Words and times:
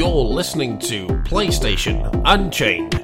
You're 0.00 0.24
listening 0.24 0.78
to 0.78 1.06
PlayStation 1.28 2.22
Unchained. 2.24 2.94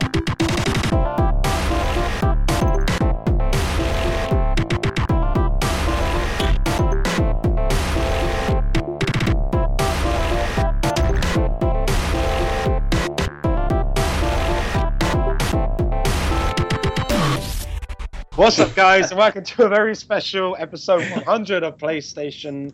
What's 18.37 18.59
up, 18.59 18.75
guys, 18.75 19.11
and 19.11 19.19
welcome 19.19 19.45
to 19.45 19.65
a 19.65 19.69
very 19.69 19.95
special 19.95 20.57
episode 20.59 21.03
100 21.11 21.63
of 21.63 21.77
PlayStation 21.77 22.73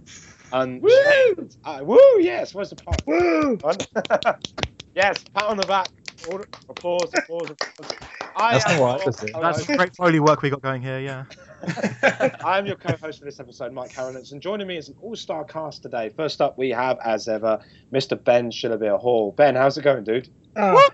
Unchained. 0.53 1.57
Uh, 1.65 1.81
woo! 1.83 1.99
Yes, 2.19 2.55
where's 2.55 2.71
the 2.71 2.77
part? 2.77 3.03
Woo! 3.07 3.59
yes, 4.95 5.25
pat 5.35 5.45
on 5.45 5.57
the 5.57 5.67
back. 5.67 5.89
Order, 6.31 6.47
applause, 6.69 7.11
applause, 7.15 7.51
applause. 7.51 7.93
I 8.37 8.53
That's 8.53 8.67
am 8.67 8.79
not 8.79 8.85
right, 8.85 9.01
your 9.01 9.09
is 9.11 9.67
That's 9.67 9.67
great 9.67 9.97
Foley 9.97 10.21
work 10.21 10.43
we 10.43 10.51
got 10.51 10.63
going 10.63 10.83
here, 10.83 11.01
yeah. 11.01 11.25
I 12.45 12.59
am 12.59 12.67
your 12.67 12.77
co-host 12.77 13.19
for 13.19 13.25
this 13.25 13.41
episode, 13.41 13.73
Mike 13.73 13.93
Carolins, 13.93 14.33
and 14.33 14.41
joining 14.41 14.67
me 14.67 14.77
is 14.77 14.89
an 14.89 14.95
all-star 15.03 15.45
cast 15.45 15.83
today. 15.83 16.11
First 16.11 16.41
up, 16.41 16.57
we 16.57 16.71
have, 16.71 16.99
as 17.05 17.29
ever, 17.29 17.61
Mr. 17.93 18.23
Ben 18.23 18.51
Shillabere 18.51 18.99
Hall. 18.99 19.33
Ben, 19.33 19.55
how's 19.55 19.77
it 19.77 19.83
going, 19.83 20.05
dude? 20.05 20.29
Oh. 20.57 20.91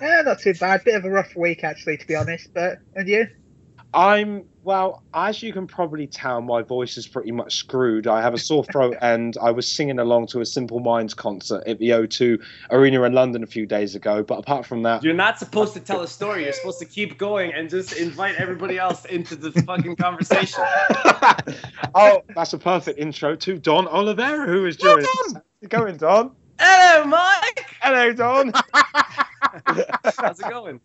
Yeah, 0.00 0.22
not 0.22 0.40
too 0.40 0.54
bad. 0.54 0.84
Bit 0.84 0.96
of 0.96 1.04
a 1.04 1.10
rough 1.10 1.36
week 1.36 1.62
actually, 1.64 1.98
to 1.98 2.06
be 2.06 2.14
honest. 2.14 2.52
But 2.54 2.78
and 2.94 3.08
you? 3.08 3.26
I'm 3.92 4.44
well, 4.62 5.02
as 5.14 5.42
you 5.42 5.52
can 5.52 5.66
probably 5.66 6.06
tell, 6.06 6.42
my 6.42 6.62
voice 6.62 6.98
is 6.98 7.08
pretty 7.08 7.32
much 7.32 7.56
screwed. 7.56 8.06
I 8.06 8.20
have 8.20 8.34
a 8.34 8.38
sore 8.38 8.64
throat, 8.72 8.96
and 9.00 9.36
I 9.40 9.50
was 9.52 9.70
singing 9.70 9.98
along 9.98 10.28
to 10.28 10.40
a 10.40 10.46
Simple 10.46 10.80
Minds 10.80 11.14
concert 11.14 11.64
at 11.66 11.78
the 11.78 11.90
O2 11.90 12.42
Arena 12.70 13.02
in 13.04 13.12
London 13.14 13.42
a 13.42 13.46
few 13.46 13.66
days 13.66 13.94
ago. 13.94 14.22
But 14.22 14.40
apart 14.40 14.66
from 14.66 14.82
that, 14.82 15.02
You're 15.02 15.14
not 15.14 15.38
supposed 15.38 15.74
to 15.74 15.80
tell 15.80 16.02
a 16.02 16.08
story. 16.08 16.44
You're 16.44 16.52
supposed 16.52 16.78
to 16.80 16.84
keep 16.84 17.18
going 17.18 17.52
and 17.54 17.70
just 17.70 17.94
invite 17.94 18.36
everybody 18.36 18.78
else 18.78 19.04
into 19.06 19.34
the 19.34 19.50
fucking 19.62 19.96
conversation. 19.96 20.62
oh, 21.94 22.22
that's 22.34 22.52
a 22.52 22.58
perfect 22.58 22.98
intro 22.98 23.34
to 23.36 23.58
Don 23.58 23.88
Oliveira, 23.88 24.46
who 24.46 24.66
is 24.66 24.76
joining 24.76 25.04
us. 25.04 25.32
How's 25.32 25.42
it 25.62 25.70
going, 25.70 25.96
Don? 25.96 26.32
Hello, 26.58 27.06
Mike. 27.06 27.66
Hello, 27.80 28.12
Don. 28.12 28.52
How's 30.18 30.38
it 30.38 30.50
going? 30.50 30.80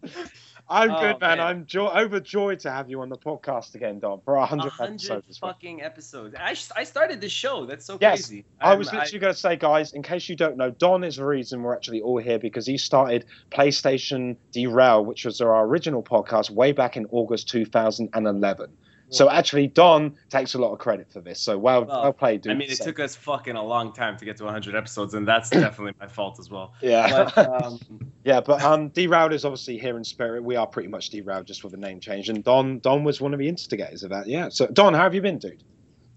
I'm 0.67 0.89
Oh, 0.89 0.99
good, 0.99 1.19
man. 1.21 1.37
man. 1.37 1.39
I'm 1.41 1.65
jo- 1.67 1.89
overjoyed 1.89 2.59
to 2.61 2.71
have 2.71 2.89
you 2.89 3.01
on 3.01 3.09
the 3.09 3.17
podcast 3.17 3.75
again, 3.75 3.99
Don, 3.99 4.19
for 4.25 4.37
our 4.37 4.47
100th 4.47 4.71
hundred 4.71 4.93
episode. 4.93 5.23
this 5.27 5.39
week. 5.41 5.51
fucking 5.51 5.81
episodes. 5.83 6.35
I, 6.39 6.53
sh- 6.55 6.69
I 6.75 6.83
started 6.83 7.21
this 7.21 7.31
show. 7.31 7.65
That's 7.67 7.85
so 7.85 7.99
Yes, 8.01 8.27
crazy. 8.27 8.45
I 8.59 8.69
I'm- 8.69 8.79
was 8.79 8.91
literally 8.91 9.19
going 9.19 9.33
to 9.33 9.39
say, 9.39 9.55
guys, 9.57 9.93
in 9.93 10.01
case 10.01 10.27
you 10.27 10.35
don't 10.35 10.57
know, 10.57 10.71
Don 10.71 11.03
is 11.03 11.17
the 11.17 11.25
reason 11.25 11.61
we're 11.61 11.75
actually 11.75 12.01
all 12.01 12.17
here 12.17 12.39
because 12.39 12.65
he 12.65 12.77
started 12.79 13.25
PlayStation 13.51 14.37
Derail, 14.53 15.05
which 15.05 15.23
was 15.25 15.39
our 15.41 15.65
original 15.65 16.01
podcast 16.01 16.49
way 16.49 16.71
back 16.71 16.97
in 16.97 17.05
August 17.11 17.47
2011. 17.49 18.69
So 19.09 19.29
actually, 19.29 19.67
Don 19.67 20.15
takes 20.29 20.55
a 20.55 20.57
lot 20.57 20.73
of 20.73 20.79
credit 20.79 21.11
for 21.11 21.21
this. 21.21 21.39
So 21.39 21.57
well, 21.57 21.85
well, 21.85 22.01
Well, 22.03 22.13
played, 22.13 22.41
dude. 22.41 22.51
I 22.53 22.55
mean, 22.55 22.69
it 22.71 22.77
So- 22.77 22.85
took 22.85 22.99
us 22.99 23.15
fucking 23.15 23.55
a 23.55 23.63
long 23.63 23.93
time 23.93 24.17
to 24.17 24.25
get 24.25 24.37
to 24.37 24.43
100 24.45 24.75
episodes, 24.75 25.13
and 25.13 25.27
that's 25.27 25.49
definitely 25.49 25.93
my 25.99 26.07
fault 26.07 26.39
as 26.39 26.49
well. 26.49 26.73
yeah, 26.81 27.29
But 27.35 27.37
um, 27.63 27.79
yeah, 28.23 28.41
but 28.41 28.61
um, 28.63 28.89
Derailed 28.89 29.31
is 29.33 29.45
obviously 29.45 29.77
here 29.77 29.95
in 29.97 30.03
spirit. 30.03 30.43
We 30.43 30.55
are 30.55 30.65
pretty 30.67 30.89
much 30.89 31.11
Derailed, 31.11 31.45
just 31.45 31.63
with 31.63 31.73
a 31.73 31.77
name 31.77 31.99
change. 31.99 32.29
And 32.29 32.43
Don, 32.43 32.79
Don 32.79 33.03
was 33.03 33.21
one 33.21 33.33
of 33.33 33.39
the 33.39 33.47
instigators 33.47 34.03
of 34.03 34.09
that. 34.09 34.27
Yeah. 34.27 34.49
So 34.49 34.67
Don, 34.67 34.93
how 34.93 35.03
have 35.03 35.13
you 35.15 35.21
been, 35.21 35.37
dude? 35.37 35.63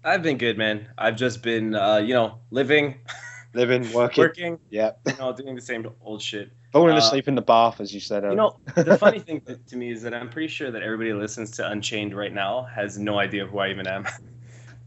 I've 0.03 0.23
been 0.23 0.37
good, 0.37 0.57
man. 0.57 0.87
I've 0.97 1.15
just 1.17 1.43
been, 1.43 1.75
uh, 1.75 1.97
you 1.97 2.13
know, 2.13 2.39
living, 2.51 2.99
Living, 3.53 3.91
working. 3.93 4.23
working, 4.23 4.59
Yeah, 4.69 4.91
you 5.07 5.13
know, 5.17 5.33
doing 5.33 5.55
the 5.55 5.61
same 5.61 5.89
old 6.01 6.21
shit. 6.21 6.51
falling 6.71 6.95
Uh, 6.95 6.99
asleep 6.99 7.27
in 7.27 7.35
the 7.35 7.41
bath, 7.41 7.81
as 7.81 7.93
you 7.93 7.99
said. 7.99 8.23
You 8.23 8.35
know, 8.35 8.57
the 8.75 8.97
funny 8.97 9.19
thing 9.27 9.41
to, 9.41 9.55
to 9.55 9.75
me 9.75 9.91
is 9.91 10.03
that 10.03 10.13
I'm 10.13 10.29
pretty 10.29 10.49
sure 10.49 10.69
that 10.71 10.83
everybody 10.83 11.09
who 11.09 11.19
listens 11.19 11.51
to 11.51 11.69
Unchained 11.69 12.15
right 12.15 12.33
now 12.33 12.67
has 12.75 12.97
no 12.99 13.17
idea 13.17 13.45
who 13.47 13.59
I 13.59 13.69
even 13.69 13.87
am. 13.87 14.07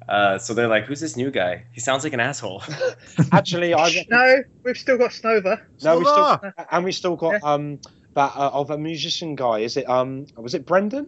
Uh, 0.08 0.36
so 0.36 0.52
they're 0.52 0.66
like, 0.66 0.84
"Who's 0.84 0.98
this 0.98 1.16
new 1.16 1.30
guy? 1.30 1.64
He 1.70 1.80
sounds 1.80 2.02
like 2.02 2.12
an 2.12 2.18
asshole." 2.18 2.62
actually, 3.32 3.72
I 3.72 4.04
No, 4.08 4.42
we've 4.64 4.76
still 4.76 4.98
got 4.98 5.12
Snova. 5.12 5.60
No, 5.80 5.98
we 5.98 6.04
still 6.04 6.40
and 6.72 6.84
we 6.84 6.90
still 6.90 7.14
got 7.14 7.42
um 7.44 7.78
that 8.14 8.32
uh, 8.36 8.50
of 8.52 8.70
a 8.70 8.78
musician 8.78 9.36
guy. 9.36 9.60
Is 9.60 9.76
it 9.76 9.88
um 9.88 10.26
was 10.36 10.54
it 10.54 10.66
Brendan 10.66 11.06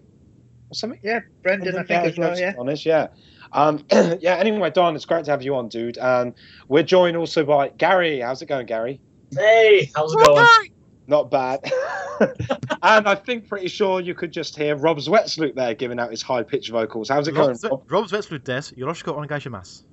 or 0.71 0.75
something? 0.75 1.00
Yeah, 1.03 1.21
Brendan, 1.42 1.75
I 1.75 1.82
think 1.82 1.91
Yeah, 1.91 2.09
as 2.09 2.16
well. 2.16 2.38
Yeah. 2.38 2.54
Honest, 2.56 2.86
yeah. 2.86 3.09
Um, 3.54 3.84
yeah. 4.20 4.34
Anyway, 4.34 4.70
Don, 4.70 4.94
it's 4.94 5.06
great 5.06 5.25
to 5.25 5.31
have 5.31 5.42
you 5.42 5.54
on, 5.56 5.69
dude. 5.69 5.97
And 5.97 6.34
we're 6.69 6.82
joined 6.82 7.16
also 7.16 7.44
by 7.44 7.69
Gary. 7.69 8.20
How's 8.20 8.42
it 8.42 8.47
going, 8.47 8.66
Gary? 8.66 9.00
Hey, 9.32 9.91
how's 9.94 10.12
it 10.12 10.25
going? 10.25 10.70
Not 11.06 11.31
bad. 11.31 11.60
and 12.20 13.09
I 13.09 13.15
think 13.15 13.48
pretty 13.48 13.69
sure 13.69 14.00
you 14.00 14.15
could 14.15 14.32
just 14.32 14.56
hear 14.56 14.75
Rob 14.76 14.98
Zwetsloot 14.98 15.54
there 15.54 15.75
giving 15.75 15.98
out 15.98 16.10
his 16.10 16.22
high 16.22 16.42
pitched 16.42 16.70
vocals. 16.70 17.09
How's 17.09 17.28
it 17.28 17.32
going, 17.32 17.59
Rob? 17.62 17.91
Rob 17.91 18.06
Zwetsloot 18.06 18.44
des, 18.44 18.75
Yoroshika 18.76 19.15
Onegaishimasu. 19.15 19.84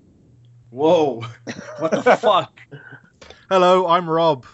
Whoa! 0.70 1.22
What 1.80 1.92
the 1.92 2.16
fuck? 2.16 2.60
Hello, 3.50 3.88
I'm 3.88 4.10
Rob. 4.10 4.46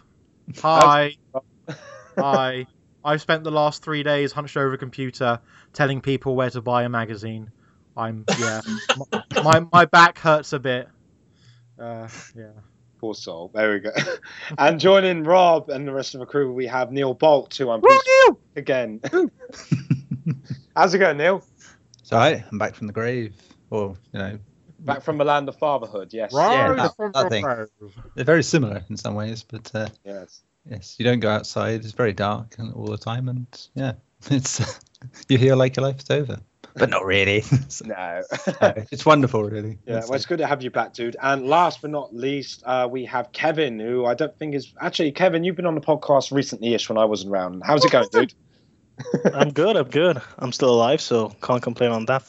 Hi. 0.62 1.16
Hi. 2.18 2.66
I've 3.06 3.22
spent 3.22 3.44
the 3.44 3.52
last 3.52 3.84
three 3.84 4.02
days 4.02 4.32
hunched 4.32 4.58
over 4.58 4.74
a 4.74 4.78
computer 4.78 5.40
telling 5.74 6.02
people 6.02 6.36
where 6.36 6.50
to 6.50 6.62
buy 6.62 6.84
a 6.84 6.90
magazine. 6.90 7.52
I'm, 7.98 8.26
yeah. 8.40 8.62
my, 8.96 9.24
my, 9.44 9.68
my 9.74 9.86
back 9.86 10.18
hurts 10.20 10.54
a 10.54 10.60
bit. 10.60 10.88
Uh, 11.80 12.08
yeah. 12.36 12.52
Poor 13.00 13.14
soul. 13.14 13.52
There 13.54 13.74
we 13.74 13.80
go. 13.80 13.92
and 14.58 14.80
joining 14.80 15.24
Rob 15.24 15.70
and 15.70 15.88
the 15.88 15.92
rest 15.94 16.14
of 16.16 16.20
the 16.20 16.26
crew, 16.26 16.52
we 16.54 16.68
have 16.68 16.92
Neil 16.92 17.14
Bolt, 17.14 17.54
who 17.56 17.70
I'm 17.70 17.82
pleased 17.82 18.04
to 18.06 18.38
again. 18.56 19.02
How's 20.76 20.94
it 20.94 21.00
going, 21.00 21.18
Neil? 21.18 21.44
It's 22.02 22.12
all 22.14 22.20
right. 22.20 22.44
I'm 22.52 22.58
back 22.58 22.76
from 22.76 22.88
the 22.88 22.94
grave. 22.94 23.34
Or, 23.70 23.98
you 24.14 24.20
know, 24.20 24.40
Back 24.80 25.02
from 25.02 25.18
the 25.18 25.26
land 25.26 25.50
of 25.50 25.58
fatherhood, 25.58 26.14
yes. 26.14 26.32
Yeah, 26.34 26.74
that- 26.74 27.14
that 27.14 27.30
thing. 27.30 27.44
they're 28.16 28.24
very 28.24 28.44
similar 28.44 28.84
in 28.90 28.96
some 28.98 29.16
ways, 29.16 29.44
but 29.44 29.74
uh, 29.74 29.88
Yes. 30.06 30.42
yes, 30.70 30.96
you 31.00 31.04
don't 31.06 31.20
go 31.20 31.30
outside. 31.30 31.84
It's 31.84 31.94
very 31.94 32.14
dark 32.14 32.56
and 32.60 32.74
all 32.74 32.86
the 32.86 32.98
time, 32.98 33.28
and 33.28 33.48
yeah, 33.74 33.94
it's 34.30 34.80
you 35.30 35.40
feel 35.40 35.58
like 35.58 35.76
your 35.76 35.84
life 35.86 36.00
is 36.00 36.10
over, 36.12 36.40
but 36.78 36.90
not 36.90 37.06
really. 37.06 37.42
So, 37.70 37.86
No. 37.86 38.22
uh, 38.62 38.74
it's 38.92 39.06
wonderful, 39.06 39.44
really. 39.44 39.78
yeah, 39.86 39.98
It's, 39.98 40.08
well, 40.10 40.16
it's 40.16 40.26
good 40.26 40.38
to 40.40 40.48
have 40.48 40.62
you 40.64 40.72
back, 40.72 40.94
dude. 40.94 41.16
And 41.22 41.46
last 41.48 41.82
but 41.82 41.92
not 41.92 42.16
least, 42.16 42.64
uh, 42.66 42.88
we 42.90 43.06
have 43.06 43.32
Kevin, 43.32 43.80
who 43.80 44.06
I 44.06 44.14
don't 44.14 44.38
think 44.40 44.56
is 44.56 44.74
actually 44.80 45.12
Kevin. 45.12 45.44
You've 45.44 45.56
been 45.56 45.66
on 45.66 45.76
the 45.76 45.82
podcast 45.82 46.32
recently-ish 46.32 46.90
when 46.90 46.98
I 46.98 47.06
wasn't 47.06 47.32
around. 47.32 47.62
How's 47.66 47.84
it 47.86 47.92
going, 47.92 48.08
dude? 48.12 48.34
I'm 49.34 49.52
good. 49.52 49.76
I'm 49.76 49.90
good. 49.90 50.22
I'm 50.40 50.52
still 50.52 50.70
alive, 50.70 51.02
so 51.02 51.30
can't 51.42 51.62
complain 51.62 51.92
on 51.92 52.06
that. 52.06 52.24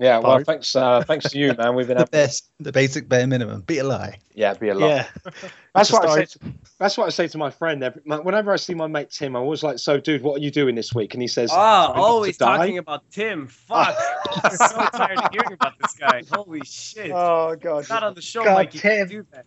Yeah, 0.00 0.14
well, 0.14 0.22
Pardon? 0.22 0.44
thanks, 0.46 0.74
uh, 0.74 1.02
thanks 1.02 1.28
to 1.30 1.38
you, 1.38 1.52
man. 1.58 1.74
We've 1.74 1.86
been 1.86 1.98
the 1.98 2.00
having, 2.00 2.10
best, 2.10 2.50
the 2.58 2.72
basic 2.72 3.06
bare 3.06 3.26
minimum. 3.26 3.60
Be 3.60 3.78
a 3.78 3.84
lie. 3.84 4.16
yeah, 4.34 4.54
be 4.54 4.70
a 4.70 4.74
lie. 4.74 4.86
Yeah. 4.88 5.06
That's 5.74 5.90
It's 5.90 5.90
a 5.90 5.94
what 5.94 6.08
I 6.08 6.14
say. 6.14 6.24
To, 6.24 6.38
that's 6.80 6.98
what 6.98 7.06
I 7.06 7.10
say 7.10 7.28
to 7.28 7.38
my 7.38 7.50
friend. 7.50 7.84
Every, 7.84 8.00
my- 8.06 8.18
whenever 8.18 8.50
I 8.52 8.56
see 8.56 8.74
my 8.74 8.86
mate 8.88 9.10
Tim, 9.10 9.36
I'm 9.36 9.42
always 9.42 9.62
like, 9.62 9.78
"So, 9.78 10.00
dude, 10.00 10.22
what 10.22 10.40
are 10.40 10.42
you 10.42 10.50
doing 10.50 10.74
this 10.74 10.92
week?" 10.94 11.12
And 11.14 11.22
he 11.22 11.28
says, 11.28 11.50
Oh, 11.52 11.54
"Trying 11.54 11.98
always 12.00 12.38
die." 12.38 12.56
talking 12.56 12.78
about 12.78 13.08
Tim. 13.12 13.46
Fuck! 13.46 13.94
I'm 14.42 14.56
so 14.56 14.66
tired 14.94 15.18
of 15.18 15.30
hearing 15.30 15.52
about 15.52 15.78
this 15.78 15.92
guy. 15.92 16.22
Holy 16.32 16.62
shit! 16.64 17.12
Oh 17.14 17.54
god. 17.60 17.88
Not 17.88 18.02
on 18.02 18.14
the 18.14 18.22
show, 18.22 18.42
God, 18.42 18.54
Mike. 18.54 18.72
Can't 18.72 18.82
Tim. 18.82 19.08
do 19.08 19.26
that. 19.32 19.44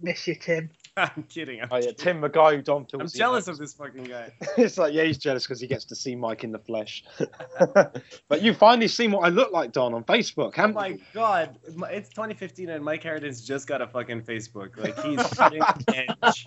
Miss 0.00 0.26
you, 0.28 0.36
Tim. 0.36 0.70
I'm 1.16 1.22
kidding. 1.24 1.60
I'm, 1.62 1.68
Oh 1.70 1.76
yeah, 1.76 1.82
kidding. 1.82 1.96
Tim, 1.96 2.20
the 2.20 2.28
guy 2.28 2.56
who 2.56 2.62
Don 2.62 2.86
feels. 2.86 3.14
I'm 3.14 3.18
jealous 3.18 3.46
knows. 3.46 3.54
of 3.54 3.58
this 3.58 3.74
fucking 3.74 4.04
guy. 4.04 4.32
it's 4.56 4.76
like, 4.78 4.92
yeah, 4.92 5.04
he's 5.04 5.18
jealous 5.18 5.44
because 5.46 5.60
he 5.60 5.66
gets 5.66 5.84
to 5.86 5.96
see 5.96 6.14
Mike 6.16 6.44
in 6.44 6.52
the 6.52 6.58
flesh. 6.58 7.04
but 8.28 8.42
you 8.42 8.54
finally 8.54 8.88
seen 8.88 9.12
what 9.12 9.24
I 9.24 9.28
look 9.28 9.52
like, 9.52 9.72
Don, 9.72 9.94
on 9.94 10.04
Facebook, 10.04 10.54
Oh 10.58 10.68
my 10.68 10.88
you? 10.88 10.98
god, 11.14 11.58
it's 11.90 12.08
2015 12.10 12.68
and 12.70 12.84
Mike 12.84 13.02
Harradence 13.02 13.44
just 13.44 13.66
got 13.66 13.80
a 13.82 13.86
fucking 13.86 14.22
Facebook. 14.22 14.76
Like 14.76 14.98
he's 15.02 15.22
cutting 15.34 15.62
edge. 15.94 16.44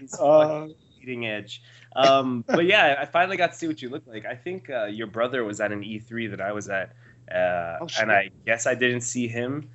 He's 0.00 0.14
Uh, 0.18 0.68
fucking 0.98 1.26
edge. 1.26 1.62
Um, 1.94 2.44
but 2.46 2.66
yeah, 2.66 2.96
I 3.00 3.06
finally 3.06 3.36
got 3.36 3.52
to 3.52 3.56
see 3.58 3.66
what 3.68 3.80
you 3.80 3.88
look 3.88 4.06
like. 4.06 4.26
I 4.26 4.34
think 4.34 4.68
uh, 4.68 4.84
your 4.86 5.06
brother 5.06 5.44
was 5.44 5.60
at 5.60 5.72
an 5.72 5.82
E3 5.82 6.30
that 6.30 6.40
I 6.40 6.52
was 6.52 6.68
at, 6.68 6.92
uh, 7.34 7.78
Oh, 7.80 7.86
and 8.00 8.12
I 8.12 8.30
guess 8.44 8.66
I 8.66 8.74
didn't 8.74 9.00
see 9.02 9.26
him. 9.28 9.70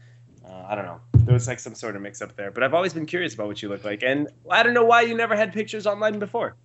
Uh, 0.45 0.65
I 0.67 0.75
don't 0.75 0.85
know. 0.85 1.01
There 1.25 1.33
was 1.33 1.47
like 1.47 1.59
some 1.59 1.75
sort 1.75 1.95
of 1.95 2.01
mix 2.01 2.21
up 2.21 2.35
there, 2.35 2.51
but 2.51 2.63
I've 2.63 2.73
always 2.73 2.93
been 2.93 3.05
curious 3.05 3.33
about 3.33 3.47
what 3.47 3.61
you 3.61 3.69
look 3.69 3.83
like, 3.83 4.03
and 4.03 4.27
I 4.49 4.63
don't 4.63 4.73
know 4.73 4.83
why 4.83 5.01
you 5.01 5.15
never 5.15 5.35
had 5.35 5.53
pictures 5.53 5.87
online 5.87 6.19
before. 6.19 6.55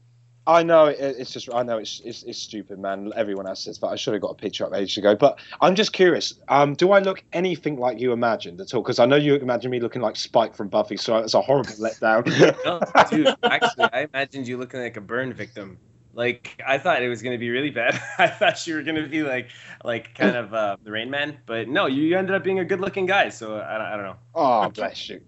I 0.49 0.63
know 0.63 0.87
it's 0.87 1.33
just 1.33 1.49
I 1.53 1.65
know 1.65 1.79
it's, 1.79 2.01
it's 2.05 2.23
it's 2.23 2.39
stupid, 2.39 2.79
man. 2.79 3.13
Everyone 3.17 3.49
else 3.49 3.65
says, 3.65 3.79
but 3.79 3.89
I 3.89 3.97
should 3.97 4.13
have 4.15 4.23
got 4.23 4.31
a 4.31 4.35
picture 4.35 4.65
up 4.65 4.75
ages 4.75 4.97
ago. 4.97 5.17
But 5.17 5.41
I'm 5.61 5.75
just 5.75 5.93
curious. 5.93 6.35
Um, 6.49 6.75
do 6.75 6.93
I 6.93 7.01
look 7.01 7.25
anything 7.33 7.79
like 7.79 7.99
you 7.99 8.13
imagined 8.13 8.61
at 8.61 8.73
all? 8.73 8.83
Because 8.83 9.01
I 9.01 9.07
know 9.07 9.17
you 9.17 9.35
imagine 9.35 9.73
me 9.73 9.81
looking 9.81 10.03
like 10.03 10.15
Spike 10.15 10.55
from 10.55 10.69
Buffy, 10.69 10.97
so 10.97 11.17
it's 11.17 11.35
a 11.35 11.41
horrible 11.41 11.71
letdown. 11.81 12.27
No, 12.65 12.81
dude, 13.11 13.35
actually, 13.43 13.89
I 13.93 14.09
imagined 14.13 14.47
you 14.47 14.57
looking 14.57 14.81
like 14.81 14.97
a 14.97 15.01
burn 15.01 15.33
victim. 15.33 15.79
Like 16.17 16.61
I 16.67 16.79
thought 16.79 17.03
it 17.03 17.09
was 17.09 17.21
gonna 17.23 17.37
be 17.39 17.51
really 17.51 17.71
bad. 17.71 18.01
I 18.19 18.27
thought 18.29 18.67
you 18.67 18.75
were 18.75 18.83
gonna 18.83 19.07
be 19.07 19.23
like, 19.23 19.51
like 19.85 20.15
kind 20.15 20.35
of 20.35 20.55
uh, 20.55 20.77
the 20.83 20.91
Rain 20.91 21.11
Man, 21.11 21.37
but 21.45 21.69
no, 21.69 21.87
you 21.87 22.17
ended 22.17 22.35
up 22.35 22.43
being 22.43 22.59
a 22.59 22.65
good-looking 22.65 23.05
guy. 23.05 23.29
So 23.29 23.57
I, 23.61 23.77
don't- 23.77 23.87
I 23.87 23.97
don't 23.97 24.05
know. 24.07 24.17
oh, 24.35 24.69
bless 24.75 25.11
you. 25.11 25.21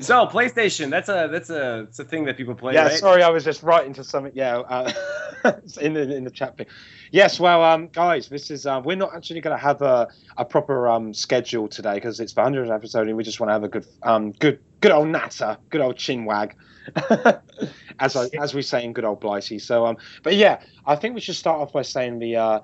So 0.00 0.26
PlayStation, 0.26 0.90
that's 0.90 1.08
a 1.08 1.28
that's 1.30 1.50
a 1.50 1.80
it's 1.88 1.98
a 1.98 2.04
thing 2.04 2.24
that 2.26 2.36
people 2.36 2.54
play, 2.54 2.72
yeah, 2.72 2.84
right? 2.84 2.92
sorry, 2.92 3.24
I 3.24 3.30
was 3.30 3.42
just 3.42 3.64
writing 3.64 3.92
to 3.94 4.04
something. 4.04 4.30
Yeah, 4.32 4.58
uh, 4.58 4.92
in 5.80 5.94
the 5.94 6.14
in 6.14 6.22
the 6.22 6.30
chat 6.30 6.56
thing. 6.56 6.66
Yes, 7.10 7.40
well, 7.40 7.64
um, 7.64 7.88
guys, 7.88 8.28
this 8.28 8.48
is 8.52 8.64
um, 8.64 8.84
we're 8.84 8.96
not 8.96 9.12
actually 9.12 9.40
going 9.40 9.56
to 9.56 9.62
have 9.62 9.82
a, 9.82 10.06
a 10.36 10.44
proper 10.44 10.86
um 10.88 11.12
schedule 11.12 11.66
today 11.66 11.94
because 11.94 12.20
it's 12.20 12.34
the 12.34 12.42
hundredth 12.42 12.70
episode 12.70 13.08
and 13.08 13.16
we 13.16 13.24
just 13.24 13.40
want 13.40 13.48
to 13.48 13.54
have 13.54 13.64
a 13.64 13.68
good 13.68 13.86
um 14.04 14.30
good 14.38 14.60
good 14.80 14.92
old 14.92 15.08
natter, 15.08 15.58
good 15.70 15.80
old 15.80 15.96
chinwag, 15.96 16.52
as 17.98 18.16
I, 18.16 18.28
as 18.38 18.54
we 18.54 18.62
say 18.62 18.84
in 18.84 18.92
good 18.92 19.04
old 19.04 19.20
Blighty. 19.20 19.58
So 19.58 19.86
um, 19.86 19.96
but 20.22 20.36
yeah, 20.36 20.60
I 20.86 20.96
think 20.96 21.14
we 21.14 21.20
should 21.20 21.36
start 21.36 21.60
off 21.60 21.72
by 21.72 21.82
saying 21.82 22.18
the 22.18 22.36
uh. 22.36 22.60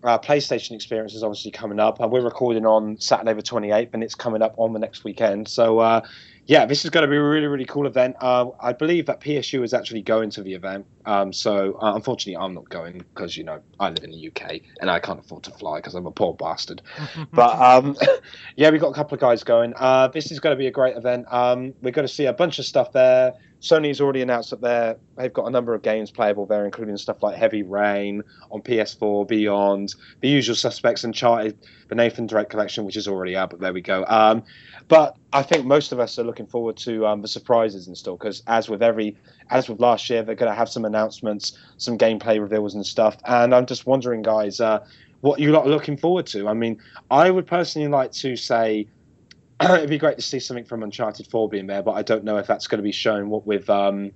Uh, 0.00 0.16
PlayStation 0.16 0.76
experience 0.76 1.12
is 1.12 1.24
obviously 1.24 1.50
coming 1.50 1.80
up. 1.80 2.00
Uh, 2.00 2.06
we're 2.06 2.22
recording 2.22 2.64
on 2.64 3.00
Saturday 3.00 3.34
the 3.34 3.42
28th, 3.42 3.94
and 3.94 4.04
it's 4.04 4.14
coming 4.14 4.42
up 4.42 4.54
on 4.56 4.72
the 4.72 4.78
next 4.78 5.02
weekend. 5.02 5.48
So, 5.48 5.80
uh, 5.80 6.06
yeah, 6.48 6.64
this 6.64 6.82
is 6.82 6.90
going 6.90 7.02
to 7.02 7.10
be 7.10 7.16
a 7.16 7.22
really, 7.22 7.46
really 7.46 7.66
cool 7.66 7.86
event. 7.86 8.16
Uh, 8.22 8.46
I 8.58 8.72
believe 8.72 9.04
that 9.04 9.20
PSU 9.20 9.62
is 9.62 9.74
actually 9.74 10.00
going 10.00 10.30
to 10.30 10.42
the 10.42 10.54
event. 10.54 10.86
Um, 11.04 11.30
so, 11.30 11.74
uh, 11.74 11.94
unfortunately, 11.94 12.38
I'm 12.42 12.54
not 12.54 12.70
going 12.70 13.04
because, 13.14 13.36
you 13.36 13.44
know, 13.44 13.60
I 13.78 13.90
live 13.90 14.02
in 14.02 14.12
the 14.12 14.28
UK 14.28 14.62
and 14.80 14.90
I 14.90 14.98
can't 14.98 15.20
afford 15.20 15.42
to 15.42 15.50
fly 15.50 15.76
because 15.76 15.94
I'm 15.94 16.06
a 16.06 16.10
poor 16.10 16.32
bastard. 16.32 16.80
but, 17.34 17.60
um, 17.60 17.98
yeah, 18.56 18.70
we've 18.70 18.80
got 18.80 18.88
a 18.88 18.94
couple 18.94 19.14
of 19.14 19.20
guys 19.20 19.44
going. 19.44 19.74
Uh, 19.76 20.08
this 20.08 20.32
is 20.32 20.40
going 20.40 20.56
to 20.56 20.58
be 20.58 20.66
a 20.66 20.70
great 20.70 20.96
event. 20.96 21.26
Um, 21.30 21.74
we're 21.82 21.90
going 21.90 22.08
to 22.08 22.12
see 22.12 22.24
a 22.24 22.32
bunch 22.32 22.58
of 22.58 22.64
stuff 22.64 22.92
there. 22.92 23.34
Sony's 23.60 24.00
already 24.00 24.22
announced 24.22 24.50
that 24.50 24.60
they're, 24.60 24.96
they've 25.16 25.32
got 25.32 25.46
a 25.46 25.50
number 25.50 25.74
of 25.74 25.82
games 25.82 26.10
playable 26.10 26.46
there, 26.46 26.64
including 26.64 26.96
stuff 26.96 27.22
like 27.22 27.36
Heavy 27.36 27.62
Rain 27.62 28.22
on 28.50 28.62
PS4, 28.62 29.26
Beyond, 29.26 29.94
the 30.20 30.28
usual 30.28 30.54
suspects, 30.54 31.02
Uncharted, 31.02 31.58
the 31.88 31.94
Nathan 31.94 32.26
Drake 32.26 32.50
collection, 32.50 32.84
which 32.84 32.96
is 32.96 33.08
already 33.08 33.36
out, 33.36 33.50
but 33.50 33.60
there 33.60 33.72
we 33.72 33.80
go. 33.80 34.04
Um, 34.06 34.44
but 34.88 35.16
I 35.32 35.42
think 35.42 35.66
most 35.66 35.92
of 35.92 36.00
us 36.00 36.18
are 36.18 36.24
looking 36.24 36.46
forward 36.46 36.76
to 36.78 37.06
um, 37.06 37.20
the 37.20 37.28
surprises 37.28 37.88
in 37.88 37.94
store 37.94 38.16
because, 38.16 38.42
as 38.46 38.68
with 38.68 38.82
every, 38.82 39.16
as 39.50 39.68
with 39.68 39.80
last 39.80 40.08
year, 40.08 40.22
they're 40.22 40.34
going 40.34 40.50
to 40.50 40.56
have 40.56 40.68
some 40.68 40.84
announcements, 40.86 41.58
some 41.76 41.98
gameplay 41.98 42.40
reveals 42.40 42.74
and 42.74 42.86
stuff. 42.86 43.18
And 43.24 43.54
I'm 43.54 43.66
just 43.66 43.86
wondering, 43.86 44.22
guys, 44.22 44.60
uh, 44.60 44.84
what 45.20 45.40
you 45.40 45.52
lot 45.52 45.66
are 45.66 45.70
looking 45.70 45.96
forward 45.96 46.26
to. 46.28 46.48
I 46.48 46.54
mean, 46.54 46.80
I 47.10 47.30
would 47.30 47.46
personally 47.46 47.88
like 47.88 48.12
to 48.12 48.36
say 48.36 48.86
it'd 49.62 49.90
be 49.90 49.98
great 49.98 50.16
to 50.16 50.22
see 50.22 50.40
something 50.40 50.64
from 50.64 50.82
Uncharted 50.82 51.26
4 51.26 51.48
being 51.48 51.66
there, 51.66 51.82
but 51.82 51.92
I 51.92 52.02
don't 52.02 52.24
know 52.24 52.38
if 52.38 52.46
that's 52.46 52.66
going 52.66 52.78
to 52.78 52.82
be 52.82 52.92
shown. 52.92 53.28
What 53.28 53.46
with, 53.46 53.68
um, 53.68 54.12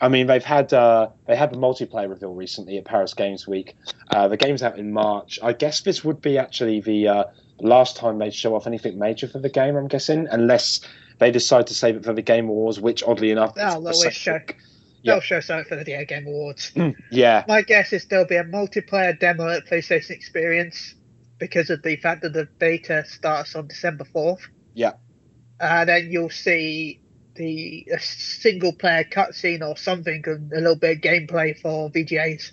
I 0.00 0.08
mean, 0.08 0.26
they've 0.26 0.44
had 0.44 0.72
uh, 0.72 1.10
they 1.26 1.36
had 1.36 1.52
the 1.52 1.58
multiplayer 1.58 2.08
reveal 2.08 2.34
recently 2.34 2.78
at 2.78 2.84
Paris 2.84 3.14
Games 3.14 3.46
Week. 3.46 3.76
Uh, 4.10 4.28
the 4.28 4.36
game's 4.36 4.62
out 4.62 4.78
in 4.78 4.92
March. 4.92 5.38
I 5.42 5.52
guess 5.52 5.82
this 5.82 6.02
would 6.04 6.22
be 6.22 6.38
actually 6.38 6.80
the 6.80 7.08
uh, 7.08 7.24
last 7.60 7.96
time 7.96 8.18
they'd 8.18 8.34
show 8.34 8.54
off 8.54 8.66
anything 8.66 8.98
major 8.98 9.28
for 9.28 9.38
the 9.38 9.48
game. 9.48 9.76
I'm 9.76 9.88
guessing, 9.88 10.26
unless 10.30 10.80
they 11.18 11.30
decide 11.30 11.66
to 11.68 11.74
save 11.74 11.96
it 11.96 12.04
for 12.04 12.12
the 12.12 12.22
Game 12.22 12.48
Awards, 12.48 12.80
which 12.80 13.02
oddly 13.02 13.30
enough, 13.30 13.52
Oh, 13.56 13.80
they'll 13.80 13.88
always 13.88 14.14
show. 14.14 14.38
Pacific. 14.38 14.56
They'll 15.04 15.20
show 15.20 15.40
something 15.40 15.64
for 15.68 15.76
the 15.76 15.84
Video 15.84 16.04
Game 16.04 16.26
Awards. 16.26 16.72
Mm, 16.72 16.94
yeah, 17.10 17.44
My 17.48 17.62
guess 17.62 17.92
is 17.92 18.04
there'll 18.06 18.26
be 18.26 18.36
a 18.36 18.44
multiplayer 18.44 19.18
demo 19.18 19.48
at 19.48 19.64
PlayStation 19.66 20.10
Experience 20.10 20.94
because 21.38 21.70
of 21.70 21.82
the 21.82 21.96
fact 21.96 22.22
that 22.22 22.32
the 22.32 22.46
beta 22.58 23.04
starts 23.06 23.54
on 23.54 23.68
December 23.68 24.04
4th. 24.04 24.40
Yeah. 24.74 24.92
And 25.60 25.88
then 25.88 26.10
you'll 26.10 26.30
see 26.30 27.00
the 27.36 27.86
a 27.94 27.98
single 28.00 28.72
player 28.72 29.04
cutscene 29.04 29.62
or 29.66 29.76
something 29.76 30.22
and 30.26 30.52
a 30.52 30.56
little 30.56 30.76
bit 30.76 30.96
of 30.98 31.02
gameplay 31.02 31.58
for 31.58 31.88
VGAs. 31.90 32.50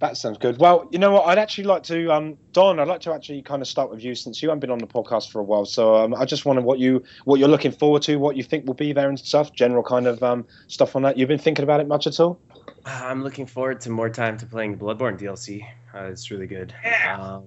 That 0.00 0.16
sounds 0.16 0.38
good. 0.38 0.58
Well, 0.58 0.88
you 0.92 0.98
know 0.98 1.12
what? 1.12 1.26
I'd 1.26 1.38
actually 1.38 1.64
like 1.64 1.82
to, 1.84 2.12
um, 2.12 2.36
Don. 2.52 2.78
I'd 2.78 2.86
like 2.86 3.00
to 3.00 3.12
actually 3.12 3.42
kind 3.42 3.60
of 3.60 3.68
start 3.68 3.90
with 3.90 4.02
you 4.02 4.14
since 4.14 4.42
you 4.42 4.48
haven't 4.48 4.60
been 4.60 4.70
on 4.70 4.78
the 4.78 4.86
podcast 4.86 5.30
for 5.30 5.40
a 5.40 5.42
while. 5.42 5.64
So 5.64 5.96
um, 5.96 6.14
I 6.14 6.24
just 6.24 6.44
wonder 6.44 6.62
what 6.62 6.78
you 6.78 7.02
what 7.24 7.40
you're 7.40 7.48
looking 7.48 7.72
forward 7.72 8.02
to, 8.02 8.16
what 8.16 8.36
you 8.36 8.42
think 8.42 8.66
will 8.66 8.74
be 8.74 8.92
there 8.92 9.08
and 9.08 9.18
stuff. 9.18 9.52
General 9.52 9.82
kind 9.82 10.06
of 10.06 10.22
um, 10.22 10.46
stuff 10.68 10.94
on 10.94 11.02
that. 11.02 11.18
You've 11.18 11.28
been 11.28 11.38
thinking 11.38 11.64
about 11.64 11.80
it 11.80 11.88
much 11.88 12.06
at 12.06 12.20
all? 12.20 12.40
I'm 12.84 13.22
looking 13.22 13.46
forward 13.46 13.80
to 13.82 13.90
more 13.90 14.08
time 14.08 14.38
to 14.38 14.46
playing 14.46 14.78
Bloodborne 14.78 15.18
DLC. 15.18 15.66
Uh, 15.94 16.04
it's 16.04 16.30
really 16.30 16.46
good. 16.46 16.72
Um, 17.08 17.44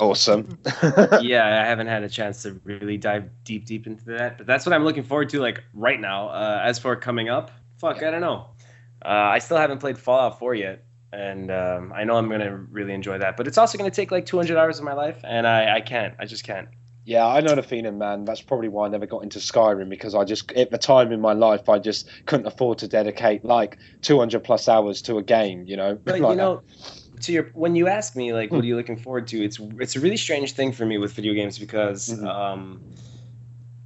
Awesome. 0.00 0.58
yeah, 1.22 1.62
I 1.62 1.66
haven't 1.66 1.86
had 1.86 2.02
a 2.02 2.08
chance 2.08 2.42
to 2.42 2.60
really 2.64 2.96
dive 2.96 3.30
deep, 3.44 3.64
deep 3.64 3.86
into 3.86 4.04
that. 4.06 4.38
But 4.38 4.46
that's 4.46 4.66
what 4.66 4.72
I'm 4.72 4.84
looking 4.84 5.04
forward 5.04 5.28
to, 5.30 5.40
like 5.40 5.62
right 5.72 6.00
now. 6.00 6.28
Uh, 6.28 6.60
as 6.64 6.78
for 6.78 6.96
coming 6.96 7.28
up, 7.28 7.52
fuck, 7.78 8.02
I 8.02 8.10
don't 8.10 8.20
know. 8.20 8.48
Uh, 9.04 9.08
I 9.08 9.38
still 9.38 9.56
haven't 9.56 9.78
played 9.78 9.98
Fallout 9.98 10.38
4 10.38 10.54
yet, 10.54 10.83
and 11.14 11.50
um, 11.50 11.92
I 11.94 12.04
know 12.04 12.16
I'm 12.16 12.28
gonna 12.28 12.56
really 12.56 12.92
enjoy 12.92 13.18
that. 13.18 13.36
But 13.36 13.46
it's 13.46 13.58
also 13.58 13.78
gonna 13.78 13.90
take 13.90 14.10
like 14.10 14.26
200 14.26 14.56
hours 14.56 14.78
of 14.78 14.84
my 14.84 14.94
life, 14.94 15.20
and 15.24 15.46
I, 15.46 15.76
I 15.76 15.80
can't. 15.80 16.14
I 16.18 16.26
just 16.26 16.44
can't. 16.44 16.68
Yeah, 17.06 17.26
I 17.26 17.40
know 17.40 17.54
the 17.54 17.62
feeling, 17.62 17.98
man. 17.98 18.24
That's 18.24 18.40
probably 18.40 18.68
why 18.68 18.86
I 18.86 18.88
never 18.88 19.06
got 19.06 19.22
into 19.22 19.38
Skyrim 19.38 19.90
because 19.90 20.14
I 20.14 20.24
just, 20.24 20.50
at 20.52 20.70
the 20.70 20.78
time 20.78 21.12
in 21.12 21.20
my 21.20 21.34
life, 21.34 21.68
I 21.68 21.78
just 21.78 22.08
couldn't 22.24 22.46
afford 22.46 22.78
to 22.78 22.88
dedicate 22.88 23.44
like 23.44 23.76
200 24.00 24.42
plus 24.42 24.68
hours 24.68 25.02
to 25.02 25.18
a 25.18 25.22
game, 25.22 25.64
you 25.66 25.76
know? 25.76 25.98
But 26.02 26.12
Like 26.20 26.30
you 26.30 26.36
know, 26.36 26.62
to 27.20 27.32
your 27.32 27.50
when 27.52 27.76
you 27.76 27.88
ask 27.88 28.16
me 28.16 28.32
like, 28.32 28.50
what 28.50 28.64
are 28.64 28.66
you 28.66 28.76
looking 28.76 28.96
forward 28.96 29.26
to? 29.28 29.44
It's 29.44 29.58
it's 29.78 29.96
a 29.96 30.00
really 30.00 30.16
strange 30.16 30.52
thing 30.52 30.72
for 30.72 30.86
me 30.86 30.96
with 30.96 31.12
video 31.12 31.34
games 31.34 31.58
because 31.58 32.08
Mhm. 32.08 32.26
um, 32.26 32.80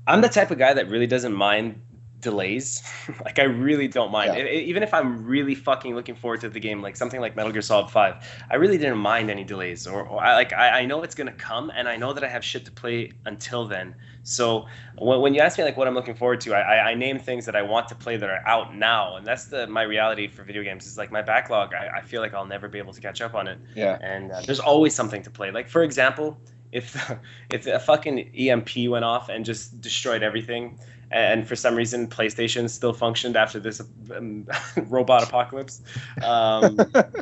I'm 0.07 0.21
the 0.23 0.29
type 0.29 0.51
of 0.51 0.59
guy 0.59 0.73
that 0.75 0.89
really 0.89 1.07
doesn't 1.07 1.35
mind 1.35 1.81
delays. 2.21 2.83
like 3.25 3.39
I 3.39 3.45
really 3.45 3.89
don't 3.89 4.11
mind, 4.11 4.37
Yeah. 4.37 4.45
E- 4.45 4.65
even 4.65 4.83
if 4.83 4.93
I'm 4.93 5.25
really 5.25 5.55
fucking 5.55 5.95
looking 5.95 6.15
forward 6.15 6.41
to 6.43 6.49
the 6.49 6.61
game, 6.61 6.83
like 6.83 6.97
something 6.97 7.21
like 7.21 7.37
Metal 7.37 7.53
Gear 7.53 7.63
Solid 7.63 7.91
Five. 7.91 8.27
I 8.51 8.57
really 8.57 8.79
didn't 8.79 8.99
mind 8.99 9.31
any 9.31 9.45
delays, 9.45 9.87
or, 9.87 10.03
or 10.03 10.23
I 10.23 10.35
like 10.35 10.53
I, 10.53 10.81
I 10.81 10.85
know 10.87 11.03
it's 11.03 11.15
gonna 11.15 11.33
come, 11.33 11.71
and 11.75 11.89
I 11.89 11.97
know 11.97 12.13
that 12.13 12.25
I 12.25 12.29
have 12.29 12.45
shit 12.45 12.65
to 12.67 12.73
play 12.73 13.13
until 13.25 13.67
then. 13.67 13.95
So 14.23 14.67
when, 14.97 15.21
when 15.21 15.35
you 15.35 15.41
ask 15.41 15.57
me 15.59 15.65
like 15.65 15.77
what 15.77 15.89
I'm 15.89 15.95
looking 15.95 16.15
forward 16.15 16.41
to, 16.43 16.55
I, 16.55 16.61
I, 16.61 16.91
I 16.91 16.95
name 16.95 17.19
things 17.19 17.47
that 17.47 17.57
I 17.57 17.63
want 17.63 17.89
to 17.89 17.95
play 17.95 18.17
that 18.17 18.29
are 18.29 18.47
out 18.47 18.75
now, 18.75 19.17
and 19.17 19.27
that's 19.27 19.47
the 19.47 19.67
my 19.67 19.83
reality 19.83 20.29
for 20.29 20.43
video 20.43 20.63
games. 20.63 20.87
Is 20.87 20.99
like 20.99 21.11
my 21.11 21.23
backlog. 21.23 21.75
I, 21.75 21.99
I 21.99 22.03
feel 22.03 22.21
like 22.21 22.35
I'll 22.35 22.47
never 22.47 22.69
be 22.69 22.79
able 22.79 22.93
to 22.93 23.01
catch 23.01 23.21
up 23.21 23.35
on 23.35 23.49
it, 23.49 23.59
yeah. 23.75 23.99
and 24.01 24.33
uh, 24.33 24.41
there's 24.45 24.61
always 24.61 24.95
something 24.95 25.23
to 25.23 25.31
play. 25.31 25.51
Like 25.51 25.69
for 25.69 25.83
example, 25.83 26.39
if 26.73 27.13
if 27.51 27.67
a 27.67 27.79
fucking 27.79 28.19
EMP 28.37 28.89
went 28.89 29.05
off 29.05 29.29
and 29.29 29.45
just 29.45 29.81
destroyed 29.81 30.23
everything, 30.23 30.79
and 31.11 31.47
for 31.47 31.57
some 31.57 31.75
reason 31.75 32.07
PlayStation 32.09 32.69
still 32.69 32.93
functioned 32.93 33.37
after 33.37 33.59
this 33.61 33.81
um, 34.15 34.47
robot 34.89 35.23
apocalypse, 35.23 35.81
um, 36.23 36.79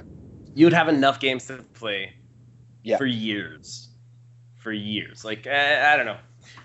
you'd 0.54 0.72
have 0.72 0.88
enough 0.88 1.20
games 1.20 1.46
to 1.46 1.58
play 1.74 2.12
Yeah. 2.82 2.96
for 2.96 3.06
years, 3.06 3.88
for 4.56 4.72
years. 4.72 5.24
Like 5.24 5.46
I, 5.46 5.92
I 5.92 5.96
don't 5.96 6.06
know. 6.06 6.18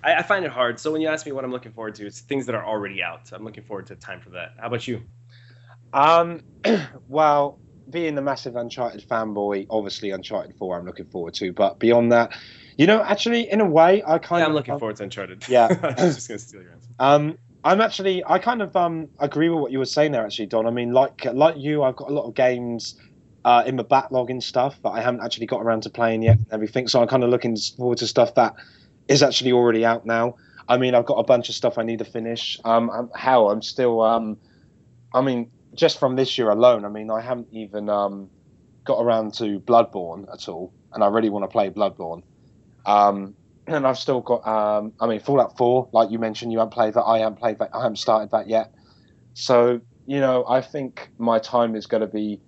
I, 0.03 0.15
I 0.15 0.22
find 0.24 0.45
it 0.45 0.51
hard. 0.51 0.79
So 0.79 0.91
when 0.91 1.01
you 1.01 1.07
ask 1.07 1.25
me 1.25 1.31
what 1.31 1.43
I'm 1.43 1.51
looking 1.51 1.72
forward 1.72 1.95
to, 1.95 2.05
it's 2.05 2.22
things 2.22 2.45
that 2.48 2.55
are 2.55 2.65
already 2.65 3.03
out. 3.03 3.31
I'm 3.34 3.43
looking 3.43 3.63
forward 3.63 3.88
to 3.88 3.95
time 3.95 4.19
for 4.19 4.29
that. 4.31 4.53
How 4.60 4.67
about 4.67 4.88
you? 4.88 5.01
Um, 5.93 6.41
well, 7.07 7.60
being 7.89 8.15
the 8.15 8.22
massive 8.22 8.55
Uncharted 8.55 9.07
fanboy, 9.07 9.67
obviously 9.69 10.12
Uncharted 10.12 10.55
4 10.55 10.79
I'm 10.79 10.86
looking 10.86 11.07
forward 11.07 11.34
to. 11.36 11.51
But 11.51 11.79
beyond 11.79 12.12
that, 12.12 12.34
you 12.81 12.88
know, 12.88 13.03
actually, 13.03 13.47
in 13.47 13.61
a 13.61 13.65
way, 13.65 14.01
I 14.07 14.17
kind 14.17 14.39
Yeah, 14.39 14.45
of. 14.45 14.50
I'm 14.50 14.55
looking 14.55 14.79
forward 14.79 14.95
to 14.95 15.03
Uncharted. 15.03 15.47
Yeah. 15.47 15.67
I 15.97 16.03
was 16.03 16.15
just 16.15 16.27
gonna 16.27 16.39
steal 16.39 16.63
your 16.63 16.71
answer. 16.71 16.89
Um, 16.97 17.38
I'm 17.63 17.79
actually, 17.79 18.23
I 18.25 18.39
kind 18.39 18.59
of 18.63 18.75
um 18.75 19.07
agree 19.19 19.50
with 19.50 19.59
what 19.59 19.71
you 19.71 19.77
were 19.77 19.85
saying 19.85 20.13
there, 20.13 20.25
actually, 20.25 20.47
Don. 20.47 20.65
I 20.65 20.71
mean, 20.71 20.91
like 20.91 21.23
like 21.25 21.57
you, 21.57 21.83
I've 21.83 21.95
got 21.95 22.09
a 22.09 22.13
lot 22.13 22.27
of 22.27 22.33
games 22.33 22.95
uh, 23.45 23.61
in 23.67 23.75
my 23.75 23.83
backlog 23.83 24.31
and 24.31 24.43
stuff 24.43 24.79
that 24.83 24.89
I 24.89 25.01
haven't 25.01 25.21
actually 25.23 25.45
got 25.45 25.61
around 25.61 25.83
to 25.83 25.91
playing 25.91 26.23
yet. 26.23 26.38
And 26.38 26.47
everything, 26.53 26.88
so 26.88 27.00
I'm 27.00 27.07
kind 27.07 27.23
of 27.23 27.29
looking 27.29 27.55
forward 27.77 28.00
to 28.00 28.07
stuff 28.07 28.33
that 28.33 28.55
is 29.07 29.21
actually 29.21 29.51
already 29.51 29.85
out 29.85 30.07
now. 30.07 30.38
I 30.67 30.77
mean, 30.77 30.95
I've 30.95 31.05
got 31.05 31.19
a 31.19 31.23
bunch 31.23 31.50
of 31.50 31.55
stuff 31.55 31.77
I 31.77 31.83
need 31.83 32.00
to 32.00 32.05
finish. 32.05 32.57
Um, 32.65 32.89
I'm, 32.89 33.09
hell, 33.15 33.51
I'm 33.51 33.61
still 33.61 34.01
um, 34.01 34.38
I 35.13 35.21
mean, 35.21 35.51
just 35.75 36.00
from 36.00 36.15
this 36.15 36.35
year 36.35 36.50
alone, 36.50 36.83
I 36.83 36.89
mean, 36.89 37.11
I 37.11 37.21
haven't 37.21 37.50
even 37.51 37.89
um 37.89 38.31
got 38.88 39.03
around 39.03 39.35
to 39.35 39.59
Bloodborne 39.59 40.25
at 40.33 40.50
all, 40.50 40.73
and 40.93 41.03
I 41.03 41.09
really 41.09 41.29
want 41.29 41.43
to 41.43 41.47
play 41.47 41.69
Bloodborne. 41.69 42.23
Um, 42.85 43.35
and 43.67 43.85
I've 43.88 43.97
still 43.97 44.21
got, 44.21 44.45
um, 44.47 44.93
I 45.00 45.07
mean, 45.07 45.19
Fallout 45.19 45.57
4, 45.57 45.89
like 45.93 46.11
you 46.11 46.19
mentioned, 46.19 46.51
you 46.51 46.59
haven't 46.59 46.73
played 46.73 46.93
that. 46.95 47.03
I 47.03 47.19
haven't 47.19 47.39
played 47.39 47.59
that. 47.59 47.69
I 47.73 47.81
haven't 47.83 47.97
started 47.97 48.31
that 48.31 48.47
yet. 48.47 48.73
So, 49.33 49.81
you 50.05 50.19
know, 50.19 50.45
I 50.47 50.61
think 50.61 51.11
my 51.17 51.39
time 51.39 51.75
is 51.75 51.88
going 51.88 52.01
to 52.01 52.07
be 52.07 52.41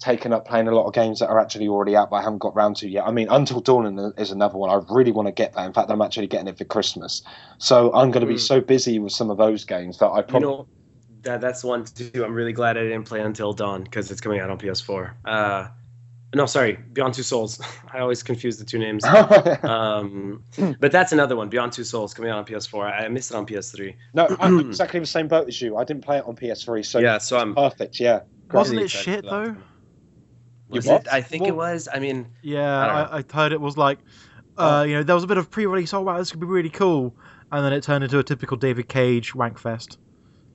taken 0.00 0.32
up 0.32 0.46
playing 0.46 0.68
a 0.68 0.72
lot 0.74 0.86
of 0.86 0.94
games 0.94 1.20
that 1.20 1.28
are 1.28 1.40
actually 1.40 1.68
already 1.68 1.96
out, 1.96 2.10
but 2.10 2.16
I 2.16 2.22
haven't 2.22 2.40
got 2.40 2.56
round 2.56 2.76
to 2.76 2.88
yet. 2.88 3.04
I 3.06 3.12
mean, 3.12 3.28
Until 3.30 3.60
Dawn 3.60 4.14
is 4.18 4.30
another 4.32 4.58
one. 4.58 4.70
I 4.70 4.80
really 4.94 5.12
want 5.12 5.28
to 5.28 5.32
get 5.32 5.54
that. 5.54 5.66
In 5.66 5.72
fact, 5.72 5.90
I'm 5.90 6.02
actually 6.02 6.26
getting 6.26 6.48
it 6.48 6.58
for 6.58 6.64
Christmas. 6.64 7.22
So 7.58 7.92
I'm 7.94 8.10
going 8.10 8.22
to 8.22 8.26
be 8.26 8.36
Hmm. 8.36 8.38
so 8.38 8.60
busy 8.60 8.98
with 8.98 9.12
some 9.12 9.30
of 9.30 9.38
those 9.38 9.64
games 9.64 9.98
that 9.98 10.08
I 10.08 10.22
You 10.26 10.38
probably. 10.38 10.40
know, 10.40 10.68
that 11.22 11.40
that's 11.40 11.62
one 11.64 11.84
too. 11.84 12.24
I'm 12.24 12.34
really 12.34 12.52
glad 12.52 12.76
I 12.76 12.82
didn't 12.82 13.04
play 13.04 13.20
Until 13.20 13.52
Dawn 13.52 13.84
because 13.84 14.10
it's 14.10 14.20
coming 14.20 14.40
out 14.40 14.50
on 14.50 14.58
PS4. 14.58 15.16
Uh, 15.24 15.68
no, 16.34 16.46
sorry, 16.46 16.78
Beyond 16.92 17.14
Two 17.14 17.22
Souls. 17.22 17.60
I 17.92 18.00
always 18.00 18.22
confuse 18.22 18.58
the 18.58 18.64
two 18.64 18.78
names. 18.78 19.04
Um, 19.62 20.42
but 20.80 20.92
that's 20.92 21.12
another 21.12 21.36
one, 21.36 21.48
Beyond 21.48 21.72
Two 21.72 21.84
Souls, 21.84 22.14
coming 22.14 22.30
out 22.30 22.38
on 22.38 22.44
PS4. 22.44 22.84
I 22.84 23.04
I 23.04 23.08
missed 23.08 23.30
it 23.30 23.36
on 23.36 23.46
PS3. 23.46 23.94
no, 24.14 24.36
I'm 24.40 24.58
exactly 24.68 25.00
the 25.00 25.06
same 25.06 25.28
boat 25.28 25.48
as 25.48 25.60
you. 25.60 25.76
I 25.76 25.84
didn't 25.84 26.04
play 26.04 26.18
it 26.18 26.24
on 26.26 26.36
PS3. 26.36 26.84
So 26.84 26.98
yeah, 26.98 27.18
so 27.18 27.38
I'm. 27.38 27.54
perfect. 27.54 28.00
Yeah. 28.00 28.20
Wasn't 28.52 28.78
it 28.78 28.88
shit 28.88 29.24
though? 29.24 29.56
Was 30.68 30.86
what? 30.86 31.02
it? 31.02 31.12
I 31.12 31.20
think 31.20 31.46
it 31.46 31.54
was. 31.54 31.88
I 31.92 31.98
mean, 31.98 32.26
Yeah, 32.42 32.78
I 32.78 33.02
I, 33.02 33.18
I, 33.18 33.24
heard 33.32 33.52
it 33.52 33.60
was 33.60 33.76
like 33.76 33.98
uh, 34.56 34.84
you 34.86 34.94
know, 34.94 35.02
there 35.02 35.14
was 35.14 35.24
a 35.24 35.26
bit 35.26 35.38
of 35.38 35.50
pre-release. 35.50 35.94
Oh 35.94 36.02
wow, 36.02 36.18
this 36.18 36.30
could 36.30 36.40
be 36.40 36.46
really 36.46 36.70
cool, 36.70 37.14
and 37.50 37.64
then 37.64 37.72
it 37.72 37.82
turned 37.82 38.04
into 38.04 38.18
a 38.18 38.22
typical 38.22 38.56
David 38.56 38.88
Cage 38.88 39.34
wank 39.34 39.58
fest. 39.58 39.98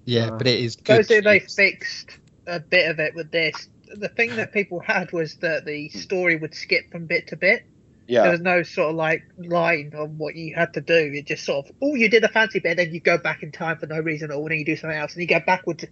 Yeah, 0.05 0.27
Uh, 0.27 0.38
but 0.38 0.48
it 0.48 0.60
is 0.60 0.75
good. 0.75 1.05
Supposedly 1.05 1.19
they 1.22 1.39
fixed 1.39 2.17
a 2.46 2.60
bit 2.60 2.89
of 2.89 3.00
it 3.00 3.15
with 3.15 3.31
this. 3.31 3.69
The 3.96 4.10
thing 4.10 4.36
that 4.36 4.53
people 4.53 4.79
had 4.79 5.12
was 5.12 5.36
that 5.38 5.65
the 5.65 5.89
story 5.89 6.36
would 6.36 6.53
skip 6.53 6.91
from 6.91 7.06
bit 7.06 7.27
to 7.27 7.36
bit. 7.36 7.65
Yeah. 8.08 8.24
There 8.24 8.32
was 8.32 8.41
no 8.41 8.63
sort 8.63 8.91
of 8.91 8.96
like 8.96 9.24
line 9.38 9.94
on 9.98 10.17
what 10.17 10.36
you 10.36 10.56
had 10.56 10.74
to 10.75 10.82
do. 10.82 11.12
It 11.13 11.25
just 11.25 11.44
sort 11.44 11.67
of, 11.67 11.75
oh, 11.82 11.96
you 11.96 12.10
did 12.10 12.24
a 12.24 12.29
fancy 12.29 12.60
bit, 12.60 12.77
then 12.77 12.94
you 12.94 13.00
go 13.00 13.17
back 13.17 13.44
in 13.44 13.51
time 13.51 13.77
for 13.77 13.86
no 13.86 14.00
reason 14.00 14.32
at 14.32 14.36
all, 14.36 14.44
and 14.44 14.51
then 14.51 14.60
you 14.60 14.65
do 14.65 14.75
something 14.77 14.98
else, 14.98 15.13
and 15.13 15.22
you 15.22 15.27
go 15.27 15.41
backwards. 15.46 15.86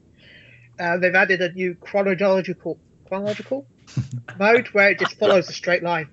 Uh, 0.79 0.97
they've 0.97 1.15
added 1.15 1.41
a 1.41 1.51
new 1.51 1.75
chronological 1.75 2.79
chronological 3.07 3.67
mode 4.39 4.67
where 4.67 4.91
it 4.91 4.99
just 4.99 5.17
follows 5.19 5.49
a 5.49 5.53
straight 5.53 5.83
line. 5.83 6.09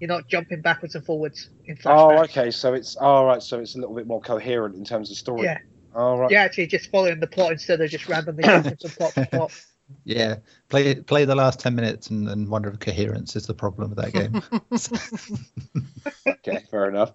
You're 0.00 0.08
not 0.08 0.28
jumping 0.28 0.62
backwards 0.62 0.94
and 0.94 1.04
forwards 1.04 1.50
in 1.66 1.76
flashback. 1.76 2.18
Oh, 2.18 2.22
okay. 2.24 2.50
So 2.50 2.72
it's 2.72 2.96
all 2.96 3.26
right. 3.26 3.42
So 3.42 3.60
it's 3.60 3.74
a 3.74 3.78
little 3.78 3.94
bit 3.94 4.06
more 4.06 4.20
coherent 4.20 4.74
in 4.74 4.84
terms 4.84 5.10
of 5.10 5.16
story. 5.16 5.44
Yeah. 5.44 5.58
All 5.94 6.18
right. 6.18 6.30
You're 6.30 6.40
actually 6.40 6.68
just 6.68 6.90
following 6.90 7.20
the 7.20 7.26
plot 7.26 7.52
instead 7.52 7.80
of 7.80 7.90
just 7.90 8.08
randomly 8.08 8.44
jumping 8.44 8.76
from 8.76 8.90
plot 8.90 9.12
to 9.14 9.26
plot. 9.26 9.64
Yeah, 10.04 10.36
play 10.68 10.94
play 10.96 11.24
the 11.24 11.34
last 11.34 11.60
ten 11.60 11.74
minutes 11.74 12.10
and, 12.10 12.28
and 12.28 12.48
wonder 12.48 12.68
if 12.70 12.78
coherence 12.78 13.36
is 13.36 13.46
the 13.46 13.54
problem 13.54 13.90
with 13.90 13.98
that 13.98 14.12
game. 14.12 14.42
Okay. 16.26 16.60
Fair 16.70 16.88
enough. 16.88 17.12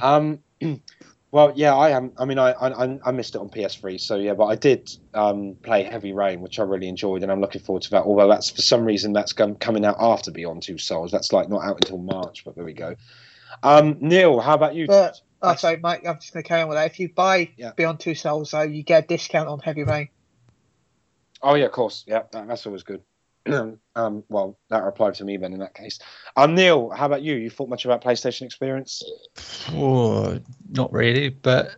Um. 0.00 0.40
Well, 1.30 1.52
yeah, 1.54 1.76
I 1.76 1.90
am. 1.90 2.12
I 2.16 2.24
mean, 2.24 2.38
I, 2.38 2.52
I 2.52 2.98
I 3.04 3.10
missed 3.10 3.34
it 3.34 3.38
on 3.38 3.50
PS3, 3.50 4.00
so 4.00 4.16
yeah, 4.16 4.32
but 4.32 4.46
I 4.46 4.54
did 4.54 4.88
um, 5.12 5.56
play 5.62 5.82
Heavy 5.82 6.14
Rain, 6.14 6.40
which 6.40 6.58
I 6.58 6.62
really 6.62 6.88
enjoyed, 6.88 7.22
and 7.22 7.30
I'm 7.30 7.42
looking 7.42 7.60
forward 7.60 7.82
to 7.82 7.90
that. 7.90 8.04
Although 8.04 8.28
that's 8.28 8.48
for 8.48 8.62
some 8.62 8.82
reason 8.86 9.12
that's 9.12 9.34
com- 9.34 9.56
coming 9.56 9.84
out 9.84 9.96
after 10.00 10.30
Beyond 10.30 10.62
Two 10.62 10.78
Souls. 10.78 11.12
That's 11.12 11.30
like 11.30 11.50
not 11.50 11.62
out 11.62 11.76
until 11.84 11.98
March, 11.98 12.46
but 12.46 12.54
there 12.56 12.64
we 12.64 12.72
go. 12.72 12.96
Um, 13.62 13.98
Neil, 14.00 14.40
how 14.40 14.54
about 14.54 14.74
you? 14.74 14.86
But 14.86 15.20
oh, 15.42 15.54
sorry, 15.56 15.76
Mike. 15.76 16.06
I'm 16.06 16.18
just 16.18 16.32
going 16.32 16.44
to 16.44 16.48
carry 16.48 16.62
on 16.62 16.68
with 16.68 16.78
that. 16.78 16.86
If 16.86 16.98
you 16.98 17.10
buy 17.10 17.50
Yeah. 17.58 17.72
Beyond 17.76 18.00
Two 18.00 18.14
Souls, 18.14 18.52
though, 18.52 18.62
you 18.62 18.82
get 18.82 19.04
a 19.04 19.06
discount 19.06 19.50
on 19.50 19.58
Heavy 19.58 19.84
Rain. 19.84 20.08
Oh 21.42 21.54
yeah, 21.54 21.66
of 21.66 21.72
course. 21.72 22.04
Yeah, 22.06 22.22
that, 22.32 22.48
that's 22.48 22.66
always 22.66 22.82
good. 22.82 23.02
um, 23.94 24.24
well, 24.28 24.58
that 24.70 24.84
replied 24.84 25.14
to 25.14 25.24
me 25.24 25.36
then 25.36 25.52
in 25.52 25.60
that 25.60 25.74
case. 25.74 25.98
Um, 26.36 26.54
Neil, 26.54 26.90
how 26.90 27.06
about 27.06 27.22
you? 27.22 27.34
You 27.34 27.50
thought 27.50 27.68
much 27.68 27.84
about 27.84 28.02
PlayStation 28.02 28.42
experience? 28.42 29.02
Oh, 29.70 30.38
not 30.70 30.92
really, 30.92 31.30
but 31.30 31.76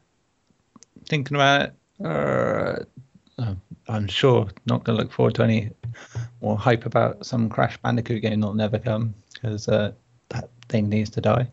thinking 1.08 1.36
about 1.36 1.62
it, 1.62 1.74
uh, 2.04 2.76
uh, 3.40 3.54
I'm 3.88 4.08
sure 4.08 4.48
not 4.66 4.84
going 4.84 4.96
to 4.96 5.02
look 5.02 5.12
forward 5.12 5.34
to 5.36 5.42
any 5.42 5.70
more 6.40 6.56
hype 6.56 6.86
about 6.86 7.24
some 7.26 7.48
Crash 7.48 7.76
Bandicoot 7.78 8.22
game 8.22 8.40
that'll 8.40 8.54
never 8.54 8.78
come 8.78 9.14
because 9.34 9.68
uh, 9.68 9.92
that 10.30 10.48
thing 10.68 10.88
needs 10.88 11.10
to 11.10 11.20
die. 11.20 11.48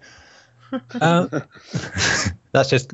Um, 1.02 1.30
that's 2.52 2.70
just 2.70 2.92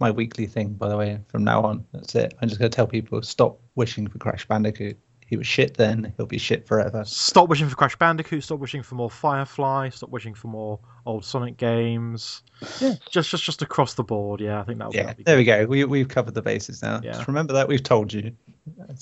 my 0.00 0.10
weekly 0.10 0.46
thing, 0.46 0.74
by 0.74 0.88
the 0.88 0.96
way. 0.96 1.20
From 1.28 1.44
now 1.44 1.62
on, 1.62 1.84
that's 1.92 2.14
it. 2.14 2.34
I'm 2.40 2.48
just 2.48 2.58
going 2.58 2.70
to 2.70 2.74
tell 2.74 2.86
people 2.86 3.20
stop 3.22 3.58
wishing 3.74 4.06
for 4.08 4.18
Crash 4.18 4.46
Bandicoot. 4.46 4.98
He 5.26 5.36
was 5.38 5.46
shit 5.46 5.74
then; 5.74 6.12
he'll 6.16 6.26
be 6.26 6.38
shit 6.38 6.66
forever. 6.66 7.02
Stop 7.06 7.48
wishing 7.48 7.68
for 7.68 7.76
Crash 7.76 7.96
Bandicoot. 7.96 8.44
Stop 8.44 8.58
wishing 8.58 8.82
for 8.82 8.94
more 8.94 9.10
Firefly. 9.10 9.88
Stop 9.88 10.10
wishing 10.10 10.34
for 10.34 10.48
more 10.48 10.78
old 11.06 11.24
Sonic 11.24 11.56
games. 11.56 12.42
Yeah. 12.80 12.94
Just, 13.10 13.30
just, 13.30 13.42
just 13.42 13.62
across 13.62 13.94
the 13.94 14.04
board. 14.04 14.40
Yeah, 14.40 14.60
I 14.60 14.64
think 14.64 14.78
that 14.80 14.88
would 14.88 14.94
Yeah, 14.94 15.14
be 15.14 15.22
there 15.22 15.36
we 15.38 15.44
go. 15.44 15.64
We 15.64 15.84
we've 15.84 16.08
covered 16.08 16.34
the 16.34 16.42
bases 16.42 16.82
now. 16.82 17.00
Yeah. 17.02 17.12
Just 17.12 17.26
remember 17.26 17.54
that 17.54 17.68
we've 17.68 17.82
told 17.82 18.12
you. 18.12 18.32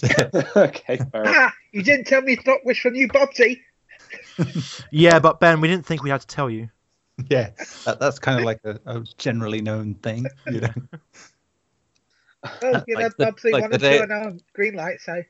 Okay, 0.57 0.97
fair 0.97 1.23
enough. 1.23 1.37
Ah, 1.37 1.53
you 1.73 1.83
didn't 1.83 2.07
tell 2.07 2.23
me 2.23 2.37
to 2.37 2.43
not 2.47 2.61
wish 2.65 2.83
for 2.83 2.91
new 2.91 3.09
Bubsy. 3.09 3.61
Yeah, 4.91 5.19
but 5.19 5.41
Ben, 5.41 5.61
we 5.61 5.69
didn't 5.69 5.87
think 5.87 6.03
we 6.03 6.11
had 6.11 6.21
to 6.21 6.27
tell 6.27 6.51
you. 6.51 6.69
Yeah, 7.31 7.51
that, 7.85 8.01
that's 8.01 8.19
kind 8.19 8.39
of 8.39 8.45
like 8.45 8.61
a, 8.65 8.79
a 8.87 9.01
generally 9.19 9.61
known 9.61 9.95
thing, 9.95 10.27
you 10.51 10.61
know. 10.61 10.73
Well, 12.61 12.85
you 12.87 12.97
know, 12.97 13.03
Like 13.03 13.17
the- 13.17 13.27
Bubsy 13.27 13.53
like 13.53 13.63
one 13.63 13.71
the 13.71 13.75
and 13.75 13.83
two 13.83 13.89
day- 13.89 13.99
are 14.01 14.07
now 14.07 14.33
green 14.55 14.75
light, 14.75 15.01
so 15.01 15.23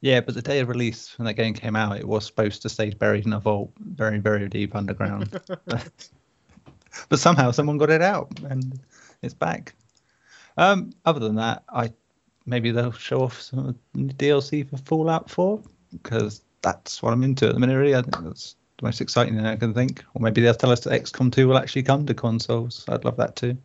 Yeah, 0.00 0.20
but 0.20 0.34
the 0.34 0.42
day 0.42 0.60
of 0.60 0.68
release 0.68 1.18
when 1.18 1.26
that 1.26 1.34
game 1.34 1.54
came 1.54 1.76
out, 1.76 1.98
it 1.98 2.06
was 2.06 2.24
supposed 2.24 2.62
to 2.62 2.68
stay 2.68 2.90
buried 2.90 3.26
in 3.26 3.32
a 3.32 3.40
vault, 3.40 3.72
very, 3.78 4.18
very 4.18 4.48
deep 4.48 4.74
underground. 4.74 5.38
but 5.66 7.18
somehow 7.18 7.50
someone 7.50 7.78
got 7.78 7.90
it 7.90 8.02
out, 8.02 8.30
and 8.48 8.80
it's 9.22 9.34
back. 9.34 9.74
Um, 10.56 10.92
other 11.04 11.20
than 11.20 11.36
that, 11.36 11.62
I 11.68 11.92
maybe 12.46 12.70
they'll 12.70 12.92
show 12.92 13.22
off 13.22 13.40
some 13.40 13.78
DLC 13.94 14.68
for 14.68 14.76
Fallout 14.78 15.28
4 15.30 15.62
because 15.92 16.42
that's 16.62 17.02
what 17.02 17.12
I'm 17.12 17.22
into 17.22 17.46
at 17.46 17.54
the 17.54 17.60
minute. 17.60 17.76
Really, 17.76 17.94
I 17.94 18.02
think 18.02 18.24
that's 18.24 18.56
the 18.78 18.86
most 18.86 19.00
exciting 19.00 19.34
thing 19.36 19.44
I 19.46 19.56
can 19.56 19.74
think. 19.74 20.04
Or 20.14 20.22
maybe 20.22 20.40
they'll 20.40 20.54
tell 20.54 20.70
us 20.70 20.80
that 20.80 21.02
XCOM 21.02 21.32
2 21.32 21.48
will 21.48 21.58
actually 21.58 21.82
come 21.82 22.06
to 22.06 22.14
consoles. 22.14 22.84
I'd 22.88 23.04
love 23.04 23.16
that 23.18 23.36
too. 23.36 23.56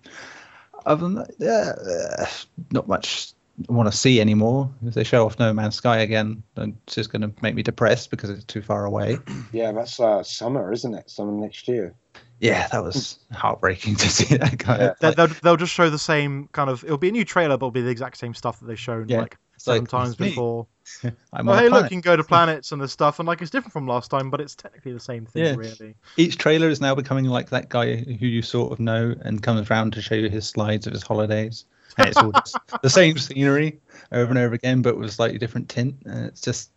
Other 0.86 1.02
than 1.04 1.16
that, 1.16 1.32
yeah, 1.40 1.74
uh, 2.22 2.26
not 2.72 2.88
much 2.88 3.32
I 3.70 3.72
want 3.72 3.90
to 3.92 3.98
see 3.98 4.20
anymore. 4.20 4.70
If 4.86 4.96
they 4.96 5.04
show 5.04 5.26
off 5.26 5.38
No 5.40 5.54
Man's 5.54 5.76
Sky 5.76 6.00
again, 6.00 6.44
then 6.56 6.78
it's 6.88 6.96
just 6.96 7.12
going 7.12 7.22
to 7.22 7.32
make 7.42 7.54
me 7.56 7.62
depressed 7.64 8.10
because 8.10 8.30
it's 8.32 8.44
too 8.46 8.62
far 8.62 8.86
away. 8.86 9.18
Yeah, 9.54 9.72
that's 9.72 10.00
uh, 10.00 10.24
summer, 10.24 10.72
isn't 10.74 10.94
it? 10.96 11.10
Summer 11.10 11.32
next 11.32 11.68
year. 11.68 11.94
Yeah, 12.40 12.68
that 12.70 12.84
was 12.84 13.20
heartbreaking 13.32 13.96
to 13.98 14.10
see 14.10 14.36
that 14.38 14.58
guy. 14.58 14.78
Yeah. 14.80 14.94
They- 15.00 15.14
They'll, 15.14 15.28
they'll 15.44 15.58
just 15.58 15.74
show 15.74 15.90
the 15.92 16.00
same 16.00 16.50
kind 16.52 16.70
of. 16.72 16.84
It'll 16.84 16.98
be 16.98 17.10
a 17.10 17.12
new 17.12 17.24
trailer, 17.24 17.56
but 17.58 17.68
it'll 17.68 17.72
be 17.72 17.82
the 17.82 17.92
exact 17.92 18.18
same 18.18 18.34
stuff 18.34 18.60
that 18.60 18.66
they've 18.66 18.80
shown 18.80 19.08
Yeah, 19.08 19.22
like 19.22 19.38
seven 19.64 19.82
like, 19.82 19.90
times 19.90 20.16
before. 20.16 20.68
I'm 21.34 21.48
on 21.48 21.58
a 21.58 21.62
hey, 21.62 21.70
look, 21.70 21.84
you 21.84 21.90
can 21.90 22.02
go 22.02 22.16
to 22.16 22.24
planets 22.24 22.72
and 22.72 22.82
this 22.82 22.92
stuff, 22.92 23.20
and 23.20 23.28
like 23.28 23.42
it's 23.42 23.50
different 23.50 23.72
from 23.72 23.88
last 23.88 24.12
time, 24.12 24.30
but 24.30 24.42
it's 24.42 24.56
technically 24.56 24.92
the 24.92 25.00
same 25.00 25.26
thing, 25.26 25.44
Yeah. 25.44 25.56
really. 25.56 25.96
Each 26.18 26.38
trailer 26.38 26.70
is 26.70 26.82
now 26.82 26.96
becoming 26.96 27.26
like 27.26 27.50
that 27.52 27.70
guy 27.70 27.96
who 27.96 28.28
you 28.28 28.42
sort 28.42 28.74
of 28.74 28.80
know 28.80 29.16
and 29.22 29.42
comes 29.42 29.70
round 29.70 29.94
to 29.94 30.02
show 30.02 30.16
you 30.16 30.30
his 30.30 30.48
slides 30.48 30.86
of 30.86 30.94
his 30.94 31.04
holidays. 31.04 31.66
And 31.98 32.10
it's 32.10 32.18
all 32.18 32.32
just 32.46 32.58
the 32.82 32.90
same 32.90 33.18
scenery 33.18 33.80
over 34.12 34.30
and 34.30 34.38
over 34.38 34.54
again, 34.54 34.82
but 34.82 34.98
with 34.98 35.10
a 35.10 35.14
slightly 35.14 35.38
different 35.38 35.70
tint. 35.70 35.96
And 36.06 36.26
it's 36.26 36.42
just, 36.42 36.72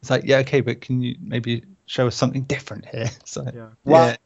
it's 0.00 0.10
like, 0.10 0.24
yeah, 0.24 0.38
okay, 0.38 0.60
but 0.60 0.82
can 0.82 1.00
you 1.00 1.16
maybe 1.20 1.64
show 1.86 2.06
us 2.06 2.16
something 2.16 2.42
different 2.42 2.86
here? 2.86 3.10
So, 3.24 3.50
Yeah. 3.54 3.68
Well, 3.84 4.08
yeah. 4.08 4.16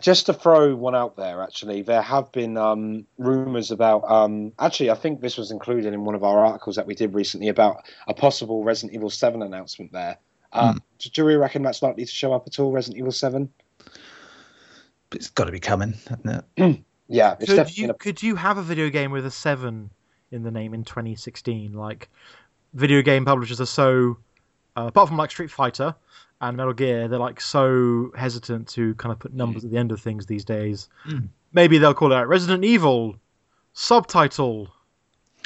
Just 0.00 0.26
to 0.26 0.32
throw 0.34 0.74
one 0.74 0.94
out 0.94 1.16
there, 1.16 1.42
actually, 1.42 1.82
there 1.82 2.02
have 2.02 2.32
been 2.32 2.56
um, 2.56 3.06
rumors 3.18 3.70
about. 3.70 4.02
Um, 4.10 4.52
actually, 4.58 4.90
I 4.90 4.94
think 4.94 5.20
this 5.20 5.36
was 5.36 5.50
included 5.50 5.92
in 5.94 6.04
one 6.04 6.14
of 6.14 6.24
our 6.24 6.44
articles 6.44 6.76
that 6.76 6.86
we 6.86 6.94
did 6.94 7.14
recently 7.14 7.48
about 7.48 7.84
a 8.08 8.14
possible 8.14 8.64
Resident 8.64 8.94
Evil 8.94 9.10
7 9.10 9.42
announcement 9.42 9.92
there. 9.92 10.18
Uh, 10.52 10.72
Hmm. 10.72 10.78
Do 11.12 11.24
we 11.24 11.34
reckon 11.34 11.62
that's 11.62 11.82
likely 11.82 12.04
to 12.04 12.10
show 12.10 12.32
up 12.32 12.46
at 12.46 12.58
all, 12.58 12.72
Resident 12.72 12.98
Evil 12.98 13.12
7? 13.12 13.48
But 13.78 15.20
it's 15.20 15.28
got 15.30 15.44
to 15.44 15.52
be 15.52 15.60
coming, 15.60 15.94
hasn't 16.08 16.44
it? 16.56 16.80
Yeah, 17.08 17.36
it's 17.38 17.50
Could 17.50 17.54
definitely 17.56 17.80
you 17.82 17.86
gonna- 17.86 17.98
could 17.98 18.22
you 18.24 18.34
have 18.34 18.58
a 18.58 18.62
video 18.62 18.90
game 18.90 19.12
with 19.12 19.24
a 19.26 19.30
seven 19.30 19.90
in 20.32 20.42
the 20.42 20.50
name 20.50 20.74
in 20.74 20.82
2016? 20.82 21.72
Like, 21.72 22.08
video 22.74 23.00
game 23.00 23.24
publishers 23.24 23.60
are 23.60 23.66
so, 23.66 24.16
uh, 24.76 24.86
apart 24.88 25.06
from 25.06 25.16
like 25.16 25.30
Street 25.30 25.52
Fighter 25.52 25.94
and 26.40 26.56
Metal 26.56 26.72
Gear, 26.72 27.08
they're 27.08 27.18
like 27.18 27.40
so 27.40 28.12
hesitant 28.16 28.68
to 28.68 28.94
kind 28.96 29.12
of 29.12 29.18
put 29.18 29.32
numbers 29.32 29.64
at 29.64 29.70
the 29.70 29.76
end 29.76 29.92
of 29.92 30.00
things 30.00 30.26
these 30.26 30.44
days. 30.44 30.88
Mm. 31.08 31.28
Maybe 31.52 31.78
they'll 31.78 31.94
call 31.94 32.12
it 32.12 32.16
like, 32.16 32.26
Resident 32.26 32.64
Evil 32.64 33.16
subtitle. 33.72 34.68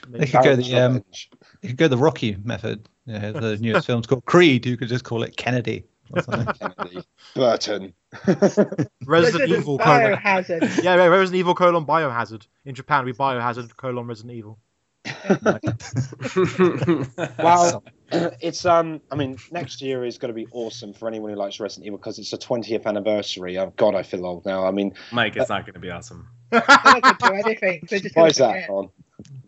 They 0.09 0.26
could 0.26 0.42
go 0.42 0.56
the 0.56 0.75
um, 0.76 0.94
Revenge. 0.94 1.30
you 1.62 1.68
could 1.68 1.78
go 1.78 1.88
the 1.88 1.99
Rocky 1.99 2.37
method. 2.42 2.88
Yeah, 3.06 3.32
the 3.32 3.56
newest 3.61 3.87
film's 3.87 4.06
called 4.06 4.25
Creed. 4.25 4.66
You 4.66 4.76
could 4.76 4.88
just 4.88 5.04
call 5.04 5.23
it 5.23 5.37
Kennedy. 5.37 5.85
Kennedy. 6.25 7.04
Burton. 7.35 7.94
Resident 9.06 9.50
Evil 9.50 9.78
colon. 9.78 10.16
Biohazard. 10.16 10.82
Yeah, 10.82 10.97
yeah, 10.97 11.06
Resident 11.06 11.37
Evil 11.37 11.54
colon 11.54 11.87
Biohazard. 11.87 12.47
In 12.64 12.75
Japan, 12.75 13.04
we 13.04 13.12
Biohazard 13.12 13.76
colon 13.76 14.06
Resident 14.06 14.35
Evil. 14.35 14.59
Well, 17.38 17.83
it's 18.40 18.64
um. 18.64 19.00
I 19.11 19.16
mean, 19.16 19.38
next 19.50 19.80
year 19.80 20.04
is 20.04 20.19
going 20.19 20.30
to 20.30 20.35
be 20.35 20.47
awesome 20.52 20.92
for 20.92 21.09
anyone 21.09 21.30
who 21.30 21.37
likes 21.37 21.61
Resident 21.61 21.87
Evil 21.87 21.99
because 21.99 22.19
it's 22.19 22.33
a 22.33 22.38
20th 22.38 22.87
anniversary. 22.87 23.59
Oh 23.59 23.73
God, 23.76 23.95
I 23.95 24.02
feel 24.02 24.26
old 24.26 24.45
now. 24.45 24.66
I 24.66 24.71
mean, 24.71 24.95
Mike, 25.12 25.37
it's 25.37 25.49
not 25.49 25.64
going 25.64 25.75
to 25.75 25.80
be 25.80 25.90
awesome. 25.90 26.28
They're 26.50 26.62
not 26.66 27.02
going 27.02 27.14
to 27.14 27.28
do 27.28 27.35
anything. 27.35 28.11
Why 28.14 28.26
is 28.26 28.37
that 28.37 28.69
on? 28.69 28.90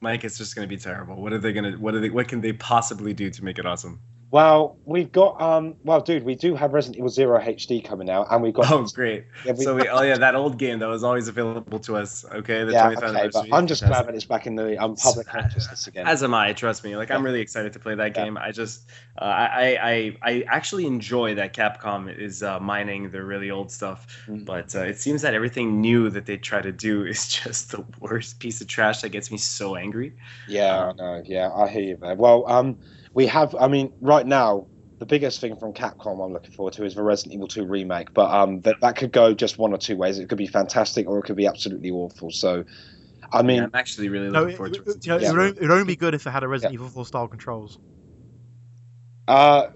Mike, 0.00 0.24
it's 0.24 0.38
just 0.38 0.54
going 0.54 0.68
to 0.68 0.68
be 0.68 0.80
terrible. 0.80 1.16
What 1.16 1.32
are 1.32 1.38
they 1.38 1.52
going 1.52 1.72
to? 1.72 1.78
What 1.78 1.94
are 1.94 2.00
they? 2.00 2.10
What 2.10 2.28
can 2.28 2.40
they 2.40 2.52
possibly 2.52 3.12
do 3.12 3.30
to 3.30 3.44
make 3.44 3.58
it 3.58 3.66
awesome? 3.66 4.00
Well, 4.32 4.78
we've 4.86 5.12
got 5.12 5.38
um. 5.42 5.74
Well, 5.84 6.00
dude, 6.00 6.24
we 6.24 6.34
do 6.34 6.54
have 6.56 6.72
Resident 6.72 6.96
Evil 6.96 7.10
Zero 7.10 7.38
HD 7.38 7.84
coming 7.84 8.08
out, 8.08 8.28
and 8.30 8.42
we've 8.42 8.54
got. 8.54 8.72
Oh, 8.72 8.86
great! 8.94 9.26
Yeah, 9.44 9.52
we- 9.52 9.62
So 9.62 9.74
we, 9.76 9.86
oh 9.88 10.00
yeah, 10.00 10.16
that 10.16 10.34
old 10.34 10.56
game 10.58 10.78
that 10.78 10.86
was 10.88 11.04
always 11.04 11.28
available 11.28 11.78
to 11.80 11.96
us. 11.96 12.24
Okay, 12.24 12.64
the 12.64 12.72
yeah, 12.72 12.86
20th 12.88 12.96
okay, 12.96 13.06
anniversary. 13.08 13.48
but 13.50 13.56
I'm 13.58 13.66
just 13.66 13.84
glad 13.84 14.06
that 14.06 14.14
it's 14.14 14.24
back 14.24 14.46
in 14.46 14.54
the 14.56 14.78
um, 14.78 14.96
public 14.96 15.26
consciousness 15.36 15.86
again. 15.86 16.06
As 16.06 16.22
am 16.22 16.32
I. 16.32 16.54
Trust 16.54 16.82
me. 16.82 16.96
Like 16.96 17.10
I'm 17.10 17.22
really 17.22 17.42
excited 17.42 17.74
to 17.74 17.78
play 17.78 17.94
that 17.94 18.16
Yeah. 18.16 18.24
game. 18.24 18.38
I 18.38 18.52
just, 18.52 18.88
uh, 19.20 19.24
I, 19.24 19.76
I, 19.82 20.16
I 20.22 20.44
actually 20.48 20.86
enjoy 20.86 21.34
that 21.34 21.52
Capcom 21.52 22.08
is 22.18 22.42
uh, 22.42 22.58
mining 22.58 23.10
the 23.10 23.22
really 23.22 23.50
old 23.50 23.70
stuff. 23.70 24.06
Mm. 24.26 24.46
But 24.46 24.74
uh, 24.74 24.80
it 24.84 24.98
seems 24.98 25.20
that 25.20 25.34
everything 25.34 25.82
new 25.82 26.08
that 26.08 26.24
they 26.24 26.38
try 26.38 26.62
to 26.62 26.72
do 26.72 27.04
is 27.12 27.28
just 27.28 27.72
the 27.72 27.84
worst 28.00 28.38
piece 28.38 28.62
of 28.62 28.66
trash 28.66 29.02
that 29.02 29.10
gets 29.10 29.30
me 29.30 29.36
so 29.36 29.76
angry. 29.76 30.14
Yeah, 30.48 30.86
I 30.86 30.92
know. 30.94 31.22
Yeah, 31.22 31.50
I 31.54 31.68
hear 31.68 31.82
you 31.82 31.98
man. 32.00 32.16
Well, 32.16 32.50
um, 32.50 32.78
we 33.14 33.26
have. 33.26 33.54
I 33.58 33.68
mean, 33.68 33.92
right 34.00 34.26
now 34.26 34.66
the 34.98 35.06
biggest 35.06 35.40
thing 35.40 35.56
from 35.56 35.72
Capcom 35.72 36.24
I'm 36.24 36.32
looking 36.32 36.52
forward 36.52 36.74
to 36.74 36.84
is 36.84 36.94
the 36.94 37.02
Resident 37.02 37.34
Evil 37.34 37.48
2 37.48 37.64
remake. 37.66 38.14
But 38.14 38.30
um, 38.30 38.60
that 38.60 38.76
that 38.82 38.94
could 38.96 39.10
go 39.10 39.34
just 39.34 39.58
one 39.58 39.72
or 39.72 39.78
two 39.78 39.96
ways. 39.96 40.18
It 40.18 40.28
could 40.28 40.38
be 40.38 40.46
fantastic 40.46 41.08
or 41.08 41.18
it 41.18 41.22
could 41.24 41.34
be 41.36 41.46
absolutely 41.48 41.90
awful. 41.90 42.30
So, 42.30 42.64
I 43.32 43.42
mean, 43.42 43.56
Yeah, 43.56 43.64
I'm 43.64 43.70
actually 43.74 44.08
really 44.10 44.30
No, 44.30 44.42
looking 44.42 44.54
it, 44.54 44.56
forward 44.56 44.74
to 44.74 44.90
it- 44.92 45.06
you 45.06 45.10
know, 45.10 45.16
It'd 45.16 45.28
two. 45.28 45.34
only, 45.40 45.48
it 45.48 45.60
would 45.62 45.70
only 45.72 45.84
be 45.84 45.96
good 45.96 46.14
if 46.14 46.24
it 46.26 46.30
had 46.30 46.44
a 46.44 46.48
Resident 46.48 46.74
Evil 46.74 46.88
4 46.88 47.04
style 47.04 47.26
controls. 47.26 47.78
uh, 49.28 49.66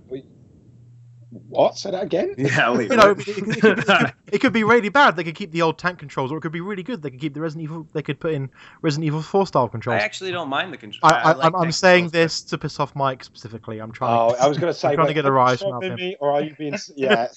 what? 1.49 1.77
Say 1.79 1.91
that 1.91 2.03
again? 2.03 2.35
Yeah, 2.47 2.77
wait, 2.77 2.91
You 2.91 2.97
know, 2.97 3.11
it, 3.11 3.27
it- 3.29 3.39
it 3.39 3.61
could, 3.61 3.79
it 3.79 3.87
could- 3.87 4.13
it 4.33 4.39
could 4.41 4.53
be 4.53 4.65
really 4.65 4.89
bad. 4.89 5.17
They 5.17 5.25
could 5.25 5.35
keep 5.35 5.53
the 5.53 5.63
old 5.63 5.79
tank 5.79 5.99
controls, 5.99 6.31
or 6.33 6.39
it 6.39 6.41
could 6.41 6.53
be 6.53 6.61
really 6.61 6.83
good. 6.83 7.03
They 7.03 7.11
could 7.11 7.21
keep 7.21 7.35
the 7.35 7.41
Resident 7.41 7.65
Evil. 7.65 7.87
They 7.93 8.03
could 8.03 8.19
put 8.21 8.33
in 8.35 8.51
Resident 8.83 9.07
Evil 9.07 9.23
4 9.23 9.47
style 9.47 9.69
controls. 9.69 10.01
I 10.01 10.05
actually 10.05 10.33
don't 10.33 10.49
mind 10.49 10.73
the 10.73 10.77
control. 10.77 11.13
I, 11.13 11.17
I, 11.17 11.33
like 11.33 11.47
I'm, 11.47 11.55
I'm 11.57 11.73
saying 11.73 12.05
control 12.07 12.23
this 12.23 12.43
to 12.43 12.59
piss 12.59 12.81
off 12.81 12.95
Mike 12.97 13.25
specifically. 13.25 13.79
I'm 13.81 13.93
trying. 13.93 14.13
Oh, 14.33 14.35
I 14.41 14.49
was 14.49 14.59
going 14.59 14.73
to 14.73 14.79
say, 14.79 14.89
I'm 14.89 14.95
trying 14.97 15.09
to 15.09 15.15
get 15.15 15.25
a 15.27 15.33
rise 15.33 15.61
from 15.61 15.83
him. 15.83 15.95
me, 15.95 16.17
or 16.21 16.33
are 16.33 16.43
you 16.43 16.55
being? 16.57 16.77
Yeah. 16.97 17.29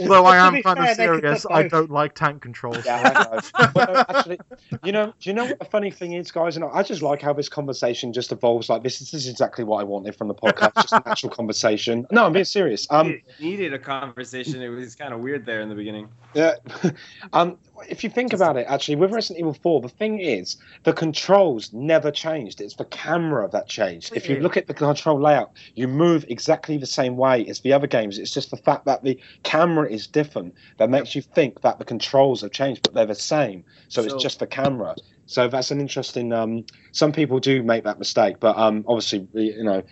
Although 0.00 0.24
I 0.24 0.36
am 0.36 0.62
kind 0.62 0.78
fair, 0.78 0.90
of 0.90 0.96
serious, 0.96 1.46
I 1.50 1.68
don't 1.68 1.90
like 1.90 2.14
tank 2.14 2.42
controls. 2.42 2.84
Yeah, 2.84 3.12
I 3.14 3.22
know. 3.64 3.70
Well, 3.74 3.86
no, 3.94 4.04
actually, 4.08 4.38
you 4.84 4.92
know, 4.92 5.12
do 5.20 5.30
you 5.30 5.34
know 5.34 5.44
what 5.44 5.58
the 5.58 5.64
funny 5.64 5.90
thing 5.90 6.12
is, 6.12 6.30
guys? 6.30 6.56
And 6.56 6.64
I 6.64 6.82
just 6.82 7.02
like 7.02 7.20
how 7.22 7.32
this 7.32 7.48
conversation 7.48 8.12
just 8.12 8.32
evolves 8.32 8.68
like 8.68 8.82
this. 8.82 8.98
This 8.98 9.14
is 9.14 9.28
exactly 9.28 9.64
what 9.64 9.80
I 9.80 9.84
wanted 9.84 10.16
from 10.16 10.28
the 10.28 10.34
podcast, 10.34 10.74
just 10.76 10.92
a 10.92 11.02
natural 11.06 11.32
conversation. 11.32 12.06
No, 12.10 12.26
I'm 12.26 12.32
being 12.32 12.44
serious. 12.44 12.86
Um, 12.90 13.10
it 13.10 13.22
needed 13.50 13.74
a 13.74 13.78
conversation. 13.78 14.62
It 14.62 14.68
was 14.68 14.94
kind 14.94 15.12
of 15.12 15.20
weird 15.20 15.46
there 15.46 15.60
in 15.60 15.68
the 15.68 15.74
beginning. 15.74 16.08
Yeah. 16.34 16.54
um, 17.32 17.58
if 17.88 18.04
you 18.04 18.10
think 18.10 18.32
about 18.32 18.56
it, 18.56 18.66
actually, 18.68 18.96
with 18.96 19.12
Resident 19.12 19.40
Evil 19.40 19.54
4, 19.54 19.80
the 19.82 19.88
thing 19.88 20.20
is, 20.20 20.56
the 20.84 20.92
controls 20.92 21.72
never 21.72 22.10
changed. 22.10 22.60
It's 22.60 22.74
the 22.74 22.84
camera 22.86 23.48
that 23.52 23.68
changed. 23.68 24.14
If 24.14 24.28
you 24.28 24.40
look 24.40 24.56
at 24.56 24.66
the 24.66 24.74
control 24.74 25.20
layout, 25.20 25.52
you 25.74 25.88
move 25.88 26.24
exactly 26.28 26.76
the 26.76 26.86
same 26.86 27.16
way 27.16 27.46
as 27.46 27.60
the 27.60 27.72
other 27.72 27.86
games. 27.86 28.18
It's 28.18 28.32
just 28.34 28.50
the 28.50 28.56
fact 28.56 28.84
that 28.86 29.02
the 29.02 29.18
camera 29.42 29.88
is 29.90 30.06
different 30.06 30.54
that 30.78 30.90
makes 30.90 31.14
you 31.14 31.22
think 31.22 31.62
that 31.62 31.78
the 31.78 31.84
controls 31.84 32.42
have 32.42 32.50
changed, 32.50 32.82
but 32.82 32.94
they're 32.94 33.06
the 33.06 33.14
same. 33.14 33.64
So, 33.88 34.02
So- 34.02 34.14
it's 34.14 34.22
just 34.22 34.40
the 34.40 34.46
camera. 34.46 34.94
So 35.26 35.46
that's 35.46 35.70
an 35.70 35.78
interesting. 35.78 36.32
Um, 36.32 36.64
some 36.92 37.12
people 37.12 37.38
do 37.38 37.62
make 37.62 37.84
that 37.84 37.98
mistake, 37.98 38.36
but 38.40 38.56
um, 38.56 38.82
obviously, 38.88 39.28
you 39.34 39.62
know, 39.62 39.82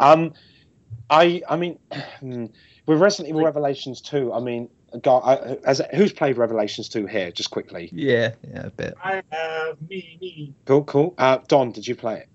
um, 0.00 0.32
I 1.08 1.42
I 1.48 1.56
mean, 1.56 1.78
with 2.86 3.00
Resident 3.00 3.28
Evil 3.28 3.44
Revelations 3.44 4.00
2, 4.00 4.32
I 4.32 4.40
mean, 4.40 4.68
God, 5.02 5.22
I, 5.24 5.58
as 5.64 5.80
who's 5.94 6.12
played 6.12 6.36
Revelations 6.36 6.88
2 6.88 7.06
here? 7.06 7.30
Just 7.30 7.50
quickly. 7.50 7.88
Yeah, 7.92 8.32
yeah, 8.48 8.66
a 8.66 8.70
bit. 8.70 8.94
I 9.02 9.22
have 9.30 9.80
me, 9.88 10.18
me. 10.20 10.54
Cool, 10.64 10.84
cool. 10.84 11.14
Uh, 11.18 11.38
Don, 11.48 11.70
did 11.72 11.86
you 11.86 11.94
play 11.94 12.18
it? 12.18 12.28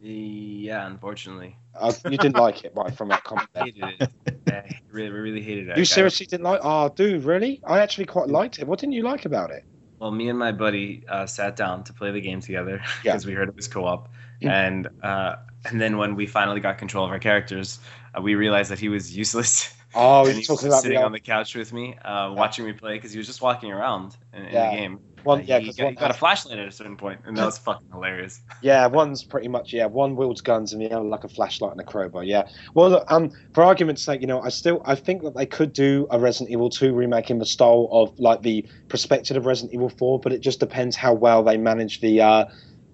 Yeah, 0.00 0.86
unfortunately. 0.86 1.56
Uh, 1.74 1.92
you 2.04 2.16
didn't 2.18 2.36
like 2.36 2.64
it, 2.64 2.72
right? 2.76 2.94
From 2.96 3.08
that 3.08 3.24
comment. 3.24 3.48
I 3.54 3.58
hated 3.64 3.84
it. 4.00 4.10
I 4.52 4.80
really, 4.90 5.10
really 5.10 5.40
hated 5.42 5.68
it. 5.68 5.76
You 5.76 5.80
I- 5.82 5.84
seriously 5.84 6.26
didn't 6.26 6.44
like? 6.44 6.60
Oh, 6.62 6.88
dude, 6.88 7.24
really? 7.24 7.60
I 7.66 7.80
actually 7.80 8.04
quite 8.06 8.28
liked 8.28 8.58
it. 8.58 8.66
What 8.66 8.78
didn't 8.78 8.92
you 8.92 9.02
like 9.02 9.24
about 9.24 9.50
it? 9.50 9.64
Well, 9.98 10.12
me 10.12 10.28
and 10.28 10.38
my 10.38 10.52
buddy 10.52 11.04
uh, 11.08 11.26
sat 11.26 11.56
down 11.56 11.82
to 11.84 11.92
play 11.92 12.12
the 12.12 12.20
game 12.20 12.40
together 12.40 12.80
Yeah. 13.04 13.12
because 13.12 13.26
we 13.26 13.32
heard 13.32 13.48
it 13.48 13.56
was 13.56 13.66
co-op, 13.68 14.08
Mm. 14.40 14.48
and 14.50 14.88
uh, 15.02 15.34
and 15.64 15.80
then 15.80 15.98
when 15.98 16.14
we 16.14 16.24
finally 16.24 16.60
got 16.60 16.78
control 16.78 17.04
of 17.04 17.10
our 17.10 17.18
characters, 17.18 17.80
uh, 18.16 18.22
we 18.22 18.36
realized 18.36 18.70
that 18.70 18.78
he 18.78 18.88
was 18.88 19.16
useless. 19.16 19.74
Oh, 19.94 20.24
you're 20.24 20.32
he 20.32 20.38
was 20.38 20.46
talking 20.46 20.68
about 20.68 20.82
sitting 20.82 20.98
the 20.98 21.04
on 21.04 21.12
the 21.12 21.20
couch 21.20 21.54
with 21.54 21.72
me, 21.72 21.96
uh, 22.04 22.32
watching 22.32 22.64
me 22.66 22.72
play 22.72 22.94
because 22.94 23.10
he 23.12 23.18
was 23.18 23.26
just 23.26 23.40
walking 23.40 23.72
around 23.72 24.16
in, 24.34 24.44
in 24.44 24.52
Yeah. 24.52 24.70
the 24.70 24.76
game. 24.76 25.00
one. 25.24 25.44
Yeah, 25.46 25.58
he, 25.58 25.72
got, 25.72 25.84
one, 25.84 25.92
he 25.94 25.98
got 25.98 26.10
a 26.10 26.14
flashlight 26.14 26.58
at 26.58 26.68
a 26.68 26.70
certain 26.70 26.96
point, 26.96 27.20
and 27.24 27.36
that 27.36 27.44
was 27.46 27.56
fucking 27.68 27.88
hilarious. 27.90 28.40
yeah, 28.62 28.86
one's 28.86 29.24
pretty 29.24 29.48
much 29.48 29.72
yeah. 29.72 29.86
One 29.86 30.14
wields 30.14 30.40
guns 30.42 30.72
and 30.72 30.82
the 30.82 30.90
other 30.90 31.04
like 31.04 31.24
a 31.24 31.28
flashlight 31.28 31.72
and 31.72 31.80
a 31.80 31.84
crowbar. 31.84 32.22
Yeah. 32.22 32.48
Well, 32.74 32.90
look, 32.90 33.10
um, 33.10 33.30
for 33.54 33.64
argument's 33.64 34.02
sake, 34.02 34.20
you 34.20 34.26
know, 34.26 34.40
I 34.42 34.50
still 34.50 34.82
I 34.84 34.94
think 34.94 35.22
that 35.22 35.34
they 35.34 35.46
could 35.46 35.72
do 35.72 36.06
a 36.10 36.18
Resident 36.18 36.50
Evil 36.50 36.68
2 36.70 36.92
remake 36.94 37.30
in 37.30 37.38
the 37.38 37.46
style 37.46 37.88
of 37.90 38.18
like 38.20 38.42
the 38.42 38.66
perspective 38.88 39.36
of 39.36 39.46
Resident 39.46 39.72
Evil 39.74 39.88
4, 39.88 40.20
but 40.20 40.32
it 40.32 40.40
just 40.40 40.60
depends 40.60 40.96
how 40.96 41.14
well 41.14 41.42
they 41.42 41.56
manage 41.56 42.00
the 42.00 42.20
uh, 42.20 42.44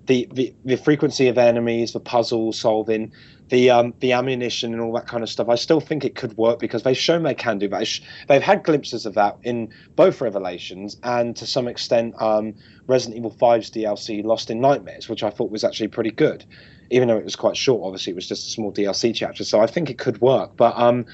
the, 0.06 0.28
the 0.32 0.54
the 0.64 0.76
frequency 0.76 1.28
of 1.28 1.38
enemies, 1.38 1.92
the 1.92 2.00
puzzle 2.00 2.52
solving, 2.52 3.12
the 3.54 3.70
um 3.70 3.94
the 4.00 4.12
ammunition 4.12 4.72
and 4.72 4.82
all 4.82 4.92
that 4.92 5.06
kind 5.06 5.22
of 5.22 5.28
stuff. 5.30 5.48
I 5.48 5.54
still 5.54 5.80
think 5.80 6.04
it 6.04 6.16
could 6.16 6.36
work 6.36 6.58
because 6.58 6.82
they've 6.82 6.96
shown 6.96 7.22
they 7.22 7.34
can 7.34 7.58
do 7.58 7.68
that. 7.68 8.00
They've 8.26 8.42
had 8.42 8.64
glimpses 8.64 9.06
of 9.06 9.14
that 9.14 9.38
in 9.44 9.72
both 9.94 10.20
Revelations 10.20 10.96
and 11.04 11.36
to 11.36 11.46
some 11.46 11.68
extent 11.68 12.20
um 12.20 12.54
Resident 12.88 13.16
Evil 13.16 13.30
5's 13.30 13.70
DLC 13.70 14.24
Lost 14.24 14.50
in 14.50 14.60
Nightmares, 14.60 15.08
which 15.08 15.22
I 15.22 15.30
thought 15.30 15.52
was 15.52 15.62
actually 15.62 15.88
pretty 15.88 16.10
good. 16.10 16.44
Even 16.90 17.06
though 17.08 17.16
it 17.16 17.24
was 17.24 17.36
quite 17.36 17.56
short, 17.56 17.82
obviously 17.84 18.10
it 18.10 18.16
was 18.16 18.26
just 18.26 18.48
a 18.48 18.50
small 18.50 18.72
DLC 18.72 19.14
chapter, 19.14 19.44
so 19.44 19.60
I 19.60 19.66
think 19.66 19.88
it 19.88 19.98
could 19.98 20.20
work. 20.20 20.56
But 20.56 20.76
um 20.76 21.06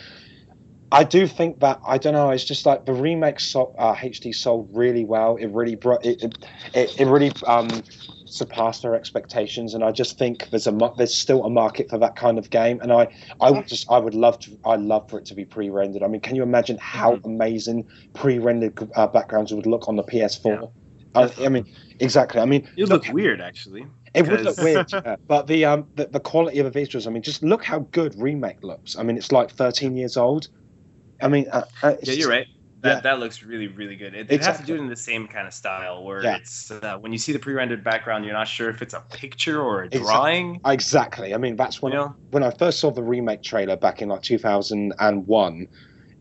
I 0.91 1.05
do 1.05 1.27
think 1.27 1.61
that 1.61 1.81
I 1.87 1.99
don't 1.99 2.15
know. 2.15 2.31
It's 2.31 2.45
just 2.45 2.65
like 2.65 2.87
the 2.87 2.95
remake 2.95 3.37
uh, 3.55 3.95
HD 3.95 4.35
sold 4.35 4.71
really 4.73 5.05
well. 5.05 5.37
It 5.37 5.49
really 5.49 5.77
brought 5.77 6.05
it. 6.05 6.23
It, 6.23 6.39
it, 6.75 7.01
it 7.03 7.07
really 7.07 7.33
um, 7.47 7.69
surpassed 8.31 8.85
our 8.85 8.95
expectations, 8.95 9.75
and 9.75 9.83
I 9.85 9.91
just 9.93 10.19
think 10.19 10.49
there's 10.51 10.67
a 10.67 10.93
there's 10.97 11.15
still 11.15 11.45
a 11.45 11.51
market 11.51 11.91
for 11.91 11.99
that 11.99 12.17
kind 12.17 12.39
of 12.39 12.51
game. 12.51 12.81
And 12.81 12.93
I 12.93 13.09
I 13.41 13.51
would 13.51 13.67
just 13.69 13.91
I 13.91 13.99
would 13.99 14.15
love 14.15 14.39
to 14.41 14.59
I 14.65 14.77
love 14.77 15.09
for 15.11 15.19
it 15.19 15.27
to 15.27 15.35
be 15.35 15.45
pre-rendered. 15.45 16.03
I 16.03 16.07
mean, 16.09 16.21
can 16.21 16.37
you 16.37 16.43
imagine 16.43 16.79
how 16.81 17.19
amazing 17.25 17.87
pre-rendered 18.15 18.79
uh, 18.97 19.07
backgrounds 19.09 19.53
would 19.53 19.67
look 19.67 19.89
on 19.89 19.97
the 19.97 20.05
PS4? 20.05 20.71
I, 21.15 21.29
I 21.41 21.49
mean, 21.49 21.67
exactly. 21.99 22.41
I 22.41 22.45
mean, 22.45 22.69
It 22.77 22.89
look- 22.89 23.03
looked 23.05 23.13
weird, 23.13 23.41
actually. 23.41 23.85
it 24.15 24.29
would 24.29 24.43
look 24.43 24.59
weird, 24.59 24.87
yeah. 24.93 25.17
but 25.27 25.47
the 25.49 25.65
um 25.65 25.89
the, 25.97 26.07
the 26.07 26.21
quality 26.21 26.59
of 26.61 26.73
the 26.73 26.81
visuals. 26.81 27.07
I 27.07 27.11
mean, 27.11 27.23
just 27.23 27.43
look 27.43 27.65
how 27.65 27.81
good 27.91 28.15
remake 28.17 28.63
looks. 28.63 28.97
I 28.97 29.03
mean, 29.03 29.17
it's 29.17 29.33
like 29.33 29.51
13 29.51 29.97
years 29.97 30.17
old. 30.17 30.49
I 31.21 31.29
mean, 31.29 31.47
uh, 31.51 31.65
uh, 31.83 31.95
Yeah, 32.03 32.15
you're 32.15 32.31
right. 32.31 32.47
That, 32.83 32.89
yeah. 32.89 33.01
that 33.01 33.19
looks 33.19 33.43
really, 33.43 33.69
really 33.69 33.97
good. 33.97 34.15
It, 34.15 34.29
they 34.29 34.39
have 34.39 34.59
to 34.61 34.65
do 34.65 34.75
it 34.75 34.79
in 34.79 34.89
the 34.89 34.97
same 34.97 35.29
kind 35.29 35.47
of 35.47 35.53
style 35.53 36.03
where 36.03 36.23
Yeah. 36.23 36.37
it's 36.37 36.71
uh, 36.71 36.97
when 36.99 37.13
you 37.13 37.19
see 37.19 37.33
the 37.33 37.39
pre-rendered 37.39 37.85
background, 37.85 38.25
you're 38.25 38.33
not 38.35 38.49
sure 38.49 38.71
if 38.71 38.81
it's 38.81 38.95
a 38.95 39.01
picture 39.13 39.61
or 39.61 39.83
a 39.83 39.87
Exactly. 39.87 40.07
drawing. 40.07 40.61
Exactly. 40.65 41.35
I 41.35 41.37
mean, 41.37 41.57
that's 41.57 41.83
when 41.83 41.93
You 41.93 42.01
I, 42.01 42.09
when 42.31 42.43
I 42.43 42.51
first 42.51 42.81
saw 42.81 42.91
the 42.91 43.03
remake 43.03 43.43
trailer 43.43 43.77
back 43.77 44.01
in 44.01 44.09
like 44.09 44.23
2001. 44.23 45.69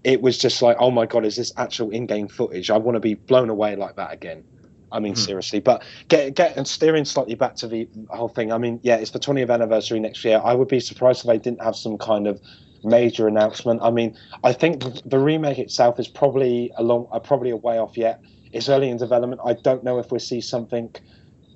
It 0.04 0.22
was 0.22 0.38
just 0.38 0.62
like, 0.62 0.78
oh 0.80 0.92
my 0.92 1.06
god, 1.06 1.26
is 1.26 1.36
this 1.36 1.52
actual 1.58 1.90
in-game 1.92 2.30
footage? 2.30 2.70
I 2.70 2.78
want 2.78 2.96
to 2.96 3.02
be 3.02 3.16
blown 3.16 3.50
away 3.50 3.76
like 3.76 3.96
that 3.98 4.14
again. 4.14 4.44
I 4.92 5.00
mean, 5.00 5.14
Hmm. 5.14 5.20
seriously. 5.20 5.60
But 5.60 5.84
get 6.08 6.36
get 6.36 6.58
and 6.58 6.68
steering 6.68 7.06
slightly 7.06 7.36
back 7.36 7.56
to 7.58 7.68
the 7.68 7.88
whole 8.10 8.30
thing. 8.30 8.52
I 8.52 8.58
mean, 8.58 8.80
yeah, 8.82 8.96
it's 8.96 9.12
the 9.12 9.20
20th 9.20 9.50
anniversary 9.50 10.00
next 10.00 10.24
year. 10.26 10.42
I 10.44 10.54
would 10.54 10.68
be 10.68 10.80
surprised 10.80 11.22
if 11.22 11.28
they 11.28 11.38
didn't 11.38 11.62
have 11.62 11.76
some 11.76 11.98
kind 11.98 12.28
of 12.28 12.42
major 12.84 13.28
announcement. 13.28 13.82
I 13.82 13.92
mean, 13.92 14.18
I 14.44 14.54
think 14.54 14.84
the- 15.06 15.20
remake 15.20 15.60
itself 15.60 16.00
is 16.00 16.08
probably 16.08 16.72
a 16.78 16.84
long, 16.84 17.08
uh, 17.12 17.20
probably 17.20 17.50
a 17.50 17.58
way 17.58 17.78
off 17.78 17.98
yet. 17.98 18.22
It's 18.52 18.70
early 18.70 18.90
in 18.90 18.98
development. 18.98 19.42
I 19.46 19.54
don't 19.54 19.84
know 19.84 20.00
if 20.00 20.12
we'll 20.12 20.20
see 20.20 20.42
something 20.42 20.96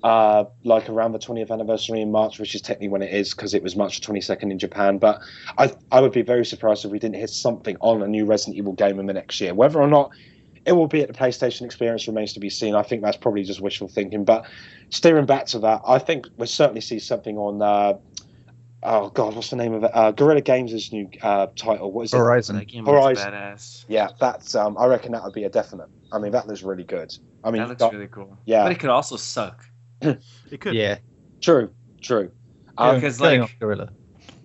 uh, 0.04 0.44
like 0.64 0.90
around 0.90 1.12
the 1.12 1.18
20th 1.18 1.50
anniversary 1.50 2.02
in 2.02 2.12
March, 2.12 2.38
which 2.38 2.54
is 2.54 2.60
technically 2.60 2.88
when 2.88 3.00
it 3.00 3.12
is 3.12 3.32
because 3.32 3.54
it 3.54 3.62
was 3.62 3.74
March 3.74 4.02
22nd 4.02 4.50
in 4.50 4.58
Japan. 4.58 4.98
But 4.98 5.22
I, 5.56 5.72
I 5.90 6.00
would 6.00 6.12
be 6.12 6.20
very 6.20 6.44
surprised 6.44 6.84
if 6.84 6.90
we 6.90 6.98
didn't 6.98 7.16
hit 7.16 7.30
something 7.30 7.76
on 7.80 8.02
a 8.02 8.06
new 8.06 8.26
Resident 8.26 8.56
Evil 8.58 8.74
game 8.74 9.00
in 9.00 9.06
the 9.06 9.14
next 9.14 9.40
year. 9.40 9.54
Whether 9.54 9.80
or 9.80 9.88
not 9.88 10.10
it 10.66 10.72
will 10.72 10.88
be 10.88 11.00
at 11.00 11.08
the 11.08 11.14
PlayStation 11.14 11.62
experience 11.62 12.06
remains 12.06 12.34
to 12.34 12.40
be 12.40 12.50
seen. 12.50 12.74
I 12.74 12.82
think 12.82 13.02
that's 13.02 13.16
probably 13.16 13.44
just 13.44 13.62
wishful 13.62 13.88
thinking. 13.88 14.24
But 14.24 14.44
steering 14.90 15.26
back 15.26 15.46
to 15.46 15.58
that, 15.60 15.80
I 15.86 15.98
think 15.98 16.26
we'll 16.36 16.46
certainly 16.46 16.82
see 16.82 16.98
something 16.98 17.38
on. 17.38 17.62
Uh, 17.62 17.94
oh 18.84 19.08
God, 19.10 19.34
what's 19.34 19.50
the 19.50 19.56
name 19.56 19.74
of 19.74 19.84
it? 19.84 19.90
Uh, 19.94 20.12
Guerrilla 20.12 20.40
Games' 20.40 20.92
new 20.92 21.08
uh, 21.22 21.48
title. 21.56 21.90
What 21.90 22.04
is 22.04 22.14
it? 22.14 22.18
Horizon. 22.18 22.56
That 22.56 22.66
game 22.68 22.84
Horizon. 22.86 23.32
badass. 23.32 23.84
Yeah, 23.88 24.10
that's. 24.20 24.54
Um, 24.54 24.76
I 24.78 24.86
reckon 24.86 25.12
that 25.12 25.24
would 25.24 25.32
be 25.34 25.44
a 25.44 25.50
definite. 25.50 25.88
I 26.12 26.18
mean, 26.18 26.32
that 26.32 26.46
looks 26.46 26.62
really 26.62 26.84
good. 26.84 27.16
I 27.42 27.50
mean, 27.50 27.62
that 27.62 27.68
looks 27.68 27.80
that- 27.80 27.92
really 27.92 28.08
cool. 28.08 28.38
yeah. 28.44 28.62
But 28.62 28.72
it 28.72 28.78
could 28.80 28.90
also 28.90 29.16
suck 29.16 29.64
It 30.02 30.60
could. 30.60 30.74
Yeah. 30.74 30.98
true, 31.40 31.70
true. 32.00 32.30
Um, 32.76 32.96
because 32.96 33.18
Going 33.18 33.40
like 33.40 33.50
off 33.50 33.56
Guerrilla. 33.58 33.90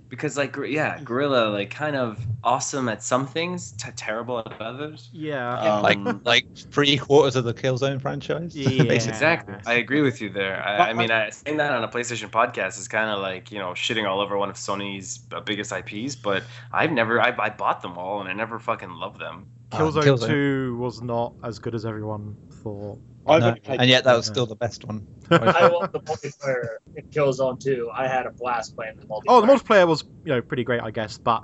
Because 0.10 0.38
like 0.38 0.56
yeah, 0.58 1.00
Guerrilla 1.04 1.50
like 1.50 1.70
kind 1.70 1.96
of 1.96 2.20
awesome 2.44 2.90
at 2.90 3.04
some 3.04 3.28
things, 3.28 3.72
t- 3.74 3.92
terrible 3.96 4.40
at 4.40 4.60
others. 4.60 5.10
Yeah. 5.14 5.60
Um, 5.60 5.84
like 5.84 6.26
like 6.26 6.58
three 6.58 6.98
quarters 6.98 7.36
of 7.36 7.44
the 7.46 7.54
Killzone 7.54 8.02
franchise. 8.02 8.56
Yeah. 8.70 8.84
Exactly. 8.84 9.56
I 9.66 9.74
agree 9.74 10.02
with 10.02 10.22
you 10.22 10.30
there. 10.30 10.64
I, 10.64 10.90
I 10.90 10.94
mean, 10.94 11.12
I, 11.12 11.30
saying 11.30 11.58
that 11.58 11.72
on 11.72 11.84
a 11.84 11.88
PlayStation 11.88 12.30
podcast 12.30 12.80
is 12.80 12.88
kind 12.88 13.10
of 13.10 13.20
like 13.20 13.52
you 13.52 13.60
know 13.60 13.70
shitting 13.70 14.08
all 14.08 14.20
over 14.20 14.38
one 14.38 14.50
of 14.50 14.56
Sony's 14.56 15.20
uh, 15.32 15.42
biggest 15.42 15.72
IPs. 15.72 16.16
But 16.16 16.44
I've 16.72 16.92
never, 16.92 17.22
I, 17.22 17.36
I 17.38 17.50
bought 17.50 17.82
them 17.82 17.98
all 17.98 18.20
and 18.20 18.30
I 18.30 18.34
never 18.34 18.60
fucking 18.60 18.90
loved 18.90 19.20
them. 19.20 19.48
Killzone, 19.72 20.04
Killzone. 20.04 20.28
2 20.28 20.78
was 20.78 21.02
not 21.02 21.34
as 21.44 21.60
good 21.60 21.76
as 21.76 21.86
everyone 21.86 22.36
thought. 22.64 23.00
I've 23.30 23.42
No, 23.42 23.48
only 23.50 23.60
played- 23.60 23.80
and 23.82 23.90
yet 23.90 24.04
that 24.06 24.16
was 24.16 24.26
still 24.26 24.46
the 24.46 24.56
best 24.56 24.86
one. 24.86 25.06
I 25.32 25.68
love 25.68 25.92
the 25.92 26.00
multiplayer 26.02 26.78
in 26.96 27.06
Killzone 27.08 27.60
2. 27.60 27.90
I 27.94 28.08
had 28.08 28.26
a 28.26 28.32
blast 28.32 28.76
playing 28.76 28.98
the 28.98 29.06
multiplayer. 29.06 29.24
Oh, 29.28 29.42
the 29.42 29.48
multiplayer 29.48 29.88
was 29.88 30.04
you 30.26 30.34
know 30.34 30.42
pretty 30.42 30.64
great, 30.64 30.82
I 30.82 30.92
guess, 30.92 31.18
but 31.18 31.44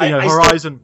you 0.00 0.06
I- 0.06 0.10
know 0.10 0.18
I 0.18 0.28
Horizon. 0.28 0.80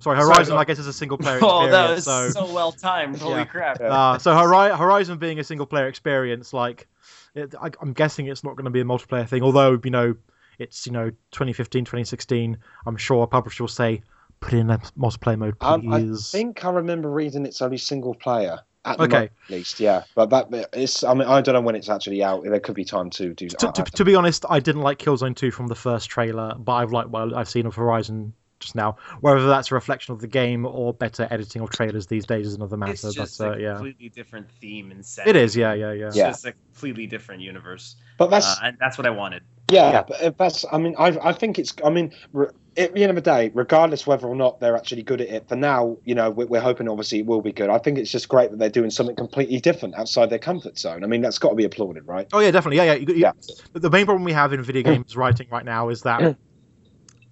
Sorry, 0.00 0.16
Sorry, 0.18 0.26
Horizon, 0.34 0.54
go- 0.54 0.58
I 0.58 0.64
guess, 0.64 0.80
is 0.80 0.88
a 0.88 0.92
single 0.92 1.16
player 1.16 1.38
Oh, 1.42 1.64
experience. 1.66 2.04
that 2.04 2.16
was 2.16 2.34
so, 2.34 2.46
so, 2.46 2.52
well 2.54 2.72
timed. 2.72 3.18
Holy 3.20 3.34
Yeah. 3.36 3.44
crap! 3.44 3.80
uh, 3.80 4.18
so 4.18 4.34
Horizon 4.34 5.18
being 5.18 5.38
a 5.38 5.44
single 5.44 5.66
player 5.66 5.86
experience, 5.86 6.52
like 6.52 6.88
it, 7.36 7.54
I, 7.60 7.70
I'm 7.80 7.92
guessing 7.92 8.26
it's 8.26 8.42
not 8.42 8.56
going 8.56 8.64
to 8.64 8.70
be 8.70 8.80
a 8.80 8.84
multiplayer 8.84 9.28
thing. 9.28 9.42
Although 9.44 9.80
you 9.84 9.90
know, 9.90 10.16
it's 10.58 10.86
you 10.86 10.92
know 10.92 11.10
2015, 11.30 11.84
2016. 11.84 12.58
I'm 12.84 12.96
sure 12.96 13.22
a 13.22 13.26
publisher 13.28 13.62
will 13.62 13.68
say, 13.68 14.02
put 14.42 14.52
in 14.54 14.68
a 14.70 14.78
multiplayer 14.98 15.38
mode, 15.38 15.56
Um, 15.62 15.92
I 15.92 16.00
please. 16.00 16.30
think 16.30 16.64
I 16.64 16.70
remember 16.70 17.08
reading 17.10 17.46
it's 17.46 17.62
only 17.62 17.78
single 17.78 18.14
player. 18.14 18.58
At 18.84 18.98
Okay. 18.98 19.08
moment, 19.08 19.30
at 19.44 19.50
least, 19.50 19.78
yeah. 19.78 20.02
But 20.16 20.30
that 20.30 20.68
it's. 20.72 21.04
I 21.04 21.14
mean, 21.14 21.28
I 21.28 21.40
don't 21.40 21.54
know 21.54 21.60
when 21.60 21.76
it's 21.76 21.88
actually 21.88 22.20
out. 22.20 22.42
There 22.42 22.58
could 22.58 22.74
be 22.74 22.84
time 22.84 23.10
to 23.10 23.32
do. 23.32 23.48
to, 23.48 23.70
to, 23.70 23.82
to- 23.84 24.04
be 24.04 24.16
honest, 24.16 24.44
I 24.50 24.58
didn't 24.58 24.82
like 24.82 24.98
Killzone 24.98 25.36
2 25.36 25.52
from 25.52 25.68
the 25.68 25.76
first 25.76 26.10
trailer, 26.10 26.56
but 26.58 26.72
I've 26.72 26.90
liked 26.90 27.10
well, 27.10 27.32
I've 27.32 27.48
seen 27.48 27.66
of 27.66 27.76
Horizon 27.76 28.32
just 28.62 28.74
now. 28.74 28.96
Whether 29.20 29.46
that's 29.46 29.70
a 29.70 29.74
reflection 29.74 30.14
of 30.14 30.20
the 30.20 30.26
game 30.26 30.64
or 30.64 30.94
better 30.94 31.28
editing 31.30 31.62
of 31.62 31.70
trailers 31.70 32.06
these 32.06 32.24
days 32.24 32.46
is 32.46 32.54
another 32.54 32.76
matter. 32.76 32.92
It's 32.92 33.12
just 33.14 33.38
but 33.38 33.48
uh, 33.48 33.52
a 33.54 33.60
yeah, 33.60 33.72
completely 33.74 34.08
different 34.08 34.50
theme 34.50 34.90
and 34.90 35.04
setting. 35.04 35.30
it 35.30 35.36
is. 35.36 35.56
Yeah, 35.56 35.74
yeah, 35.74 35.92
yeah. 35.92 36.06
It's 36.06 36.16
Yeah. 36.16 36.28
just 36.28 36.46
a 36.46 36.52
completely 36.52 37.06
different 37.06 37.42
universe. 37.42 37.96
But 38.18 38.30
that's 38.30 38.46
Uh, 38.46 38.60
and 38.64 38.76
that's 38.80 38.96
what 38.96 39.06
I 39.06 39.10
wanted. 39.10 39.42
Yeah, 39.70 40.02
but 40.06 40.22
if 40.22 40.36
that's. 40.36 40.64
I 40.70 40.78
mean, 40.78 40.94
I 40.98 41.16
I 41.22 41.32
think 41.32 41.58
it's. 41.58 41.72
I 41.84 41.88
mean, 41.88 42.12
re- 42.32 42.48
at 42.76 42.94
the 42.94 43.02
end 43.02 43.10
of 43.10 43.16
the 43.16 43.22
day, 43.22 43.50
regardless 43.54 44.06
whether 44.06 44.26
or 44.26 44.34
not 44.34 44.60
they're 44.60 44.76
actually 44.76 45.02
good 45.02 45.20
at 45.20 45.28
it, 45.28 45.48
for 45.48 45.56
now, 45.56 45.96
you 46.04 46.14
know, 46.14 46.30
we're, 46.30 46.46
we're 46.46 46.60
hoping 46.60 46.88
obviously 46.88 47.20
it 47.20 47.26
will 47.26 47.40
be 47.40 47.52
good. 47.52 47.70
I 47.70 47.78
think 47.78 47.98
it's 47.98 48.10
just 48.10 48.28
great 48.28 48.50
that 48.50 48.58
they're 48.58 48.68
doing 48.70 48.90
something 48.90 49.16
completely 49.16 49.60
different 49.60 49.94
outside 49.94 50.28
their 50.30 50.38
comfort 50.38 50.78
zone. 50.78 51.04
I 51.04 51.06
mean, 51.06 51.22
that's 51.22 51.38
got 51.38 51.50
to 51.50 51.54
be 51.54 51.64
applauded, 51.64 52.06
right? 52.06 52.26
Oh 52.32 52.40
yeah, 52.40 52.50
definitely. 52.50 52.78
Yeah, 52.78 52.84
yeah. 52.84 52.94
You, 52.94 53.06
you, 53.08 53.14
Yeah. 53.14 53.32
The 53.72 53.90
main 53.90 54.04
problem 54.04 54.24
we 54.24 54.32
have 54.32 54.52
in 54.52 54.62
video 54.62 54.82
games 54.82 55.16
writing 55.16 55.48
right 55.50 55.64
now 55.64 55.88
is 55.88 56.02
that 56.02 56.36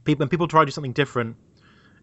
people 0.04 0.24
when 0.24 0.28
people 0.28 0.48
try 0.48 0.62
to 0.62 0.66
do 0.66 0.72
something 0.72 0.92
different, 0.92 1.36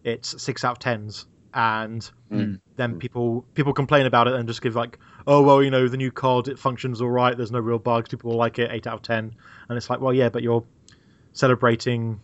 it's 0.04 0.42
six 0.42 0.64
out 0.64 0.74
of 0.74 0.80
tens, 0.80 1.26
and 1.54 2.10
Mm. 2.32 2.60
then 2.76 3.00
people 3.00 3.46
people 3.54 3.72
complain 3.74 4.06
about 4.06 4.28
it 4.28 4.34
and 4.34 4.48
just 4.48 4.62
give 4.62 4.76
like, 4.76 5.00
oh 5.26 5.42
well, 5.42 5.64
you 5.64 5.72
know, 5.72 5.88
the 5.88 5.98
new 5.98 6.12
COD 6.12 6.50
it 6.50 6.60
functions 6.60 7.02
all 7.02 7.10
right. 7.10 7.36
There's 7.36 7.52
no 7.52 7.60
real 7.60 7.80
bugs. 7.80 8.10
People 8.10 8.32
will 8.32 8.38
like 8.38 8.60
it. 8.60 8.70
Eight 8.72 8.86
out 8.86 8.96
of 8.96 9.02
ten, 9.02 9.34
and 9.70 9.78
it's 9.78 9.90
like, 9.90 10.02
well, 10.02 10.14
yeah, 10.14 10.30
but 10.30 10.44
you're 10.44 10.66
celebrating 11.34 12.20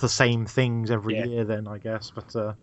the 0.00 0.08
same 0.08 0.44
things 0.46 0.90
every 0.90 1.14
Yeah. 1.16 1.24
year, 1.24 1.44
then 1.44 1.66
I 1.66 1.78
guess. 1.78 2.10
But 2.10 2.36
uh, 2.36 2.54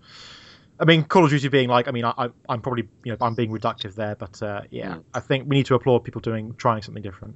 I 0.79 0.85
mean, 0.85 1.03
Call 1.03 1.23
of 1.23 1.31
Duty 1.31 1.47
being 1.47 1.69
like, 1.69 1.88
I 1.88 1.91
mean, 1.91 2.05
I, 2.05 2.13
I 2.17 2.29
I'm 2.47 2.61
probably 2.61 2.88
you 3.03 3.11
know 3.11 3.17
I'm 3.21 3.33
being 3.35 3.51
reductive 3.51 3.95
there, 3.95 4.15
but 4.15 4.41
uh, 4.43 4.61
yeah, 4.69 4.95
Mm. 4.95 5.03
I 5.13 5.19
think 5.21 5.49
we 5.49 5.55
need 5.55 5.65
to 5.67 5.75
applaud 5.75 5.99
people 6.03 6.21
doing 6.21 6.53
trying 6.57 6.81
something 6.83 7.03
different. 7.03 7.35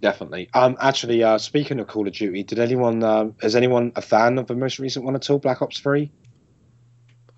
Definitely. 0.00 0.48
Um, 0.54 0.76
actually, 0.80 1.22
uh, 1.24 1.38
speaking 1.38 1.80
of 1.80 1.88
Call 1.88 2.06
of 2.06 2.14
Duty, 2.14 2.42
did 2.44 2.58
anyone? 2.58 3.02
Um, 3.02 3.34
is 3.42 3.56
anyone 3.56 3.92
a 3.96 4.02
fan 4.02 4.38
of 4.38 4.46
the 4.46 4.54
most 4.54 4.78
recent 4.78 5.04
one 5.04 5.14
at 5.16 5.28
all? 5.28 5.38
Black 5.38 5.60
Ops 5.62 5.80
Three. 5.80 6.10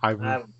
I 0.02 0.12
Um, 0.12 0.52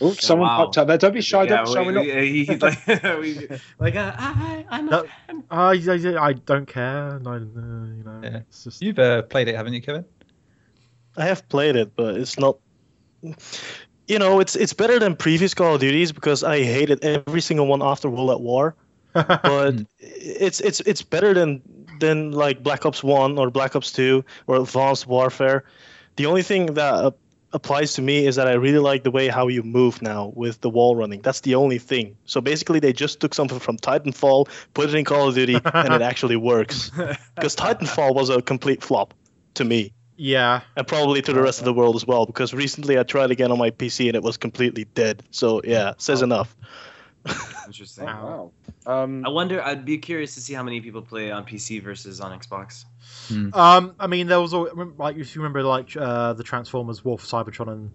Oh, 0.00 0.12
someone 0.14 0.48
wow. 0.48 0.56
popped 0.56 0.76
up 0.78 0.88
there. 0.88 0.98
Don't 0.98 1.14
be 1.14 1.20
shy. 1.20 1.44
yeah, 1.44 1.62
don't 1.62 1.66
be 1.66 1.72
shy. 1.72 1.80
we, 1.80 1.86
we're 1.86 1.92
not- 1.92 3.20
we- 3.20 3.36
like, 3.48 3.60
like 3.78 3.94
uh, 3.96 4.12
I, 4.18 4.66
I'm 4.68 4.86
No. 4.86 5.00
a 5.04 5.06
fan. 5.26 5.44
I, 5.50 6.18
I, 6.18 6.26
I 6.28 6.32
don't 6.32 6.66
care. 6.66 7.20
No, 7.20 7.38
no, 7.38 7.94
you 7.94 8.02
know, 8.02 8.20
Yeah. 8.22 8.36
it's 8.38 8.64
just 8.64 8.82
You've 8.82 8.98
uh, 8.98 9.22
played 9.22 9.46
it, 9.46 9.54
haven't 9.54 9.72
you, 9.74 9.80
Kevin? 9.80 10.04
I 11.16 11.26
have 11.26 11.48
played 11.48 11.76
it, 11.76 11.92
but 11.94 12.16
it's 12.16 12.38
not. 12.40 12.58
You 13.22 14.18
know, 14.18 14.40
it's 14.40 14.56
it's 14.56 14.72
better 14.72 14.98
than 14.98 15.14
previous 15.14 15.54
Call 15.54 15.76
of 15.76 15.80
Duties 15.80 16.10
because 16.10 16.42
I 16.42 16.58
hated 16.64 17.04
every 17.04 17.40
single 17.40 17.66
one 17.68 17.80
after 17.80 18.10
World 18.10 18.30
at 18.32 18.40
War. 18.40 18.74
But 19.14 19.86
it's 19.98 20.60
it's 20.60 20.80
it's 20.80 21.02
better 21.02 21.32
than 21.32 21.62
than 22.00 22.32
like 22.32 22.62
Black 22.62 22.84
Ops 22.84 23.02
One 23.02 23.38
or 23.38 23.50
Black 23.50 23.76
Ops 23.76 23.92
Two 23.92 24.24
or 24.46 24.56
Advanced 24.56 25.06
Warfare. 25.06 25.64
The 26.16 26.26
only 26.26 26.42
thing 26.42 26.74
that 26.74 26.94
uh, 26.94 27.10
applies 27.52 27.94
to 27.94 28.02
me 28.02 28.26
is 28.26 28.36
that 28.36 28.46
I 28.46 28.52
really 28.52 28.78
like 28.78 29.04
the 29.04 29.10
way 29.10 29.28
how 29.28 29.48
you 29.48 29.62
move 29.62 30.02
now 30.02 30.32
with 30.34 30.60
the 30.60 30.70
wall 30.70 30.96
running. 30.96 31.22
That's 31.22 31.40
the 31.40 31.54
only 31.54 31.78
thing. 31.78 32.16
So 32.26 32.40
basically, 32.40 32.80
they 32.80 32.92
just 32.92 33.20
took 33.20 33.34
something 33.34 33.58
from 33.58 33.78
Titanfall, 33.78 34.48
put 34.74 34.88
it 34.88 34.94
in 34.94 35.04
Call 35.04 35.28
of 35.28 35.34
Duty, 35.34 35.54
and 35.54 35.94
it 35.94 36.02
actually 36.10 36.36
works. 36.36 36.90
Because 37.34 37.56
Titanfall 37.56 38.14
was 38.14 38.30
a 38.30 38.40
complete 38.40 38.82
flop 38.82 39.12
to 39.54 39.64
me 39.64 39.92
yeah. 40.16 40.60
and 40.76 40.86
probably 40.86 41.22
to 41.22 41.32
the 41.32 41.42
rest 41.42 41.58
of 41.58 41.64
the 41.64 41.72
world 41.72 41.96
as 41.96 42.06
well 42.06 42.26
because 42.26 42.54
recently 42.54 42.98
I 42.98 43.02
tried 43.02 43.30
again 43.30 43.50
on 43.50 43.58
my 43.58 43.70
PC 43.70 44.06
and 44.06 44.16
it 44.16 44.22
was 44.22 44.36
completely 44.36 44.84
dead. 44.84 45.22
So 45.30 45.60
yeah, 45.64 45.94
says 45.98 46.22
enough. 46.22 46.54
Interesting. 47.66 48.08
Oh, 48.08 48.52
wow. 48.86 49.02
Um, 49.02 49.24
I 49.24 49.28
wonder. 49.30 49.62
I'd 49.62 49.84
be 49.84 49.98
curious 49.98 50.34
to 50.34 50.40
see 50.40 50.52
how 50.54 50.62
many 50.62 50.80
people 50.80 51.02
play 51.02 51.30
on 51.30 51.44
PC 51.44 51.82
versus 51.82 52.20
on 52.20 52.38
Xbox. 52.38 52.84
Um, 53.54 53.94
I 53.98 54.06
mean, 54.06 54.26
there 54.26 54.40
was 54.40 54.52
al- 54.52 54.68
like 54.98 55.16
if 55.16 55.34
you 55.34 55.40
remember 55.40 55.62
like 55.62 55.96
uh, 55.96 56.34
the 56.34 56.42
Transformers, 56.42 57.04
War 57.04 57.18
for 57.18 57.26
Cybertron, 57.26 57.72
and 57.72 57.90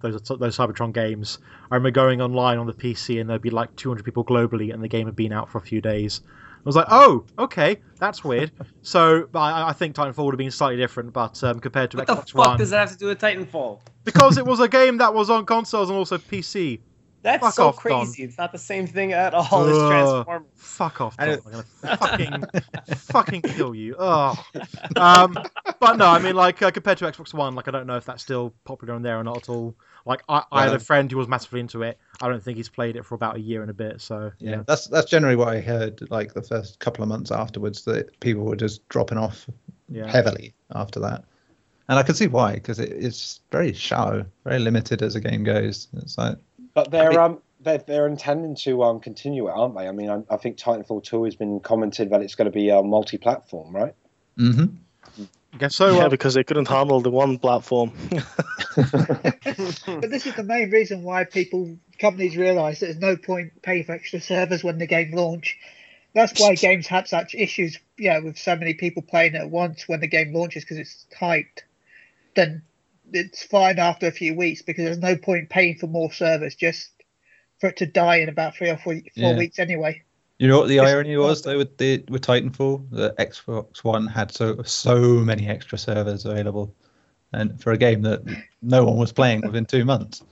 those 0.00 0.20
those 0.22 0.56
Cybertron 0.56 0.92
games. 0.92 1.38
I 1.70 1.74
remember 1.74 1.90
going 1.90 2.20
online 2.20 2.58
on 2.58 2.66
the 2.66 2.72
PC 2.72 3.20
and 3.20 3.28
there'd 3.28 3.42
be 3.42 3.50
like 3.50 3.74
200 3.76 4.04
people 4.04 4.24
globally, 4.24 4.72
and 4.72 4.82
the 4.82 4.88
game 4.88 5.06
had 5.06 5.16
been 5.16 5.32
out 5.32 5.50
for 5.50 5.58
a 5.58 5.62
few 5.62 5.80
days. 5.80 6.20
I 6.58 6.60
was 6.64 6.76
like, 6.76 6.86
oh, 6.90 7.24
okay, 7.38 7.78
that's 7.98 8.24
weird. 8.24 8.50
so 8.82 9.28
I, 9.34 9.70
I 9.70 9.72
think 9.72 9.94
Titanfall 9.94 10.24
would 10.24 10.34
have 10.34 10.38
been 10.38 10.50
slightly 10.50 10.76
different, 10.76 11.12
but 11.12 11.42
um, 11.44 11.60
compared 11.60 11.90
to 11.92 11.98
What 11.98 12.06
the 12.06 12.16
fuck 12.16 12.34
One, 12.34 12.58
does 12.58 12.70
that 12.70 12.80
have 12.80 12.92
to 12.92 12.98
do 12.98 13.06
with 13.06 13.20
Titanfall? 13.20 13.80
because 14.04 14.38
it 14.38 14.46
was 14.46 14.60
a 14.60 14.68
game 14.80 14.98
that 14.98 15.14
was 15.14 15.30
on 15.30 15.46
consoles 15.46 15.88
and 15.88 15.98
also 15.98 16.18
PC. 16.18 16.80
That's 17.22 17.44
Fuck 17.44 17.54
so 17.54 17.68
off, 17.68 17.82
Don. 17.82 18.06
crazy. 18.06 18.22
It's 18.22 18.38
not 18.38 18.52
the 18.52 18.58
same 18.58 18.86
thing 18.86 19.12
at 19.12 19.34
all 19.34 19.66
as 19.66 19.76
Ugh. 19.76 19.90
Transformers. 19.90 20.48
Fuck 20.54 21.00
off! 21.00 21.16
I 21.18 21.26
don't- 21.26 21.46
I'm 21.46 21.52
gonna 21.52 21.64
fucking 21.96 22.44
fucking 22.96 23.42
kill 23.42 23.74
you. 23.74 23.96
Oh. 23.98 24.40
Um, 24.96 25.36
but 25.80 25.96
no, 25.96 26.06
I 26.06 26.20
mean, 26.20 26.36
like 26.36 26.62
uh, 26.62 26.70
compared 26.70 26.98
to 26.98 27.06
Xbox 27.06 27.34
One, 27.34 27.54
like 27.54 27.66
I 27.66 27.72
don't 27.72 27.86
know 27.86 27.96
if 27.96 28.04
that's 28.04 28.22
still 28.22 28.54
popular 28.64 28.94
on 28.94 29.02
there 29.02 29.18
or 29.18 29.24
not 29.24 29.36
at 29.36 29.48
all. 29.48 29.74
Like 30.06 30.22
I, 30.28 30.44
I 30.52 30.64
had 30.64 30.74
a 30.74 30.78
friend 30.78 31.10
who 31.10 31.18
was 31.18 31.28
massively 31.28 31.60
into 31.60 31.82
it. 31.82 31.98
I 32.22 32.28
don't 32.28 32.42
think 32.42 32.56
he's 32.56 32.68
played 32.68 32.96
it 32.96 33.04
for 33.04 33.14
about 33.14 33.36
a 33.36 33.40
year 33.40 33.62
and 33.62 33.70
a 33.70 33.74
bit. 33.74 34.00
So 34.00 34.30
Yeah, 34.38 34.62
that's 34.66 34.86
that's 34.86 35.10
generally 35.10 35.36
what 35.36 35.48
I 35.48 35.60
heard. 35.60 36.08
Like 36.10 36.34
the 36.34 36.42
first 36.42 36.78
couple 36.78 37.02
of 37.02 37.08
months 37.08 37.30
afterwards, 37.30 37.84
that 37.84 38.18
people 38.20 38.44
were 38.44 38.56
just 38.56 38.88
dropping 38.88 39.18
off 39.18 39.46
yeah. 39.88 40.08
heavily 40.10 40.54
after 40.72 41.00
that, 41.00 41.24
and 41.88 41.98
I 41.98 42.04
can 42.04 42.14
see 42.14 42.28
why 42.28 42.54
because 42.54 42.78
it, 42.78 42.92
it's 42.92 43.40
very 43.50 43.72
shallow, 43.72 44.24
very 44.44 44.60
limited 44.60 45.02
as 45.02 45.16
a 45.16 45.20
game 45.20 45.42
goes. 45.42 45.88
It's 45.96 46.16
like 46.16 46.38
But 46.78 46.92
they're 46.92 47.08
I 47.20 47.28
mean- 47.28 47.36
um 47.36 47.42
they're, 47.60 47.78
they're 47.78 48.06
intending 48.06 48.54
to 48.54 48.84
um 48.84 49.00
continue 49.00 49.48
it, 49.48 49.50
aren't 49.50 49.76
they? 49.76 49.88
I 49.88 49.90
mean, 49.90 50.10
I, 50.10 50.22
I 50.32 50.36
think 50.36 50.58
Titanfall 50.58 51.02
Two 51.02 51.24
has 51.24 51.34
been 51.34 51.58
commented 51.58 52.10
that 52.10 52.22
it's 52.22 52.36
going 52.36 52.46
to 52.46 52.52
be 52.52 52.70
uh, 52.70 52.82
multi-platform, 52.82 53.74
right? 53.74 53.94
hmm 54.36 54.66
I 55.52 55.56
guess 55.56 55.74
so. 55.74 55.92
yeah, 55.96 56.04
uh, 56.04 56.08
because 56.08 56.34
they 56.34 56.44
couldn't 56.44 56.68
handle 56.68 57.00
the 57.00 57.10
one 57.10 57.38
platform. 57.38 57.92
But 59.00 60.10
this 60.10 60.26
is 60.26 60.34
the 60.34 60.44
main 60.44 60.70
reason 60.70 61.02
why 61.02 61.24
people 61.24 61.76
companies 61.98 62.36
realise 62.36 62.78
there's 62.78 62.98
no 62.98 63.16
point 63.16 63.60
paying 63.62 63.82
for 63.84 63.92
extra 63.92 64.20
servers 64.20 64.62
when 64.62 64.78
the 64.78 64.86
game 64.86 65.10
launch. 65.12 65.58
That's 66.14 66.38
why 66.38 66.54
games 66.66 66.86
have 66.86 67.08
such 67.08 67.34
issues, 67.34 67.78
yeah, 67.98 68.20
with 68.20 68.38
so 68.38 68.54
many 68.54 68.74
people 68.74 69.02
playing 69.02 69.34
at 69.34 69.50
once 69.50 69.88
when 69.88 70.00
the 70.00 70.06
game 70.06 70.32
launches 70.32 70.62
because 70.62 70.78
it's 70.78 71.06
hyped. 71.18 71.62
Then 72.36 72.62
it's 73.12 73.42
fine 73.44 73.78
after 73.78 74.06
a 74.06 74.10
few 74.12 74.34
weeks 74.34 74.62
because 74.62 74.84
there's 74.84 74.98
no 74.98 75.16
point 75.16 75.48
paying 75.50 75.76
for 75.76 75.86
more 75.86 76.12
servers 76.12 76.54
just 76.54 76.90
for 77.60 77.68
it 77.70 77.76
to 77.78 77.86
die 77.86 78.16
in 78.16 78.28
about 78.28 78.54
three 78.54 78.70
or 78.70 78.76
four, 78.76 78.94
four 78.94 79.02
Yeah. 79.32 79.36
weeks 79.36 79.58
anyway. 79.58 80.02
You 80.38 80.46
know 80.48 80.58
what 80.60 80.68
the 80.68 80.76
It's- 80.76 80.88
irony 80.92 81.16
was 81.16 81.42
though 81.42 81.58
with 81.58 81.76
the 81.78 82.04
with 82.08 82.22
Titanfall, 82.22 82.90
the 82.90 83.12
Xbox 83.18 83.82
One 83.82 84.06
had 84.06 84.30
so 84.30 84.62
so 84.62 84.98
many 85.14 85.48
extra 85.48 85.76
servers 85.78 86.24
available, 86.24 86.72
and 87.32 87.60
for 87.60 87.72
a 87.72 87.76
game 87.78 88.02
that 88.02 88.20
no 88.62 88.84
one 88.84 88.96
was 88.98 89.10
playing 89.12 89.40
within 89.40 89.66
two 89.66 89.84
months. 89.84 90.22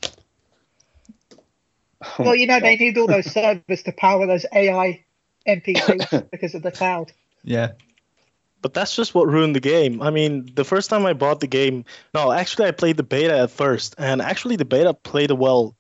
Oh 2.03 2.15
well, 2.25 2.37
you 2.37 2.47
know, 2.47 2.61
they 2.61 2.77
need 2.77 2.97
all 2.99 3.07
those 3.07 3.27
servers 3.31 3.83
to 3.85 3.93
power 3.93 4.27
those 4.27 4.47
AI 4.53 5.05
NPCs 5.49 6.29
because 6.31 6.55
of 6.55 6.63
the 6.63 6.71
cloud. 6.71 7.11
Yeah, 7.43 7.73
But 8.67 8.75
that's 8.75 8.97
just 8.97 9.15
what 9.15 9.29
ruined 9.29 9.55
the 9.55 9.61
game. 9.61 10.03
I 10.03 10.11
mean, 10.11 10.51
the 10.53 10.65
first 10.65 10.91
time 10.91 11.07
I 11.07 11.13
bought 11.13 11.39
the 11.39 11.47
game, 11.47 11.85
no, 12.13 12.33
actually 12.33 12.67
I 12.67 12.73
played 12.73 12.97
the 12.97 13.05
beta 13.05 13.39
at 13.39 13.53
first, 13.53 13.95
and 13.97 14.21
actually 14.21 14.57
the 14.57 14.65
beta 14.65 14.93
played 14.93 15.31
well, 15.31 15.77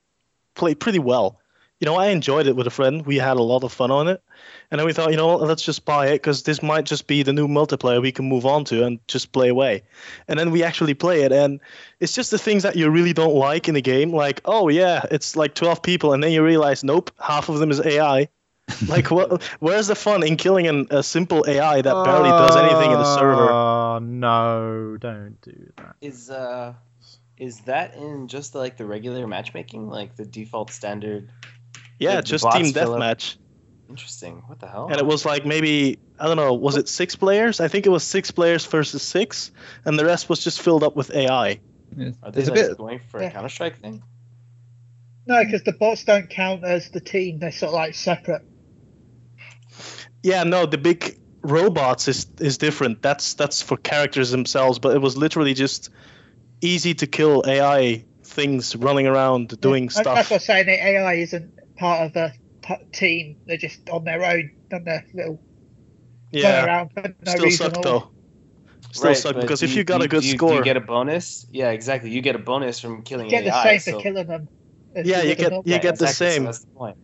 played 0.54 0.78
pretty 0.78 1.00
well. 1.00 1.40
You 1.80 1.86
know, 1.86 1.96
I 1.96 2.10
enjoyed 2.10 2.46
it 2.46 2.54
with 2.54 2.68
a 2.68 2.70
friend. 2.70 3.04
We 3.04 3.16
had 3.16 3.38
a 3.38 3.42
lot 3.42 3.64
of 3.64 3.72
fun 3.72 3.90
on 3.90 4.06
it, 4.06 4.22
and 4.70 4.78
then 4.78 4.86
we 4.86 4.92
thought, 4.92 5.10
you 5.10 5.16
know, 5.16 5.34
let's 5.34 5.64
just 5.64 5.84
buy 5.84 6.10
it 6.10 6.22
because 6.22 6.44
this 6.44 6.62
might 6.62 6.84
just 6.84 7.08
be 7.08 7.24
the 7.24 7.32
new 7.32 7.48
multiplayer 7.48 8.00
we 8.00 8.12
can 8.12 8.28
move 8.28 8.46
on 8.46 8.64
to 8.66 8.86
and 8.86 9.00
just 9.08 9.32
play 9.32 9.48
away. 9.48 9.82
And 10.28 10.38
then 10.38 10.52
we 10.52 10.62
actually 10.62 10.94
play 10.94 11.22
it, 11.22 11.32
and 11.32 11.58
it's 11.98 12.14
just 12.14 12.30
the 12.30 12.38
things 12.38 12.62
that 12.62 12.76
you 12.76 12.88
really 12.88 13.14
don't 13.14 13.34
like 13.34 13.66
in 13.66 13.74
the 13.74 13.82
game, 13.82 14.12
like, 14.12 14.42
oh 14.44 14.68
yeah, 14.68 15.04
it's 15.10 15.34
like 15.34 15.56
12 15.56 15.82
people, 15.82 16.12
and 16.12 16.22
then 16.22 16.30
you 16.30 16.44
realize, 16.44 16.84
nope, 16.84 17.10
half 17.18 17.48
of 17.48 17.58
them 17.58 17.72
is 17.72 17.80
AI. 17.80 18.28
like, 18.88 19.10
what? 19.10 19.42
Where's 19.60 19.86
the 19.86 19.94
fun 19.94 20.26
in 20.26 20.36
killing 20.36 20.66
an, 20.66 20.88
a 20.90 21.02
simple 21.02 21.44
AI 21.46 21.82
that 21.82 22.04
barely 22.04 22.28
does 22.30 22.56
anything 22.56 22.90
in 22.90 22.98
the 22.98 23.16
server? 23.16 23.50
Oh 23.50 23.98
no! 24.00 24.96
Don't 25.00 25.40
do 25.40 25.72
that. 25.76 25.94
Is 26.00 26.30
uh, 26.30 26.74
is 27.38 27.60
that 27.60 27.94
in 27.94 28.28
just 28.28 28.54
like 28.54 28.76
the 28.76 28.84
regular 28.84 29.26
matchmaking, 29.26 29.88
like 29.88 30.16
the 30.16 30.24
default 30.24 30.70
standard? 30.72 31.30
Yeah, 31.98 32.16
Like 32.16 32.24
just 32.24 32.44
team 32.52 32.66
deathmatch. 32.66 33.36
Interesting. 33.88 34.42
What 34.46 34.58
the 34.58 34.66
hell? 34.66 34.88
And 34.90 34.98
it 34.98 35.06
was 35.06 35.24
like 35.24 35.46
maybe 35.46 35.98
I 36.18 36.26
don't 36.26 36.36
know, 36.36 36.54
was 36.54 36.76
it 36.76 36.88
six 36.88 37.14
players? 37.14 37.60
I 37.60 37.68
think 37.68 37.86
it 37.86 37.90
was 37.90 38.02
six 38.02 38.32
players 38.32 38.66
versus 38.66 39.00
six, 39.02 39.52
and 39.84 39.96
the 39.98 40.04
rest 40.04 40.28
was 40.28 40.42
just 40.42 40.60
filled 40.60 40.82
up 40.82 40.96
with 40.96 41.10
AI. 41.14 41.60
It's- 41.96 42.14
Are 42.22 42.32
they 42.32 42.42
there's 42.42 42.48
a 42.48 42.50
like 42.52 42.68
bit. 42.70 42.78
going 42.78 43.00
for 43.10 43.22
Yeah. 43.22 43.28
a 43.28 43.30
Counter 43.30 43.48
Strike 43.48 43.78
thing? 43.80 44.02
No, 45.28 45.42
because 45.44 45.62
the 45.62 45.72
bots 45.72 46.04
don't 46.04 46.28
count 46.28 46.64
as 46.64 46.90
the 46.90 47.00
team; 47.00 47.38
they're 47.38 47.52
sort 47.52 47.68
of 47.70 47.74
like 47.74 47.94
separate. 47.94 48.42
Yeah, 50.26 50.42
no, 50.42 50.66
the 50.66 50.76
big 50.78 51.20
robots 51.42 52.08
is 52.08 52.26
is 52.40 52.58
different. 52.58 53.00
That's 53.00 53.34
that's 53.34 53.62
for 53.62 53.76
characters 53.76 54.30
themselves, 54.32 54.80
but 54.80 54.94
it 54.96 54.98
was 54.98 55.16
literally 55.16 55.54
just 55.54 55.90
easy 56.60 56.94
to 56.94 57.06
kill 57.06 57.44
AI 57.46 58.04
things 58.24 58.74
running 58.74 59.06
around 59.06 59.60
doing 59.60 59.86
That's- 59.86 60.04
That's 60.04 60.26
stuff. 60.26 60.30
what 60.32 60.40
I'm 60.40 60.44
saying. 60.44 60.66
The 60.66 60.84
AI 60.84 61.14
isn't 61.14 61.52
part 61.78 62.06
of 62.06 62.12
the 62.12 62.32
team. 62.92 63.36
They're 63.46 63.56
just 63.56 63.88
on 63.88 64.02
their 64.02 64.24
own, 64.24 64.50
on 64.72 64.82
their 64.82 65.06
little 65.14 65.40
Yeah, 66.32 66.64
around 66.64 66.90
for 66.92 67.02
no 67.02 67.14
still 67.30 67.44
reason. 67.44 67.72
suck 67.74 67.82
though. 67.84 68.10
Still 68.92 69.08
Right, 69.10 69.16
suck 69.16 69.36
because 69.36 69.60
do 69.60 69.66
if 69.66 69.76
you 69.76 69.84
got 69.84 69.98
do 69.98 70.04
a 70.06 70.08
good 70.08 70.22
do 70.22 70.26
you, 70.26 70.34
score, 70.34 70.50
do 70.50 70.56
you 70.56 70.64
get 70.64 70.76
a 70.76 70.80
bonus. 70.80 71.46
Yeah, 71.52 71.70
exactly. 71.70 72.10
You 72.10 72.20
get 72.20 72.34
a 72.34 72.40
bonus 72.40 72.80
from 72.80 73.02
killing 73.02 73.26
You 73.26 73.30
get 73.30 73.44
the 73.44 73.54
AI. 73.54 73.78
same 73.78 73.80
so- 73.80 73.98
for 73.98 74.02
killing 74.02 74.26
them. 74.26 74.48
Yeah, 74.96 75.22
you 75.22 75.28
would 75.28 75.32
a 75.32 75.34
get- 75.36 75.50
normal- 75.50 75.62
you 75.66 75.72
Yeah, 75.74 75.78
get 75.78 75.98
the 75.98 76.04
exactly, 76.06 76.26
so 76.26 76.34
same. 76.34 76.44
that's 76.46 76.60
the 76.60 76.66
point. 76.76 76.96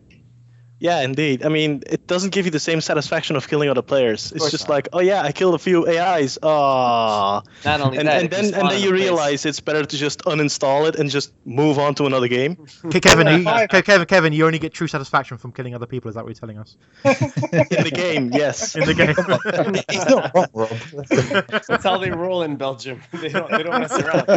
Yeah, 0.83 0.99
indeed. 0.99 1.45
I 1.45 1.47
mean, 1.47 1.81
it 1.89 2.07
doesn't 2.07 2.31
give 2.31 2.43
you 2.43 2.51
the 2.51 2.59
same 2.59 2.81
satisfaction 2.81 3.37
of 3.37 3.47
killing 3.47 3.69
other 3.69 3.81
players. 3.81 4.33
It's 4.33 4.51
just 4.51 4.67
not. 4.67 4.73
like, 4.73 4.89
oh 4.91 4.99
yeah, 4.99 5.21
I 5.21 5.31
killed 5.31 5.55
a 5.55 5.57
few 5.57 5.87
AIs. 5.87 6.37
Ah, 6.43 7.41
Not 7.63 7.79
only 7.79 7.99
and, 7.99 8.07
that, 8.09 8.21
and 8.23 8.29
then 8.29 8.53
and 8.53 8.69
then 8.69 8.81
you 8.81 8.89
a 8.89 8.91
place- 8.91 9.01
realize 9.01 9.45
it's 9.45 9.61
better 9.61 9.85
to 9.85 9.97
just 9.97 10.23
uninstall 10.25 10.89
it 10.89 10.97
and 10.97 11.09
just 11.09 11.31
move 11.45 11.79
on 11.79 11.95
to 11.95 12.05
another 12.05 12.27
game. 12.27 12.57
Kevin, 13.01 13.27
you, 13.27 13.67
Kevin, 13.81 14.05
Kevin, 14.07 14.33
you 14.33 14.45
only 14.45 14.59
get 14.59 14.73
true 14.73 14.87
satisfaction 14.87 15.37
from 15.37 15.53
killing 15.53 15.73
other 15.73 15.85
people. 15.85 16.09
Is 16.09 16.15
that 16.15 16.25
what 16.25 16.31
you're 16.35 16.39
telling 16.41 16.57
us? 16.57 16.75
In 17.05 17.83
the 17.85 17.91
game, 17.93 18.31
yes. 18.33 18.75
In 18.75 18.83
the 18.83 18.93
game. 18.93 19.85
He's 19.89 20.05
not 20.05 20.35
wrong, 20.35 20.47
Rob. 20.53 21.47
That's 21.69 21.83
how 21.85 21.97
they 21.97 22.11
roll 22.11 22.43
in 22.43 22.57
Belgium. 22.57 23.01
They 23.13 23.29
don't, 23.29 23.49
they 23.49 23.63
don't 23.63 23.79
mess 23.79 23.93
around. 23.93 24.27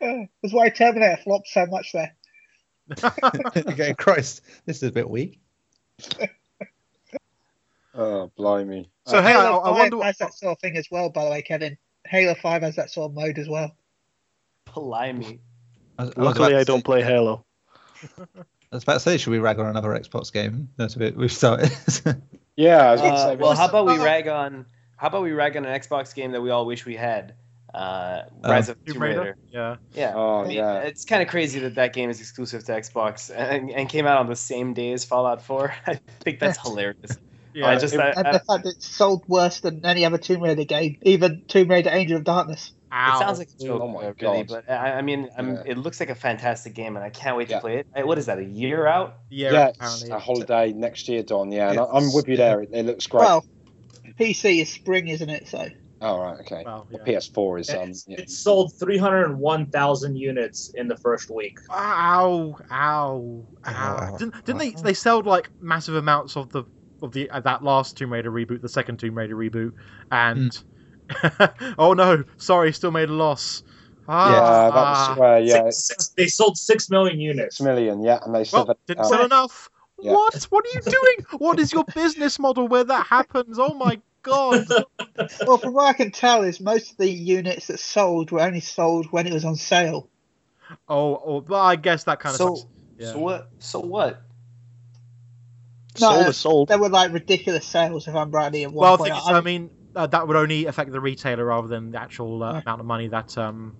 That's 0.00 0.52
why 0.52 0.68
Terminator 0.68 1.20
flopped 1.24 1.48
so 1.48 1.66
much 1.66 1.90
there. 1.92 2.14
You're 3.76 3.94
Christ, 3.94 4.42
this 4.66 4.78
is 4.78 4.82
a 4.84 4.92
bit 4.92 5.08
weak. 5.08 5.40
Oh, 7.94 8.30
blimey. 8.38 8.88
So 9.04 9.20
hey, 9.20 9.34
I, 9.34 9.42
Halo 9.42 9.60
I 9.60 9.64
5 9.64 9.78
wonder. 9.78 10.02
has 10.04 10.16
that 10.18 10.32
sort 10.32 10.52
of 10.52 10.60
thing 10.60 10.76
as 10.76 10.90
well, 10.90 11.10
by 11.10 11.24
the 11.24 11.30
way, 11.30 11.42
Kevin. 11.42 11.76
Halo 12.06 12.34
5 12.34 12.62
has 12.62 12.76
that 12.76 12.90
sort 12.90 13.10
of 13.10 13.14
mode 13.14 13.38
as 13.38 13.48
well. 13.48 13.76
Blimey. 14.74 15.40
I 15.98 16.04
was, 16.04 16.14
I 16.16 16.22
Luckily, 16.22 16.56
I 16.56 16.64
don't 16.64 16.84
play 16.84 17.02
Halo. 17.02 17.44
I 18.18 18.76
was 18.76 18.82
about 18.84 18.94
to 18.94 19.00
say, 19.00 19.18
should 19.18 19.30
we 19.30 19.40
rag 19.40 19.58
on 19.58 19.66
another 19.66 19.90
Xbox 19.90 20.32
game? 20.32 20.70
That's 20.78 20.96
a 20.96 20.98
bit. 20.98 21.16
We've 21.16 21.30
started. 21.30 21.70
Yeah, 22.56 22.90
I 22.90 22.92
was 22.92 23.00
Uh, 23.00 23.36
well, 23.38 23.54
how 23.54 23.68
about 23.68 23.86
we 23.86 23.98
rag 23.98 24.28
on? 24.28 24.66
How 24.96 25.08
about 25.08 25.22
we 25.22 25.32
rag 25.32 25.56
on 25.56 25.64
an 25.64 25.78
Xbox 25.78 26.14
game 26.14 26.32
that 26.32 26.40
we 26.40 26.50
all 26.50 26.64
wish 26.64 26.86
we 26.86 26.96
had? 26.96 27.34
Uh, 27.74 28.22
Um, 28.42 28.50
Rise 28.50 28.68
of 28.68 28.84
Tomb 28.84 28.94
Tomb 28.94 29.02
Raider? 29.02 29.20
Raider. 29.20 29.36
Yeah. 29.50 29.76
Yeah. 29.94 30.12
Oh, 30.14 30.40
I 30.40 30.48
mean, 30.48 30.56
yeah. 30.56 30.80
It's 30.80 31.04
kind 31.04 31.22
of 31.22 31.28
crazy 31.28 31.60
that 31.60 31.74
that 31.76 31.92
game 31.94 32.10
is 32.10 32.20
exclusive 32.20 32.64
to 32.64 32.72
Xbox 32.72 33.30
and, 33.34 33.70
and 33.70 33.88
came 33.88 34.06
out 34.06 34.18
on 34.18 34.28
the 34.28 34.36
same 34.36 34.74
day 34.74 34.92
as 34.92 35.04
Fallout 35.04 35.42
4. 35.42 35.74
I 35.86 35.98
think 36.20 36.38
that's 36.38 36.58
hilarious. 36.62 37.16
Yeah. 37.54 37.68
I 37.68 37.76
just, 37.78 37.94
I, 37.96 38.10
And 38.10 38.26
I- 38.28 38.32
the 38.32 38.38
fact 38.40 38.66
it's 38.66 38.86
sold 38.86 39.24
worse 39.28 39.60
than 39.60 39.84
any 39.86 40.04
other 40.04 40.18
Tomb 40.18 40.42
Raider 40.42 40.64
game, 40.64 40.98
even 41.02 41.42
Tomb 41.48 41.68
Raider 41.68 41.90
Angel 41.90 42.16
of 42.18 42.24
Darkness. 42.24 42.72
Ow. 42.94 43.16
it 43.16 43.18
sounds 43.20 43.38
like 43.38 43.48
a 43.58 43.64
joke, 43.64 43.80
Oh 43.80 43.88
my 43.88 44.00
uh, 44.00 44.12
really, 44.20 44.44
God. 44.44 44.48
but 44.48 44.70
I, 44.70 44.98
I 44.98 45.02
mean, 45.02 45.30
I'm, 45.38 45.54
Yeah. 45.54 45.62
it 45.64 45.78
looks 45.78 45.98
like 45.98 46.10
a 46.10 46.14
fantastic 46.14 46.74
game, 46.74 46.94
and 46.96 47.02
I 47.02 47.08
can't 47.08 47.38
wait 47.38 47.46
to 47.48 47.54
Yeah. 47.54 47.60
play 47.60 47.76
it. 47.78 47.86
Uh, 47.96 48.06
What 48.06 48.18
is 48.18 48.26
that? 48.26 48.38
A 48.38 48.44
year 48.44 48.86
out? 48.86 49.16
yeah. 49.30 49.50
yeah, 49.50 49.68
it's 49.68 50.10
a 50.10 50.18
holiday 50.18 50.74
next 50.74 51.08
year, 51.08 51.22
Don. 51.22 51.50
Yeah, 51.52 51.70
and 51.70 51.78
I- 51.80 51.84
It's- 51.84 51.96
I'm 52.06 52.12
with 52.14 52.28
you 52.28 52.36
there. 52.36 52.60
It, 52.60 52.68
it 52.72 52.84
looks 52.84 53.06
great. 53.06 53.20
Well, 53.20 53.46
PC 54.18 54.60
is 54.60 54.70
spring, 54.70 55.08
isn't 55.08 55.30
it? 55.30 55.48
So 55.48 55.68
oh, 56.02 56.20
right, 56.20 56.40
okay. 56.40 56.62
Well, 56.64 56.86
The 56.90 56.98
yeah. 57.06 57.18
PS4 57.18 57.60
is. 57.60 57.70
Um, 57.70 57.88
It's, 57.90 58.04
yeah. 58.08 58.20
it 58.20 58.30
sold 58.30 58.72
301,000 58.78 60.16
units 60.16 60.70
in 60.74 60.88
the 60.88 60.96
first 60.96 61.30
week. 61.30 61.58
Ow! 61.70 62.56
Ow! 62.70 62.70
Ow! 62.70 63.46
ow. 63.66 64.16
Didn't, 64.16 64.44
didn't 64.44 64.58
they? 64.58 64.70
They 64.70 64.94
sold 64.94 65.26
like 65.26 65.50
massive 65.60 65.94
amounts 65.94 66.36
of 66.36 66.50
the 66.50 66.64
of 67.02 67.12
the 67.12 67.28
uh, 67.30 67.40
that 67.40 67.62
last 67.64 67.96
Tomb 67.96 68.12
Raider 68.12 68.30
reboot, 68.30 68.60
the 68.62 68.68
second 68.68 68.98
Tomb 68.98 69.16
Raider 69.16 69.34
reboot, 69.34 69.72
and 70.10 70.62
oh 71.78 71.92
no, 71.94 72.24
sorry, 72.36 72.72
still 72.72 72.90
made 72.90 73.08
a 73.08 73.12
loss. 73.12 73.62
Ah, 74.08 74.30
Yeah, 74.32 74.70
that 74.70 75.10
was 75.10 75.18
where, 75.18 75.40
yeah, 75.40 75.70
Six, 75.70 75.86
six, 75.86 76.08
they 76.08 76.26
sold 76.26 76.58
6 76.58 76.90
million 76.90 77.20
units. 77.20 77.58
six 77.58 77.64
million. 77.64 78.02
Yeah, 78.02 78.18
and 78.24 78.34
they 78.34 78.44
still. 78.44 78.66
well, 78.66 78.76
didn't 78.86 79.00
uh, 79.00 79.08
sell 79.08 79.24
enough. 79.24 79.70
Yeah. 80.00 80.12
What? 80.12 80.42
What 80.50 80.64
are 80.64 80.70
you 80.74 80.80
doing? 80.82 81.38
what 81.38 81.60
is 81.60 81.72
your 81.72 81.84
business 81.94 82.38
model 82.38 82.66
where 82.66 82.84
that 82.84 83.06
happens? 83.06 83.58
Oh 83.58 83.74
my 83.74 84.00
god! 84.22 84.66
well, 85.46 85.58
from 85.58 85.74
what 85.74 85.86
I 85.86 85.92
can 85.92 86.10
tell, 86.10 86.42
is 86.42 86.60
most 86.60 86.92
of 86.92 86.96
the 86.98 87.10
units 87.10 87.66
that 87.68 87.80
sold 87.80 88.30
were 88.30 88.40
only 88.40 88.60
sold 88.60 89.06
when 89.10 89.26
it 89.26 89.32
was 89.32 89.44
on 89.44 89.56
sale. 89.56 90.08
Oh, 90.88 91.22
oh 91.24 91.44
well, 91.46 91.60
I 91.60 91.76
guess 91.76 92.04
that 92.04 92.20
kind 92.20 92.34
of. 92.34 92.38
So, 92.38 92.54
sucks. 92.54 92.66
Yeah. 92.98 93.12
so 93.12 93.18
what? 93.18 93.50
So 93.58 93.80
what? 93.80 94.22
No, 96.00 96.08
sold 96.08 96.28
uh, 96.28 96.32
sold. 96.32 96.68
There 96.68 96.78
were 96.78 96.88
like 96.88 97.12
ridiculous 97.12 97.66
sales, 97.66 98.08
if 98.08 98.14
I'm 98.14 98.30
rightly. 98.30 98.64
At 98.64 98.72
Well, 98.72 98.94
I 98.94 98.96
think 98.96 99.14
I 99.26 99.40
mean 99.40 99.70
uh, 99.94 100.06
that 100.06 100.26
would 100.26 100.36
only 100.36 100.66
affect 100.66 100.90
the 100.90 101.00
retailer 101.00 101.44
rather 101.44 101.68
than 101.68 101.90
the 101.90 102.00
actual 102.00 102.42
uh, 102.42 102.54
Yeah. 102.54 102.60
amount 102.60 102.80
of 102.80 102.86
money 102.86 103.08
that 103.08 103.36
um 103.36 103.76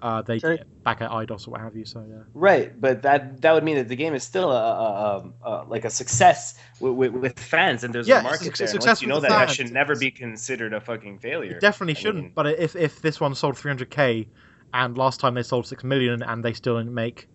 uh, 0.00 0.22
they 0.22 0.38
True. 0.38 0.56
get 0.58 0.82
back 0.84 1.00
at 1.00 1.10
Eidos 1.10 1.48
or 1.48 1.52
what 1.52 1.60
have 1.60 1.74
you. 1.76 1.84
So 1.84 2.04
yeah. 2.08 2.18
Right, 2.34 2.78
but 2.80 3.02
that 3.02 3.40
that 3.42 3.52
would 3.52 3.64
mean 3.64 3.76
that 3.76 3.88
the 3.88 3.96
game 3.96 4.14
is 4.14 4.22
still 4.22 4.50
a, 4.52 4.54
a, 4.54 5.32
a, 5.44 5.50
a 5.50 5.64
like 5.68 5.84
a 5.84 5.90
success 5.90 6.58
with, 6.80 6.94
with, 6.94 7.12
with 7.12 7.38
fans, 7.38 7.84
and 7.84 7.94
there's 7.94 8.06
Yeah, 8.08 8.20
a 8.20 8.22
market 8.22 8.46
it's 8.48 8.60
a 8.60 8.62
there. 8.64 8.68
Success 8.68 8.86
once 8.88 9.02
you 9.02 9.08
know 9.08 9.20
that, 9.20 9.28
the 9.28 9.34
that 9.34 9.50
should 9.50 9.72
never 9.72 9.96
be 9.96 10.10
considered 10.10 10.72
a 10.72 10.80
fucking 10.80 11.18
failure. 11.18 11.56
It 11.56 11.60
definitely 11.60 11.96
I 11.96 11.98
shouldn't. 12.00 12.24
mean- 12.24 12.32
but 12.34 12.46
if 12.46 12.76
if 12.76 13.02
this 13.02 13.20
one 13.20 13.34
sold 13.34 13.56
300k, 13.56 14.26
and 14.74 14.96
last 14.98 15.18
time 15.20 15.34
they 15.34 15.42
sold 15.42 15.66
six 15.66 15.82
million, 15.84 16.22
and 16.22 16.44
they 16.44 16.52
still 16.52 16.78
didn't 16.78 16.94
make. 16.94 17.28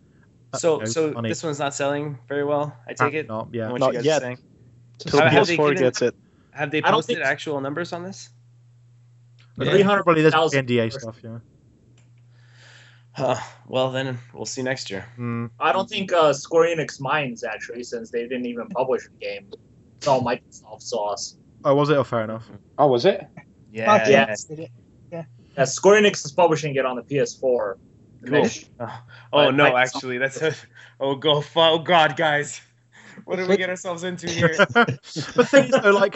uh, 0.54 0.58
So 0.58 0.74
you 0.74 0.80
know, 0.80 0.86
so 0.86 1.12
money, 1.12 1.30
this 1.30 1.44
one's 1.44 1.60
not 1.60 1.74
selling 1.74 2.18
very 2.28 2.44
well. 2.46 2.76
I 2.88 2.90
take 2.94 2.96
apparently 3.00 3.20
it. 3.20 3.28
Not, 3.28 3.48
yeah. 3.54 3.70
What 3.72 3.80
Not 3.82 3.88
you 3.94 4.00
guys 4.00 4.06
yet. 4.06 4.18
are 4.18 4.26
saying? 4.26 4.38
Till 5.00 5.20
Have- 5.20 5.32
have 5.32 5.48
they 5.48 5.58
PS4 5.58 5.70
given- 5.72 5.84
gets 5.84 6.02
it. 6.02 6.16
Have 6.52 6.70
they 6.72 6.82
posted 6.82 7.16
think- 7.18 7.26
actual 7.28 7.60
numbers 7.60 7.92
on 7.94 8.04
this? 8.04 8.30
But 9.58 9.68
Yeah. 9.68 9.84
Probably 10.02 10.22
there's 10.22 10.34
300,000 10.34 10.66
NDA 10.68 10.90
stuff. 10.94 11.18
Yeah. 11.24 11.38
Huh, 13.16 13.40
well, 13.68 13.92
then 13.92 14.18
we'll 14.34 14.46
see 14.46 14.64
next 14.64 14.90
year. 14.90 15.06
Mm. 15.18 15.52
I 15.60 15.72
don't 15.72 15.88
think 15.88 16.12
uh, 16.12 16.34
Square 16.34 16.76
Enix 16.76 17.00
minds, 17.00 17.44
actually, 17.44 17.84
since 17.84 18.10
they 18.10 18.24
didn't 18.24 18.48
even 18.48 18.68
publish 18.70 19.04
the 19.04 19.26
game. 19.26 19.52
It's 19.98 20.08
all 20.08 20.22
Microsoft 20.24 20.82
sauce. 20.82 21.38
Oh, 21.64 21.76
was 21.76 21.90
it? 21.90 21.98
Oh, 21.98 22.04
fair 22.04 22.24
enough. 22.24 22.50
Oh, 22.78 22.88
was 22.88 23.06
it? 23.06 23.28
Yeah. 23.72 24.00
Microsoft 24.00 24.48
did 24.48 24.60
it. 24.60 24.72
Yeah, 25.58 25.66
Square 25.66 26.02
Enix 26.02 26.26
is 26.26 26.32
publishing 26.32 26.76
it 26.76 26.86
on 26.86 26.96
the 26.96 27.04
PS4. 27.04 27.76
Cool. 28.26 28.48
Oh, 28.80 29.00
oh 29.34 29.52
no, 29.52 29.66
Microsoft- 29.66 29.76
actually, 29.76 30.18
that's 30.18 30.42
a, 30.42 30.56
oh 31.00 31.16
go 31.16 31.44
oh 31.56 31.80
god, 31.80 32.16
guys, 32.16 32.62
what 33.26 33.36
did 33.36 33.50
we 33.50 33.58
get 33.58 33.70
ourselves 33.70 34.04
into 34.04 34.30
here? 34.30 34.56
but 34.74 34.88
the 35.36 35.46
thing 35.46 35.66
is, 35.66 35.72
though, 35.72 35.92
like 35.92 36.16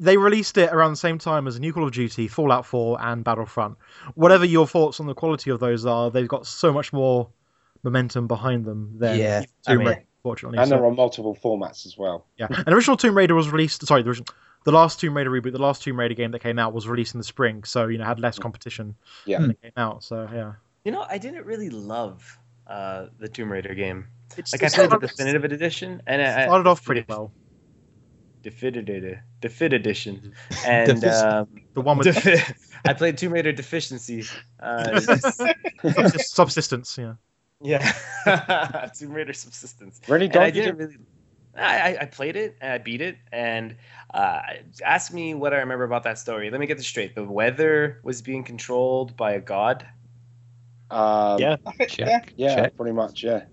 they 0.00 0.16
released 0.16 0.56
it 0.58 0.72
around 0.72 0.92
the 0.92 0.96
same 0.96 1.18
time 1.18 1.46
as 1.46 1.60
New 1.60 1.72
Call 1.72 1.84
of 1.86 1.92
Duty, 1.92 2.26
Fallout 2.26 2.66
4, 2.66 3.00
and 3.00 3.22
Battlefront. 3.22 3.76
Whatever 4.14 4.44
your 4.46 4.66
thoughts 4.66 4.98
on 4.98 5.06
the 5.06 5.14
quality 5.14 5.50
of 5.50 5.60
those 5.60 5.84
are, 5.86 6.10
they've 6.10 6.26
got 6.26 6.46
so 6.46 6.72
much 6.72 6.92
more 6.92 7.28
momentum 7.82 8.26
behind 8.26 8.64
them 8.64 8.94
than 8.98 9.18
Yeah, 9.18 9.40
Tomb 9.40 9.48
I 9.66 9.74
mean- 9.76 9.86
Raider, 9.86 10.04
fortunately. 10.22 10.58
And 10.58 10.68
So- 10.68 10.76
there 10.76 10.84
are 10.84 10.90
multiple 10.90 11.36
formats 11.36 11.86
as 11.86 11.96
well. 11.96 12.26
Yeah, 12.38 12.46
and 12.50 12.68
original 12.74 12.96
Tomb 12.96 13.16
Raider 13.16 13.34
was 13.34 13.50
released. 13.50 13.86
Sorry, 13.86 14.02
the, 14.02 14.08
original, 14.10 14.26
the 14.64 14.72
last 14.72 15.00
Tomb 15.00 15.16
Raider 15.16 15.30
reboot, 15.30 15.52
the 15.52 15.58
last 15.58 15.82
Tomb 15.82 15.98
Raider 15.98 16.14
game 16.14 16.30
that 16.32 16.40
came 16.40 16.58
out 16.58 16.72
was 16.72 16.88
released 16.88 17.14
in 17.14 17.18
the 17.18 17.24
spring, 17.24 17.64
so 17.64 17.86
you 17.86 17.98
know 17.98 18.04
had 18.04 18.20
less 18.20 18.38
competition 18.38 18.94
Yeah. 19.26 19.40
when 19.40 19.50
it 19.52 19.62
came 19.62 19.72
out. 19.76 20.02
So 20.02 20.28
yeah, 20.32 20.52
You 20.84 20.92
know, 20.92 21.04
I 21.08 21.18
didn't 21.18 21.44
really 21.46 21.70
love 21.70 22.38
uh, 22.66 23.06
the 23.18 23.28
Tomb 23.28 23.50
Raider 23.52 23.74
game. 23.74 24.06
it's, 24.36 24.52
Like 24.52 24.62
I 24.62 24.68
played 24.68 24.90
the 24.90 24.98
definitive 24.98 25.44
edition, 25.44 26.02
and 26.06 26.22
I, 26.22 26.42
I 26.42 26.44
started 26.46 26.68
off 26.68 26.84
pretty 26.84 27.04
well. 27.08 27.32
Definitive, 28.42 29.18
Defid 29.40 29.72
edition, 29.72 30.32
and 30.66 31.04
um, 31.04 31.48
The 31.74 31.80
one 31.80 31.98
with 31.98 32.06
Defi- 32.14 32.54
I 32.84 32.94
played 32.94 33.18
Tomb 33.18 33.32
Raider 33.32 33.52
Deficiency. 33.52 34.24
Uh, 34.60 35.00
subsist- 35.00 36.18
subsistence. 36.34 36.98
Yeah, 36.98 37.14
yeah, 37.62 38.88
Tomb 38.98 39.12
Raider 39.12 39.32
Subsistence. 39.34 40.00
Really, 40.08 40.26
and 40.26 40.32
Don? 40.34 40.42
I 40.44 40.50
did 40.50 40.62
didn't 40.64 40.76
really. 40.78 40.96
I, 41.56 41.94
I- 41.94 41.98
I 42.02 42.04
played 42.06 42.36
it 42.36 42.56
and 42.60 42.72
I 42.72 42.78
beat 42.78 43.00
it 43.00 43.16
and 43.32 43.76
uh, 44.14 44.40
ask 44.84 45.12
me 45.12 45.34
what 45.34 45.52
I 45.52 45.58
remember 45.58 45.84
about 45.84 46.04
that 46.04 46.18
story. 46.18 46.50
Let 46.50 46.60
me 46.60 46.66
get 46.66 46.76
this 46.78 46.86
straight. 46.86 47.14
The 47.14 47.24
weather 47.24 48.00
was 48.04 48.22
being 48.22 48.44
controlled 48.44 49.16
by 49.16 49.32
a 49.32 49.40
god, 49.40 49.84
Um, 50.90 51.38
Yeah. 51.40 51.56
Check. 51.88 51.98
yeah, 51.98 52.20
Yeah, 52.36 52.54
Check. 52.54 52.76
pretty 52.76 52.92
much. 52.92 53.22
Yeah. 53.24 53.44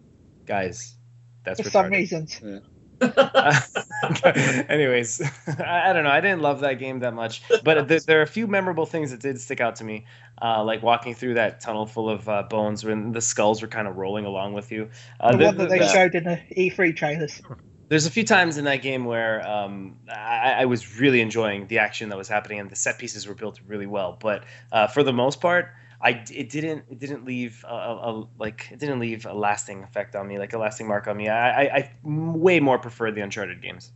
guys. 0.46 0.96
That's 1.44 1.60
for 1.62 1.70
some 1.70 1.86
retarded. 1.92 2.62
Anyways, 4.70 5.22
I, 5.60 5.90
I 5.90 5.94
don't 5.94 6.04
know. 6.04 6.10
I 6.10 6.22
didn't 6.22 6.42
love 6.42 6.62
that 6.62 6.76
game 6.76 7.00
that 7.00 7.14
much, 7.14 7.42
but 7.64 7.88
th- 7.88 8.06
there 8.06 8.20
are 8.20 8.24
a 8.24 8.28
few 8.28 8.48
memorable 8.48 8.86
things 8.86 9.12
that 9.12 9.20
did 9.20 9.40
stick 9.40 9.62
out 9.62 9.76
to 9.78 9.84
me, 9.84 10.06
uh, 10.42 10.64
like 10.64 10.82
walking 10.84 11.14
through 11.16 11.36
that 11.36 11.60
tunnel 11.62 11.86
full 11.86 12.10
of 12.10 12.28
uh, 12.28 12.44
bones 12.44 12.84
when 12.84 13.12
the 13.12 13.22
skulls 13.22 13.62
were 13.62 13.68
kind 13.68 13.88
of 13.88 13.98
rolling 13.98 14.26
along 14.26 14.54
with 14.54 14.72
you. 14.72 14.90
Uh, 15.20 15.32
the 15.32 15.38
the- 15.38 15.46
one 15.46 15.58
that 15.58 15.70
they 15.70 15.80
the- 15.80 15.88
showed 15.88 16.16
in 16.16 16.24
the 16.24 16.40
E3 16.56 16.96
trailers. 16.96 17.42
there's 17.90 18.06
a 18.06 18.12
few 18.12 18.24
times 18.24 18.58
in 18.58 18.66
that 18.66 18.82
game 18.82 19.06
where 19.06 19.48
um, 19.48 19.98
I, 20.10 20.56
I 20.60 20.66
was 20.66 21.00
really 21.00 21.22
enjoying 21.22 21.68
the 21.68 21.80
action 21.80 22.10
that 22.10 22.18
was 22.18 22.28
happening 22.28 22.60
and 22.60 22.70
the 22.70 22.76
set 22.76 22.98
pieces 22.98 23.28
were 23.28 23.36
built 23.36 23.60
really 23.68 23.88
well. 23.88 24.18
But 24.20 24.44
uh, 24.72 24.88
for 24.88 25.04
the 25.04 25.14
most 25.14 25.40
part, 25.40 25.70
I 26.00 26.24
it 26.32 26.50
didn't 26.50 26.86
it 26.90 27.00
didn't 27.00 27.26
leave 27.26 27.66
a, 27.68 27.74
a, 27.74 28.12
a- 28.22 28.28
like 28.38 28.68
it 28.72 28.80
didn't 28.80 29.00
leave 29.00 29.26
a 29.26 29.34
lasting 29.34 29.84
effect 29.84 30.16
on 30.16 30.28
me, 30.28 30.38
like 30.38 30.54
a 30.54 30.58
lasting 30.58 30.88
mark 30.88 31.08
on 31.08 31.18
me. 31.18 31.28
I, 31.28 31.64
I, 31.64 31.64
I 31.78 31.92
way 32.04 32.60
more 32.60 32.78
prefer 32.78 33.12
the 33.12 33.22
Uncharted 33.22 33.62
games. 33.62 33.92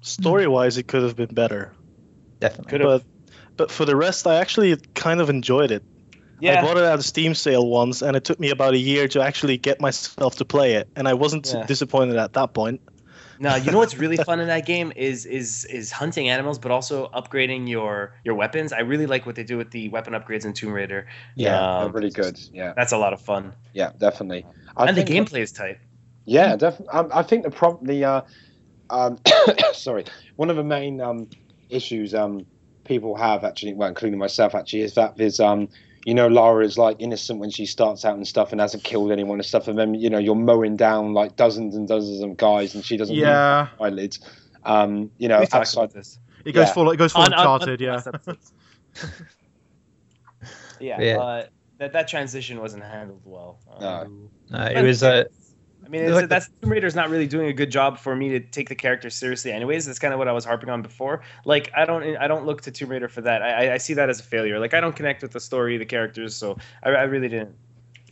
Story 0.00 0.46
wise, 0.46 0.78
it 0.78 0.88
could 0.88 1.02
have 1.02 1.16
been 1.16 1.34
better. 1.34 1.72
Definitely. 2.40 2.70
Could 2.70 2.80
have. 2.80 2.88
But 2.90 3.04
but 3.56 3.70
for 3.70 3.84
the 3.84 3.96
rest, 3.96 4.26
I 4.26 4.36
actually 4.36 4.76
kind 4.94 5.20
of 5.20 5.28
enjoyed 5.30 5.70
it. 5.70 5.82
Yeah. 6.40 6.58
I 6.60 6.62
bought 6.62 6.76
it 6.76 6.84
at 6.84 6.98
a 6.98 7.02
Steam 7.02 7.34
sale 7.34 7.66
once, 7.66 8.02
and 8.02 8.14
it 8.16 8.24
took 8.24 8.38
me 8.38 8.50
about 8.50 8.74
a 8.74 8.78
year 8.78 9.08
to 9.08 9.22
actually 9.22 9.56
get 9.56 9.80
myself 9.80 10.36
to 10.36 10.44
play 10.44 10.74
it, 10.74 10.88
and 10.94 11.08
I 11.08 11.14
wasn't 11.14 11.50
Yeah. 11.52 11.64
disappointed 11.66 12.16
at 12.16 12.34
that 12.34 12.52
point. 12.52 12.80
No, 13.38 13.54
you 13.54 13.70
know 13.70 13.78
what's 13.78 13.96
really 13.96 14.16
fun 14.16 14.40
in 14.40 14.48
that 14.48 14.66
game 14.66 14.92
is 14.96 15.26
is 15.26 15.64
is 15.66 15.90
hunting 15.92 16.28
animals, 16.28 16.58
but 16.58 16.70
also 16.70 17.08
upgrading 17.14 17.68
your 17.68 18.14
your 18.24 18.34
weapons. 18.34 18.72
I 18.72 18.80
really 18.80 19.06
like 19.06 19.26
what 19.26 19.34
they 19.34 19.44
do 19.44 19.56
with 19.56 19.70
the 19.70 19.88
weapon 19.90 20.14
upgrades 20.14 20.44
in 20.44 20.52
Tomb 20.52 20.72
Raider. 20.72 21.06
Yeah, 21.36 21.60
Um, 21.60 21.84
they're 21.84 21.92
really 21.92 22.10
good. 22.10 22.38
Yeah, 22.52 22.72
That's 22.76 22.92
a 22.92 22.98
lot 22.98 23.12
of 23.12 23.20
fun, 23.20 23.54
yeah, 23.72 23.92
definitely. 23.98 24.46
I 24.76 24.86
and 24.86 24.96
the 24.96 25.02
gameplay 25.02 25.40
is 25.40 25.52
tight. 25.52 25.78
Yeah, 26.24 26.56
definitely. 26.56 26.88
Um, 26.92 27.10
I 27.14 27.22
think 27.22 27.44
the 27.44 27.50
prob 27.50 27.86
the 27.86 28.04
uh, 28.04 28.20
um, 28.90 29.18
sorry, 29.72 30.04
one 30.36 30.50
of 30.50 30.56
the 30.56 30.64
main 30.64 31.00
um, 31.00 31.28
issues 31.68 32.14
um, 32.14 32.46
people 32.84 33.16
have 33.16 33.44
actually, 33.44 33.74
well, 33.74 33.88
including 33.88 34.18
myself, 34.18 34.54
actually, 34.54 34.82
is 34.82 34.94
that 34.94 35.16
there's 35.16 35.40
um, 35.40 35.68
you 36.06 36.14
know, 36.14 36.28
Lara 36.28 36.64
is 36.64 36.78
like 36.78 36.96
innocent 37.00 37.40
when 37.40 37.50
she 37.50 37.66
starts 37.66 38.04
out 38.04 38.14
and 38.16 38.26
stuff, 38.26 38.52
and 38.52 38.60
hasn't 38.60 38.84
killed 38.84 39.10
anyone 39.10 39.38
and 39.38 39.44
stuff, 39.44 39.66
and 39.68 39.76
then 39.78 39.92
you 39.94 40.08
know 40.08 40.18
you're 40.18 40.36
mowing 40.36 40.76
down 40.76 41.12
like 41.12 41.34
dozens 41.36 41.74
and 41.74 41.86
dozens 41.88 42.22
of 42.22 42.36
guys, 42.36 42.74
and 42.76 42.84
she 42.84 42.96
doesn't 42.96 43.14
Yeah, 43.16 43.66
blink 43.76 43.78
her 43.80 43.86
eyelids. 43.86 44.20
Um, 44.64 45.10
you 45.18 45.28
know, 45.28 45.40
we 45.40 45.46
talked 45.46 45.62
outside 45.62 45.80
about 45.84 45.94
this. 45.94 46.18
it 46.44 46.52
goes 46.52 46.68
Yeah. 46.68 46.72
full. 46.74 46.90
It 46.92 46.96
goes 46.96 47.12
full 47.12 47.22
On- 47.22 47.32
on- 47.34 47.46
on 47.46 47.60
Uncharted. 47.62 47.80
yeah. 47.80 48.00
yeah, 50.80 51.00
Yeah. 51.00 51.18
Uh, 51.18 51.46
that 51.78 51.92
that 51.92 52.08
transition 52.08 52.60
wasn't 52.60 52.84
handled 52.84 53.22
well. 53.24 53.58
No. 53.80 53.86
Um, 53.88 54.30
No, 54.50 54.64
it 54.64 54.82
was 54.82 55.02
uh, 55.02 55.24
I 55.86 55.88
mean, 55.88 56.02
It's 56.02 56.08
it's, 56.10 56.14
like 56.16 56.24
the- 56.24 56.28
that's 56.28 56.48
Tomb 56.60 56.70
Raider's 56.72 56.94
not 56.96 57.10
really 57.10 57.28
doing 57.28 57.46
a 57.48 57.52
good 57.52 57.70
job 57.70 57.96
for 57.98 58.16
me 58.16 58.28
to 58.30 58.40
take 58.40 58.68
the 58.68 58.74
character 58.74 59.08
seriously. 59.08 59.52
Anyways, 59.52 59.86
that's 59.86 60.00
kind 60.00 60.12
of 60.12 60.18
what 60.18 60.26
I 60.26 60.32
was 60.32 60.44
harping 60.44 60.68
on 60.68 60.82
before. 60.82 61.22
Like, 61.44 61.70
I 61.76 61.84
don't, 61.84 62.16
I 62.16 62.26
don't 62.26 62.44
look 62.44 62.60
to 62.62 62.72
Tomb 62.72 62.88
Raider 62.90 63.08
for 63.08 63.20
that. 63.20 63.40
I, 63.42 63.68
I- 63.68 63.74
I 63.74 63.78
see 63.78 63.94
that 63.94 64.10
as 64.10 64.18
a 64.18 64.24
failure. 64.24 64.58
Like, 64.58 64.74
I 64.74 64.80
don't 64.80 64.96
connect 64.96 65.22
with 65.22 65.30
the 65.32 65.40
story, 65.40 65.78
the 65.78 65.86
characters, 65.86 66.34
so 66.34 66.58
I, 66.82 66.90
I 66.90 67.02
really 67.04 67.28
didn't. 67.28 67.54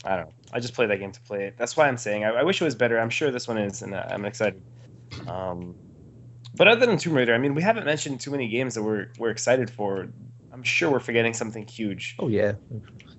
I 0.05 0.17
don't 0.17 0.27
know. 0.27 0.33
I 0.53 0.61
just 0.61 0.75
play 0.75 0.87
that 0.87 0.99
game 0.99 1.11
to 1.13 1.21
play 1.23 1.47
it. 1.47 1.57
That's 1.59 1.77
why 1.77 1.89
I'm 1.89 1.97
saying 1.97 2.25
I, 2.25 2.29
I 2.29 2.43
wish 2.45 2.61
it 2.61 2.65
was 2.65 2.75
better. 2.77 3.01
I'm 3.01 3.11
sure 3.11 3.31
this 3.33 3.49
one 3.49 3.59
is, 3.59 3.83
and 3.83 3.95
uh, 3.95 4.05
I'm 4.11 4.25
excited. 4.25 4.63
Um, 5.27 5.75
but 6.57 6.69
other 6.69 6.87
than 6.87 6.97
Tomb 6.99 7.15
Raider, 7.15 7.35
I 7.35 7.39
mean, 7.39 7.55
we 7.55 7.63
haven't 7.63 7.87
mentioned 7.87 8.21
too 8.21 8.31
many 8.31 8.47
games 8.49 8.75
that 8.75 8.83
we're 8.83 9.09
we're 9.19 9.31
excited 9.31 9.69
for. 9.71 10.09
I'm 10.53 10.63
sure 10.63 10.91
we're 10.91 11.01
forgetting 11.01 11.35
something 11.35 11.67
huge. 11.67 12.15
oh 12.21 12.29
yeah, 12.29 12.53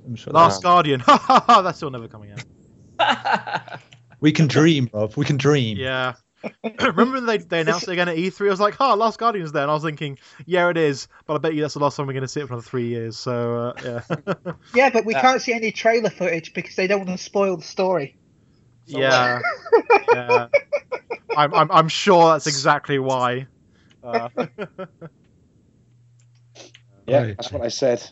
I'm 0.06 0.16
sure. 0.16 0.32
Last 0.32 0.58
Um, 0.58 0.62
Guardian. 0.62 1.00
Ha 1.02 1.18
ha 1.18 1.44
ha! 1.46 1.62
That's 1.62 1.78
still 1.78 1.90
never 1.90 2.08
coming 2.08 2.32
out. 2.32 3.80
We 4.22 4.32
can 4.32 4.48
dream, 4.48 4.90
Rob. 4.94 5.16
We 5.16 5.26
can 5.26 5.38
dream. 5.38 5.78
Yeah. 5.78 6.14
Remember 6.80 7.16
when 7.16 7.26
they, 7.26 7.38
they 7.38 7.62
announced 7.62 7.88
it 7.88 7.92
again 7.94 8.10
at 8.10 8.18
E3? 8.18 8.48
I 8.48 8.52
was 8.52 8.60
like, 8.60 8.76
"Oh, 8.80 8.96
Last 8.96 9.18
Guardian's 9.20 9.52
there," 9.52 9.64
and 9.64 9.72
I 9.72 9.74
was 9.74 9.84
thinking, 9.84 10.18
"Yeah, 10.46 10.70
it 10.70 10.78
is." 10.78 11.08
But 11.26 11.36
I 11.36 11.38
bet 11.38 11.54
you 11.54 11.62
that's 11.62 11.74
the 11.74 11.80
last 11.80 11.96
time 11.96 12.08
we're 12.08 12.14
going 12.14 12.24
to 12.24 12.28
see 12.28 12.42
it 12.42 12.48
for 12.48 12.54
another 12.54 12.68
three 12.68 12.88
years. 12.88 13.18
So 13.18 13.74
uh, 13.78 14.02
yeah, 14.10 14.54
Yeah, 14.74 14.90
but 14.90 15.06
we 15.06 15.14
Uh, 15.16 15.22
can't 15.22 15.42
see 15.42 15.54
any 15.54 15.72
trailer 15.72 16.10
footage 16.10 16.54
because 16.54 16.76
they 16.76 16.88
don't 16.88 17.06
want 17.08 17.18
to 17.18 17.24
spoil 17.24 17.58
the 17.58 17.64
story. 17.64 18.18
yeah, 18.86 19.42
yeah. 20.12 20.48
I'm, 21.36 21.54
I'm 21.54 21.72
I'm 21.72 21.88
sure 21.90 22.32
that's 22.34 22.48
exactly 22.48 23.00
why. 23.00 23.48
Uh, 24.04 24.30
yeah, 27.08 27.22
Right. 27.22 27.38
that's 27.38 27.52
what 27.52 27.62
I 27.62 27.68
said. 27.70 28.04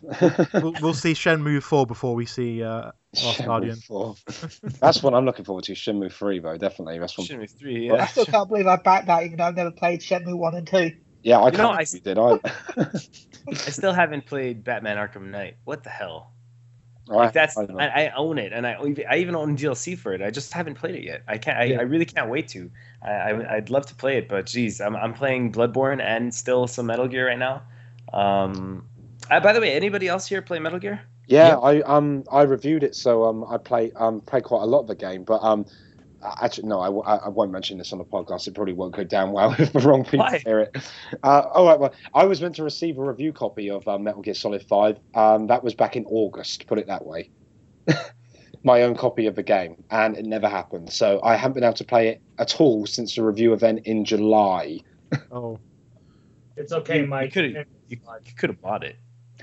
we'll, 0.53 0.73
we'll 0.81 0.93
see 0.93 1.13
Shenmue 1.13 1.61
4 1.63 1.85
before 1.85 2.15
we 2.15 2.25
see 2.25 2.63
uh, 2.63 2.91
Last 3.23 3.39
Shenmue 3.39 3.45
Guardian. 3.45 3.75
4. 3.77 4.15
That's 4.79 5.03
what 5.03 5.13
I'm 5.13 5.25
looking 5.25 5.45
forward 5.45 5.63
to. 5.65 5.73
Shenmue 5.73 6.11
3, 6.11 6.39
though, 6.39 6.57
definitely. 6.57 6.99
That's 6.99 7.17
one. 7.17 7.27
Shenmue 7.27 7.49
three. 7.57 7.91
I 7.91 8.05
still 8.07 8.25
can't 8.25 8.47
believe 8.49 8.67
I 8.67 8.75
backed 8.77 9.07
that, 9.07 9.23
even 9.23 9.37
though 9.37 9.45
I've 9.45 9.55
never 9.55 9.71
played 9.71 10.01
Shenmue 10.01 10.35
1 10.37 10.55
and 10.55 10.67
2. 10.67 10.91
Yeah, 11.23 11.39
I 11.39 11.45
You 11.51 11.57
know, 11.57 11.73
can't 11.73 11.79
I- 11.79 11.99
did. 11.99 12.17
I, 12.17 12.39
I 13.47 13.53
still 13.71 13.93
haven't 13.93 14.25
played 14.25 14.63
Batman 14.63 14.97
Arkham 14.97 15.29
Knight. 15.29 15.57
What 15.63 15.83
the 15.83 15.89
hell? 15.89 16.31
I, 17.09 17.15
Like 17.15 17.33
that's 17.33 17.57
I 17.57 17.63
I. 17.65 18.05
I 18.05 18.13
own 18.15 18.37
it, 18.37 18.53
and 18.53 18.65
I 18.65 18.77
I 19.09 19.17
even 19.17 19.35
own 19.35 19.57
DLC 19.57 19.97
for 19.97 20.13
it. 20.13 20.21
I 20.21 20.31
just 20.31 20.53
haven't 20.53 20.75
played 20.75 20.95
it 20.95 21.03
yet. 21.03 21.23
I 21.27 21.37
can't. 21.37 21.57
I, 21.57 21.63
Yeah. 21.65 21.79
I 21.79 21.81
really 21.81 22.05
can't 22.05 22.29
wait 22.29 22.47
to. 22.49 22.71
I, 23.05 23.09
I 23.11 23.55
I'd 23.57 23.69
love 23.69 23.85
to 23.87 23.95
play 23.95 24.17
it, 24.17 24.29
but 24.29 24.45
geez, 24.45 24.79
I'm 24.79 24.95
I'm 24.95 25.13
playing 25.13 25.51
Bloodborne 25.51 26.01
and 26.01 26.33
still 26.33 26.65
some 26.65 26.85
Metal 26.85 27.07
Gear 27.09 27.27
right 27.27 27.37
now. 27.37 27.63
Um, 28.13 28.87
uh, 29.29 29.39
by 29.39 29.53
the 29.53 29.59
way, 29.61 29.73
anybody 29.73 30.07
else 30.07 30.27
here 30.27 30.41
play 30.41 30.59
Metal 30.59 30.79
Gear? 30.79 31.01
Yeah, 31.27 31.55
I 31.57 31.81
um 31.81 32.23
I 32.31 32.41
reviewed 32.43 32.83
it, 32.83 32.95
so 32.95 33.23
um 33.23 33.45
I 33.49 33.57
play 33.57 33.91
um 33.95 34.21
play 34.21 34.41
quite 34.41 34.61
a 34.61 34.65
lot 34.65 34.81
of 34.81 34.87
the 34.87 34.95
game, 34.95 35.23
but 35.23 35.41
um 35.41 35.65
actually 36.41 36.67
no, 36.67 36.79
I, 36.81 36.85
w- 36.87 37.03
I- 37.05 37.25
I 37.25 37.29
won't 37.29 37.51
mention 37.51 37.77
this 37.77 37.91
on 37.93 37.99
the 37.99 38.05
podcast. 38.05 38.47
It 38.47 38.55
probably 38.55 38.73
won't 38.73 38.93
go 38.95 39.03
down 39.03 39.31
well 39.31 39.55
if 39.59 39.71
the 39.73 39.79
wrong 39.79 40.03
people 40.03 40.19
Why? 40.19 40.41
hear 40.45 40.59
it. 40.59 40.75
Uh, 41.23 41.43
all 41.53 41.65
right, 41.65 41.79
well, 41.79 41.93
I 42.13 42.25
was 42.25 42.41
meant 42.41 42.55
to 42.55 42.63
receive 42.63 42.97
a 42.97 43.03
review 43.03 43.33
copy 43.33 43.69
of 43.69 43.87
um, 43.87 44.03
Metal 44.03 44.21
Gear 44.21 44.33
Solid 44.33 44.63
Five. 44.67 44.99
Um, 45.15 45.47
that 45.47 45.63
was 45.63 45.73
back 45.75 45.95
in 45.95 46.05
August. 46.05 46.67
Put 46.67 46.77
it 46.79 46.87
that 46.87 47.05
way. 47.05 47.29
My 48.65 48.83
own 48.83 48.95
copy 48.95 49.27
of 49.27 49.35
the 49.35 49.43
game, 49.43 49.83
and 49.91 50.15
it 50.17 50.25
never 50.25 50.47
happened. 50.47 50.91
So 50.91 51.19
I 51.23 51.35
haven't 51.35 51.55
been 51.55 51.63
able 51.65 51.73
to 51.73 51.83
play 51.83 52.07
it 52.09 52.21
at 52.37 52.59
all 52.61 52.85
since 52.85 53.15
the 53.15 53.23
review 53.23 53.51
event 53.51 53.81
in 53.85 54.05
July. 54.05 54.79
Oh, 55.31 55.59
It's 56.55 56.71
okay, 56.71 57.05
Mike. 57.05 57.35
You 57.35 57.41
could 57.41 57.55
have 57.55 57.65
you, 57.93 58.13
you 58.25 58.33
could 58.37 58.49
have 58.49 58.61
bought 58.61 58.83
it. 58.83 58.97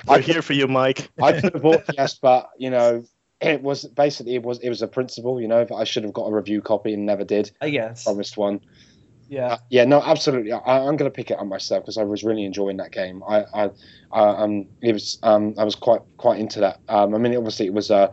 We're 0.06 0.20
here 0.20 0.42
for 0.42 0.52
you, 0.52 0.66
Mike. 0.66 1.10
I 1.22 1.32
could 1.40 1.54
have 1.54 1.62
bought 1.62 1.84
yes, 1.96 2.14
but 2.14 2.50
you 2.58 2.70
know, 2.70 3.04
it 3.40 3.62
was 3.62 3.84
basically 3.84 4.34
it 4.34 4.42
was 4.42 4.58
it 4.60 4.68
was 4.68 4.82
a 4.82 4.88
principle. 4.88 5.40
You 5.40 5.48
know, 5.48 5.66
I 5.76 5.84
should 5.84 6.04
have 6.04 6.12
got 6.12 6.26
a 6.26 6.32
review 6.32 6.62
copy 6.62 6.94
and 6.94 7.06
never 7.06 7.24
did. 7.24 7.50
I 7.60 7.70
guess. 7.70 8.04
Promised 8.04 8.36
one. 8.36 8.60
Yeah. 9.30 9.58
Yeah, 9.70 9.84
no, 9.84 10.02
absolutely. 10.02 10.50
I, 10.50 10.58
I'm 10.58 10.96
going 10.96 11.08
to 11.08 11.14
pick 11.14 11.30
it 11.30 11.38
up 11.38 11.46
myself 11.46 11.84
because 11.84 11.96
I 11.96 12.02
was 12.02 12.24
really 12.24 12.44
enjoying 12.44 12.78
that 12.78 12.90
game. 12.90 13.22
I, 13.22 13.44
I, 13.54 13.70
I 14.10 14.42
um, 14.42 14.66
it 14.82 14.92
was, 14.92 15.20
um, 15.22 15.54
I 15.56 15.62
was 15.62 15.76
quite, 15.76 16.00
quite 16.16 16.40
into 16.40 16.58
that. 16.58 16.80
Um, 16.88 17.14
I 17.14 17.18
mean, 17.18 17.36
obviously, 17.36 17.66
it 17.66 17.72
was, 17.72 17.92
uh, 17.92 18.12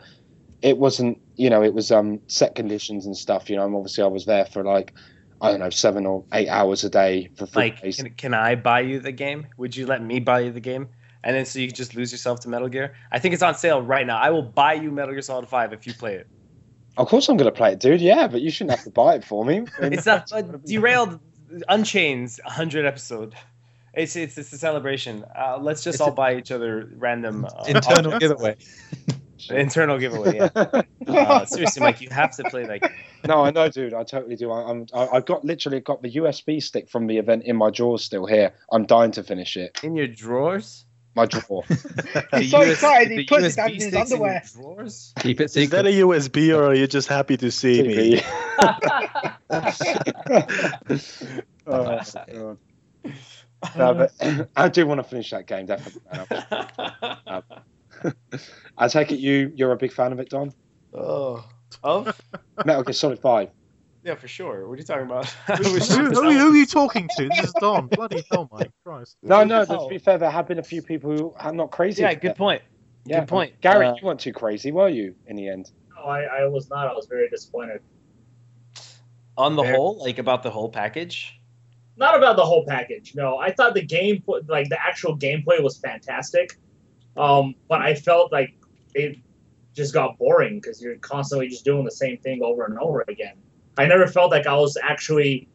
it 0.61 0.77
wasn't, 0.77 1.19
you 1.35 1.49
know, 1.49 1.63
it 1.63 1.73
was 1.73 1.91
um, 1.91 2.21
set 2.27 2.53
conditions 2.53 3.07
and 3.07 3.17
stuff. 3.17 3.49
You 3.49 3.55
know, 3.55 3.65
and 3.65 3.75
obviously, 3.75 4.03
I 4.03 4.07
was 4.07 4.25
there 4.25 4.45
for 4.45 4.63
like, 4.63 4.93
I 5.41 5.51
don't 5.51 5.59
know, 5.59 5.69
seven 5.69 6.05
or 6.05 6.23
eight 6.33 6.47
hours 6.49 6.83
a 6.83 6.89
day 6.89 7.29
for 7.37 7.45
three 7.45 7.63
Mike, 7.63 7.81
days. 7.81 7.97
can, 7.97 8.09
can 8.11 8.33
I 8.33 8.55
buy 8.55 8.79
you 8.81 8.99
the 8.99 9.11
game? 9.11 9.47
Would 9.57 9.75
you 9.75 9.85
let 9.85 10.01
me 10.01 10.19
buy 10.19 10.39
you 10.41 10.51
the 10.51 10.59
game? 10.59 10.89
And 11.23 11.35
then 11.35 11.45
so 11.45 11.59
you 11.59 11.69
just 11.69 11.95
lose 11.95 12.11
yourself 12.11 12.39
to 12.41 12.49
Metal 12.49 12.69
Gear. 12.69 12.95
I 13.11 13.19
think 13.19 13.33
it's 13.33 13.43
on 13.43 13.55
sale 13.55 13.81
right 13.81 14.05
now. 14.07 14.17
I 14.17 14.29
will 14.29 14.43
buy 14.43 14.73
you 14.73 14.91
Metal 14.91 15.13
Gear 15.13 15.21
Solid 15.21 15.47
Five 15.47 15.73
if 15.73 15.85
you 15.85 15.93
play 15.93 16.15
it. 16.15 16.27
Of 16.97 17.07
course, 17.07 17.27
I'm 17.29 17.37
going 17.37 17.51
to 17.51 17.55
play 17.55 17.73
it, 17.73 17.79
dude. 17.79 18.01
Yeah, 18.01 18.27
but 18.27 18.41
you 18.41 18.49
shouldn't 18.49 18.71
have 18.77 18.83
to 18.85 18.89
buy 18.91 19.15
it 19.15 19.23
for 19.23 19.45
me. 19.45 19.65
It's 19.79 20.05
not 20.05 20.31
uh, 20.31 20.41
derailed. 20.65 21.19
Unchained's 21.69 22.39
100 22.43 22.85
episode. 22.85 23.35
It's 23.93 24.15
it's 24.15 24.37
it's 24.37 24.51
a 24.53 24.57
celebration. 24.57 25.23
Uh, 25.35 25.57
let's 25.59 25.83
just 25.83 25.95
It's 25.95 26.01
all 26.01 26.09
a- 26.09 26.11
buy 26.15 26.35
each 26.35 26.51
other 26.51 26.89
random 26.97 27.45
uh, 27.45 27.63
Internal 27.67 28.19
giveaway. 28.19 28.55
Internal 29.49 29.97
giveaway. 29.97 30.35
Yeah. 30.37 30.81
Uh, 31.07 31.45
seriously, 31.45 31.79
Mike, 31.81 32.01
you 32.01 32.09
have 32.09 32.35
to 32.35 32.43
play 32.49 32.65
that. 32.65 32.81
Game. 32.81 32.91
No, 33.27 33.43
I 33.43 33.51
know, 33.51 33.69
dude. 33.69 33.93
I 33.93 34.03
totally 34.03 34.35
do. 34.35 34.51
I, 34.51 34.69
I'm, 34.69 34.87
I, 34.93 35.07
I've 35.07 35.25
got 35.25 35.43
literally 35.45 35.79
got 35.79 36.01
the 36.01 36.11
USB 36.13 36.61
stick 36.61 36.89
from 36.89 37.07
the 37.07 37.17
event 37.17 37.43
in 37.43 37.55
my 37.55 37.69
drawers 37.69 38.03
still 38.03 38.25
here. 38.25 38.53
I'm 38.71 38.85
dying 38.85 39.11
to 39.11 39.23
finish 39.23 39.57
it. 39.57 39.79
In 39.83 39.95
your 39.95 40.07
drawers. 40.07 40.85
My 41.15 41.25
drawer. 41.25 41.63
He's 42.35 42.51
so 42.51 42.61
excited, 42.61 43.09
he 43.09 43.17
the 43.17 43.25
puts 43.25 43.45
it 43.45 43.55
down 43.55 43.69
in 43.69 43.75
his 43.75 43.87
sticks 43.87 44.11
your 44.11 44.19
underwear. 44.19 44.43
drawers? 44.53 45.13
Keep 45.19 45.41
it 45.41 45.57
Is 45.57 45.71
that 45.71 45.87
a 45.87 45.89
USB 45.89 46.55
or 46.55 46.65
are 46.65 46.75
you 46.75 46.85
just 46.85 47.07
happy 47.07 47.37
to 47.37 47.49
see 47.49 47.81
me? 47.81 48.21
oh, 51.65 51.99
God. 52.27 52.57
No, 53.75 53.93
but 53.95 54.11
I 54.55 54.69
do 54.69 54.85
want 54.85 54.99
to 54.99 55.03
finish 55.03 55.31
that 55.31 55.47
game 55.47 55.65
definitely. 55.65 56.01
man. 57.25 57.43
I 58.77 58.87
take 58.87 59.11
it 59.11 59.17
you 59.17 59.51
you're 59.55 59.71
a 59.71 59.77
big 59.77 59.93
fan 59.93 60.11
of 60.11 60.19
it, 60.19 60.29
Don. 60.29 60.53
oh. 60.93 61.43
Of? 61.83 62.19
Metal 62.65 62.83
Gear 62.83 62.93
Solid 62.93 63.19
Five. 63.19 63.49
Yeah, 64.03 64.15
for 64.15 64.27
sure. 64.27 64.67
What 64.67 64.75
are 64.75 64.77
you 64.77 64.83
talking 64.83 65.05
about? 65.05 65.25
who, 65.57 65.63
who, 65.63 66.09
who 66.11 66.51
are 66.51 66.55
you 66.55 66.65
talking 66.65 67.09
to? 67.17 67.27
This 67.27 67.45
is 67.45 67.53
Don. 67.59 67.87
Bloody 67.91 68.23
hell, 68.31 68.47
Mike 68.53 68.71
Christ. 68.85 69.17
No, 69.21 69.43
no. 69.43 69.65
But 69.65 69.79
Oh. 69.79 69.83
to 69.83 69.89
be 69.89 69.97
fair, 69.97 70.17
there 70.17 70.29
have 70.29 70.47
been 70.47 70.59
a 70.59 70.63
few 70.63 70.81
people 70.81 71.11
who 71.11 71.33
are 71.37 71.51
not 71.51 71.71
crazy. 71.71 72.03
yeah, 72.03 72.13
good 72.13 72.31
it. 72.31 72.37
point. 72.37 72.61
Yeah, 73.05 73.19
Good 73.21 73.29
point. 73.29 73.61
Gary, 73.61 73.85
Uh, 73.87 73.95
you 73.95 74.05
weren't 74.07 74.19
too 74.19 74.33
crazy, 74.33 74.71
were 74.71 74.87
you? 74.89 75.15
In 75.25 75.35
the 75.35 75.47
end. 75.49 75.71
No, 75.95 76.03
I, 76.03 76.23
I 76.23 76.47
was 76.47 76.69
not. 76.69 76.87
I 76.87 76.93
was 76.93 77.05
very 77.07 77.29
disappointed. 77.29 77.81
On 79.37 79.55
the 79.55 79.63
Fair. 79.63 79.75
whole, 79.75 79.99
like 79.99 80.17
about 80.19 80.43
the 80.43 80.49
whole 80.49 80.69
package. 80.69 81.39
Not 81.95 82.17
about 82.17 82.35
the 82.37 82.45
whole 82.45 82.65
package. 82.65 83.13
No, 83.15 83.37
I 83.37 83.51
thought 83.51 83.73
the 83.73 83.81
game, 83.85 84.23
like 84.47 84.69
the 84.69 84.79
actual 84.81 85.17
gameplay, 85.17 85.61
was 85.61 85.77
fantastic. 85.77 86.57
Um, 87.15 87.55
but 87.67 87.81
I 87.81 87.95
felt 87.95 88.31
like 88.31 88.53
it 88.93 89.17
just 89.77 89.93
got 89.93 90.17
boring 90.17 90.55
because 90.59 90.81
you're 90.81 90.95
constantly 90.97 91.47
just 91.47 91.63
doing 91.63 91.85
the 91.85 91.91
same 91.91 92.17
thing 92.17 92.41
over 92.43 92.65
and 92.65 92.77
over 92.79 93.05
again. 93.07 93.35
I 93.77 93.85
never 93.85 94.07
felt 94.07 94.31
like 94.31 94.47
I 94.47 94.55
was 94.55 94.75
actually 94.81 95.47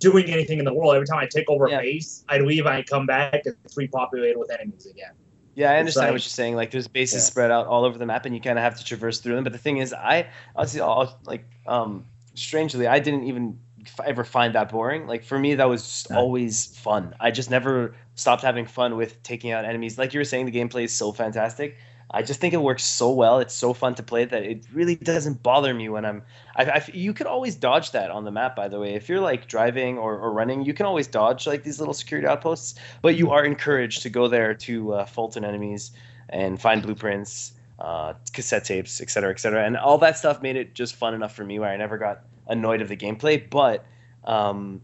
doing 0.00 0.26
anything 0.26 0.58
in 0.58 0.64
the 0.64 0.74
world. 0.74 0.94
Every 0.94 1.06
time 1.06 1.18
I 1.18 1.26
take 1.26 1.48
over 1.48 1.68
Yeah. 1.68 1.78
a 1.78 1.82
base, 1.82 2.24
I'd 2.28 2.42
leave, 2.42 2.66
and 2.66 2.74
I'd 2.74 2.88
come 2.88 3.06
back, 3.06 3.46
and 3.46 3.54
it's 3.64 3.76
repopulated 3.76 4.36
with 4.36 4.50
enemies 4.50 4.86
again. 4.86 5.12
Yeah, 5.54 5.70
I 5.70 5.76
understand 5.78 6.08
like- 6.08 6.12
what 6.14 6.22
you're 6.24 6.28
saying. 6.28 6.56
Like, 6.56 6.70
there's 6.70 6.88
bases 6.88 7.22
Yeah. 7.22 7.26
spread 7.30 7.50
out 7.50 7.66
all 7.66 7.84
over 7.84 7.96
the 7.96 8.04
map, 8.04 8.26
and 8.26 8.34
you 8.34 8.40
kind 8.40 8.58
of 8.58 8.62
have 8.64 8.76
to 8.78 8.84
traverse 8.84 9.20
through 9.20 9.36
them. 9.36 9.44
But 9.44 9.52
the 9.52 9.58
thing 9.58 9.78
is, 9.78 9.94
I, 9.94 10.26
I'll 10.54 10.66
see, 10.66 10.80
I'll, 10.80 11.18
like, 11.24 11.44
um, 11.66 12.04
strangely, 12.34 12.86
I 12.86 12.98
didn't 12.98 13.24
even 13.24 13.58
f- 13.86 14.04
ever 14.04 14.24
find 14.24 14.54
that 14.56 14.68
boring. 14.70 15.06
Like 15.06 15.22
for 15.24 15.38
me, 15.38 15.54
that 15.54 15.68
was 15.68 16.06
always 16.10 16.66
fun. 16.76 17.14
I 17.20 17.30
just 17.30 17.50
never 17.50 17.94
stopped 18.16 18.42
having 18.42 18.66
fun 18.66 18.96
with 18.96 19.22
taking 19.22 19.52
out 19.52 19.64
enemies. 19.64 19.96
Like 19.96 20.12
you 20.12 20.18
were 20.20 20.24
saying, 20.24 20.46
the 20.46 20.52
gameplay 20.52 20.82
is 20.84 20.92
so 20.92 21.12
fantastic. 21.12 21.76
I 22.10 22.22
just 22.22 22.40
think 22.40 22.54
it 22.54 22.62
works 22.62 22.84
so 22.84 23.10
well. 23.10 23.40
It's 23.40 23.54
so 23.54 23.72
fun 23.72 23.96
to 23.96 24.02
play 24.02 24.24
that 24.24 24.42
it 24.44 24.64
really 24.72 24.94
doesn't 24.94 25.42
bother 25.42 25.74
me 25.74 25.88
when 25.88 26.04
I'm. 26.04 26.22
I, 26.54 26.64
I 26.64 26.84
you 26.92 27.12
could 27.12 27.26
always 27.26 27.56
dodge 27.56 27.90
that 27.92 28.10
on 28.10 28.24
the 28.24 28.30
map, 28.30 28.54
by 28.54 28.68
the 28.68 28.78
way. 28.78 28.94
If 28.94 29.08
you're 29.08 29.20
like 29.20 29.48
driving 29.48 29.98
or, 29.98 30.16
or 30.16 30.32
running, 30.32 30.64
you 30.64 30.72
can 30.72 30.86
always 30.86 31.08
dodge 31.08 31.46
like 31.46 31.64
these 31.64 31.80
little 31.80 31.94
security 31.94 32.28
outposts. 32.28 32.78
But 33.02 33.16
you 33.16 33.32
are 33.32 33.44
encouraged 33.44 34.02
to 34.02 34.10
go 34.10 34.28
there 34.28 34.54
to 34.54 34.94
uh, 34.94 35.04
Fulton 35.06 35.44
enemies 35.44 35.90
and 36.28 36.60
find 36.60 36.80
blueprints, 36.80 37.52
uh, 37.80 38.14
cassette 38.32 38.64
tapes, 38.64 39.00
etc., 39.00 39.10
cetera, 39.10 39.30
et 39.32 39.40
cetera. 39.40 39.66
And 39.66 39.76
all 39.76 39.98
that 39.98 40.16
stuff 40.16 40.40
made 40.42 40.56
it 40.56 40.74
just 40.74 40.94
fun 40.94 41.12
enough 41.12 41.34
for 41.34 41.44
me 41.44 41.58
where 41.58 41.70
I 41.70 41.76
never 41.76 41.98
got 41.98 42.22
annoyed 42.46 42.82
of 42.82 42.88
the 42.88 42.96
gameplay. 42.96 43.50
But 43.50 43.84
um, 44.22 44.80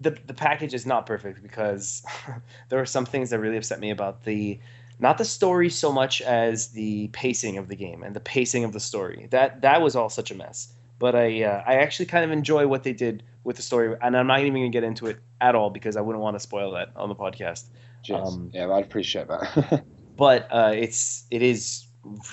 the 0.00 0.16
the 0.26 0.34
package 0.34 0.72
is 0.72 0.86
not 0.86 1.04
perfect 1.04 1.42
because 1.42 2.02
there 2.70 2.78
were 2.78 2.86
some 2.86 3.04
things 3.04 3.28
that 3.28 3.40
really 3.40 3.58
upset 3.58 3.78
me 3.78 3.90
about 3.90 4.24
the 4.24 4.58
not 5.02 5.18
the 5.18 5.24
story 5.24 5.68
so 5.68 5.92
much 5.92 6.22
as 6.22 6.68
the 6.68 7.08
pacing 7.08 7.58
of 7.58 7.68
the 7.68 7.74
game 7.74 8.04
and 8.04 8.14
the 8.14 8.20
pacing 8.20 8.62
of 8.64 8.72
the 8.72 8.80
story. 8.80 9.26
That 9.30 9.60
that 9.62 9.82
was 9.82 9.96
all 9.96 10.08
such 10.08 10.30
a 10.30 10.34
mess. 10.34 10.72
But 10.98 11.16
I 11.16 11.42
uh, 11.42 11.64
I 11.66 11.74
actually 11.74 12.06
kind 12.06 12.24
of 12.24 12.30
enjoy 12.30 12.68
what 12.68 12.84
they 12.84 12.92
did 12.92 13.24
with 13.42 13.56
the 13.56 13.62
story, 13.62 13.94
and 14.00 14.16
I'm 14.16 14.28
not 14.28 14.40
even 14.40 14.54
going 14.54 14.70
to 14.70 14.74
get 14.74 14.84
into 14.84 15.06
it 15.08 15.18
at 15.40 15.56
all 15.56 15.70
because 15.70 15.96
I 15.96 16.00
wouldn't 16.00 16.22
want 16.22 16.36
to 16.36 16.40
spoil 16.40 16.70
that 16.72 16.92
on 16.94 17.08
the 17.08 17.16
podcast. 17.16 17.64
Um, 18.12 18.50
yeah, 18.54 18.72
I'd 18.72 18.84
appreciate 18.84 19.28
that. 19.28 19.84
But 20.14 20.46
uh, 20.52 20.72
it's 20.74 21.24
it 21.30 21.42
is 21.42 21.86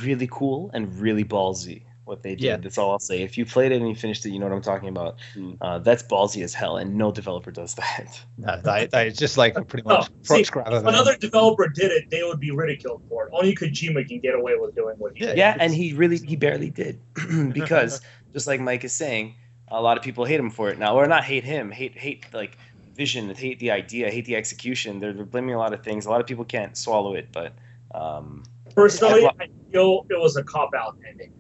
really 0.03 0.28
cool 0.30 0.70
and 0.74 0.99
really 0.99 1.24
ballsy 1.24 1.84
what 2.10 2.24
they 2.24 2.32
did. 2.32 2.41
Yeah. 2.41 2.57
That's 2.57 2.78
all 2.78 2.91
I'll 2.91 2.99
say. 2.99 3.22
If 3.22 3.38
you 3.38 3.45
played 3.45 3.72
it 3.72 3.76
and 3.78 3.88
you 3.88 3.95
finished 3.95 4.26
it, 4.26 4.32
you 4.32 4.39
know 4.39 4.47
what 4.47 4.55
I'm 4.55 4.62
talking 4.62 4.89
about. 4.89 5.18
Hmm. 5.34 5.53
Uh, 5.62 5.80
that's 5.80 6.03
ballsy 6.03 6.43
as 6.43 6.53
hell, 6.53 6.76
and 6.78 6.95
no 6.95 7.12
developer 7.12 7.51
does 7.51 7.76
that. 7.76 8.20
No, 8.38 8.60
that, 8.64 8.91
that 8.91 9.07
is 9.07 9.16
just 9.18 9.38
like 9.38 9.53
pretty 9.68 9.84
Oh, 9.86 9.99
much 9.99 10.10
see. 10.24 10.41
If 10.41 10.53
another 10.55 11.16
developer 11.16 11.68
did 11.70 11.91
it, 11.91 12.10
they 12.10 12.24
would 12.24 12.39
be 12.39 12.51
ridiculed 12.51 13.03
for 13.07 13.28
it. 13.28 13.30
Only 13.34 13.55
Kojima 13.55 14.07
can 14.07 14.20
get 14.20 14.36
away 14.36 14.55
with 14.57 14.76
doing 14.76 14.95
what 14.97 15.14
he 15.16 15.24
Yeah. 15.24 15.30
did. 15.30 15.38
Yeah, 15.38 15.57
and 15.60 15.74
he 15.74 15.93
really 15.93 16.18
he 16.18 16.36
barely 16.36 16.70
did 16.70 16.99
because 17.53 18.01
just 18.34 18.47
like 18.47 18.60
Mike 18.60 18.84
is 18.84 18.91
saying, 18.91 19.36
a 19.70 19.82
lot 19.82 19.95
of 19.97 20.03
people 20.03 20.26
hate 20.26 20.39
him 20.39 20.49
for 20.49 20.70
it 20.70 20.80
now, 20.80 20.95
or 20.95 21.07
not 21.07 21.24
hate 21.24 21.43
him, 21.43 21.72
hate 21.72 21.97
hate 21.97 22.26
like 22.34 22.57
vision, 22.95 23.34
hate 23.34 23.60
the 23.60 23.72
idea, 23.72 24.10
hate 24.10 24.26
the 24.26 24.36
execution. 24.36 24.99
They're, 24.99 25.14
they're 25.14 25.26
blaming 25.26 25.55
a 25.55 25.60
lot 25.60 25.74
of 25.74 25.84
things. 25.84 26.05
A 26.05 26.10
lot 26.10 26.20
of 26.20 26.28
people 26.28 26.43
can't 26.43 26.76
swallow 26.76 27.14
it, 27.14 27.30
but 27.32 27.53
um, 27.93 28.43
Personally, 28.76 29.22
Yeah. 29.24 29.32
I 29.39 29.47
feel 29.72 30.05
it 30.10 30.20
was 30.20 30.36
a 30.38 30.43
cop 30.43 30.72
out 30.76 30.97
ending. 31.07 31.32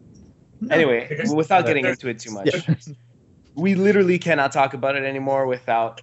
Anyway, 0.69 1.25
without 1.33 1.65
getting 1.65 1.85
into 1.85 2.09
it 2.09 2.19
too 2.19 2.31
much, 2.31 2.49
we 3.55 3.75
literally 3.75 4.19
cannot 4.19 4.51
talk 4.51 4.73
about 4.73 4.95
it 4.95 5.03
anymore 5.03 5.45
without 5.47 6.01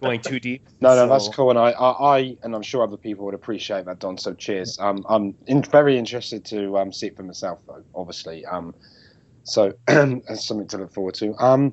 going 0.00 0.20
too 0.20 0.38
deep. 0.40 0.66
No, 0.80 0.90
no, 0.90 1.06
So- 1.06 1.08
that's 1.08 1.34
cool, 1.34 1.50
and 1.50 1.58
I, 1.58 1.70
I, 1.70 2.16
I, 2.18 2.36
and 2.42 2.54
I'm 2.54 2.62
sure 2.62 2.82
other 2.82 2.96
people 2.96 3.24
would 3.26 3.34
appreciate 3.34 3.84
that, 3.86 3.98
Don. 3.98 4.18
So 4.18 4.34
cheers. 4.34 4.78
Um, 4.78 5.04
I'm 5.08 5.34
in, 5.46 5.62
very 5.62 5.98
interested 5.98 6.44
to 6.46 6.78
um, 6.78 6.92
see 6.92 7.08
it 7.08 7.16
for 7.16 7.22
myself, 7.22 7.60
though. 7.66 7.82
Obviously, 7.94 8.44
um, 8.46 8.74
so 9.44 9.72
that's 9.86 10.44
something 10.46 10.68
to 10.68 10.78
look 10.78 10.92
forward 10.92 11.14
to. 11.14 11.34
Um, 11.38 11.72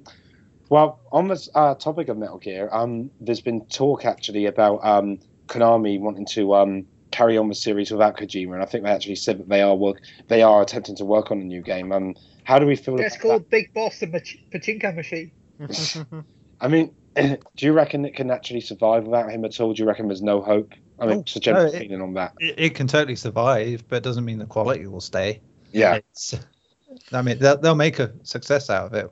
well, 0.69 0.99
on 1.11 1.27
this 1.27 1.47
uh, 1.55 1.75
topic 1.75 2.09
of 2.09 2.17
Metal 2.17 2.37
Gear, 2.37 2.69
um, 2.71 3.09
there's 3.21 3.41
been 3.41 3.65
talk 3.67 4.05
actually 4.05 4.45
about 4.45 4.83
um, 4.83 5.19
Konami 5.47 5.99
wanting 5.99 6.25
to 6.27 6.55
um, 6.55 6.85
carry 7.11 7.37
on 7.37 7.47
the 7.49 7.55
series 7.55 7.91
without 7.91 8.17
Kojima, 8.17 8.53
and 8.53 8.61
I 8.63 8.65
think 8.65 8.83
they 8.83 8.89
actually 8.91 9.15
said 9.15 9.39
that 9.39 9.49
they 9.49 9.61
are 9.61 9.75
work, 9.75 10.01
they 10.27 10.41
are 10.41 10.61
attempting 10.61 10.95
to 10.97 11.05
work 11.05 11.31
on 11.31 11.39
a 11.39 11.43
new 11.43 11.61
game. 11.61 11.91
Um, 11.91 12.15
how 12.43 12.59
do 12.59 12.65
we 12.65 12.75
feel? 12.75 12.97
That's 12.97 13.15
about 13.15 13.21
called 13.21 13.49
Big 13.49 13.73
Boss 13.73 13.99
the 13.99 14.07
Mach- 14.07 14.37
Pachinko 14.53 14.95
machine. 14.95 15.31
I 16.61 16.67
mean, 16.67 16.91
do 17.15 17.37
you 17.59 17.73
reckon 17.73 18.05
it 18.05 18.15
can 18.15 18.31
actually 18.31 18.61
survive 18.61 19.05
without 19.05 19.31
him 19.31 19.45
at 19.45 19.59
all? 19.59 19.73
Do 19.73 19.81
you 19.83 19.87
reckon 19.87 20.07
there's 20.07 20.21
no 20.21 20.41
hope? 20.41 20.73
I 20.99 21.05
mean, 21.05 21.17
Oh, 21.17 21.21
it's 21.21 21.35
a 21.35 21.39
general 21.39 21.65
no, 21.67 21.73
it- 21.73 21.79
feeling 21.79 22.01
on 22.01 22.13
that. 22.15 22.33
it, 22.39 22.55
it 22.57 22.75
can 22.75 22.87
totally 22.87 23.15
survive, 23.15 23.83
but 23.87 23.97
it 23.97 24.03
doesn't 24.03 24.25
mean 24.25 24.39
the 24.39 24.45
quality 24.45 24.87
will 24.87 25.01
stay. 25.01 25.41
Yeah. 25.71 25.95
It's, 25.95 26.35
I 27.11 27.21
mean, 27.21 27.37
they'll, 27.39 27.57
they'll 27.57 27.75
make 27.75 27.99
a 27.99 28.11
success 28.23 28.69
out 28.69 28.85
of 28.87 28.93
it 28.93 29.11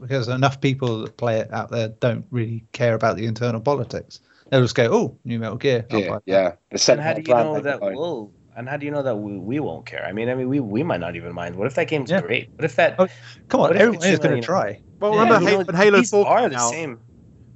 because 0.00 0.28
enough 0.28 0.60
people 0.60 1.02
that 1.02 1.16
play 1.16 1.38
it 1.40 1.52
out 1.52 1.70
there 1.70 1.88
don't 1.88 2.24
really 2.30 2.64
care 2.72 2.94
about 2.94 3.16
the 3.16 3.26
internal 3.26 3.60
politics. 3.60 4.20
They'll 4.50 4.62
just 4.62 4.74
go, 4.74 4.88
"Oh, 4.92 5.18
new 5.24 5.38
Metal 5.38 5.56
Gear." 5.56 5.86
I'll 5.90 6.00
Yeah, 6.00 6.18
yeah. 6.26 6.52
The 6.70 6.78
set 6.78 6.98
And 6.98 7.06
how 7.06 7.14
do 7.14 7.22
you 7.22 7.34
know 7.34 7.60
that 7.60 7.76
it 7.76 7.82
own. 7.82 7.94
we'll? 7.94 8.32
And 8.56 8.68
how 8.68 8.76
do 8.78 8.86
you 8.86 8.92
know 8.92 9.02
that 9.02 9.16
we, 9.16 9.38
we 9.38 9.60
won't 9.60 9.84
care? 9.84 10.04
I 10.04 10.12
mean, 10.12 10.30
I 10.30 10.34
mean, 10.34 10.48
we, 10.48 10.60
we 10.60 10.82
might 10.82 11.00
not 11.00 11.14
even 11.14 11.34
mind. 11.34 11.56
What 11.56 11.66
if 11.66 11.74
that 11.74 11.88
game's 11.88 12.10
Yeah. 12.10 12.22
great? 12.22 12.48
What 12.56 12.64
if 12.64 12.76
that? 12.76 12.96
Oh, 12.98 13.06
Come 13.48 13.60
on, 13.60 13.68
What 13.68 13.76
if 13.76 13.82
everyone 13.82 14.06
is 14.08 14.18
going 14.18 14.40
to 14.40 14.46
try. 14.46 14.80
Well, 14.98 15.12
Yeah, 15.12 15.20
remember 15.20 15.40
you 15.40 15.46
Halo, 15.46 15.58
know, 15.58 15.64
when 15.66 15.76
Halo 15.76 16.02
4 16.02 16.26
are 16.26 16.40
came 16.42 16.50
the 16.52 16.58
out? 16.58 16.72
same. 16.72 17.00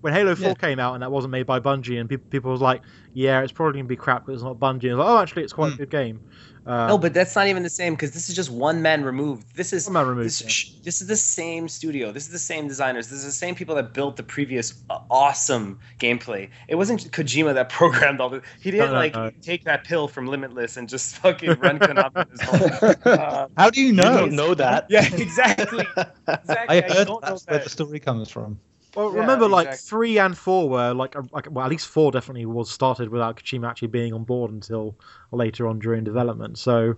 When 0.03 0.12
Halo 0.12 0.34
4 0.34 0.49
Yeah. 0.49 0.55
came 0.55 0.78
out 0.78 0.95
and 0.95 1.03
that 1.03 1.11
wasn't 1.11 1.32
made 1.32 1.47
by 1.47 1.61
Bungie, 1.61 1.99
and 2.01 2.09
people, 2.09 2.26
people 2.30 2.51
was 2.51 2.61
like, 2.61 2.82
"Yeah, 3.14 3.41
it's 3.43 3.53
probably 3.53 3.78
gonna 3.80 3.88
be 3.88 3.97
crap 3.97 4.26
because 4.26 4.41
it's 4.41 4.45
not 4.47 4.59
Bungie." 4.59 4.91
And 4.91 4.99
like, 4.99 5.09
"Oh, 5.09 5.18
actually, 5.18 5.45
it's 5.45 5.53
quite 5.53 5.68
a 5.68 5.70
Hmm. 5.72 5.76
good 5.76 5.91
game." 5.91 6.22
Uh, 6.66 6.86
No, 6.88 6.98
but 6.98 7.14
that's 7.14 7.34
not 7.34 7.46
even 7.46 7.62
the 7.62 7.70
same 7.70 7.94
because 7.94 8.12
this 8.12 8.28
is 8.28 8.36
just 8.36 8.50
one 8.50 8.82
man 8.82 9.02
removed. 9.02 9.56
This 9.56 9.72
is 9.72 9.86
One 9.86 9.94
man 9.94 10.06
removed, 10.06 10.26
This, 10.26 10.42
yeah. 10.42 10.48
sh- 10.48 10.72
this 10.84 11.00
is 11.00 11.06
the 11.06 11.16
same 11.16 11.68
studio. 11.68 12.12
This 12.12 12.26
is 12.26 12.32
the 12.32 12.38
same 12.38 12.68
designers. 12.68 13.08
This 13.08 13.20
is 13.20 13.24
the 13.24 13.32
same 13.32 13.54
people 13.54 13.74
that 13.76 13.94
built 13.94 14.16
the 14.16 14.22
previous 14.22 14.82
uh, 14.90 14.98
awesome 15.11 15.78
gameplay. 15.98 16.50
It 16.68 16.74
wasn't 16.74 17.11
Kojima 17.12 17.54
that 17.54 17.68
programmed 17.80 18.20
all 18.20 18.28
this. 18.28 18.42
He 18.61 18.70
didn't 18.70 18.90
no, 18.90 18.94
like 18.94 19.14
no. 19.14 19.30
take 19.40 19.64
that 19.64 19.84
pill 19.84 20.06
from 20.06 20.26
Limitless 20.26 20.76
and 20.76 20.86
just 20.88 21.16
fucking 21.16 21.58
run 21.61 21.78
Konami. 21.78 22.30
his 22.30 22.40
whole- 22.42 22.94
uh, 23.14 23.48
How 23.56 23.70
do 23.70 23.80
you 23.80 23.88
You 23.88 23.92
know? 23.94 24.18
don't 24.18 24.32
know 24.32 24.54
that. 24.54 24.86
yeah, 24.90 25.06
exactly. 25.14 25.86
Exactly. 26.28 26.56
I 26.68 26.80
heard 26.82 27.06
don't 27.06 27.22
know 27.22 27.30
that's 27.30 27.46
where 27.46 27.58
the 27.61 27.70
story 27.70 28.00
comes 28.00 28.28
from. 28.30 28.61
Well, 28.95 29.12
Yeah, 29.14 29.20
remember, 29.20 29.49
like 29.49 29.74
three 29.74 30.18
and 30.18 30.36
four 30.36 30.68
were 30.68 30.93
like, 30.95 31.14
like, 31.32 31.47
well, 31.51 31.64
at 31.64 31.70
least 31.70 31.86
four 31.86 32.11
definitely 32.11 32.47
was 32.47 32.70
started 32.70 33.09
without 33.09 33.36
Kojima 33.36 33.68
actually 33.68 33.88
being 33.88 34.12
on 34.12 34.24
board 34.24 34.51
until 34.51 34.97
later 35.30 35.66
on 35.68 35.78
during 35.78 36.05
development. 36.05 36.59
So, 36.59 36.97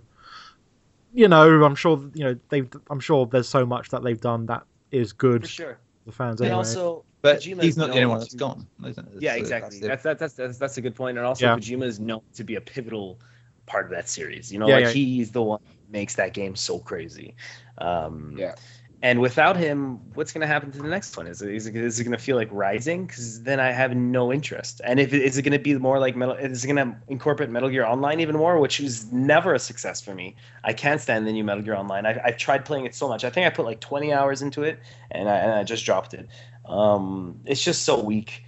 you 1.13 1.27
know, 1.27 1.63
I'm 1.63 1.75
sure 1.75 2.09
you 2.13 2.23
know 2.23 2.39
they've. 2.49 2.69
I'm 2.89 2.99
sure 2.99 3.25
there's 3.27 3.47
so 3.47 3.65
much 3.65 3.89
that 3.89 4.03
they've 4.03 4.19
done 4.19 4.47
that 4.47 4.63
is 4.91 5.13
good 5.13 5.43
For 5.43 5.47
sure. 5.49 5.79
the 6.05 6.11
fans 6.11 6.41
And 6.41 6.47
anyway. 6.47 6.57
also, 6.57 7.05
But 7.21 7.39
Kojima's 7.39 7.63
he's 7.63 7.77
not 7.77 7.87
the 7.87 7.91
only 7.93 8.01
known 8.01 8.09
one 8.11 8.19
that's 8.19 8.31
to- 8.31 8.37
gone. 8.37 8.67
Isn't 8.85 9.07
it? 9.15 9.21
Yeah, 9.21 9.33
So 9.33 9.39
exactly. 9.39 9.79
That's, 9.79 10.03
that's 10.03 10.19
that's 10.19 10.33
that's 10.33 10.57
that's 10.57 10.77
a 10.77 10.81
good 10.81 10.95
point. 10.95 11.17
And 11.17 11.25
also, 11.27 11.45
Yeah. 11.45 11.55
Kojima 11.55 11.83
is 11.85 11.99
known 11.99 12.21
to 12.33 12.43
be 12.43 12.55
a 12.55 12.61
pivotal 12.61 13.19
part 13.65 13.85
of 13.85 13.91
that 13.91 14.09
series. 14.09 14.51
You 14.51 14.59
know, 14.59 14.67
Yeah, 14.67 14.75
like 14.75 14.83
yeah. 14.85 14.91
he's 14.91 15.31
the 15.31 15.43
one 15.43 15.59
that 15.67 15.91
makes 15.91 16.15
that 16.15 16.33
game 16.33 16.55
so 16.55 16.79
crazy. 16.79 17.35
Um, 17.77 18.35
Yeah. 18.37 18.55
And 19.03 19.19
without 19.19 19.57
him, 19.57 19.99
what's 20.13 20.31
going 20.31 20.41
to 20.41 20.47
happen 20.47 20.71
to 20.71 20.77
the 20.77 20.87
next 20.87 21.17
one? 21.17 21.27
Is 21.27 21.41
it, 21.41 21.53
is 21.53 21.67
it, 21.67 21.75
is 21.75 21.99
it 21.99 22.05
going 22.05 22.17
to 22.17 22.23
feel 22.23 22.37
like 22.37 22.47
Rising? 22.53 23.05
Because 23.05 23.43
then 23.43 23.59
I 23.59 23.73
have 23.73 23.93
no 23.93 24.31
interest. 24.31 24.79
And 24.85 24.97
if 24.97 25.13
it, 25.13 25.21
is 25.21 25.37
it 25.37 25.41
going 25.41 25.51
to 25.51 25.59
be 25.59 25.77
more 25.77 25.99
like 25.99 26.15
Metal? 26.15 26.35
Is 26.35 26.63
it 26.63 26.67
going 26.67 26.77
to 26.77 26.95
incorporate 27.09 27.49
Metal 27.49 27.67
Gear 27.67 27.83
Online 27.83 28.21
even 28.21 28.37
more, 28.37 28.57
which 28.59 28.79
was 28.79 29.11
never 29.11 29.53
a 29.53 29.59
success 29.59 29.99
for 29.99 30.15
me? 30.15 30.37
I 30.63 30.71
can't 30.71 31.01
stand 31.01 31.27
the 31.27 31.33
new 31.33 31.43
Metal 31.43 31.61
Gear 31.61 31.75
Online. 31.75 32.05
I, 32.05 32.21
I've 32.23 32.37
tried 32.37 32.63
playing 32.63 32.85
it 32.85 32.95
so 32.95 33.09
much. 33.09 33.25
I 33.25 33.29
think 33.29 33.45
I 33.45 33.49
put 33.49 33.65
like 33.65 33.81
20 33.81 34.13
hours 34.13 34.41
into 34.41 34.63
it, 34.63 34.79
and 35.11 35.27
I, 35.27 35.35
and 35.35 35.51
I 35.51 35.65
just 35.65 35.85
dropped 35.85 36.13
it. 36.13 36.29
Um, 36.65 37.41
it's 37.43 37.61
just 37.61 37.83
so 37.83 38.01
weak 38.01 38.45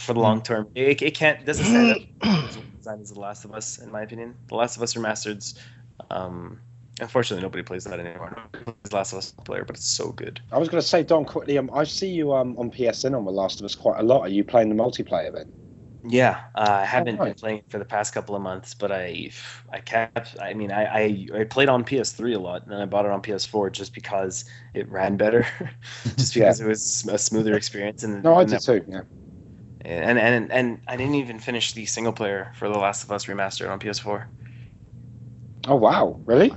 for 0.00 0.12
the 0.12 0.20
long 0.20 0.42
term. 0.42 0.68
It, 0.74 1.00
it 1.00 1.14
can't 1.14 1.40
it 1.40 1.46
doesn't 1.46 1.64
stand 1.64 1.92
up 1.92 2.48
as 2.48 2.56
well 2.56 2.66
designed 2.76 3.00
as 3.00 3.12
The 3.12 3.20
Last 3.20 3.46
of 3.46 3.54
Us, 3.54 3.78
in 3.78 3.90
my 3.90 4.02
opinion. 4.02 4.36
The 4.48 4.54
Last 4.54 4.76
of 4.76 4.82
Us 4.82 4.92
Remastered's. 4.92 5.54
Um, 6.10 6.60
unfortunately, 7.00 7.42
nobody 7.42 7.62
plays 7.62 7.84
that 7.84 8.00
anymore. 8.00 8.30
Nobody 8.36 8.64
plays 8.64 8.76
The 8.90 8.96
Last 8.96 9.12
of 9.12 9.18
Us 9.18 9.32
player, 9.44 9.64
but 9.64 9.76
it's 9.76 9.88
so 9.88 10.12
good. 10.12 10.40
I 10.50 10.56
was 10.58 10.68
going 10.70 10.80
to 10.80 10.86
say, 10.88 11.02
Don, 11.02 11.26
quickly. 11.26 11.58
Um, 11.58 11.70
I 11.72 11.84
see 11.84 12.08
you 12.08 12.32
um 12.32 12.56
on 12.58 12.70
PSN 12.70 13.14
on 13.14 13.24
The 13.26 13.30
Last 13.32 13.60
of 13.60 13.66
Us 13.66 13.74
quite 13.74 14.00
a 14.00 14.02
lot. 14.02 14.22
Are 14.22 14.28
you 14.28 14.42
playing 14.44 14.70
the 14.70 14.74
multiplayer 14.74 15.32
then? 15.34 15.52
Yeah, 16.06 16.44
uh, 16.54 16.80
I 16.82 16.84
haven't 16.84 17.22
been 17.22 17.34
playing 17.34 17.58
it 17.58 17.64
for 17.70 17.78
the 17.78 17.84
past 17.86 18.12
couple 18.12 18.36
of 18.36 18.42
months, 18.42 18.74
but 18.74 18.92
I, 18.92 19.30
I 19.70 19.80
kept. 19.80 20.36
I 20.38 20.52
mean, 20.52 20.70
I, 20.70 20.84
I, 20.84 21.26
I 21.40 21.44
played 21.44 21.70
on 21.70 21.82
PS3 21.82 22.34
a 22.34 22.38
lot, 22.38 22.62
and 22.62 22.70
then 22.70 22.80
I 22.80 22.84
bought 22.84 23.06
it 23.06 23.10
on 23.10 23.22
PS4 23.22 23.70
just 23.70 23.94
because 23.94 24.44
it 24.74 24.86
ran 24.90 25.16
better, 25.16 25.46
just 26.18 26.34
because 26.34 26.60
it 26.60 26.66
was 26.68 27.06
a 27.10 27.16
smoother 27.16 27.56
experience. 27.56 28.02
And 28.02 28.24
No, 28.24 28.34
I 28.34 28.42
and 28.42 28.44
did 28.44 28.60
too. 28.60 28.84
Yeah. 28.88 29.02
and 29.84 30.18
and 30.18 30.50
and 30.52 30.80
I 30.88 30.96
didn't 30.96 31.14
even 31.16 31.38
finish 31.38 31.72
the 31.74 31.86
single 31.86 32.12
player 32.12 32.52
for 32.56 32.68
The 32.68 32.78
Last 32.78 33.04
of 33.04 33.12
Us 33.12 33.26
remastered 33.26 33.70
on 33.70 33.78
PS4. 33.78 34.28
Oh 35.66 35.76
wow, 35.76 36.22
really? 36.26 36.52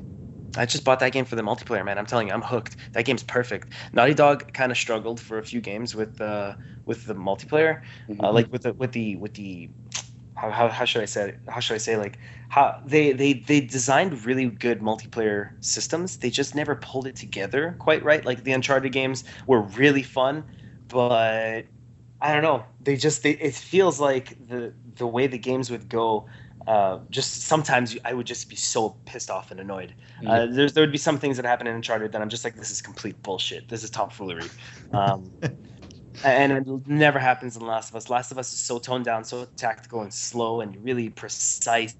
I 0.57 0.65
just 0.65 0.83
bought 0.83 0.99
that 0.99 1.11
game 1.11 1.25
for 1.25 1.35
the 1.35 1.41
multiplayer, 1.41 1.85
man. 1.85 1.97
I'm 1.97 2.05
telling 2.05 2.27
you, 2.27 2.33
I'm 2.33 2.41
hooked. 2.41 2.77
That 2.93 3.05
game's 3.05 3.23
perfect. 3.23 3.73
Naughty 3.93 4.13
Dog 4.13 4.53
kind 4.53 4.71
of 4.71 4.77
struggled 4.77 5.19
for 5.19 5.37
a 5.37 5.43
few 5.43 5.61
games 5.61 5.95
with 5.95 6.19
uh, 6.21 6.55
with 6.85 7.05
the 7.05 7.15
multiplayer, 7.15 7.81
Mm-hmm. 8.09 8.23
uh, 8.23 8.31
like 8.31 8.51
with 8.51 8.63
the 8.63 8.73
with 8.73 8.91
the 8.93 9.15
with 9.17 9.33
the 9.35 9.71
how, 10.35 10.51
how, 10.51 10.69
how 10.69 10.85
should 10.85 11.01
I 11.01 11.05
say 11.05 11.29
it? 11.29 11.41
how 11.47 11.59
should 11.59 11.75
I 11.75 11.79
say 11.79 11.97
like 11.97 12.19
how 12.49 12.79
they, 12.85 13.11
they 13.13 13.33
they 13.33 13.61
designed 13.61 14.25
really 14.25 14.47
good 14.49 14.81
multiplayer 14.81 15.51
systems. 15.61 16.17
They 16.17 16.29
just 16.29 16.55
never 16.55 16.75
pulled 16.75 17.07
it 17.07 17.15
together 17.15 17.75
quite 17.79 18.03
right. 18.03 18.25
Like 18.25 18.43
the 18.43 18.53
Uncharted 18.53 18.91
games 18.93 19.23
were 19.47 19.61
really 19.61 20.03
fun, 20.03 20.45
but 20.89 21.65
I 22.19 22.33
don't 22.33 22.41
know. 22.43 22.65
They 22.79 22.95
just 22.97 23.23
they, 23.23 23.31
it 23.31 23.53
feels 23.55 23.99
like 23.99 24.37
the 24.47 24.73
the 24.95 25.07
way 25.07 25.27
the 25.27 25.37
games 25.37 25.69
would 25.71 25.87
go. 25.89 26.27
Uh, 26.67 26.99
just 27.09 27.43
sometimes 27.43 27.97
I 28.05 28.13
would 28.13 28.27
just 28.27 28.49
be 28.49 28.57
so 28.57 28.99
pissed 29.05 29.31
off 29.31 29.51
and 29.51 29.59
annoyed. 29.61 29.95
Uh, 30.25 30.47
there's 30.47 30.73
there 30.73 30.83
would 30.83 30.91
be 30.91 30.97
some 30.99 31.17
things 31.19 31.37
that 31.37 31.45
happen 31.45 31.67
in 31.67 31.75
Uncharted 31.75 32.11
that 32.11 32.21
I'm 32.21 32.29
just 32.29 32.43
like, 32.43 32.55
this 32.55 32.71
is 32.71 32.81
complete 32.81 33.23
bullshit. 33.23 33.69
This 33.69 33.83
is 33.83 33.89
tomfoolery. 33.91 34.53
Um, 34.93 35.33
and 36.23 36.51
it 36.51 36.87
never 36.87 37.19
happens 37.19 37.55
in 37.55 37.65
Last 37.65 37.91
of 37.91 37.95
Us. 37.95 38.09
Last 38.09 38.31
of 38.31 38.37
Us 38.37 38.53
is 38.53 38.59
so 38.59 38.79
toned 38.79 39.05
down, 39.05 39.23
so 39.23 39.45
tactical 39.57 40.01
and 40.01 40.13
slow 40.13 40.61
and 40.61 40.83
really 40.83 41.09
precise. 41.09 41.95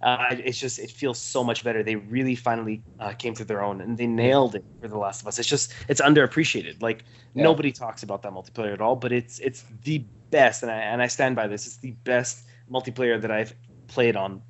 Uh, 0.00 0.26
it's 0.30 0.58
just 0.58 0.78
it 0.80 0.90
feels 0.90 1.20
so 1.20 1.44
much 1.44 1.62
better. 1.64 1.82
They 1.82 1.96
really 1.96 2.34
finally 2.34 2.84
uh, 2.98 3.12
came 3.12 3.34
to 3.34 3.44
their 3.44 3.62
own 3.62 3.80
and 3.80 3.96
they 3.96 4.06
nailed 4.06 4.56
it 4.56 4.64
for 4.80 4.88
The 4.88 4.98
Last 4.98 5.22
of 5.22 5.28
Us. 5.28 5.38
It's 5.38 5.48
just 5.48 5.72
it's 5.88 6.00
underappreciated. 6.00 6.82
Like 6.82 7.04
Yeah. 7.34 7.44
nobody 7.44 7.72
talks 7.72 8.02
about 8.02 8.22
that 8.22 8.32
multiplayer 8.32 8.72
at 8.72 8.80
all, 8.80 8.96
but 8.96 9.12
it's 9.12 9.38
it's 9.38 9.62
the 9.84 10.06
best, 10.30 10.62
and 10.62 10.72
I 10.72 10.76
and 10.78 11.00
I 11.00 11.06
stand 11.06 11.36
by 11.36 11.46
this. 11.46 11.66
It's 11.66 11.78
the 11.78 11.92
best 12.04 12.44
multiplayer 12.70 13.20
that 13.20 13.30
I've 13.30 13.54
played 13.92 14.16
on 14.16 14.42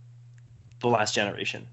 the 0.80 0.88
last 0.88 1.14
generation. 1.14 1.66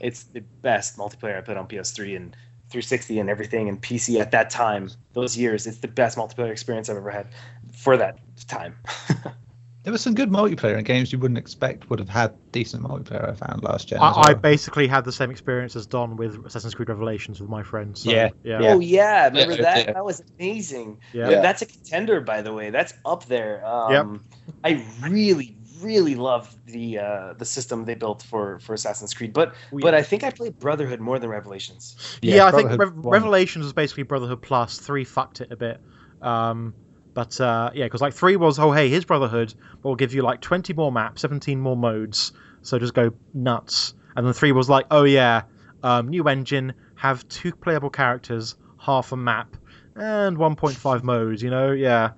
It's 0.00 0.24
the 0.24 0.40
best 0.40 0.96
multiplayer 0.96 1.38
I 1.38 1.40
played 1.40 1.56
on 1.56 1.66
PS3 1.68 2.16
and 2.16 2.32
360 2.70 3.18
and 3.18 3.30
everything 3.30 3.68
and 3.68 3.80
PC 3.80 4.20
at 4.20 4.30
that 4.30 4.50
time. 4.50 4.90
Those 5.12 5.36
years, 5.36 5.66
it's 5.66 5.78
the 5.78 5.88
best 5.88 6.16
multiplayer 6.16 6.50
experience 6.50 6.88
I've 6.88 6.96
ever 6.96 7.10
had 7.10 7.28
for 7.72 7.96
that 7.96 8.18
time. 8.46 8.76
There 9.84 9.92
was 9.92 10.02
some 10.02 10.14
good 10.14 10.28
multiplayer 10.28 10.76
in 10.76 10.84
games 10.84 11.12
you 11.12 11.18
wouldn't 11.18 11.38
expect 11.38 11.88
would 11.88 11.98
have 11.98 12.10
had 12.10 12.34
decent 12.52 12.82
multiplayer. 12.82 13.30
I 13.30 13.32
found 13.34 13.62
last 13.62 13.88
gen. 13.88 14.02
as 14.02 14.18
I, 14.18 14.30
I 14.30 14.34
basically 14.34 14.86
had 14.86 15.06
the 15.06 15.12
same 15.12 15.30
experience 15.30 15.76
as 15.76 15.86
Don 15.86 16.16
with 16.16 16.44
Assassin's 16.44 16.74
Creed 16.74 16.90
Revelations 16.90 17.40
with 17.40 17.48
my 17.48 17.62
friends. 17.62 18.02
So, 18.02 18.10
Yeah. 18.10 18.28
yeah, 18.44 18.60
Yeah. 18.60 18.74
Oh 18.74 18.80
yeah, 18.80 19.28
remember 19.28 19.54
Yeah, 19.54 19.62
that? 19.62 19.86
yeah. 19.86 19.92
That 19.94 20.04
was 20.04 20.22
amazing. 20.38 20.98
yeah. 21.14 21.30
Yeah. 21.30 21.40
That's 21.40 21.62
a 21.62 21.66
contender, 21.66 22.20
by 22.20 22.42
the 22.42 22.52
way. 22.52 22.68
That's 22.68 22.92
up 23.06 23.24
there. 23.26 23.64
Um, 23.64 24.24
I 24.62 24.84
really, 25.00 25.56
really 25.80 26.14
love 26.14 26.54
the 26.66 26.98
uh, 26.98 27.32
the 27.34 27.44
system 27.44 27.84
they 27.84 27.94
built 27.94 28.22
for, 28.22 28.58
for 28.60 28.74
Assassin's 28.74 29.14
Creed, 29.14 29.32
but 29.32 29.54
We- 29.70 29.82
but 29.82 29.94
I 29.94 30.02
think 30.02 30.24
I 30.24 30.30
played 30.30 30.58
Brotherhood 30.58 31.00
more 31.00 31.18
than 31.18 31.30
Revelations. 31.30 31.96
Yeah, 32.22 32.46
I 32.46 32.50
think 32.50 32.68
Brotherhood 32.68 32.96
Rev- 32.96 33.04
one. 33.04 33.12
Revelations 33.12 33.64
was 33.64 33.72
basically 33.72 34.02
Brotherhood. 34.04 34.44
Three 34.68 35.04
fucked 35.04 35.40
it 35.40 35.52
a 35.52 35.56
bit. 35.56 35.80
Um, 36.22 36.74
but 37.14 37.40
uh, 37.40 37.70
yeah, 37.74 37.84
because 37.86 38.00
like 38.00 38.14
three 38.14 38.36
was, 38.36 38.58
oh 38.58 38.72
hey, 38.72 38.88
here's 38.88 39.04
Brotherhood, 39.04 39.52
but 39.82 39.88
we'll 39.88 39.96
give 39.96 40.14
you 40.14 40.22
like 40.22 40.40
20 40.40 40.72
more 40.74 40.92
maps, 40.92 41.22
17 41.22 41.58
more 41.60 41.76
modes, 41.76 42.32
so 42.62 42.78
just 42.78 42.94
go 42.94 43.12
nuts. 43.34 43.94
And 44.14 44.26
then 44.26 44.32
three 44.32 44.52
was 44.52 44.68
like, 44.68 44.86
oh 44.90 45.04
yeah, 45.04 45.42
um, 45.82 46.08
new 46.08 46.28
engine, 46.28 46.74
have 46.96 47.26
two 47.28 47.52
playable 47.52 47.90
characters, 47.90 48.56
half 48.78 49.12
a 49.12 49.16
map, 49.16 49.56
and 49.94 50.36
1.5 50.36 51.02
modes. 51.02 51.42
You 51.42 51.50
know, 51.50 51.72
yeah. 51.72 52.10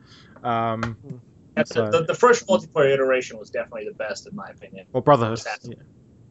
Um, 0.42 0.96
The, 1.02 1.20
So- 1.66 1.90
the, 1.90 2.04
the 2.04 2.14
first 2.14 2.46
multiplayer 2.46 2.92
iteration 2.94 3.38
was 3.38 3.50
definitely 3.50 3.86
the 3.86 3.94
best 3.94 4.26
in 4.26 4.34
my 4.34 4.48
opinion. 4.48 4.86
well, 4.92 5.02
Brotherhood. 5.02 5.40
Yeah. 5.64 5.74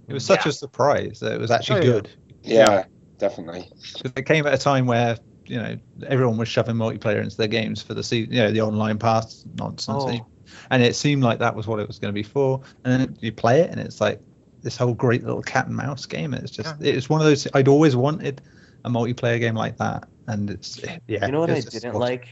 It 0.07 0.13
was 0.13 0.25
such 0.25 0.45
Yeah. 0.45 0.49
a 0.49 0.53
surprise 0.53 1.19
that 1.19 1.33
it 1.33 1.39
was 1.39 1.51
actually 1.51 1.81
Oh, 1.81 1.83
yeah. 1.83 1.91
good. 1.91 2.09
Yeah, 2.43 2.83
definitely. 3.17 3.69
it 4.15 4.25
came 4.25 4.47
at 4.47 4.53
a 4.53 4.57
time 4.57 4.85
where 4.87 5.17
you 5.45 5.57
know 5.57 5.77
everyone 6.07 6.37
was 6.37 6.47
shoving 6.47 6.75
multiplayer 6.75 7.21
into 7.23 7.35
their 7.37 7.47
games 7.47 7.81
for 7.81 7.93
the 7.93 8.03
se- 8.03 8.27
you 8.31 8.39
know 8.41 8.51
the 8.51 8.61
online 8.61 8.97
pass 8.97 9.45
nonsense, 9.57 10.03
Oh. 10.07 10.25
and 10.71 10.81
it 10.83 10.95
seemed 10.95 11.23
like 11.23 11.39
that 11.39 11.55
was 11.55 11.67
what 11.67 11.79
it 11.79 11.87
was 11.87 11.99
going 11.99 12.13
to 12.13 12.15
be 12.15 12.23
for. 12.23 12.61
And 12.85 13.01
then 13.01 13.17
you 13.19 13.31
play 13.31 13.61
it, 13.61 13.71
and 13.71 13.79
it's 13.79 13.99
like 13.99 14.19
this 14.61 14.77
whole 14.77 14.93
great 14.93 15.23
little 15.23 15.41
cat 15.41 15.67
and 15.67 15.75
mouse 15.75 16.05
game. 16.05 16.33
It's 16.33 16.51
just 16.51 16.75
it's 16.81 17.09
one 17.09 17.19
of 17.21 17.27
those 17.27 17.47
I'd 17.53 17.67
always 17.67 17.95
wanted 17.95 18.41
a 18.85 18.89
multiplayer 18.89 19.39
game 19.39 19.55
like 19.55 19.77
that, 19.77 20.07
and 20.27 20.49
it's 20.49 20.79
yeah. 21.07 21.25
you 21.25 21.31
know 21.31 21.41
what 21.41 21.49
I 21.51 21.55
didn't 21.61 21.89
awesome. 21.89 21.99
like? 21.99 22.27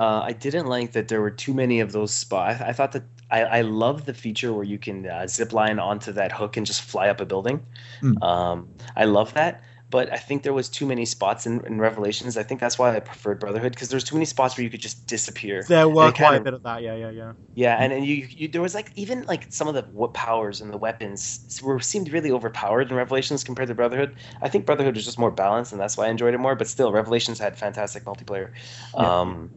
Uh, 0.00 0.22
I 0.24 0.32
didn't 0.32 0.66
like 0.66 0.92
that 0.92 1.08
there 1.08 1.20
were 1.20 1.30
too 1.30 1.52
many 1.52 1.80
of 1.80 1.92
those 1.92 2.10
spots. 2.10 2.62
I, 2.62 2.68
I 2.68 2.72
thought 2.72 2.92
that 2.92 3.02
I, 3.30 3.42
I 3.42 3.60
love 3.60 4.06
the 4.06 4.14
feature 4.14 4.50
where 4.50 4.64
you 4.64 4.78
can 4.78 5.06
uh, 5.06 5.26
zip 5.26 5.52
line 5.52 5.78
onto 5.78 6.10
that 6.12 6.32
hook 6.32 6.56
and 6.56 6.64
just 6.64 6.80
fly 6.80 7.08
up 7.10 7.20
a 7.20 7.26
building. 7.26 7.66
Mm. 8.00 8.22
Um, 8.22 8.68
I 8.96 9.04
love 9.04 9.34
that, 9.34 9.62
but 9.90 10.10
I 10.10 10.16
think 10.16 10.42
there 10.42 10.54
was 10.54 10.70
too 10.70 10.86
many 10.86 11.04
spots 11.04 11.46
in, 11.46 11.64
in 11.66 11.80
Revelations. 11.80 12.38
I 12.38 12.42
think 12.44 12.60
that's 12.60 12.78
why 12.78 12.96
I 12.96 13.00
preferred 13.00 13.40
Brotherhood 13.40 13.72
because 13.72 13.90
there's 13.90 14.02
too 14.04 14.14
many 14.16 14.24
spots 14.24 14.56
where 14.56 14.64
you 14.64 14.70
could 14.70 14.80
just 14.80 15.06
disappear. 15.06 15.64
There 15.68 15.86
were 15.86 16.08
it 16.08 16.14
quite 16.14 16.28
a 16.28 16.30
kinda- 16.36 16.44
bit 16.44 16.54
of 16.54 16.62
that. 16.62 16.82
Yeah, 16.82 16.96
yeah, 16.96 17.10
yeah. 17.10 17.32
Yeah, 17.54 17.76
and, 17.76 17.92
and 17.92 18.06
you, 18.06 18.26
you 18.30 18.48
there 18.48 18.62
was 18.62 18.74
like 18.74 18.92
even 18.96 19.24
like 19.24 19.46
some 19.50 19.68
of 19.68 19.74
the 19.74 19.82
what 19.92 20.14
powers 20.14 20.62
and 20.62 20.72
the 20.72 20.78
weapons 20.78 21.60
were 21.62 21.78
seemed 21.78 22.10
really 22.10 22.30
overpowered 22.30 22.90
in 22.90 22.96
Revelations 22.96 23.44
compared 23.44 23.68
to 23.68 23.74
Brotherhood. 23.74 24.16
I 24.40 24.48
think 24.48 24.64
Brotherhood 24.64 24.94
was 24.94 25.04
just 25.04 25.18
more 25.18 25.30
balanced, 25.30 25.72
and 25.72 25.80
that's 25.80 25.98
why 25.98 26.06
I 26.06 26.08
enjoyed 26.08 26.32
it 26.32 26.38
more. 26.38 26.54
But 26.54 26.68
still, 26.68 26.90
Revelations 26.90 27.38
had 27.38 27.58
fantastic 27.58 28.04
multiplayer. 28.04 28.52
Um, 28.94 29.50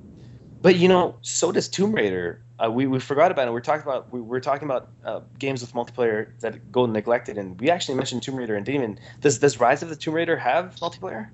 but 0.64 0.78
you 0.78 0.88
know, 0.88 1.18
so 1.22 1.51
does 1.51 1.70
Tomb 1.70 1.93
Raider. 1.93 2.41
Uh, 2.64 2.72
we, 2.72 2.88
we 2.88 2.99
forgot 2.99 3.32
about 3.32 3.47
it. 3.47 3.51
We're 3.51 3.61
talking 3.61 3.84
about 3.84 4.11
we 4.14 4.22
were 4.22 4.39
talking 4.39 4.68
about 4.68 4.89
uh, 5.05 5.22
games 5.39 5.61
with 5.61 5.74
multiplayer 5.74 6.30
that 6.41 6.72
go 6.72 6.86
neglected, 6.88 7.38
and 7.38 7.59
we 7.59 7.70
actually 7.70 7.95
mentioned 7.95 8.24
Tomb 8.24 8.38
Raider 8.38 8.55
and 8.55 8.66
didn't 8.66 8.82
even. 8.82 8.99
Does 9.22 9.39
Does 9.39 9.59
Rise 9.59 9.84
of 9.84 9.89
the 9.89 9.95
Tomb 9.95 10.16
Raider 10.16 10.38
have 10.38 10.76
multiplayer? 10.82 11.30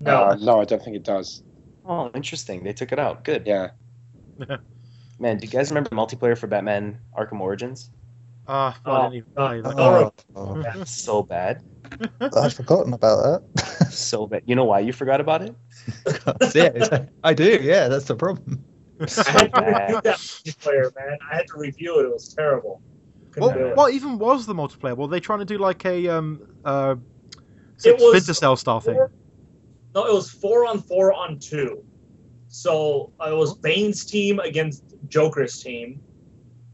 No, 0.00 0.24
Uh, 0.24 0.36
no, 0.40 0.60
I 0.60 0.64
don't 0.64 0.82
think 0.82 0.96
it 0.96 1.04
does. 1.04 1.42
Oh, 1.84 2.10
interesting. 2.14 2.64
They 2.64 2.72
took 2.72 2.92
it 2.92 2.98
out. 2.98 3.24
Good. 3.24 3.46
Yeah. 3.46 3.70
Man, 5.20 5.36
do 5.38 5.46
you 5.46 5.52
guys 5.52 5.70
remember 5.70 5.90
multiplayer 5.90 6.36
for 6.36 6.46
Batman 6.46 6.98
Arkham 7.16 7.40
Origins? 7.40 7.90
Ah, 8.46 8.78
I 8.84 8.90
Oh, 8.90 9.10
didn't 9.10 9.26
uh. 9.36 9.72
Oh, 9.76 10.12
Oh, 10.36 10.62
So 10.84 11.22
bad. 11.22 11.62
I'd 12.36 12.52
forgotten 12.52 12.92
about 12.94 13.42
that. 13.56 13.92
so 13.92 14.26
bad. 14.26 14.42
You 14.46 14.54
know 14.54 14.64
why 14.64 14.80
you 14.80 14.92
forgot 14.92 15.20
about 15.20 15.42
it? 15.42 15.54
yeah, 16.54 16.64
it's- 16.74 17.06
I 17.24 17.34
do. 17.34 17.58
Yeah, 17.62 17.88
that's 17.88 18.04
the 18.06 18.16
problem. 18.16 18.64
I 19.00 19.04
had 19.06 19.52
to 19.52 19.60
review 19.62 20.00
that 20.02 20.16
multiplayer, 20.18 20.94
man. 20.94 21.18
I 21.30 21.34
had 21.36 21.46
to 21.48 21.58
review 21.58 22.00
it. 22.00 22.04
It 22.04 22.12
was 22.12 22.34
terrible. 22.34 22.82
Couldn't 23.30 23.48
What, 23.48 23.56
it. 23.56 23.76
what 23.76 23.94
even 23.94 24.18
was 24.18 24.44
the 24.46 24.54
multiplayer? 24.54 24.96
Were 24.96 25.06
they 25.08 25.20
trying 25.20 25.38
to 25.38 25.44
do 25.44 25.56
like 25.58 25.84
a 25.86 26.08
um 26.08 26.42
uh 26.64 26.96
It 27.84 27.94
was- 27.94 28.02
Splinter 28.02 28.34
Cell 28.34 28.56
style 28.56 28.80
thing? 28.80 28.94
Four- 28.94 29.12
No, 29.94 30.06
it 30.06 30.12
was 30.12 30.30
four 30.30 30.66
on 30.66 30.80
four 30.82 31.12
on 31.12 31.38
two. 31.38 31.82
So 32.48 33.12
uh, 33.20 33.30
it 33.32 33.36
was 33.36 33.54
Bane's 33.56 34.04
team 34.04 34.40
against 34.40 34.82
Joker's 35.08 35.62
team, 35.62 36.00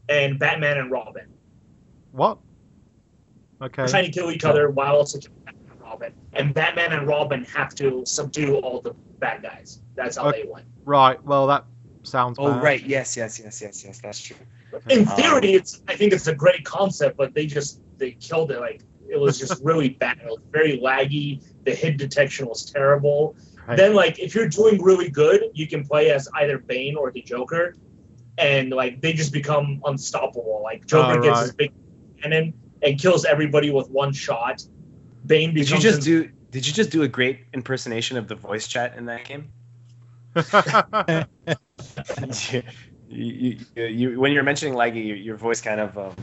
and 0.09 0.39
Batman 0.39 0.79
and 0.79 0.89
Robin. 0.91 1.27
What? 2.11 2.39
Okay. 3.61 3.83
They're 3.83 3.87
trying 3.87 4.05
to 4.05 4.11
kill 4.11 4.31
each 4.31 4.43
other 4.43 4.69
while 4.71 4.95
also 4.95 5.19
killing 5.19 5.33
Batman 5.33 5.35
and 5.35 5.36
Robin. 5.99 6.13
And 6.33 6.53
Batman 6.53 6.93
and 6.93 7.07
Robin 7.07 7.43
have 7.45 7.73
to 7.75 8.03
subdue 8.05 8.55
all 8.57 8.81
the 8.81 8.93
bad 9.19 9.41
guys. 9.43 9.81
That's 9.95 10.17
how 10.17 10.29
Okay. 10.29 10.43
they 10.43 10.49
win. 10.49 10.63
Right. 10.85 11.21
Well, 11.25 11.47
that 11.47 11.65
sounds. 12.03 12.37
Oh 12.39 12.51
bad. 12.53 12.63
right, 12.63 12.83
yes, 12.85 13.17
yes, 13.17 13.39
yes, 13.39 13.61
yes, 13.61 13.83
yes. 13.85 13.99
That's 14.01 14.21
true. 14.21 14.35
In 14.89 15.07
Um, 15.07 15.15
theory, 15.15 15.53
it's 15.53 15.81
I 15.87 15.95
think 15.95 16.13
it's 16.13 16.27
a 16.27 16.35
great 16.35 16.63
concept, 16.63 17.17
but 17.17 17.33
they 17.33 17.45
just 17.45 17.81
they 17.97 18.11
killed 18.11 18.51
it. 18.51 18.59
Like 18.59 18.81
it 19.09 19.19
was 19.19 19.39
just 19.39 19.63
really 19.69 19.89
bad. 19.89 20.19
It 20.19 20.25
was 20.25 20.39
very 20.51 20.79
laggy. 20.79 21.41
The 21.65 21.73
hit 21.73 21.97
detection 21.97 22.47
was 22.47 22.69
terrible. 22.69 23.35
Right. 23.67 23.75
Then 23.77 23.93
like 23.95 24.19
if 24.19 24.35
you're 24.35 24.47
doing 24.49 24.81
really 24.81 25.09
good, 25.09 25.43
you 25.53 25.67
can 25.67 25.85
play 25.85 26.11
as 26.11 26.29
either 26.35 26.57
Bane 26.57 26.95
or 26.95 27.11
the 27.11 27.21
Joker, 27.21 27.75
and 28.37 28.69
like 28.71 29.01
they 29.01 29.13
just 29.13 29.33
become 29.33 29.81
unstoppable. 29.85 30.61
Like 30.63 30.85
Joker 30.85 31.19
Oh, 31.19 31.21
gets 31.21 31.41
his 31.41 31.51
big 31.53 31.71
cannon 32.21 32.53
and 32.83 32.99
kills 32.99 33.25
everybody 33.25 33.71
with 33.71 33.89
one 33.89 34.13
shot. 34.13 34.63
Bane 35.27 35.53
Did 35.53 35.69
you 35.69 35.77
just 35.79 35.99
in- 35.99 36.03
do? 36.23 36.31
Did 36.51 36.65
you 36.65 36.73
just 36.73 36.89
do 36.91 37.03
a 37.03 37.07
great 37.07 37.41
impersonation 37.53 38.17
of 38.17 38.27
the 38.29 38.35
voice 38.35 38.67
chat 38.67 38.95
in 38.95 39.05
that 39.05 39.25
game? 39.25 39.49
you, 42.49 42.63
you, 43.09 43.57
you, 43.75 43.85
you, 43.85 44.19
when 44.19 44.31
you're 44.31 44.43
mentioning 44.43 44.73
laggy, 44.73 45.05
your, 45.05 45.17
your 45.17 45.35
voice 45.35 45.59
kind 45.61 45.81
of 45.81 45.97
um, 45.97 46.15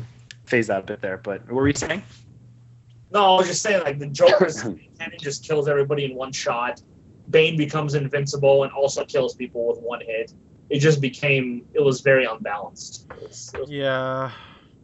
phased 0.47 0.71
out 0.71 0.81
a 0.81 0.87
bit 0.87 1.01
there. 1.03 1.19
But 1.19 1.43
what 1.47 1.55
were 1.55 1.69
you 1.69 1.75
saying? 1.75 2.03
No, 3.11 3.35
I 3.35 3.39
was 3.39 3.47
just 3.49 3.63
saying 3.63 3.85
like 3.85 3.99
the 3.99 4.07
Joker's 4.07 4.63
cannon 4.63 4.83
just 5.21 5.45
kills 5.47 5.69
everybody 5.69 6.07
in 6.07 6.15
one 6.15 6.33
shot. 6.33 6.81
Bane 7.31 7.57
becomes 7.57 7.95
invincible 7.95 8.65
and 8.65 8.73
also 8.73 9.05
kills 9.05 9.35
people 9.35 9.69
with 9.69 9.79
one 9.79 10.01
hit. 10.01 10.33
It 10.71 10.79
just 10.79 11.01
became 11.01 11.67
it 11.75 11.81
was 11.81 12.01
very 12.01 12.25
unbalanced. 12.25 13.07
It 13.11 13.23
was- 13.29 13.53
it 13.55 13.61
was- 13.61 13.71
yeah. 13.71 14.33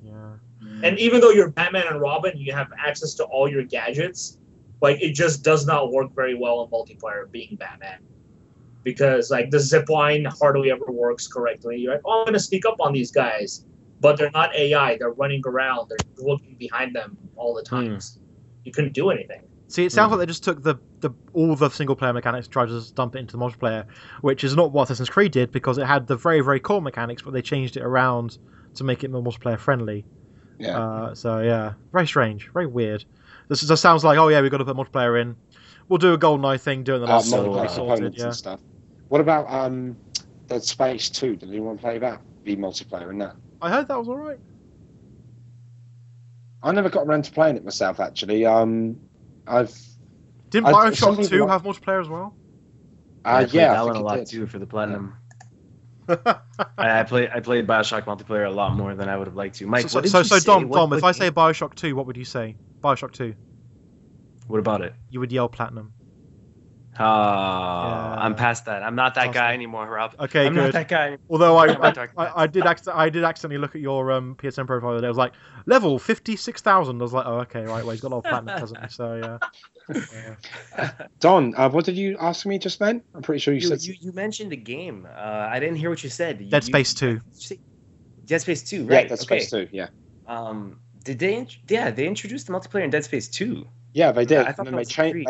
Yeah. 0.04 0.32
Mm. 0.62 0.80
and 0.84 0.98
even 0.98 1.20
though 1.20 1.30
you're 1.30 1.50
Batman 1.50 1.86
and 1.88 2.00
Robin, 2.00 2.36
you 2.36 2.52
have 2.52 2.70
access 2.78 3.14
to 3.14 3.24
all 3.24 3.48
your 3.48 3.64
gadgets. 3.64 4.38
Like 4.80 5.00
it 5.00 5.12
just 5.12 5.42
does 5.42 5.66
not 5.66 5.92
work 5.92 6.14
very 6.14 6.34
well 6.34 6.62
in 6.62 6.70
multiplayer 6.70 7.30
being 7.30 7.56
Batman. 7.56 7.98
Because 8.82 9.30
like 9.30 9.50
the 9.50 9.60
zip 9.60 9.88
line 9.88 10.24
hardly 10.24 10.70
ever 10.70 10.90
works 10.90 11.26
correctly. 11.26 11.78
You're 11.78 11.94
like, 11.94 12.02
oh, 12.04 12.20
I'm 12.20 12.26
gonna 12.26 12.40
sneak 12.40 12.64
up 12.66 12.76
on 12.80 12.92
these 12.92 13.10
guys, 13.10 13.64
but 14.00 14.16
they're 14.16 14.30
not 14.30 14.54
AI. 14.54 14.96
They're 14.96 15.12
running 15.12 15.42
around. 15.46 15.90
They're 15.90 16.24
looking 16.24 16.54
behind 16.54 16.94
them 16.94 17.16
all 17.36 17.54
the 17.54 17.62
times. 17.62 18.18
Mm. 18.18 18.20
You 18.64 18.72
couldn't 18.72 18.92
do 18.92 19.10
anything. 19.10 19.42
See, 19.68 19.84
it 19.84 19.92
sounds 19.92 20.08
mm. 20.08 20.12
like 20.12 20.20
they 20.20 20.26
just 20.26 20.42
took 20.42 20.62
the, 20.62 20.76
the 21.00 21.10
all 21.32 21.54
the 21.54 21.68
single 21.68 21.94
player 21.94 22.12
mechanics 22.12 22.46
and 22.46 22.52
tried 22.52 22.66
to 22.66 22.72
just 22.72 22.94
dump 22.94 23.14
it 23.14 23.18
into 23.18 23.36
the 23.36 23.38
multiplayer, 23.38 23.86
which 24.20 24.44
is 24.44 24.56
not 24.56 24.72
what 24.72 24.84
Assassin's 24.84 25.10
Creed 25.10 25.32
did 25.32 25.52
because 25.52 25.78
it 25.78 25.86
had 25.86 26.06
the 26.06 26.16
very 26.16 26.40
very 26.40 26.58
core 26.58 26.82
mechanics, 26.82 27.22
but 27.22 27.32
they 27.32 27.42
changed 27.42 27.76
it 27.76 27.82
around 27.82 28.38
to 28.74 28.84
make 28.84 29.04
it 29.04 29.10
more 29.10 29.22
multiplayer 29.22 29.58
friendly. 29.58 30.04
Yeah. 30.60 30.78
Uh, 30.78 31.14
so 31.14 31.40
yeah, 31.40 31.72
very 31.92 32.06
strange, 32.06 32.48
very 32.52 32.66
weird. 32.66 33.04
This 33.48 33.60
just 33.62 33.82
sounds 33.82 34.04
like 34.04 34.18
oh 34.18 34.28
yeah, 34.28 34.40
we've 34.40 34.50
got 34.50 34.58
to 34.58 34.64
put 34.64 34.76
multiplayer 34.76 35.20
in. 35.20 35.34
We'll 35.88 35.98
do 35.98 36.12
a 36.12 36.18
GoldenEye 36.18 36.60
thing, 36.60 36.84
doing 36.84 37.00
the 37.00 37.06
Uh, 37.08 37.14
last 37.16 37.30
so, 37.30 37.44
multiplayer 37.48 37.64
uh, 37.64 37.68
sorted, 37.68 37.76
components 37.76 38.18
yeah. 38.18 38.24
and 38.26 38.36
stuff. 38.36 38.60
What 39.08 39.20
about 39.20 39.50
um, 39.52 39.96
Dead 40.46 40.62
Space 40.62 41.10
2? 41.10 41.34
Did 41.34 41.48
anyone 41.48 41.78
play 41.78 41.98
that? 41.98 42.20
Be 42.44 42.54
multiplayer 42.56 43.10
in 43.10 43.18
that? 43.18 43.34
I 43.60 43.70
heard 43.70 43.88
that 43.88 43.98
was 43.98 44.08
all 44.08 44.16
right. 44.16 44.38
I 46.62 46.72
never 46.72 46.90
got 46.90 47.06
around 47.06 47.24
to 47.24 47.32
playing 47.32 47.56
it 47.56 47.64
myself, 47.64 47.98
actually. 48.00 48.44
Um, 48.46 49.00
I've. 49.46 49.76
Didn't 50.50 50.68
I- 50.68 50.72
Bioshock 50.90 51.28
Two 51.28 51.44
Uh, 51.44 51.48
have 51.48 51.62
multiplayer 51.62 52.00
as 52.00 52.08
well? 52.08 52.34
Uh, 53.24 53.38
played 53.38 53.52
yeah, 53.54 53.72
I 53.72 53.74
that 53.76 53.84
one 53.84 53.94
think 53.94 54.02
a 54.02 54.06
lot 54.06 54.16
did. 54.18 54.26
too 54.26 54.46
for 54.46 54.58
the 54.58 54.66
platinum. 54.66 55.14
I, 56.78 57.00
I 57.00 57.02
played 57.04 57.30
I 57.34 57.40
played 57.40 57.66
Bioshock 57.66 58.04
multiplayer 58.04 58.46
a 58.46 58.50
lot 58.50 58.74
more 58.74 58.94
than 58.94 59.08
I 59.08 59.16
would 59.16 59.26
have 59.26 59.36
liked 59.36 59.56
to. 59.56 59.66
Mike, 59.66 59.88
so, 59.88 60.02
so, 60.02 60.22
so? 60.22 60.40
Dom, 60.40 60.68
What- 60.68 60.76
Dom, 60.76 60.92
if 60.92 61.02
what 61.02 61.08
I 61.08 61.12
say 61.12 61.30
Bioshock 61.30 61.74
2, 61.74 61.94
what 61.94 62.06
would 62.06 62.16
you 62.16 62.24
say? 62.24 62.56
Bioshock 62.82 63.12
2. 63.12 63.34
what 64.46 64.58
about 64.58 64.80
it? 64.82 64.94
You 65.08 65.20
would 65.20 65.32
yell 65.32 65.48
platinum. 65.48 65.92
Ah, 66.98 68.16
I'm 68.24 68.34
past 68.34 68.64
that. 68.66 68.82
I'm 68.82 68.94
not 68.94 69.14
that 69.14 69.28
Awesome. 69.28 69.32
guy 69.34 69.54
anymore, 69.54 69.86
Rob. 69.88 70.14
Okay, 70.18 70.46
I'm 70.46 70.54
not 70.54 70.66
good. 70.66 70.74
that 70.74 70.88
guy. 70.88 71.18
Although 71.28 71.56
I, 71.56 71.66
I'm 71.68 72.08
I, 72.16 72.42
I, 72.42 72.46
did 72.46 72.66
acc- 72.66 72.88
I 72.88 73.08
did 73.08 73.24
accidentally 73.24 73.58
look 73.58 73.74
at 73.74 73.80
your 73.80 74.10
um, 74.12 74.34
PSN 74.36 74.66
profile. 74.66 74.96
and 74.96 75.04
It 75.04 75.08
was 75.08 75.16
like 75.16 75.32
level 75.66 75.98
fifty 75.98 76.36
six 76.36 76.60
thousand. 76.60 77.00
I 77.00 77.02
was 77.04 77.12
like, 77.12 77.26
oh 77.26 77.38
okay, 77.40 77.60
right. 77.64 77.84
Well, 77.84 77.90
he's 77.90 78.00
got 78.00 78.08
a 78.08 78.14
lot 78.16 78.24
of 78.24 78.30
platinum, 78.30 78.58
hasn't 78.58 78.82
he? 78.82 78.88
So 78.90 79.38
yeah. 79.88 79.96
yeah. 80.78 80.90
Don, 81.20 81.54
uh, 81.56 81.68
what 81.70 81.84
did 81.84 81.96
you 81.96 82.16
ask 82.20 82.44
me 82.46 82.58
just 82.58 82.78
then? 82.78 83.02
I'm 83.14 83.22
pretty 83.22 83.40
sure 83.40 83.54
you, 83.54 83.60
You, 83.60 83.68
said. 83.68 83.82
you, 83.82 83.94
you 84.00 84.12
mentioned 84.12 84.52
a 84.52 84.56
game. 84.56 85.06
Uh, 85.16 85.20
I 85.50 85.60
didn't 85.60 85.76
hear 85.76 85.90
what 85.90 86.02
you 86.02 86.10
said. 86.10 86.40
You- 86.40 86.50
Dead 86.50 86.64
Space 86.64 86.94
2. 86.94 87.06
Did 87.14 87.22
you 87.34 87.40
say- 87.40 87.60
Dead 88.26 88.40
Space 88.40 88.62
2, 88.62 88.82
right? 88.84 88.90
yeah, 88.90 88.96
right? 88.96 89.08
Dead 89.08 89.14
okay. 89.20 89.40
Space 89.40 89.50
2. 89.50 89.68
Yeah. 89.72 89.88
Um, 90.26 90.78
did 91.04 91.18
they? 91.18 91.34
int- 91.36 91.58
Yeah, 91.68 91.90
they 91.90 92.06
introduced 92.06 92.46
the 92.46 92.52
multiplayer 92.52 92.84
in 92.84 92.90
Dead 92.90 93.04
Space 93.04 93.28
2. 93.28 93.66
Yeah, 93.94 94.12
they 94.12 94.24
did. 94.24 94.38
I 94.38 94.52
thought 94.52 94.58
and 94.58 94.58
then 94.58 94.64
that 94.66 94.70
they 94.72 94.76
was 94.80 94.88
changed. 94.88 95.28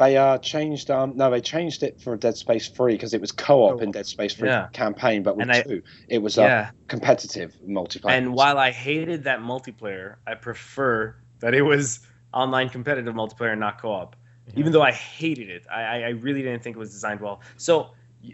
Free. 0.00 0.06
They 0.08 0.12
they 0.12 0.16
uh 0.16 0.38
changed. 0.38 0.90
Um, 0.90 1.16
no, 1.16 1.30
they 1.30 1.40
changed 1.40 1.82
it 1.82 2.00
for 2.00 2.16
Dead 2.16 2.36
Space 2.36 2.68
3 2.68 2.94
because 2.94 3.14
it 3.14 3.20
was 3.20 3.32
co-op 3.32 3.72
in 3.80 3.86
Co-op. 3.86 3.92
Dead 3.94 4.06
Space 4.06 4.34
3 4.34 4.48
Yeah. 4.48 4.68
campaign, 4.72 5.22
but 5.22 5.36
with 5.36 5.42
And 5.48 5.52
I- 5.52 5.62
two, 5.62 5.82
it 6.08 6.18
was 6.22 6.38
uh, 6.38 6.42
yeah. 6.42 6.70
competitive 6.88 7.54
multiplayer. 7.66 8.10
And 8.10 8.34
while 8.34 8.58
I 8.58 8.70
hated 8.70 9.24
that 9.24 9.40
multiplayer, 9.40 10.16
I 10.26 10.34
prefer 10.34 11.14
that 11.40 11.54
it 11.54 11.62
was 11.62 12.00
online 12.32 12.68
competitive 12.68 13.14
multiplayer, 13.14 13.52
and 13.52 13.60
not 13.60 13.80
co-op. 13.80 14.16
Even 14.56 14.72
though 14.72 14.82
I 14.82 14.90
hated 14.92 15.48
it, 15.48 15.64
I, 15.70 15.82
I 15.82 15.96
I 15.98 16.08
really 16.08 16.42
didn't 16.42 16.62
think 16.62 16.74
it 16.74 16.78
was 16.78 16.90
designed 16.90 17.20
well. 17.20 17.40
So 17.56 17.90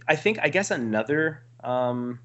I 0.09 0.17
think 0.17 0.39
I 0.43 0.49
guess 0.49 0.71
another 0.71 1.43
um, 1.62 2.21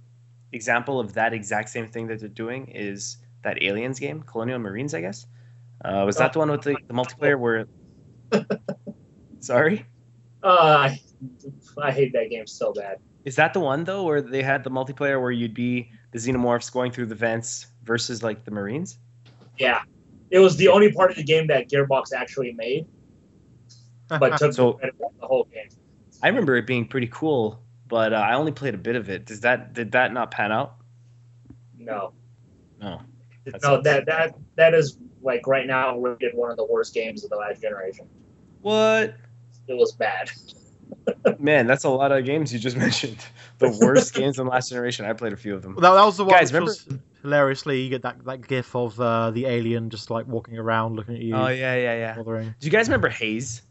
example 0.53 0.99
of 0.99 1.13
that 1.13 1.33
exact 1.33 1.69
same 1.69 1.87
thing 1.87 2.07
that 2.07 2.19
they're 2.21 2.29
doing 2.29 2.67
is 2.67 3.17
that 3.43 3.61
Aliens 3.61 3.99
game, 3.99 4.23
Colonial 4.23 4.59
Marines. 4.59 4.93
I 4.93 5.01
guess 5.01 5.25
uh, 5.83 6.03
was 6.05 6.15
that 6.17 6.31
the 6.31 6.39
one 6.39 6.49
with 6.51 6.61
the, 6.61 6.77
the 6.87 6.93
multiplayer 6.93 7.37
where? 7.37 7.65
Sorry, 9.41 9.85
Uh, 10.43 10.47
I, 10.89 10.99
I 11.81 11.91
hate 11.91 12.13
that 12.13 12.29
game 12.29 12.47
so 12.47 12.71
bad. 12.73 12.97
is 13.25 13.35
that 13.35 13.53
the 13.53 13.59
one 13.59 13.83
though 13.83 14.03
where 14.03 14.21
they 14.21 14.41
had 14.41 14.63
the 14.63 14.69
multiplayer 14.71 15.21
where 15.21 15.31
you'd 15.31 15.53
be 15.53 15.91
the 16.11 16.19
xenomorphs 16.19 16.71
going 16.71 16.91
through 16.91 17.07
the 17.07 17.15
vents 17.15 17.67
versus 17.83 18.23
like 18.23 18.45
the 18.45 18.51
Marines? 18.51 18.97
Yeah, 19.57 19.81
it 20.29 20.39
was 20.39 20.55
the 20.57 20.67
only 20.69 20.91
part 20.91 21.11
of 21.11 21.17
the 21.17 21.23
game 21.23 21.47
that 21.47 21.69
Gearbox 21.69 22.13
actually 22.15 22.53
made, 22.53 22.87
but 24.07 24.37
took 24.37 24.53
So- 24.53 24.79
the 24.81 24.91
whole 25.27 25.43
game. 25.45 25.69
I 26.23 26.27
remember 26.27 26.55
it 26.55 26.67
being 26.67 26.87
pretty 26.87 27.07
cool, 27.07 27.63
but 27.87 28.13
uh, 28.13 28.17
I 28.17 28.35
only 28.35 28.51
played 28.51 28.75
a 28.75 28.77
bit 28.77 28.95
of 28.95 29.09
it. 29.09 29.25
Does 29.25 29.41
that 29.41 29.73
did 29.73 29.91
that 29.93 30.13
not 30.13 30.29
pan 30.31 30.51
out? 30.51 30.75
No, 31.77 32.13
No. 32.79 33.01
That 33.45 33.59
no, 33.63 33.81
that 33.81 34.05
that 34.05 34.35
that 34.55 34.73
is 34.75 34.97
like 35.23 35.47
right 35.47 35.65
now 35.65 35.97
rated 35.97 36.35
one 36.35 36.51
of 36.51 36.57
the 36.57 36.65
worst 36.65 36.93
games 36.93 37.23
of 37.23 37.31
the 37.31 37.37
last 37.37 37.59
generation. 37.61 38.07
What? 38.61 39.15
It 39.67 39.73
was 39.77 39.91
bad. 39.93 40.31
Man, 41.39 41.67
that's 41.67 41.83
a 41.83 41.89
lot 41.89 42.11
of 42.11 42.25
games 42.25 42.53
you 42.53 42.59
just 42.59 42.77
mentioned. 42.87 43.17
The 43.59 43.69
worst 43.81 44.13
games 44.15 44.37
in 44.39 44.45
the 44.45 44.51
last 44.51 44.69
generation. 44.69 45.05
I 45.05 45.13
played 45.13 45.33
a 45.33 45.37
few 45.37 45.55
of 45.55 45.61
them. 45.61 45.75
Well, 45.75 45.81
that, 45.81 45.99
that 45.99 46.05
was 46.05 46.17
the 46.17 46.25
one 46.25 46.35
Guys, 46.35 46.51
which 46.51 46.61
was 46.61 46.87
hilariously 47.21 47.81
you 47.81 47.89
get 47.89 48.01
that 48.03 48.23
that 48.25 48.47
gif 48.47 48.75
of 48.75 48.99
uh, 48.99 49.31
the 49.31 49.45
alien 49.45 49.89
just 49.89 50.09
like 50.09 50.27
walking 50.27 50.57
around 50.57 50.95
looking 50.95 51.15
at 51.15 51.21
you. 51.21 51.35
Oh 51.35 51.47
yeah, 51.47 51.75
yeah, 51.75 51.95
yeah. 51.95 52.15
bothering. 52.15 52.55
Do 52.59 52.65
you 52.65 52.71
guys 52.71 52.87
remember 52.87 53.09
Haze? 53.09 53.61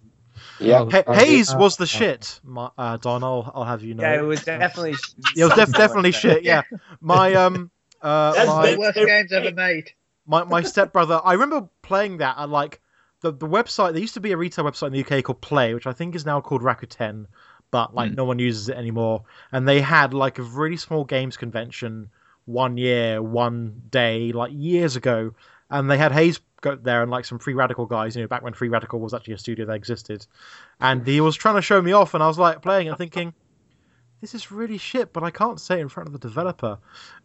yeah, 0.59 0.85
Ha- 0.91 1.03
Oh, 1.07 1.13
Haze 1.13 1.55
was 1.55 1.77
the 1.77 1.87
shit, 1.87 2.41
my, 2.43 2.71
uh, 2.79 2.97
Don. 2.97 3.23
I'll, 3.23 3.51
I'll 3.55 3.65
have 3.65 3.83
you 3.83 3.95
know. 3.95 4.03
Yeah, 4.03 4.21
it 4.21 4.23
was 4.25 4.43
definitely. 4.45 4.93
It 4.93 4.99
was 5.19 5.35
def- 5.37 5.57
something 5.57 5.73
like 5.73 5.75
definitely 5.75 6.13
shit. 6.13 6.43
Yeah, 6.45 6.63
my 7.01 7.35
um, 7.35 7.71
uh, 8.01 8.33
That's 8.33 8.49
my, 8.49 8.63
big- 8.71 8.79
worst 8.79 8.97
games 8.97 9.33
ever 9.33 9.53
made. 9.53 9.93
my 10.27 10.45
my 10.45 10.63
stepbrother. 10.63 11.21
I 11.23 11.35
remember 11.35 11.69
playing 11.83 12.19
that 12.19 12.37
at 12.39 12.49
like 12.49 12.81
the 13.21 13.33
the 13.33 13.47
website. 13.47 13.93
There 13.93 14.01
used 14.01 14.15
to 14.15 14.21
be 14.21 14.33
a 14.33 14.37
retail 14.37 14.65
website 14.65 14.89
in 14.89 14.93
the 14.93 15.01
UK 15.05 15.23
called 15.25 15.41
Play, 15.41 15.75
which 15.75 15.87
I 15.87 15.93
think 15.93 16.15
is 16.15 16.27
now 16.27 16.41
called 16.41 16.63
Rakuten, 16.63 17.27
but 17.71 17.95
like 17.95 18.13
Mm. 18.13 18.17
no 18.17 18.25
one 18.25 18.39
uses 18.39 18.69
it 18.69 18.77
anymore. 18.77 19.25
And 19.53 19.67
they 19.69 19.81
had 19.81 20.15
like 20.15 20.39
a 20.39 20.43
really 20.43 20.77
small 20.77 21.05
games 21.05 21.37
convention 21.37 22.11
one 22.47 22.77
year, 22.77 23.23
one 23.23 23.83
day, 23.91 24.33
like 24.33 24.51
years 24.55 24.97
ago, 24.97 25.33
and 25.71 25.91
they 25.91 25.97
had 25.99 26.13
Haze 26.13 26.41
go 26.63 26.75
there 26.77 27.03
and 27.03 27.11
like 27.11 27.25
some 27.25 27.39
Free 27.39 27.55
Radical 27.55 27.87
guys. 27.87 28.17
You 28.17 28.23
know, 28.23 28.29
back 28.29 28.43
when 28.43 28.55
Free 28.55 28.69
Radical 28.69 29.01
was 29.01 29.15
actually 29.15 29.35
a 29.35 29.39
studio 29.39 29.67
that 29.67 29.75
existed, 29.75 30.27
and 30.81 31.07
he 31.07 31.21
was 31.21 31.37
trying 31.37 31.57
to 31.57 31.63
show 31.63 31.81
me 31.81 31.93
off, 31.93 32.15
and 32.15 32.23
I 32.23 32.27
was 32.27 32.39
like 32.39 32.63
playing 32.63 32.89
and 32.89 32.99
thinking. 32.99 33.35
This 34.21 34.35
is 34.35 34.51
really 34.51 34.77
shit, 34.77 35.15
but 35.15 35.23
I 35.23 35.31
can't 35.31 35.59
say 35.59 35.79
it 35.79 35.81
in 35.81 35.89
front 35.89 36.07
of 36.09 36.13
the 36.13 36.19
developer. 36.19 36.77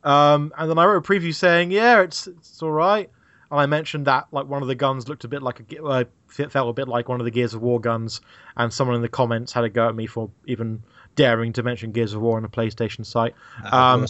Um, 0.06 0.54
and 0.58 0.70
then 0.70 0.78
I 0.78 0.86
wrote 0.86 1.06
a 1.06 1.08
preview 1.08 1.36
saying, 1.36 1.72
"Yeah, 1.72 2.00
it's 2.02 2.26
it's 2.28 2.64
all 2.64 2.72
right." 2.72 3.10
And 3.56 3.62
I 3.62 3.68
mentioned 3.68 4.08
that 4.08 4.28
like 4.34 4.48
one 4.48 4.62
of 4.62 4.68
the 4.68 4.76
guns 4.76 5.08
looked 5.08 5.24
a 5.24 5.30
bit 5.30 5.42
like 5.42 5.62
a 5.62 5.64
ge- 5.64 5.80
uh, 5.82 6.04
felt 6.28 6.70
a 6.70 6.74
bit 6.74 6.90
like 6.90 7.08
one 7.08 7.22
of 7.22 7.26
the 7.26 7.32
Gears 7.32 7.54
of 7.54 7.62
War 7.62 7.80
guns, 7.80 8.20
and 8.58 8.74
someone 8.74 8.98
in 8.98 9.02
the 9.02 9.08
comments 9.08 9.54
had 9.54 9.64
a 9.64 9.70
go 9.70 9.88
at 9.88 9.96
me 9.96 10.08
for 10.08 10.30
even 10.46 10.84
daring 11.16 11.54
to 11.54 11.64
mention 11.64 11.94
Gears 11.94 12.14
of 12.14 12.22
War 12.22 12.36
on 12.36 12.44
a 12.44 12.50
PlayStation 12.50 13.06
site. 13.06 13.34
Um, 13.72 14.02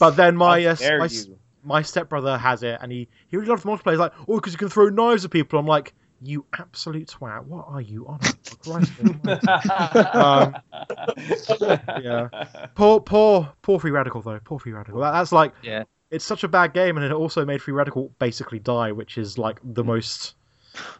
But 0.00 0.16
then 0.16 0.36
my 0.36 0.64
uh, 0.64 0.76
my, 0.80 1.08
my 1.64 1.82
stepbrother 1.82 2.38
has 2.38 2.62
it, 2.62 2.78
and 2.80 2.90
he 2.90 3.08
he 3.26 3.36
really 3.36 3.50
loves 3.50 3.64
multiplayer. 3.64 3.90
He's 3.90 3.98
like, 3.98 4.14
"Oh, 4.26 4.36
because 4.36 4.54
you 4.54 4.58
can 4.58 4.70
throw 4.70 4.88
knives 4.88 5.22
at 5.26 5.32
people." 5.32 5.58
I'm 5.58 5.66
like, 5.66 5.92
"You 6.22 6.46
absolute 6.58 7.08
twat! 7.08 7.44
What 7.44 7.66
are 7.68 7.82
you 7.82 8.06
on? 8.06 8.20
about? 8.62 8.94
Christ. 9.22 10.14
Um, 10.14 10.56
yeah. 12.02 12.28
Poor, 12.74 13.00
poor, 13.00 13.52
poor 13.60 13.78
Free 13.78 13.90
Radical 13.90 14.22
though. 14.22 14.40
Poor 14.42 14.58
Free 14.58 14.72
Radical. 14.72 15.02
That, 15.02 15.12
that's 15.12 15.32
like, 15.32 15.52
Yeah. 15.62 15.84
It's 16.10 16.24
such 16.24 16.44
a 16.44 16.48
bad 16.48 16.72
game, 16.72 16.96
and 16.96 17.04
it 17.04 17.12
also 17.12 17.44
made 17.44 17.60
Free 17.62 17.74
Radical 17.74 18.12
basically 18.18 18.58
die, 18.58 18.92
which 18.92 19.18
is 19.18 19.38
like 19.38 19.58
the 19.62 19.84
most. 19.84 20.34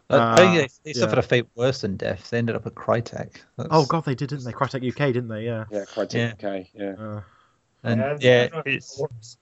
I 0.09 0.35
think 0.35 0.55
they, 0.55 0.63
Uh, 0.63 0.67
they 0.83 0.91
yeah. 0.91 0.99
suffered 1.01 1.19
a 1.19 1.21
fate 1.21 1.47
worse 1.55 1.81
than 1.81 1.95
death. 1.95 2.29
They 2.29 2.37
ended 2.37 2.55
up 2.55 2.65
at 2.65 2.75
Crytek. 2.75 3.41
That's- 3.57 3.67
Oh 3.71 3.85
god, 3.85 4.03
they 4.05 4.15
did, 4.15 4.29
didn't 4.29 4.43
they? 4.45 4.51
Crytek 4.51 4.87
UK, 4.87 5.13
didn't 5.13 5.29
they? 5.29 5.45
Yeah. 5.45 5.65
yeah, 5.71 5.85
quite 5.85 6.13
Yeah. 6.13 6.33
okay. 6.33 6.69
Yeah. 6.73 6.93
Uh, 6.99 7.21
And 7.83 7.99
that's- 8.01 8.21
yeah, 8.21 8.41
that's 8.43 8.53
not 8.55 8.67
it's 8.67 8.99
worse. 8.99 9.37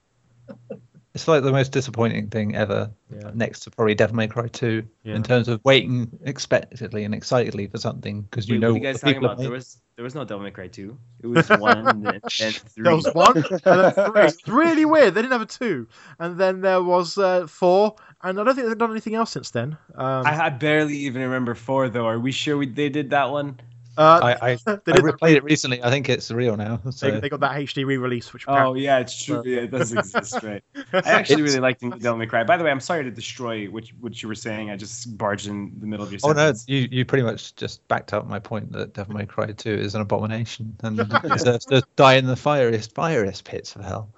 it's 1.18 1.28
like 1.28 1.41
the 1.41 1.51
most 1.51 1.72
disappointing 1.72 2.28
thing 2.28 2.55
ever. 2.55 2.91
yeah. 3.11 3.32
Next 3.34 3.61
to 3.61 3.72
probably 3.72 3.95
Devil 3.95 4.15
May 4.15 4.28
Cry 4.28 4.47
2 4.47 4.84
Yeah. 5.03 5.15
in 5.15 5.24
terms 5.24 5.47
of 5.47 5.59
waiting 5.63 6.07
expectantly 6.24 7.03
and 7.05 7.15
excitedly 7.15 7.65
for 7.65 7.80
something 7.80 8.22
because 8.22 8.47
you 8.47 8.55
Wait, 8.55 8.61
know 8.61 8.74
what 8.74 8.76
are 8.76 8.78
you 8.78 8.84
guys 8.93 9.01
talking 9.01 9.15
people 9.15 9.30
about? 9.32 9.41
There 9.41 9.49
was 9.49 9.78
there 9.95 10.03
was 10.03 10.13
no 10.13 10.26
Devil 10.26 10.43
May 10.43 10.51
Cry 10.51 10.68
two. 10.68 10.95
It 11.24 11.26
was 11.26 11.49
one 11.49 11.88
and 11.88 11.88
then, 12.05 12.22
then 12.38 12.51
three. 12.51 12.84
There 12.84 12.95
was 12.95 13.09
one, 13.15 13.36
and 13.38 13.45
then 13.63 13.91
three. 14.11 14.22
It's 14.26 14.47
really 14.47 14.86
weird. 14.86 15.15
They 15.15 15.24
didn't 15.24 15.32
have 15.34 15.41
a 15.41 15.47
two, 15.47 15.88
and 16.20 16.38
then 16.38 16.61
there 16.61 16.84
was 16.84 17.18
uh, 17.18 17.47
four, 17.47 17.95
and 18.22 18.39
I 18.39 18.43
don't 18.43 18.53
think 18.53 18.68
they've 18.68 18.78
done 18.78 18.91
anything 18.91 19.15
else 19.15 19.32
since 19.32 19.49
then. 19.49 19.76
Um, 19.95 20.28
I, 20.28 20.45
I 20.45 20.49
barely 20.49 20.97
even 20.97 21.24
remember 21.24 21.55
four 21.55 21.89
though. 21.89 22.05
Are 22.05 22.20
we 22.20 22.32
sure 22.32 22.57
we, 22.57 22.68
they 22.68 22.89
did 22.89 23.09
that 23.09 23.32
one? 23.32 23.59
Uh, 23.98 24.20
I, 24.24 24.52
I, 24.52 24.56
they, 24.86 24.93
I 24.93 24.98
replayed 24.98 25.36
it 25.36 25.43
recently. 25.43 25.84
I 25.84 25.89
think 25.89 26.08
it's 26.10 26.30
real 26.32 26.56
now. 26.56 26.80
So. 26.91 27.10
they, 27.10 27.20
they 27.20 27.30
got 27.30 27.39
that 27.39 27.52
HD 27.52 27.86
re-release, 27.86 28.32
which 28.34 28.45
Oh 28.48 28.74
yeah, 28.76 29.00
it's 29.00 29.24
true. 29.24 29.41
Yeah, 29.45 29.62
it 29.62 29.72
does 29.72 29.91
exist, 29.91 30.43
right? 30.43 30.64
I 30.93 31.02
actually 31.06 31.41
really 31.41 31.60
liked 31.60 31.82
the 31.82 31.89
Devil 31.89 32.18
May 32.18 32.28
Cry. 32.28 32.43
By 32.43 32.58
the 32.58 32.64
way, 32.64 32.72
I'm 32.72 32.80
sorry 32.80 33.04
to 33.04 33.12
destroy 33.12 33.66
which 33.66 33.93
what 34.00 34.22
you 34.22 34.30
were 34.30 34.36
saying. 34.36 34.70
I 34.70 34.78
just 34.78 35.18
barged 35.18 35.48
in 35.48 35.74
the 35.80 35.88
middle 35.88 36.06
of 36.06 36.12
your 36.12 36.20
Oh 36.24 36.32
no, 36.32 36.54
you, 36.68 36.88
you 36.91 37.06
pretty 37.06 37.24
much 37.24 37.56
just 37.56 37.88
backed 37.88 38.14
up 38.14 38.28
my 38.28 38.39
point 38.39 38.72
that 38.74 38.93
Devil 38.93 39.16
May 39.16 39.26
Cry 39.26 39.52
2 39.52 39.70
is 39.70 39.95
an 39.95 40.02
abomination 40.02 40.76
and 40.84 40.98
deserves 41.34 41.66
to 41.66 41.84
die 41.95 42.16
in 42.16 42.28
the 42.28 42.36
fieriest, 42.36 42.93
fieriest 42.93 43.43
pits 43.43 43.76
of 43.76 43.84
hell. 43.84 44.10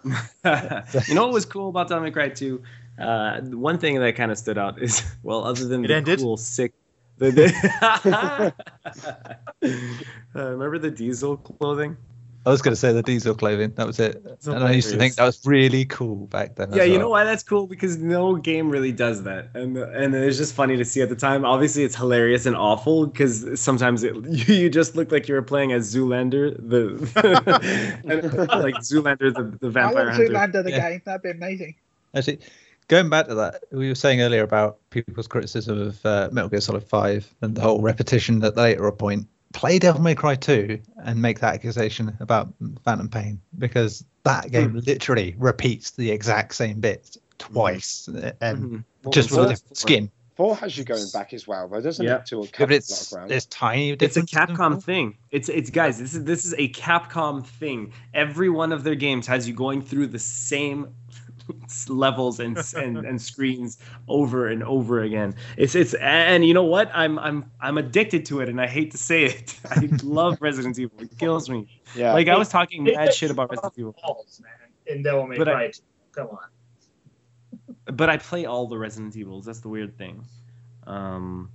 you 1.07 1.15
know 1.15 1.25
what 1.25 1.33
was 1.33 1.45
cool 1.45 1.69
about 1.69 1.87
Devil 1.87 2.03
May 2.03 2.11
Cry 2.11 2.29
2? 2.29 2.61
Uh, 2.99 3.39
one 3.41 3.77
thing 3.77 3.97
that 3.99 4.15
kind 4.15 4.31
of 4.31 4.37
stood 4.37 4.57
out 4.57 4.81
is, 4.81 5.03
well, 5.23 5.45
other 5.45 5.65
than 5.65 5.85
It 5.85 5.87
the 5.87 5.95
ended? 5.95 6.19
cool, 6.19 6.37
sick. 6.37 6.73
The, 7.19 7.31
the 7.31 8.53
uh, 10.35 10.51
remember 10.51 10.79
the 10.79 10.91
diesel 10.91 11.37
clothing? 11.37 11.97
I 12.45 12.51
was 12.51 12.61
going 12.61 12.71
to 12.71 12.79
say 12.79 12.93
the 12.93 13.03
diesel 13.03 13.35
clothing. 13.35 13.73
That 13.75 13.85
was 13.85 13.99
it. 13.99 14.23
So 14.39 14.53
and 14.53 14.63
I 14.63 14.71
used 14.71 14.89
to 14.91 14.97
think 14.97 15.15
that 15.15 15.25
was 15.25 15.45
really 15.45 15.83
cool 15.83 16.27
back 16.27 16.55
then. 16.55 16.71
Yeah, 16.71 16.83
you 16.83 16.93
well. 16.93 17.01
know 17.01 17.09
why 17.09 17.25
that's 17.25 17.43
cool? 17.43 17.67
Because 17.67 17.97
no 17.97 18.37
game 18.37 18.69
really 18.69 18.93
does 18.93 19.23
that, 19.23 19.49
and 19.53 19.77
and 19.77 20.15
it's 20.15 20.37
just 20.37 20.53
funny 20.53 20.77
to 20.77 20.85
see 20.85 21.01
at 21.01 21.09
the 21.09 21.15
time. 21.15 21.43
Obviously, 21.43 21.83
it's 21.83 21.95
hilarious 21.95 22.45
and 22.45 22.55
awful 22.55 23.07
because 23.07 23.59
sometimes 23.59 24.03
it, 24.03 24.15
you, 24.15 24.55
you 24.61 24.69
just 24.69 24.95
look 24.95 25.11
like 25.11 25.27
you 25.27 25.35
were 25.35 25.41
playing 25.41 25.73
as 25.73 25.93
Zoolander, 25.93 26.55
the 26.57 26.87
and, 28.05 28.23
like 28.63 28.75
Zoolander, 28.75 29.33
the, 29.33 29.57
the 29.59 29.67
I 29.67 29.71
vampire 29.71 30.05
want 30.05 30.15
hunter. 30.15 30.33
Zoolander 30.33 30.63
the 30.63 30.71
Yeah. 30.71 30.89
game. 30.89 31.01
That'd 31.03 31.21
be 31.21 31.31
amazing. 31.31 31.75
Actually, 32.15 32.39
going 32.89 33.09
back 33.09 33.27
to 33.27 33.35
that, 33.35 33.63
we 33.71 33.87
were 33.87 33.95
saying 33.95 34.19
earlier 34.21 34.43
about 34.43 34.79
people's 34.89 35.27
criticism 35.27 35.79
of 35.81 36.05
uh, 36.05 36.27
Metal 36.33 36.49
Gear 36.49 36.59
Solid 36.59 36.83
5 36.83 37.33
and 37.41 37.55
the 37.55 37.61
whole 37.61 37.81
repetition 37.81 38.43
at 38.43 38.55
the 38.55 38.61
later 38.61 38.91
point. 38.91 39.27
Play 39.53 39.79
Devil 39.79 40.01
May 40.01 40.13
Cry 40.15 40.35
2 40.35 40.79
and 41.05 41.21
make 41.21 41.39
that 41.39 41.55
accusation 41.55 42.15
about 42.19 42.53
Phantom 42.83 43.07
Pain 43.09 43.39
because 43.57 44.03
that 44.23 44.51
game 44.51 44.79
literally 44.85 45.35
repeats 45.39 45.91
the 45.91 46.11
exact 46.11 46.53
same 46.53 46.79
bits 46.81 47.17
twice 47.37 48.09
and 48.41 48.83
Mhm. 49.01 49.11
Just 49.13 49.31
was 49.31 49.39
with 49.39 49.45
a 49.47 49.53
different 49.53 49.77
skin. 49.77 50.11
Four 50.35 50.55
has 50.57 50.77
you 50.77 50.83
going 50.85 51.07
back 51.13 51.33
as 51.33 51.47
well, 51.47 51.67
though, 51.67 51.81
doesn't 51.81 52.05
Yeah. 52.05 52.17
it? 52.17 52.25
To 52.27 52.41
a 52.41 52.43
Yeah, 52.43 52.49
but 52.59 52.71
it's 52.71 53.11
ground. 53.11 53.31
it's 53.31 53.45
tiny. 53.47 53.91
It's 53.91 54.17
a 54.17 54.21
Capcom 54.21 54.81
thing. 54.81 55.17
It's 55.31 55.49
it's 55.49 55.69
guys. 55.69 55.99
This 55.99 56.13
is 56.13 56.23
this 56.23 56.45
is 56.45 56.53
a 56.57 56.69
Capcom 56.69 57.45
thing. 57.45 57.91
Every 58.13 58.49
one 58.49 58.71
of 58.71 58.83
their 58.85 58.95
games 58.95 59.27
has 59.27 59.47
you 59.47 59.53
going 59.53 59.81
through 59.81 60.07
the 60.07 60.19
same 60.19 60.87
levels 61.87 62.39
and 62.39 62.57
and, 62.75 62.97
and 62.97 63.21
screens 63.21 63.77
over 64.07 64.47
and 64.47 64.63
over 64.63 65.01
again. 65.01 65.35
It's 65.57 65.75
it's 65.75 65.93
and 65.95 66.45
you 66.45 66.53
know 66.53 66.63
what? 66.63 66.89
I'm 66.93 67.19
I'm 67.19 67.49
I'm 67.61 67.77
addicted 67.77 68.25
to 68.27 68.41
it, 68.41 68.49
and 68.49 68.59
I 68.61 68.67
hate 68.67 68.91
to 68.91 68.97
say 68.97 69.25
it. 69.25 69.59
I 69.69 69.89
love 70.03 70.37
Resident 70.41 70.77
Evil. 70.79 71.01
It 71.01 71.17
kills 71.17 71.49
me. 71.49 71.67
Yeah. 71.95 72.13
Like 72.13 72.27
I 72.27 72.37
was 72.37 72.49
talking 72.49 72.83
They 72.83 72.95
mad 72.95 73.13
shit 73.13 73.31
about 73.31 73.49
Resident 73.49 73.73
Evil, 73.77 73.95
balls, 74.01 74.41
man, 74.43 74.95
in 74.95 75.03
Devil 75.03 75.27
May 75.27 75.37
Cry. 75.37 75.67
2. 75.67 75.81
Come 76.11 76.27
on. 76.29 77.75
but 77.95 78.09
I 78.09 78.17
play 78.17 78.45
all 78.45 78.67
the 78.67 78.77
Resident 78.77 79.15
Evils. 79.15 79.45
That's 79.45 79.59
the 79.59 79.69
weird 79.69 79.97
thing. 79.97 80.25
Um, 80.87 81.51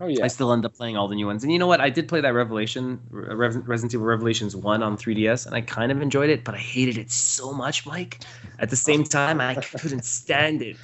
oh 0.00 0.06
yeah. 0.06 0.24
I 0.24 0.28
still 0.28 0.52
end 0.52 0.64
up 0.64 0.74
playing 0.74 0.96
all 0.96 1.08
the 1.08 1.14
new 1.14 1.26
ones. 1.26 1.42
And 1.42 1.52
you 1.52 1.58
know 1.58 1.66
what? 1.66 1.80
I 1.80 1.90
did 1.90 2.08
play 2.08 2.20
that 2.20 2.34
Revelation, 2.34 3.00
uh, 3.12 3.34
Re- 3.34 3.48
Resident 3.48 3.94
Evil 3.94 4.06
Revelations 4.06 4.56
1 4.56 4.82
on 4.82 4.96
3DS, 4.96 5.46
and 5.46 5.54
I 5.54 5.60
kind 5.60 5.92
of 5.92 6.02
enjoyed 6.02 6.30
it, 6.30 6.44
but 6.44 6.54
I 6.54 6.58
hated 6.58 6.98
it 6.98 7.10
so 7.10 7.52
much, 7.52 7.86
Mike. 7.86 8.20
At 8.58 8.70
the 8.70 8.76
same 8.76 9.04
time, 9.04 9.40
I 9.40 9.54
couldn't 9.54 10.04
stand 10.04 10.62
it. 10.62 10.76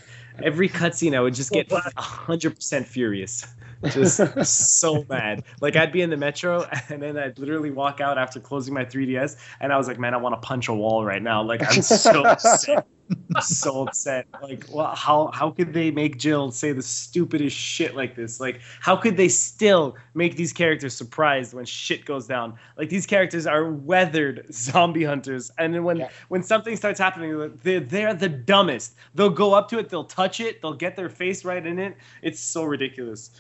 Every 0.42 0.68
cutscene, 0.68 1.16
I 1.16 1.20
would 1.20 1.34
just 1.34 1.50
get 1.50 1.68
100% 1.70 2.86
furious. 2.86 3.46
Just 3.84 4.20
so 4.78 5.04
mad. 5.08 5.44
Like, 5.60 5.76
I'd 5.76 5.92
be 5.92 6.02
in 6.02 6.10
the 6.10 6.16
metro, 6.16 6.66
and 6.88 7.02
then 7.02 7.16
I'd 7.16 7.38
literally 7.38 7.70
walk 7.70 8.00
out 8.00 8.18
after 8.18 8.40
closing 8.40 8.74
my 8.74 8.84
3DS, 8.84 9.36
and 9.60 9.72
I 9.72 9.76
was 9.78 9.88
like, 9.88 9.98
man, 9.98 10.14
I 10.14 10.18
want 10.18 10.40
to 10.40 10.46
punch 10.46 10.68
a 10.68 10.74
wall 10.74 11.04
right 11.04 11.22
now. 11.22 11.42
Like, 11.42 11.62
I'm 11.62 11.82
so 11.82 12.22
upset. 12.26 12.86
I'm 13.34 13.42
so 13.42 13.88
upset. 13.88 14.26
Like, 14.40 14.66
well, 14.70 14.94
how 14.94 15.32
how 15.32 15.50
could 15.50 15.72
they 15.72 15.90
make 15.90 16.16
Jill 16.18 16.52
say 16.52 16.72
the 16.72 16.82
stupidest 16.82 17.56
shit 17.56 17.96
like 17.96 18.14
this? 18.14 18.38
Like, 18.38 18.60
how 18.80 18.94
could 18.94 19.16
they 19.16 19.28
still 19.28 19.96
make 20.14 20.36
these 20.36 20.52
characters 20.52 20.94
surprised 20.94 21.52
when 21.52 21.64
shit 21.64 22.04
goes 22.04 22.28
down? 22.28 22.56
Like, 22.76 22.88
these 22.88 23.06
characters 23.06 23.46
are 23.48 23.68
weathered 23.72 24.46
zombie 24.52 25.02
hunters, 25.04 25.50
and 25.58 25.74
then 25.74 25.82
when 25.82 25.96
Yeah. 25.96 26.08
when 26.28 26.42
something 26.44 26.76
starts 26.76 27.00
happening, 27.00 27.58
they're 27.64 27.80
they're 27.80 28.14
the 28.14 28.28
dumbest. 28.28 28.94
They'll 29.14 29.30
go 29.30 29.54
up 29.54 29.68
to 29.70 29.78
it, 29.78 29.88
they'll 29.88 30.04
touch 30.04 30.38
it, 30.38 30.62
they'll 30.62 30.74
get 30.74 30.94
their 30.94 31.08
face 31.08 31.44
right 31.44 31.64
in 31.66 31.78
it. 31.80 31.96
It's 32.22 32.38
so 32.40 32.62
ridiculous. 32.62 33.30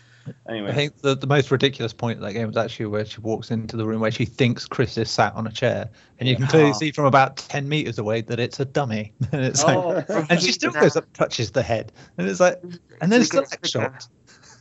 Anyway, 0.48 0.70
I 0.70 0.74
think 0.74 0.98
the, 0.98 1.16
the 1.16 1.26
most 1.26 1.50
ridiculous 1.50 1.92
point 1.92 2.18
of 2.18 2.24
that 2.24 2.32
game 2.34 2.46
was 2.46 2.56
actually 2.56 2.86
where 2.86 3.04
she 3.04 3.20
walks 3.20 3.50
into 3.50 3.76
the 3.76 3.86
room 3.86 4.00
where 4.00 4.10
she 4.10 4.24
thinks 4.24 4.66
Chris 4.66 4.96
is 4.98 5.10
sat 5.10 5.34
on 5.34 5.46
a 5.46 5.50
chair, 5.52 5.88
and 6.18 6.28
you 6.28 6.36
can 6.36 6.46
clearly 6.46 6.72
see 6.74 6.90
from 6.92 7.06
about 7.06 7.36
ten 7.36 7.68
meters 7.68 7.98
away 7.98 8.20
that 8.22 8.38
it's 8.38 8.60
a 8.60 8.64
dummy. 8.64 9.12
and 9.32 9.44
it's 9.44 9.64
Oh, 9.64 10.04
like, 10.08 10.30
and 10.30 10.40
she 10.40 10.52
still 10.52 10.72
goes 10.72 10.96
up, 10.96 11.10
touches 11.14 11.50
the 11.52 11.62
head, 11.62 11.92
and 12.18 12.28
it's 12.28 12.40
like, 12.40 12.60
and 13.00 13.10
then 13.10 13.20
It's 13.22 13.28
still 13.30 13.44
a- 13.50 13.66
shot. 13.66 14.06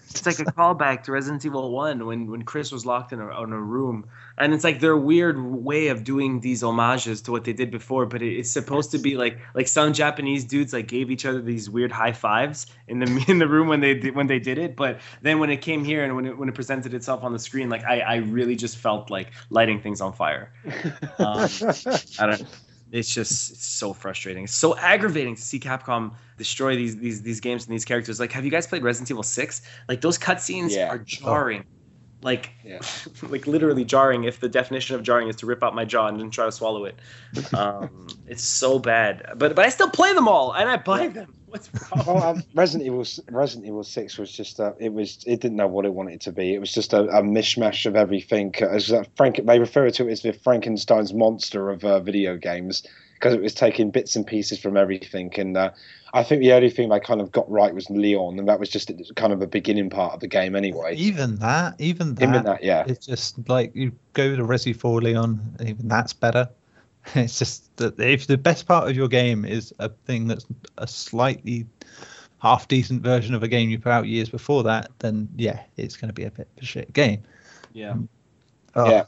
It's 0.09 0.25
like 0.25 0.39
a 0.39 0.51
callback 0.51 1.03
to 1.03 1.11
Resident 1.11 1.45
Evil 1.45 1.71
One 1.71 2.05
when 2.05 2.29
when 2.31 2.41
Chris 2.43 2.71
was 2.71 2.85
locked 2.85 3.13
in 3.13 3.19
a, 3.19 3.43
in 3.43 3.53
a 3.53 3.61
room, 3.61 4.07
and 4.37 4.53
it's 4.53 4.63
like 4.63 4.79
their 4.79 4.97
weird 4.97 5.39
way 5.39 5.87
of 5.89 6.03
doing 6.03 6.39
these 6.39 6.61
homages 6.61 7.21
to 7.23 7.31
what 7.31 7.43
they 7.43 7.53
did 7.53 7.69
before. 7.69 8.05
But 8.05 8.21
it, 8.21 8.33
it's 8.33 8.49
supposed 8.49 8.91
to 8.91 8.97
be 8.97 9.15
like 9.15 9.39
like 9.53 9.67
some 9.67 9.93
Japanese 9.93 10.45
dudes 10.45 10.73
like 10.73 10.87
gave 10.87 11.11
each 11.11 11.25
other 11.25 11.41
these 11.41 11.69
weird 11.69 11.91
high 11.91 12.13
fives 12.13 12.65
in 12.87 12.99
the 12.99 13.25
in 13.27 13.39
the 13.39 13.47
room 13.47 13.67
when 13.67 13.81
they 13.81 13.93
did, 13.93 14.15
when 14.15 14.27
they 14.27 14.39
did 14.39 14.57
it. 14.57 14.75
But 14.75 14.99
then 15.21 15.39
when 15.39 15.49
it 15.49 15.61
came 15.61 15.83
here 15.83 16.03
and 16.03 16.15
when 16.15 16.25
it 16.25 16.37
when 16.37 16.49
it 16.49 16.55
presented 16.55 16.93
itself 16.93 17.23
on 17.23 17.31
the 17.31 17.39
screen, 17.39 17.69
like 17.69 17.83
I 17.83 17.99
I 17.99 18.15
really 18.17 18.55
just 18.55 18.77
felt 18.77 19.09
like 19.09 19.31
lighting 19.49 19.81
things 19.81 20.01
on 20.01 20.13
fire. 20.13 20.51
Um, 21.19 21.49
I 22.19 22.25
don't. 22.27 22.45
It's 22.91 23.13
just 23.13 23.51
it's 23.51 23.65
so 23.65 23.93
frustrating. 23.93 24.45
It's 24.45 24.53
so 24.53 24.77
aggravating 24.77 25.35
to 25.35 25.41
see 25.41 25.59
Capcom 25.59 26.13
destroy 26.37 26.75
these 26.75 26.97
these 26.97 27.21
these 27.21 27.39
games 27.39 27.65
and 27.65 27.73
these 27.73 27.85
characters. 27.85 28.19
Like, 28.19 28.31
have 28.31 28.45
you 28.45 28.51
guys 28.51 28.65
played 28.67 28.83
Resident 28.83 29.11
Evil 29.11 29.23
Six? 29.23 29.61
Like 29.87 30.01
those 30.01 30.17
cutscenes 30.17 30.71
Yeah. 30.71 30.89
are 30.89 30.99
oh. 30.99 31.03
jarring. 31.05 31.65
Like, 32.21 32.51
Yeah. 32.63 32.79
like 33.29 33.47
literally 33.47 33.85
jarring. 33.85 34.25
If 34.25 34.39
the 34.39 34.49
definition 34.49 34.95
of 34.95 35.03
jarring 35.03 35.29
is 35.29 35.37
to 35.37 35.45
rip 35.45 35.63
out 35.63 35.73
my 35.73 35.85
jaw 35.85 36.07
and 36.07 36.19
then 36.19 36.29
try 36.29 36.45
to 36.45 36.51
swallow 36.51 36.85
it, 36.85 36.95
um, 37.53 38.07
it's 38.27 38.43
so 38.43 38.79
bad. 38.79 39.25
But 39.37 39.55
but 39.55 39.65
I 39.65 39.69
still 39.69 39.89
play 39.89 40.13
them 40.13 40.27
all 40.27 40.51
and 40.53 40.69
I 40.69 40.77
buy 40.77 41.07
them. 41.07 41.33
What's 41.47 41.69
wrong? 41.91 42.03
well, 42.05 42.23
um, 42.23 42.43
Resident 42.53 42.85
Evil 42.85 43.05
Resident 43.31 43.65
Evil 43.67 43.83
Six 43.83 44.17
was 44.19 44.31
just 44.31 44.59
uh, 44.59 44.73
it 44.79 44.93
was 44.93 45.23
it 45.25 45.41
didn't 45.41 45.57
know 45.57 45.67
what 45.67 45.85
it 45.85 45.93
wanted 45.93 46.21
to 46.21 46.31
be. 46.31 46.53
It 46.53 46.59
was 46.59 46.71
just 46.71 46.93
a, 46.93 47.05
a 47.05 47.23
mishmash 47.23 47.85
of 47.87 47.95
everything. 47.95 48.53
As 48.61 48.91
uh, 48.91 49.03
Frank, 49.15 49.39
they 49.43 49.59
refer 49.59 49.89
to 49.89 50.07
it 50.07 50.11
as 50.11 50.21
the 50.21 50.33
Frankenstein's 50.33 51.13
monster 51.13 51.71
of 51.71 51.83
uh, 51.83 52.01
video 52.01 52.37
games 52.37 52.83
because 53.15 53.33
it 53.33 53.41
was 53.41 53.53
taking 53.53 53.91
bits 53.91 54.15
and 54.15 54.25
pieces 54.25 54.59
from 54.59 54.77
everything. 54.77 55.33
And 55.37 55.57
uh, 55.57 55.71
I 56.13 56.23
think 56.23 56.41
the 56.41 56.53
only 56.53 56.69
thing 56.69 56.89
they 56.89 56.99
kind 56.99 57.21
of 57.21 57.31
got 57.31 57.49
right 57.49 57.73
was 57.73 57.89
Leon, 57.89 58.39
and 58.39 58.47
that 58.47 58.59
was 58.59 58.69
just 58.69 58.91
kind 59.15 59.31
of 59.31 59.41
a 59.41 59.47
beginning 59.47 59.89
part 59.89 60.13
of 60.13 60.19
the 60.19 60.27
game 60.27 60.55
anyway. 60.55 60.95
Even 60.95 61.35
that, 61.37 61.75
even 61.79 62.15
that, 62.15 62.29
Even 62.29 62.43
that, 62.45 62.63
yeah. 62.63 62.83
it's 62.87 63.05
just 63.05 63.47
like 63.47 63.75
you 63.75 63.91
go 64.13 64.35
to 64.35 64.43
Resi 64.43 64.75
4 64.75 65.01
Leon, 65.01 65.57
even 65.65 65.87
that's 65.87 66.13
better. 66.13 66.49
It's 67.15 67.39
just 67.39 67.75
that 67.77 67.99
if 67.99 68.27
the 68.27 68.37
best 68.37 68.67
part 68.67 68.89
of 68.89 68.95
your 68.95 69.07
game 69.07 69.45
is 69.45 69.73
a 69.79 69.89
thing 69.89 70.27
that's 70.27 70.45
a 70.77 70.85
slightly 70.85 71.65
half 72.39 72.67
decent 72.67 73.01
version 73.01 73.33
of 73.33 73.41
a 73.41 73.47
game 73.47 73.69
you 73.69 73.79
put 73.79 73.91
out 73.91 74.05
years 74.05 74.29
before 74.29 74.63
that, 74.63 74.91
then 74.99 75.29
yeah, 75.35 75.61
it's 75.77 75.95
going 75.95 76.09
to 76.09 76.13
be 76.13 76.25
a 76.25 76.31
bit 76.31 76.49
of 76.57 76.63
a 76.63 76.65
shit 76.65 76.91
game. 76.91 77.23
Yeah. 77.73 77.91
Um, 77.91 78.09
oh, 78.75 78.89
Yeah. 78.89 79.05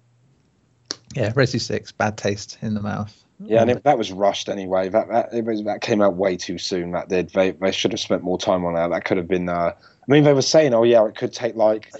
Yeah, 1.13 1.31
Resi 1.33 1.59
6, 1.59 1.91
bad 1.91 2.17
taste 2.17 2.57
in 2.61 2.73
the 2.73 2.81
mouth. 2.81 3.23
Yeah, 3.45 3.61
and 3.61 3.71
it, 3.71 3.83
that 3.83 3.97
was 3.97 4.11
rushed 4.11 4.49
anyway. 4.49 4.89
That 4.89 5.07
that 5.09 5.33
it 5.33 5.45
was, 5.45 5.63
that 5.63 5.81
came 5.81 6.01
out 6.01 6.15
way 6.15 6.37
too 6.37 6.57
soon. 6.57 6.91
That 6.91 7.09
did. 7.09 7.29
They 7.31 7.51
they 7.51 7.71
should 7.71 7.91
have 7.91 7.99
spent 7.99 8.23
more 8.23 8.37
time 8.37 8.65
on 8.65 8.73
that. 8.75 8.89
That 8.89 9.05
could 9.05 9.17
have 9.17 9.27
been. 9.27 9.49
Uh, 9.49 9.73
I 9.73 10.11
mean, 10.11 10.23
they 10.23 10.33
were 10.33 10.41
saying, 10.41 10.73
oh 10.73 10.83
yeah, 10.83 11.05
it 11.05 11.15
could 11.15 11.33
take 11.33 11.55
like 11.55 11.91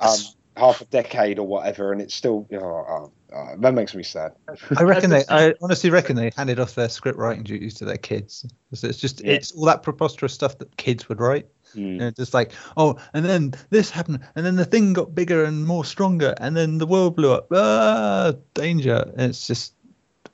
um, 0.00 0.16
half 0.56 0.80
a 0.80 0.84
decade 0.86 1.38
or 1.38 1.46
whatever, 1.46 1.92
and 1.92 2.00
it's 2.00 2.14
still. 2.14 2.46
Oh, 2.52 2.56
oh, 2.58 3.12
oh, 3.34 3.56
that 3.58 3.74
makes 3.74 3.94
me 3.94 4.02
sad. 4.02 4.32
I 4.78 4.82
reckon 4.84 5.10
they. 5.10 5.24
I 5.28 5.54
honestly 5.62 5.90
reckon 5.90 6.16
they 6.16 6.32
handed 6.36 6.60
off 6.60 6.74
their 6.74 6.88
script 6.88 7.18
writing 7.18 7.44
duties 7.44 7.74
to 7.74 7.84
their 7.84 7.96
kids. 7.96 8.46
'Cause 8.70 8.84
It's 8.84 8.98
just 8.98 9.22
Yeah. 9.24 9.32
it's 9.34 9.52
all 9.52 9.64
that 9.66 9.82
preposterous 9.82 10.32
stuff 10.32 10.58
that 10.58 10.76
kids 10.76 11.08
would 11.08 11.20
write. 11.20 11.46
Mm. 11.74 11.92
And 11.94 12.02
it's 12.02 12.16
just 12.18 12.32
like, 12.32 12.52
oh, 12.76 12.96
and 13.12 13.24
then 13.24 13.52
this 13.70 13.90
happened, 13.90 14.20
and 14.34 14.46
then 14.46 14.56
the 14.56 14.64
thing 14.64 14.92
got 14.92 15.14
bigger 15.14 15.44
and 15.44 15.66
more 15.66 15.84
stronger, 15.84 16.34
and 16.40 16.56
then 16.56 16.78
the 16.78 16.86
world 16.86 17.16
blew 17.16 17.32
up. 17.32 17.48
Ah, 17.52 18.32
danger! 18.54 19.12
And 19.16 19.30
it's 19.30 19.46
just 19.46 19.74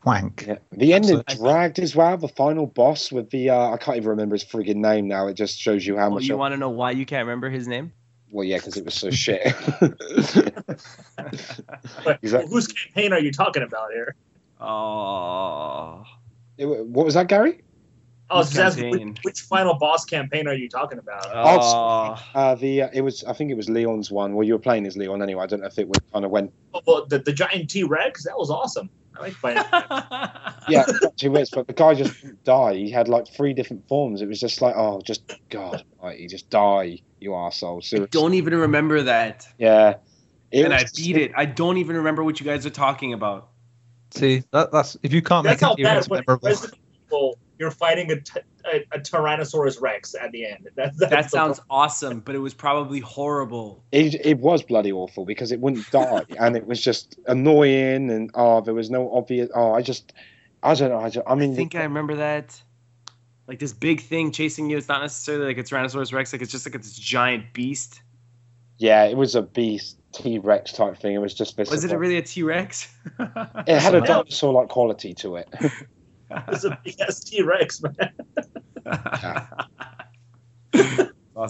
wank. 0.05 0.45
Yeah. 0.47 0.57
The 0.73 0.93
ending 0.95 1.19
Absolutely. 1.27 1.37
dragged 1.37 1.79
as 1.79 1.95
well. 1.97 2.17
The 2.17 2.29
final 2.29 2.67
boss 2.67 3.11
with 3.13 3.31
the 3.31 3.51
uh, 3.51 3.71
I 3.71 3.77
can't 3.77 3.97
even 3.97 4.09
remember 4.11 4.35
his 4.35 4.45
friggin' 4.45 4.77
name 4.77 5.09
now. 5.09 5.27
It 5.29 5.35
just 5.35 5.59
shows 5.59 5.87
you 5.87 5.97
how 5.97 6.07
Oh, 6.09 6.11
much. 6.15 6.25
you 6.25 6.37
want 6.37 6.53
to 6.53 6.59
know 6.59 6.71
why 6.71 6.91
you 6.93 7.07
can't 7.07 7.27
remember 7.27 7.49
his 7.51 7.67
name? 7.69 7.93
well, 8.31 8.45
yeah, 8.45 8.57
because 8.57 8.77
it 8.79 8.85
was 8.87 8.95
so 8.95 9.11
shit. 9.11 9.55
But 12.05 12.19
Exactly. 12.23 12.51
whose 12.51 12.67
campaign 12.69 13.13
are 13.13 13.19
you 13.21 13.31
talking 13.33 13.63
about 13.63 13.91
here? 13.93 14.15
Oh, 14.61 16.05
It- 16.59 16.67
what 16.87 17.05
was 17.05 17.15
that, 17.15 17.29
Gary? 17.29 17.61
I 18.31 18.37
was 18.37 18.49
just 18.49 18.61
asking 18.61 18.91
which, 18.91 19.19
which 19.23 19.41
final 19.43 19.75
boss 19.75 20.07
campaign 20.07 20.47
are 20.49 20.55
you 20.55 20.67
talking 20.69 20.99
about? 20.99 21.27
oh. 21.35 22.19
Uh, 22.35 22.55
the 22.55 22.83
uh, 22.83 22.89
it 22.95 23.03
was 23.03 23.23
I 23.25 23.35
think 23.35 23.51
it 23.51 23.57
was 23.59 23.69
Leon's 23.69 24.11
one. 24.11 24.35
Well, 24.35 24.47
you 24.47 24.55
were 24.55 24.59
playing 24.59 24.87
as 24.87 24.97
Leon 24.97 25.21
anyway. 25.23 25.43
I 25.43 25.47
don't 25.47 25.61
know 25.61 25.67
if 25.67 25.79
it 25.79 25.87
was 25.87 25.99
kind 26.15 26.25
of 26.25 26.31
went. 26.31 26.51
Oh, 26.73 26.81
well, 26.87 27.05
the, 27.07 27.19
the 27.19 27.33
giant 27.35 27.69
T 27.69 27.83
Rex 27.83 28.25
that 28.25 28.39
was 28.39 28.49
awesome. 28.51 28.89
I 29.17 29.21
like 29.21 29.35
playing. 29.35 29.59
Yeah, 30.69 30.87
two 31.17 31.31
minutes, 31.31 31.51
but 31.51 31.67
the 31.67 31.73
guy 31.73 31.93
just 31.95 32.23
didn't 32.23 32.45
die. 32.45 32.75
He 32.75 32.89
had 32.89 33.09
like 33.09 33.27
three 33.27 33.53
different 33.53 33.89
forms. 33.89 34.23
It 34.23 34.29
was 34.29 34.39
just 34.39 34.63
like, 34.63 34.77
oh, 34.77 35.01
just 35.05 35.33
God, 35.51 35.83
he 36.15 36.29
just 36.29 36.51
die, 36.51 37.01
you 37.19 37.31
arsehole. 37.31 37.83
I 38.01 38.07
don't 38.07 38.35
even 38.35 38.55
remember 38.55 39.03
that. 39.03 39.45
Yeah. 39.59 39.97
It 40.53 40.65
and 40.65 40.73
I 40.73 40.83
was- 40.83 40.93
beat 40.93 41.17
it. 41.17 41.33
I 41.37 41.47
don't 41.47 41.79
even 41.79 41.97
remember 41.97 42.23
what 42.23 42.39
you 42.39 42.47
guys 42.47 42.65
are 42.65 42.71
talking 42.71 43.13
about. 43.13 43.49
See, 44.13 44.45
that, 44.53 44.71
that's 44.71 44.97
if 45.03 45.13
you 45.13 45.21
can't 45.21 45.45
That's 45.45 45.61
make 45.63 45.73
it 45.79 45.83
bad 45.83 45.91
events 45.93 46.11
memorable. 46.11 46.49
Resident 46.49 46.79
Evil, 47.07 47.39
you're 47.63 47.71
fighting 47.71 48.11
a, 48.11 48.21
t- 48.21 48.41
a, 48.65 48.85
a 48.93 48.99
Tyrannosaurus 48.99 49.81
Rex 49.81 50.15
at 50.21 50.33
the 50.33 50.45
end. 50.47 50.69
That's, 50.75 50.99
that's 50.99 51.11
That 51.11 51.23
the 51.23 51.29
sounds 51.29 51.61
awesome, 51.71 52.21
but 52.21 52.35
it 52.35 52.41
was 52.41 52.53
probably 52.55 52.99
horrible. 53.01 53.83
It, 53.93 54.15
it 54.27 54.41
was 54.41 54.63
bloody 54.63 54.91
awful 54.91 55.25
because 55.25 55.53
it 55.53 55.61
wouldn't 55.61 55.89
die, 55.93 56.25
and 56.39 56.57
it 56.57 56.67
was 56.67 56.83
just 56.83 57.19
annoying, 57.27 58.11
and 58.11 58.31
oh, 58.35 58.61
there 58.61 58.75
was 58.75 58.91
no 58.91 59.11
obvious. 59.15 59.49
Oh, 59.55 59.73
I 59.73 59.81
just, 59.83 60.13
I 60.63 60.75
don't 60.75 60.91
know. 60.91 60.99
I, 60.99 61.09
just, 61.09 61.27
I 61.27 61.37
mean, 61.37 61.53
I 61.53 61.57
think 61.57 61.75
I 61.77 61.85
remember 61.85 62.17
that. 62.17 62.61
Like 63.47 63.59
this 63.59 63.73
big 63.73 64.01
thing 64.01 64.33
chasing 64.33 64.69
you. 64.71 64.77
It's 64.77 64.89
not 64.89 65.01
necessarily 65.03 65.47
like 65.47 65.59
a 65.59 65.63
Tyrannosaurus 65.63 66.13
Rex. 66.13 66.33
Like 66.33 66.43
it's 66.43 66.53
just 66.53 66.67
like 66.67 66.75
this 66.81 66.97
giant 66.97 67.53
beast. 67.53 68.03
yeah, 68.79 69.05
it 69.05 69.17
was 69.17 69.35
a 69.35 69.43
beast 69.43 69.99
T 70.13 70.39
Rex 70.39 70.73
type 70.73 70.97
thing. 70.99 71.15
It 71.15 71.19
was 71.19 71.35
just 71.35 71.57
this. 71.57 71.71
Was 71.71 71.85
it 71.85 71.97
really 71.97 72.17
a 72.19 72.23
T 72.23 72.43
Rex? 72.43 72.93
It 73.67 73.79
had 73.79 73.95
a 73.95 74.01
dinosaur-like 74.01 74.69
quality 74.69 75.15
to 75.15 75.37
it. 75.37 75.49
It's 76.49 76.65
a 76.65 76.79
big 76.85 77.01
ass 77.01 77.21
T 77.21 77.43
Rex, 77.43 77.83
man. 77.83 78.13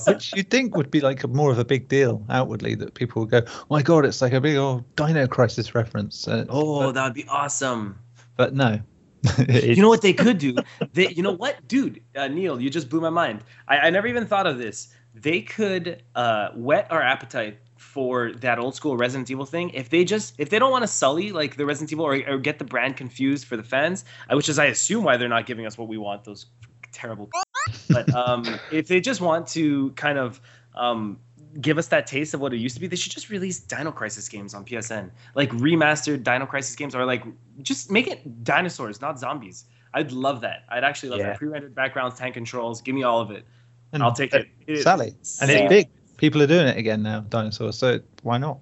Which 0.06 0.32
you'd 0.34 0.50
think 0.50 0.76
would 0.76 0.90
be 0.90 1.00
like 1.00 1.24
a, 1.24 1.28
more 1.28 1.50
of 1.50 1.58
a 1.58 1.64
big 1.64 1.88
deal 1.88 2.24
outwardly 2.30 2.74
that 2.76 2.94
people 2.94 3.22
would 3.22 3.30
go, 3.30 3.42
oh 3.46 3.64
my 3.68 3.82
god, 3.82 4.04
it's 4.04 4.22
like 4.22 4.32
a 4.32 4.40
big 4.40 4.56
old 4.56 4.84
Dino 4.96 5.26
Crisis 5.26 5.74
reference. 5.74 6.26
Uh, 6.28 6.46
Oh, 6.48 6.92
that 6.92 7.04
would 7.04 7.14
be 7.14 7.26
awesome. 7.28 7.98
but 8.36 8.54
no. 8.54 8.80
You 9.48 9.76
know 9.82 9.88
what 9.88 10.02
they 10.02 10.12
could 10.12 10.38
do? 10.38 10.56
They, 10.94 11.08
you 11.08 11.22
know 11.22 11.32
what, 11.32 11.66
dude? 11.68 12.02
Uh, 12.16 12.26
Neil, 12.28 12.60
you 12.60 12.70
just 12.70 12.88
blew 12.88 13.00
my 13.00 13.10
mind. 13.10 13.44
I, 13.68 13.78
I 13.78 13.90
never 13.90 14.06
even 14.08 14.26
thought 14.26 14.46
of 14.46 14.58
this. 14.58 14.88
they 15.14 15.42
could 15.42 16.02
uh, 16.14 16.50
whet 16.54 16.90
our 16.90 17.02
appetite 17.02 17.58
for 17.92 18.32
that 18.32 18.58
old 18.58 18.74
school 18.74 18.96
Resident 18.96 19.30
Evil 19.30 19.44
thing. 19.44 19.70
If 19.70 19.90
they 19.90 20.02
just 20.04 20.34
if 20.38 20.48
they 20.48 20.58
don't 20.58 20.70
want 20.70 20.82
to 20.82 20.88
sully 20.88 21.30
like 21.30 21.56
the 21.56 21.66
Resident 21.66 21.92
Evil 21.92 22.06
or, 22.06 22.14
or 22.26 22.38
get 22.38 22.58
the 22.58 22.64
brand 22.64 22.96
confused 22.96 23.44
for 23.44 23.56
the 23.56 23.62
fans, 23.62 24.04
uh, 24.30 24.36
which 24.36 24.48
is 24.48 24.58
I 24.58 24.66
assume 24.66 25.04
why 25.04 25.18
they're 25.18 25.28
not 25.28 25.44
giving 25.46 25.66
us 25.66 25.76
what 25.76 25.88
we 25.88 25.98
want. 25.98 26.24
Those 26.24 26.46
terrible. 26.92 27.28
But 27.88 28.12
um, 28.14 28.44
if 28.70 28.88
they 28.88 29.00
just 29.00 29.20
want 29.20 29.46
to 29.48 29.90
kind 29.92 30.18
of 30.18 30.40
um, 30.74 31.18
give 31.60 31.78
us 31.78 31.86
that 31.88 32.06
taste 32.06 32.34
of 32.34 32.40
what 32.40 32.52
it 32.52 32.58
used 32.58 32.74
to 32.74 32.80
be, 32.80 32.86
they 32.86 32.96
should 32.96 33.12
just 33.12 33.30
release 33.30 33.60
Dino 33.60 33.92
Crisis 33.92 34.28
games 34.28 34.52
on 34.52 34.64
PSN, 34.64 35.10
like 35.34 35.50
remastered 35.50 36.22
Dino 36.22 36.46
Crisis 36.46 36.74
games, 36.74 36.94
or 36.94 37.04
like 37.04 37.22
just 37.62 37.90
make 37.90 38.08
it 38.08 38.44
dinosaurs, 38.44 39.00
not 39.00 39.18
zombies. 39.18 39.64
I'd 39.94 40.12
love 40.12 40.40
that. 40.40 40.64
I'd 40.70 40.84
actually 40.84 41.10
love 41.10 41.20
Yeah. 41.20 41.26
that. 41.28 41.38
Pre-rendered 41.38 41.74
backgrounds, 41.74 42.18
tank 42.18 42.34
controls, 42.34 42.80
give 42.80 42.94
me 42.94 43.04
all 43.04 43.20
of 43.20 43.30
it. 43.30 43.44
And 43.92 44.02
I'll 44.02 44.12
take 44.12 44.32
it. 44.34 44.48
It 44.66 44.78
is 44.78 44.82
Sally. 44.84 45.14
And 45.40 45.50
it's 45.50 45.68
big. 45.68 45.88
People 46.22 46.40
are 46.40 46.46
doing 46.46 46.68
it 46.68 46.76
again 46.76 47.02
now, 47.02 47.18
dinosaurs. 47.18 47.76
So 47.76 47.98
why 48.22 48.38
not? 48.38 48.60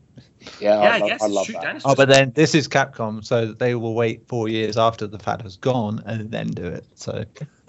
Yeah, 0.58 0.80
Yeah, 0.82 0.92
I, 0.92 0.94
I 0.94 0.98
love, 0.98 1.08
guess 1.10 1.22
I 1.22 1.26
love 1.26 1.46
shoot 1.46 1.52
that. 1.52 1.62
dinosaurs. 1.62 1.92
Oh, 1.92 1.94
but 1.94 2.08
then 2.08 2.32
this 2.34 2.54
is 2.54 2.66
Capcom, 2.68 3.22
so 3.22 3.52
they 3.52 3.74
will 3.74 3.94
wait 3.94 4.26
four 4.28 4.48
years 4.48 4.78
after 4.78 5.06
the 5.06 5.18
fad 5.18 5.42
has 5.42 5.58
gone 5.58 6.02
and 6.06 6.30
then 6.30 6.46
do 6.46 6.64
it. 6.64 6.86
So 6.94 7.22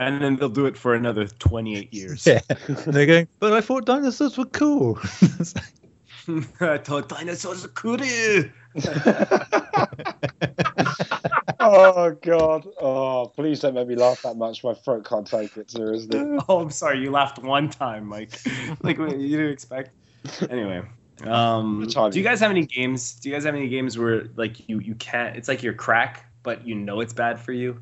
and 0.00 0.20
then 0.20 0.34
they'll 0.34 0.48
do 0.48 0.66
it 0.66 0.76
for 0.76 0.96
another 0.96 1.28
28 1.28 1.94
years. 1.94 2.26
yeah, 2.26 2.40
And 2.66 2.92
they're 2.92 3.06
going. 3.06 3.28
But 3.38 3.52
I 3.52 3.60
thought 3.60 3.86
dinosaurs 3.86 4.36
were 4.36 4.46
cool. 4.46 4.98
I 6.60 6.78
thought 6.78 7.08
dinosaurs 7.08 7.64
are 7.64 7.68
cool. 7.68 7.98
oh 11.60 12.16
god. 12.22 12.66
Oh, 12.80 13.32
please 13.34 13.60
don't 13.60 13.74
make 13.74 13.88
me 13.88 13.96
laugh 13.96 14.22
that 14.22 14.36
much. 14.36 14.64
My 14.64 14.74
throat 14.74 15.04
can't 15.04 15.26
take 15.26 15.56
it. 15.56 15.70
Seriously. 15.70 16.38
Oh, 16.48 16.60
I'm 16.60 16.70
sorry. 16.70 17.00
You 17.00 17.10
laughed 17.10 17.40
one 17.40 17.68
time, 17.68 18.06
Mike. 18.06 18.40
like 18.82 18.98
what 18.98 19.18
you 19.18 19.36
didn't 19.36 19.52
expect. 19.52 19.90
Anyway, 20.50 20.82
um, 21.24 21.86
do 21.86 22.18
you 22.18 22.24
guys 22.24 22.40
have 22.40 22.50
any 22.50 22.66
games? 22.66 23.14
Do 23.14 23.28
you 23.28 23.34
guys 23.34 23.44
have 23.44 23.54
any 23.54 23.68
games 23.68 23.98
where 23.98 24.28
like 24.36 24.68
you 24.68 24.80
you 24.80 24.94
can't? 24.94 25.36
It's 25.36 25.48
like 25.48 25.62
you're 25.62 25.74
crack, 25.74 26.26
but 26.42 26.66
you 26.66 26.74
know 26.74 27.00
it's 27.00 27.12
bad 27.12 27.38
for 27.38 27.52
you. 27.52 27.80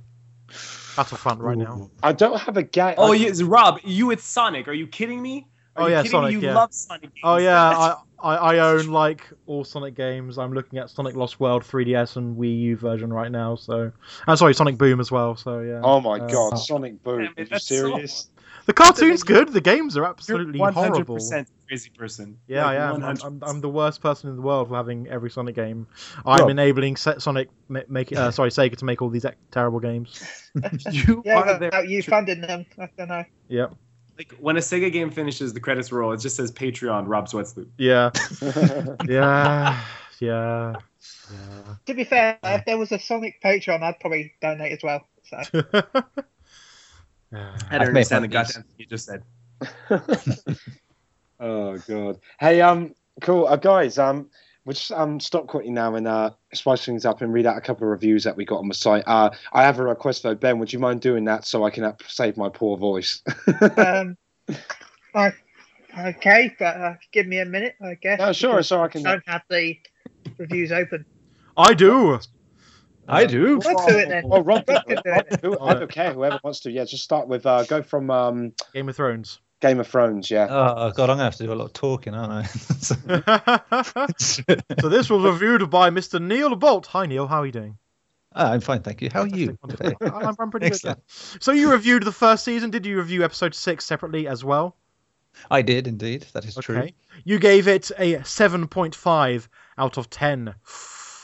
Battlefront 0.96 1.40
right 1.40 1.58
now. 1.58 1.90
I 2.02 2.12
don't 2.12 2.40
have 2.40 2.56
a 2.56 2.62
game. 2.62 2.94
Oh, 2.96 3.12
I, 3.12 3.16
yes, 3.16 3.42
Rob, 3.42 3.80
you 3.84 4.06
with 4.06 4.22
Sonic? 4.22 4.68
Are 4.68 4.72
you 4.72 4.86
kidding 4.86 5.20
me? 5.20 5.48
Are 5.76 5.82
Oh, 5.82 5.86
you 5.86 5.92
yeah, 5.92 5.98
kidding 6.02 6.10
Sonic, 6.12 6.28
me? 6.28 6.32
You 6.34 6.40
yeah. 6.40 6.54
love 6.54 6.72
Sonic 6.72 7.02
games. 7.02 7.14
Oh 7.22 7.36
yeah, 7.36 7.60
I, 7.78 7.96
I, 8.22 8.34
I 8.36 8.58
own 8.58 8.88
like 8.88 9.28
all 9.46 9.64
Sonic 9.64 9.94
games. 9.94 10.38
I'm 10.38 10.52
looking 10.52 10.78
at 10.78 10.90
Sonic 10.90 11.14
Lost 11.16 11.38
World 11.40 11.62
3DS 11.64 12.16
and 12.16 12.36
Wii 12.36 12.58
U 12.60 12.76
version 12.76 13.12
right 13.12 13.30
now. 13.30 13.56
So, 13.56 13.92
I'm 14.26 14.36
sorry, 14.36 14.54
Sonic 14.54 14.78
Boom 14.78 15.00
as 15.00 15.10
well. 15.10 15.36
So 15.36 15.60
yeah. 15.60 15.80
Oh 15.84 16.00
my 16.00 16.18
Uh, 16.18 16.26
god, 16.28 16.54
Sonic 16.56 17.02
Boom. 17.02 17.22
Damn 17.24 17.26
Are 17.36 17.40
you 17.40 17.46
that's 17.46 17.66
so- 17.66 17.74
serious? 17.74 18.30
The 18.64 18.72
cartoon's 18.72 19.22
good. 19.22 19.52
The 19.52 19.60
games 19.60 19.96
are 19.96 20.00
You're 20.00 20.08
absolutely 20.08 20.58
100% 20.58 20.72
horrible. 20.72 21.18
crazy 21.68 21.90
person. 21.90 22.36
Yeah, 22.48 22.64
Like, 22.64 22.78
I 22.78 22.88
am. 22.90 23.04
I'm, 23.04 23.16
I'm, 23.22 23.42
I'm 23.44 23.60
the 23.60 23.68
worst 23.68 24.00
person 24.02 24.28
in 24.28 24.34
the 24.34 24.42
world 24.42 24.68
for 24.68 24.74
having 24.74 25.06
every 25.06 25.30
Sonic 25.30 25.54
game. 25.54 25.86
I'm 26.24 26.40
Rob. 26.40 26.50
enabling 26.50 26.96
Se- 26.96 27.18
Sonic, 27.20 27.48
ma- 27.68 27.82
make 27.88 28.10
uh, 28.16 28.32
sorry, 28.32 28.50
Sega 28.50 28.76
to 28.78 28.84
make 28.84 29.02
all 29.02 29.08
these 29.08 29.24
ec- 29.24 29.38
terrible 29.52 29.78
games. 29.78 30.20
you 30.90 31.22
Yeah, 31.24 31.38
are 31.38 31.58
there. 31.60 31.68
without 31.68 31.88
you 31.88 32.02
funding 32.02 32.40
them, 32.40 32.66
I 32.76 32.88
don't 32.98 33.08
know. 33.08 33.24
Yep. 33.48 33.74
Like 34.16 34.32
when 34.40 34.56
a 34.56 34.60
Sega 34.60 34.90
game 34.90 35.10
finishes, 35.10 35.52
the 35.52 35.60
credits 35.60 35.92
roll. 35.92 36.12
It 36.12 36.20
just 36.20 36.36
says 36.36 36.50
Patreon 36.50 37.04
Rob 37.06 37.28
Sweatsloop. 37.28 37.68
Yeah. 37.76 38.10
yeah. 39.08 39.84
Yeah. 40.20 40.76
Yeah. 41.30 41.74
To 41.86 41.94
be 41.94 42.04
fair, 42.04 42.38
if 42.42 42.64
there 42.64 42.78
was 42.78 42.92
a 42.92 42.98
Sonic 42.98 43.42
Patreon, 43.42 43.82
I'd 43.82 44.00
probably 44.00 44.32
donate 44.40 44.72
as 44.72 44.82
well. 44.82 45.06
So 45.24 45.62
Yeah. 47.32 47.58
I 47.70 47.78
don't 47.78 47.88
understand 47.88 48.24
the 48.24 48.28
one 48.28 48.36
of 48.36 48.46
goddamn 48.46 48.62
thing 48.62 48.74
you 48.78 48.86
just 48.86 49.06
said. 49.06 49.22
oh 51.40 51.76
god. 51.78 52.20
Hey, 52.38 52.60
um, 52.60 52.94
cool, 53.20 53.46
uh, 53.46 53.56
guys. 53.56 53.98
Um, 53.98 54.30
we'll 54.66 54.74
just 54.74 54.92
um 54.92 55.18
stop 55.18 55.46
quickly 55.46 55.70
now 55.70 55.94
and 55.94 56.06
uh 56.06 56.30
spice 56.52 56.84
things 56.84 57.06
up 57.06 57.22
and 57.22 57.32
read 57.32 57.46
out 57.46 57.56
a 57.56 57.60
couple 57.60 57.84
of 57.84 57.90
reviews 57.90 58.24
that 58.24 58.36
we 58.36 58.44
got 58.44 58.58
on 58.58 58.68
the 58.68 58.74
site. 58.74 59.04
Uh, 59.06 59.30
I 59.52 59.62
have 59.62 59.78
a 59.78 59.84
request 59.84 60.22
though, 60.24 60.34
Ben. 60.34 60.58
Would 60.58 60.72
you 60.72 60.78
mind 60.78 61.00
doing 61.00 61.24
that 61.24 61.46
so 61.46 61.64
I 61.64 61.70
can 61.70 61.84
uh, 61.84 61.94
save 62.06 62.36
my 62.36 62.50
poor 62.50 62.76
voice? 62.76 63.22
um, 63.78 64.18
I, 65.14 65.32
okay, 65.98 66.54
but 66.58 66.76
uh, 66.76 66.94
give 67.12 67.26
me 67.26 67.38
a 67.38 67.46
minute, 67.46 67.76
I 67.80 67.94
guess. 67.94 68.18
no, 68.18 68.32
sure. 68.32 68.62
So 68.62 68.80
I 68.80 68.84
I 68.84 68.88
can. 68.88 69.02
don't 69.04 69.22
have 69.26 69.42
the 69.48 69.78
reviews 70.36 70.72
open. 70.72 71.06
I 71.56 71.72
do. 71.72 72.18
I 73.08 73.24
do. 73.24 73.60
Let's 73.64 73.86
do 73.86 73.98
it 73.98 74.08
then. 74.08 74.24
Oh, 74.26 74.42
Rob, 74.42 74.64
Rob 74.68 74.84
can 74.86 74.98
do 75.04 75.10
Rob, 75.10 75.24
it. 75.30 75.58
I 75.62 75.74
don't 75.74 75.90
care. 75.90 76.12
Whoever 76.12 76.40
wants 76.42 76.60
to. 76.60 76.72
Yeah, 76.72 76.84
just 76.84 77.04
start 77.04 77.28
with. 77.28 77.46
Uh, 77.46 77.64
go 77.64 77.82
from 77.82 78.10
um 78.10 78.52
Game 78.74 78.88
of 78.88 78.96
Thrones. 78.96 79.38
Game 79.60 79.80
of 79.80 79.88
Thrones. 79.88 80.30
Yeah. 80.30 80.46
Oh 80.50 80.90
god, 80.90 81.08
I'm 81.10 81.16
gonna 81.16 81.24
have 81.24 81.36
to 81.36 81.44
do 81.46 81.52
a 81.52 81.54
lot 81.54 81.64
of 81.66 81.72
talking, 81.72 82.14
aren't 82.14 82.32
I? 82.32 82.42
so 84.18 84.88
this 84.88 85.08
was 85.10 85.24
reviewed 85.24 85.70
by 85.70 85.90
Mr. 85.90 86.20
Neil 86.20 86.54
Bolt. 86.56 86.86
Hi 86.86 87.06
Neil, 87.06 87.26
how 87.26 87.40
are 87.42 87.46
you 87.46 87.52
doing? 87.52 87.78
Ah, 88.34 88.52
I'm 88.52 88.60
fine, 88.60 88.82
thank 88.82 89.00
you. 89.00 89.08
How 89.10 89.22
are 89.22 89.28
you? 89.28 89.56
I'm, 90.02 90.36
I'm 90.38 90.50
pretty 90.50 90.66
good. 90.66 90.74
Excellent. 90.74 90.98
yeah. 91.06 91.38
So 91.40 91.52
you 91.52 91.72
reviewed 91.72 92.02
the 92.02 92.12
first 92.12 92.44
season. 92.44 92.70
Did 92.70 92.84
you 92.84 92.98
review 92.98 93.24
episode 93.24 93.54
six 93.54 93.86
separately 93.86 94.28
as 94.28 94.44
well? 94.44 94.76
I 95.50 95.62
did 95.62 95.86
indeed. 95.86 96.26
That 96.34 96.44
is 96.44 96.54
true. 96.56 96.76
Okay. 96.76 96.94
You 97.24 97.38
gave 97.38 97.66
it 97.66 97.90
a 97.98 98.22
seven 98.24 98.68
point 98.68 98.94
five 98.94 99.48
out 99.78 99.96
of 99.96 100.10
ten. 100.10 100.54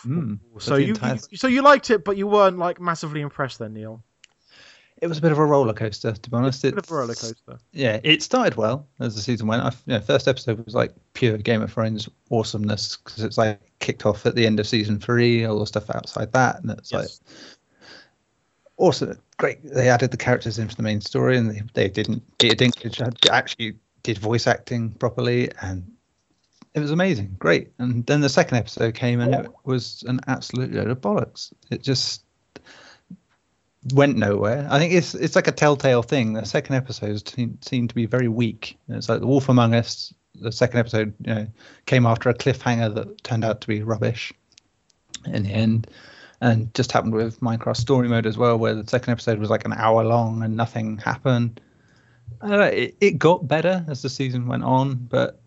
Mm, 0.06 0.38
So 0.58 0.76
you, 0.76 0.88
entire- 0.94 1.18
you 1.30 1.36
so 1.36 1.48
you 1.48 1.60
liked 1.62 1.90
it, 1.90 2.02
but 2.04 2.16
you 2.16 2.26
weren't 2.26 2.58
like 2.58 2.80
massively 2.80 3.20
impressed 3.20 3.58
then, 3.58 3.74
Neil. 3.74 4.02
It 5.02 5.08
was 5.08 5.18
a 5.18 5.20
bit 5.20 5.32
of 5.32 5.38
a 5.38 5.44
roller 5.44 5.72
coaster, 5.74 6.12
to 6.12 6.30
be 6.30 6.36
honest. 6.36 6.62
Bit 6.62 6.74
of 6.74 6.78
It's- 6.78 6.90
a 6.90 6.94
roller 6.94 7.14
coaster. 7.14 7.58
Yeah, 7.72 7.98
it 8.04 8.22
started 8.22 8.54
well 8.54 8.86
as 9.00 9.16
the 9.16 9.20
season 9.20 9.48
went. 9.48 9.62
I, 9.62 9.70
you 9.86 9.94
know, 9.94 10.00
first 10.00 10.28
episode 10.28 10.64
was 10.64 10.76
like 10.76 10.94
pure 11.12 11.36
Game 11.38 11.60
of 11.60 11.72
Thrones 11.72 12.08
awesomeness 12.30 12.98
because 12.98 13.24
it's 13.24 13.36
like 13.36 13.60
kicked 13.80 14.06
off 14.06 14.24
at 14.26 14.36
the 14.36 14.46
end 14.46 14.60
of 14.60 14.66
season 14.66 15.00
three, 15.00 15.44
all 15.44 15.58
the 15.58 15.66
stuff 15.66 15.90
outside 15.90 16.30
that, 16.32 16.62
and 16.62 16.70
it's 16.70 16.92
like 16.92 17.08
awesome, 18.76 19.18
great. 19.38 19.58
They 19.64 19.88
added 19.88 20.12
the 20.12 20.16
characters 20.16 20.58
into 20.60 20.76
the 20.76 20.82
main 20.84 21.00
story, 21.00 21.36
and 21.36 21.50
they, 21.50 21.62
they 21.74 21.88
didn't. 21.88 22.22
Peter 22.38 22.54
Dinklage 22.54 23.28
actually 23.28 23.74
did 24.04 24.18
voice 24.18 24.46
acting 24.46 24.90
properly, 24.92 25.50
and 25.62 25.90
it 26.74 26.80
was 26.80 26.92
amazing, 26.92 27.34
great. 27.40 27.72
And 27.78 28.06
then 28.06 28.20
the 28.20 28.28
second 28.28 28.58
episode 28.58 28.94
came, 28.94 29.20
and 29.20 29.34
it 29.34 29.50
was 29.64 30.04
an 30.06 30.20
absolute 30.28 30.72
load 30.72 30.88
of 30.88 31.00
bollocks. 31.00 31.52
It 31.70 31.82
just 31.82 32.24
went 33.92 34.16
nowhere. 34.16 34.66
I 34.70 34.78
think 34.78 34.92
it's 34.92 35.14
it's 35.14 35.36
like 35.36 35.48
a 35.48 35.52
telltale 35.52 36.02
thing. 36.02 36.34
The 36.34 36.44
second 36.44 36.76
episode 36.76 37.28
seem, 37.28 37.58
seemed 37.62 37.88
to 37.88 37.94
be 37.94 38.06
very 38.06 38.28
weak. 38.28 38.78
It's 38.88 39.08
like 39.08 39.20
The 39.20 39.26
Wolf 39.26 39.48
Among 39.48 39.74
Us. 39.74 40.14
The 40.34 40.52
second 40.52 40.80
episode, 40.80 41.14
you 41.24 41.34
know, 41.34 41.46
came 41.86 42.06
after 42.06 42.30
a 42.30 42.34
cliffhanger 42.34 42.94
that 42.94 43.22
turned 43.22 43.44
out 43.44 43.60
to 43.60 43.68
be 43.68 43.82
rubbish 43.82 44.32
in 45.26 45.44
the 45.44 45.50
end. 45.50 45.88
And 46.40 46.74
just 46.74 46.90
happened 46.90 47.14
with 47.14 47.38
Minecraft 47.38 47.76
Story 47.76 48.08
Mode 48.08 48.26
as 48.26 48.36
well, 48.36 48.58
where 48.58 48.74
the 48.74 48.88
second 48.88 49.12
episode 49.12 49.38
was 49.38 49.50
like 49.50 49.64
an 49.64 49.72
hour 49.74 50.02
long 50.02 50.42
and 50.42 50.56
nothing 50.56 50.98
happened. 50.98 51.60
Uh, 52.42 52.62
it, 52.62 52.96
it 53.00 53.18
got 53.18 53.46
better 53.46 53.84
as 53.88 54.02
the 54.02 54.08
season 54.08 54.48
went 54.48 54.64
on, 54.64 54.96
but 54.96 55.40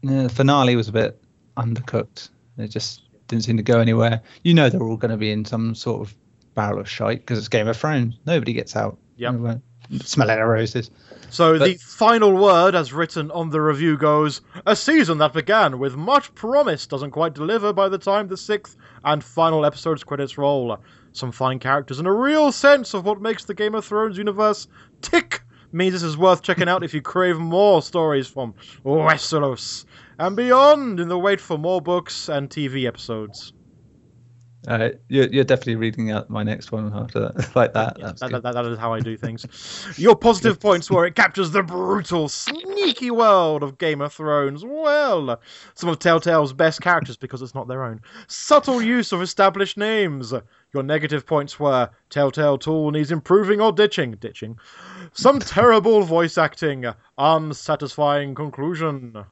yeah, 0.00 0.22
the 0.22 0.28
finale 0.30 0.76
was 0.76 0.88
a 0.88 0.92
bit 0.92 1.22
undercooked. 1.58 2.30
It 2.56 2.68
just 2.68 3.02
didn't 3.28 3.44
seem 3.44 3.58
to 3.58 3.62
go 3.62 3.80
anywhere. 3.80 4.22
You 4.42 4.54
know 4.54 4.70
they're 4.70 4.82
all 4.82 4.96
going 4.96 5.10
to 5.10 5.18
be 5.18 5.30
in 5.30 5.44
some 5.44 5.74
sort 5.74 6.00
of 6.00 6.14
barrel 6.54 6.80
of 6.80 6.88
shite 6.88 7.20
because 7.20 7.38
it's 7.38 7.48
Game 7.48 7.68
of 7.68 7.76
Thrones. 7.76 8.18
Nobody 8.26 8.52
gets 8.52 8.76
out. 8.76 8.98
Yep. 9.16 9.32
You 9.32 9.38
won't 9.38 9.62
Smell 10.04 10.30
any 10.30 10.40
roses. 10.42 10.88
So 11.30 11.58
But- 11.58 11.64
the 11.64 11.74
final 11.74 12.32
word, 12.32 12.76
as 12.76 12.92
written 12.92 13.30
on 13.32 13.50
the 13.50 13.60
review, 13.60 13.96
goes: 13.96 14.40
a 14.64 14.76
season 14.76 15.18
that 15.18 15.32
began 15.32 15.80
with 15.80 15.96
much 15.96 16.32
promise 16.36 16.86
doesn't 16.86 17.10
quite 17.10 17.34
deliver 17.34 17.72
by 17.72 17.88
the 17.88 17.98
time 17.98 18.28
the 18.28 18.36
sixth 18.36 18.76
and 19.04 19.22
final 19.24 19.64
episode's 19.66 20.04
credits 20.04 20.38
roll. 20.38 20.78
Some 21.12 21.32
fine 21.32 21.58
characters 21.58 21.98
and 21.98 22.06
a 22.06 22.12
real 22.12 22.52
sense 22.52 22.94
of 22.94 23.04
what 23.04 23.20
makes 23.20 23.44
the 23.44 23.54
Game 23.54 23.74
of 23.74 23.84
Thrones 23.84 24.16
universe 24.16 24.68
tick 25.02 25.42
means 25.72 25.92
this 25.92 26.02
is 26.04 26.16
worth 26.16 26.42
checking 26.42 26.68
out 26.68 26.84
if 26.84 26.94
you 26.94 27.02
crave 27.02 27.38
more 27.38 27.82
stories 27.82 28.28
from 28.28 28.54
Westeros 28.84 29.84
and 30.20 30.36
beyond 30.36 31.00
in 31.00 31.08
the 31.08 31.18
wait 31.18 31.40
for 31.40 31.58
more 31.58 31.80
books 31.80 32.28
and 32.28 32.48
TV 32.48 32.86
episodes. 32.86 33.52
Uh, 34.68 34.90
you're, 35.08 35.26
you're 35.28 35.44
definitely 35.44 35.76
reading 35.76 36.10
out 36.10 36.28
my 36.28 36.42
next 36.42 36.70
one 36.70 36.92
after 36.94 37.20
that, 37.20 37.50
like 37.56 37.72
that. 37.72 37.96
Yeah, 37.98 38.06
That's 38.06 38.20
that, 38.20 38.42
that- 38.42 38.52
that 38.54 38.64
is 38.66 38.78
how 38.78 38.92
I 38.92 39.00
do 39.00 39.16
things. 39.16 39.46
Your 39.96 40.14
positive 40.14 40.60
points 40.68 40.90
were 40.90 41.06
it 41.06 41.14
captures 41.14 41.50
the 41.50 41.62
brutal, 41.62 42.28
sneaky 42.28 43.10
world 43.10 43.62
of 43.62 43.78
Game 43.78 44.02
of 44.02 44.12
Thrones. 44.12 44.62
Well, 44.64 45.40
some 45.74 45.88
of 45.88 45.98
Telltale's 45.98 46.52
best 46.52 46.82
characters 46.82 47.16
because 47.16 47.40
it's 47.40 47.54
not 47.54 47.68
their 47.68 47.84
own. 47.84 48.02
Subtle 48.28 48.82
use 48.82 49.12
of 49.12 49.22
established 49.22 49.78
names. 49.78 50.34
Your 50.74 50.82
negative 50.82 51.26
points 51.26 51.58
were 51.58 51.88
Telltale 52.10 52.58
tool 52.58 52.90
needs 52.90 53.10
improving 53.10 53.62
or 53.62 53.72
ditching. 53.72 54.12
Ditching. 54.12 54.58
Some 55.14 55.38
terrible 55.40 56.02
voice 56.02 56.36
acting. 56.36 56.84
Unsatisfying 57.16 58.34
conclusion. 58.34 59.24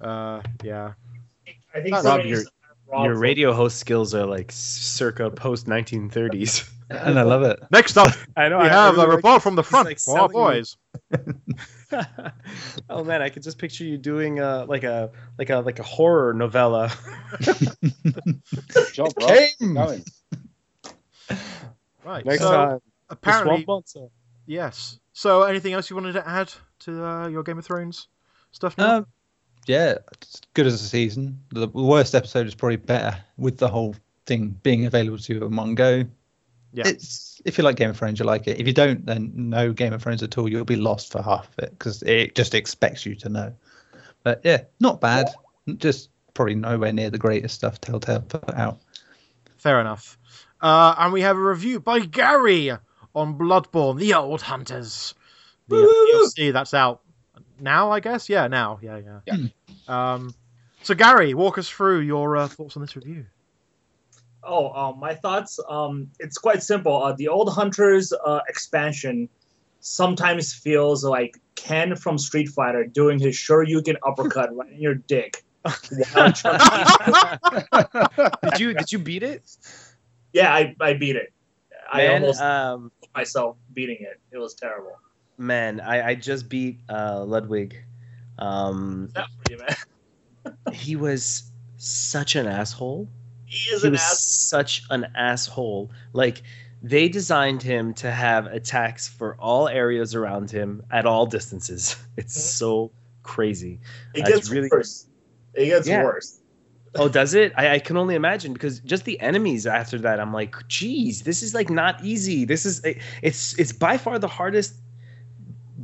Uh, 0.00 0.42
yeah. 0.62 0.92
I 1.74 1.80
think 1.80 1.96
Rob, 2.04 2.20
somebody 2.94 3.06
you're- 3.06 3.06
needs 3.06 3.06
to 3.06 3.06
have 3.06 3.06
Rob 3.06 3.06
Your 3.06 3.18
radio 3.20 3.52
host 3.52 3.78
skills 3.78 4.14
are 4.14 4.26
like 4.26 4.50
circa 4.52 5.30
post 5.30 5.66
1930s. 5.66 6.70
and 6.90 7.18
I 7.18 7.22
love 7.22 7.42
it. 7.42 7.60
Next 7.70 7.96
up, 7.96 8.12
I 8.36 8.48
know. 8.48 8.58
we 8.58 8.64
I- 8.64 8.66
I 8.66 8.68
have 8.70 8.94
a 8.94 8.96
really 8.98 9.08
like- 9.08 9.16
report 9.16 9.42
from 9.42 9.54
the 9.56 9.62
front 9.62 9.88
like, 9.88 9.98
for 10.00 10.18
our 10.18 10.28
boys. 10.28 10.76
oh 12.90 13.04
man, 13.04 13.22
I 13.22 13.28
could 13.28 13.42
just 13.42 13.58
picture 13.58 13.84
you 13.84 13.96
doing 13.98 14.40
uh 14.40 14.66
like 14.68 14.84
a 14.84 15.10
like 15.38 15.50
a 15.50 15.56
like 15.58 15.78
a 15.78 15.82
horror 15.82 16.32
novella. 16.34 16.92
Good 17.40 18.92
job, 18.92 19.12
Came. 19.20 19.74
Going. 19.74 20.04
Right. 22.04 22.24
Next 22.24 22.40
so 22.42 22.50
time, 22.50 22.78
apparently, 23.10 23.64
Swamp 23.64 23.66
Monster. 23.68 24.08
yes. 24.46 24.98
So 25.12 25.42
anything 25.44 25.72
else 25.72 25.88
you 25.90 25.96
wanted 25.96 26.12
to 26.14 26.28
add 26.28 26.52
to 26.80 27.04
uh, 27.04 27.28
your 27.28 27.42
Game 27.44 27.58
of 27.58 27.64
Thrones 27.64 28.08
stuff? 28.50 28.76
Neil? 28.76 28.86
Um, 28.88 29.06
yeah, 29.66 29.98
it's 30.12 30.40
good 30.54 30.66
as 30.66 30.74
a 30.74 30.78
season. 30.78 31.40
The 31.50 31.68
worst 31.68 32.14
episode 32.14 32.46
is 32.46 32.54
probably 32.54 32.76
better 32.76 33.16
with 33.36 33.58
the 33.58 33.68
whole 33.68 33.94
thing 34.26 34.58
being 34.62 34.86
available 34.86 35.18
to 35.18 35.34
you 35.34 35.44
in 35.44 35.54
one 35.54 35.74
go. 35.74 36.04
Yeah. 36.72 36.88
It's 36.88 37.40
if 37.44 37.56
you 37.56 37.64
like 37.64 37.76
Game 37.76 37.90
of 37.90 37.96
Thrones, 37.96 38.18
you 38.18 38.24
like 38.24 38.48
it. 38.48 38.60
If 38.60 38.66
you 38.66 38.72
don't, 38.72 39.06
then 39.06 39.32
no 39.34 39.72
Game 39.72 39.92
of 39.92 40.02
Thrones 40.02 40.22
at 40.22 40.36
all. 40.36 40.48
You'll 40.48 40.64
be 40.64 40.76
lost 40.76 41.12
for 41.12 41.22
half 41.22 41.48
of 41.48 41.64
it 41.64 41.70
because 41.70 42.02
it 42.02 42.34
just 42.34 42.54
expects 42.54 43.06
you 43.06 43.14
to 43.16 43.28
know. 43.28 43.54
But 44.24 44.40
yeah, 44.44 44.64
not 44.80 45.00
bad. 45.00 45.28
Just 45.76 46.10
probably 46.32 46.56
nowhere 46.56 46.92
near 46.92 47.10
the 47.10 47.18
greatest 47.18 47.54
stuff 47.54 47.80
Telltale 47.80 48.22
put 48.22 48.54
out. 48.54 48.80
Fair 49.58 49.80
enough. 49.80 50.18
Uh, 50.60 50.94
and 50.98 51.12
we 51.12 51.20
have 51.20 51.36
a 51.36 51.40
review 51.40 51.78
by 51.78 52.00
Gary 52.00 52.70
on 53.14 53.38
Bloodborne: 53.38 53.98
The 53.98 54.14
Old 54.14 54.42
Hunters. 54.42 55.14
The 55.68 56.32
see, 56.34 56.50
that's 56.50 56.74
out 56.74 57.00
now, 57.60 57.90
I 57.90 58.00
guess. 58.00 58.28
Yeah, 58.28 58.46
now. 58.48 58.78
Yeah, 58.82 58.98
yeah. 58.98 59.20
Yeah. 59.26 59.46
Um, 59.86 60.34
so 60.82 60.94
Gary, 60.94 61.34
walk 61.34 61.58
us 61.58 61.68
through 61.68 62.00
your 62.00 62.36
uh, 62.36 62.48
thoughts 62.48 62.76
on 62.76 62.82
this 62.82 62.94
review. 62.96 63.26
Oh, 64.42 64.70
um, 64.72 64.98
my 65.00 65.14
thoughts. 65.14 65.58
Um, 65.68 66.10
it's 66.18 66.36
quite 66.38 66.62
simple. 66.62 67.02
Uh, 67.02 67.12
the 67.14 67.28
Old 67.28 67.52
Hunters 67.52 68.12
uh, 68.12 68.40
expansion 68.48 69.28
sometimes 69.80 70.52
feels 70.52 71.04
like 71.04 71.38
Ken 71.54 71.96
from 71.96 72.18
Street 72.18 72.48
Fighter 72.48 72.84
doing 72.84 73.18
his 73.18 73.34
Shoryuken 73.36 73.96
uppercut 74.06 74.54
right 74.54 74.70
in 74.70 74.80
your 74.80 74.94
dick. 74.94 75.42
while 76.12 76.30
trying 76.32 76.58
to- 76.58 78.38
did 78.42 78.60
you 78.60 78.74
did 78.74 78.92
you 78.92 78.98
beat 78.98 79.22
it? 79.22 79.42
yeah, 80.34 80.52
I, 80.52 80.76
I 80.78 80.92
beat 80.92 81.16
it. 81.16 81.32
I 81.90 82.08
almost 82.08 82.40
um, 82.42 82.92
myself 83.14 83.56
beating 83.72 83.98
it. 84.00 84.20
It 84.30 84.36
was 84.38 84.54
terrible. 84.54 84.98
Man, 85.38 85.80
I, 85.80 86.08
I 86.10 86.14
just 86.14 86.48
beat 86.48 86.80
uh, 86.88 87.24
Ludwig. 87.24 87.76
Um, 88.38 89.10
you, 89.50 89.58
man. 89.58 90.54
he 90.72 90.96
was 90.96 91.50
such 91.76 92.36
an 92.36 92.46
asshole. 92.46 93.08
He 93.46 93.70
is 93.74 93.82
he 93.82 93.88
an 93.88 93.92
was 93.92 94.00
ass. 94.00 94.20
such 94.20 94.82
an 94.90 95.06
asshole. 95.14 95.90
Like 96.12 96.42
they 96.82 97.08
designed 97.08 97.62
him 97.62 97.94
to 97.94 98.10
have 98.10 98.46
attacks 98.46 99.08
for 99.08 99.36
all 99.38 99.68
areas 99.68 100.14
around 100.14 100.50
him 100.50 100.82
at 100.90 101.06
all 101.06 101.26
distances. 101.26 101.96
It's 102.16 102.36
Mhm. 102.36 102.40
so 102.42 102.90
crazy. 103.22 103.80
It 104.14 104.20
It's 104.20 104.28
gets 104.30 104.50
really- 104.50 104.68
worse. 104.70 105.06
It 105.54 105.66
gets 105.66 105.86
Yeah. 105.88 106.04
worse. 106.04 106.40
Oh, 106.96 107.08
does 107.08 107.34
it? 107.34 107.52
I, 107.56 107.74
I 107.74 107.78
can 107.80 107.96
only 107.96 108.14
imagine 108.14 108.52
because 108.52 108.78
just 108.78 109.04
the 109.04 109.18
enemies 109.18 109.66
after 109.66 109.98
that, 109.98 110.20
I'm 110.20 110.32
like, 110.32 110.54
geez, 110.68 111.22
this 111.22 111.42
is 111.42 111.52
like 111.52 111.68
not 111.68 112.04
easy. 112.04 112.44
This 112.44 112.64
is 112.64 112.82
it's 113.20 113.58
it's 113.58 113.72
by 113.72 113.98
far 113.98 114.20
the 114.20 114.28
hardest 114.28 114.76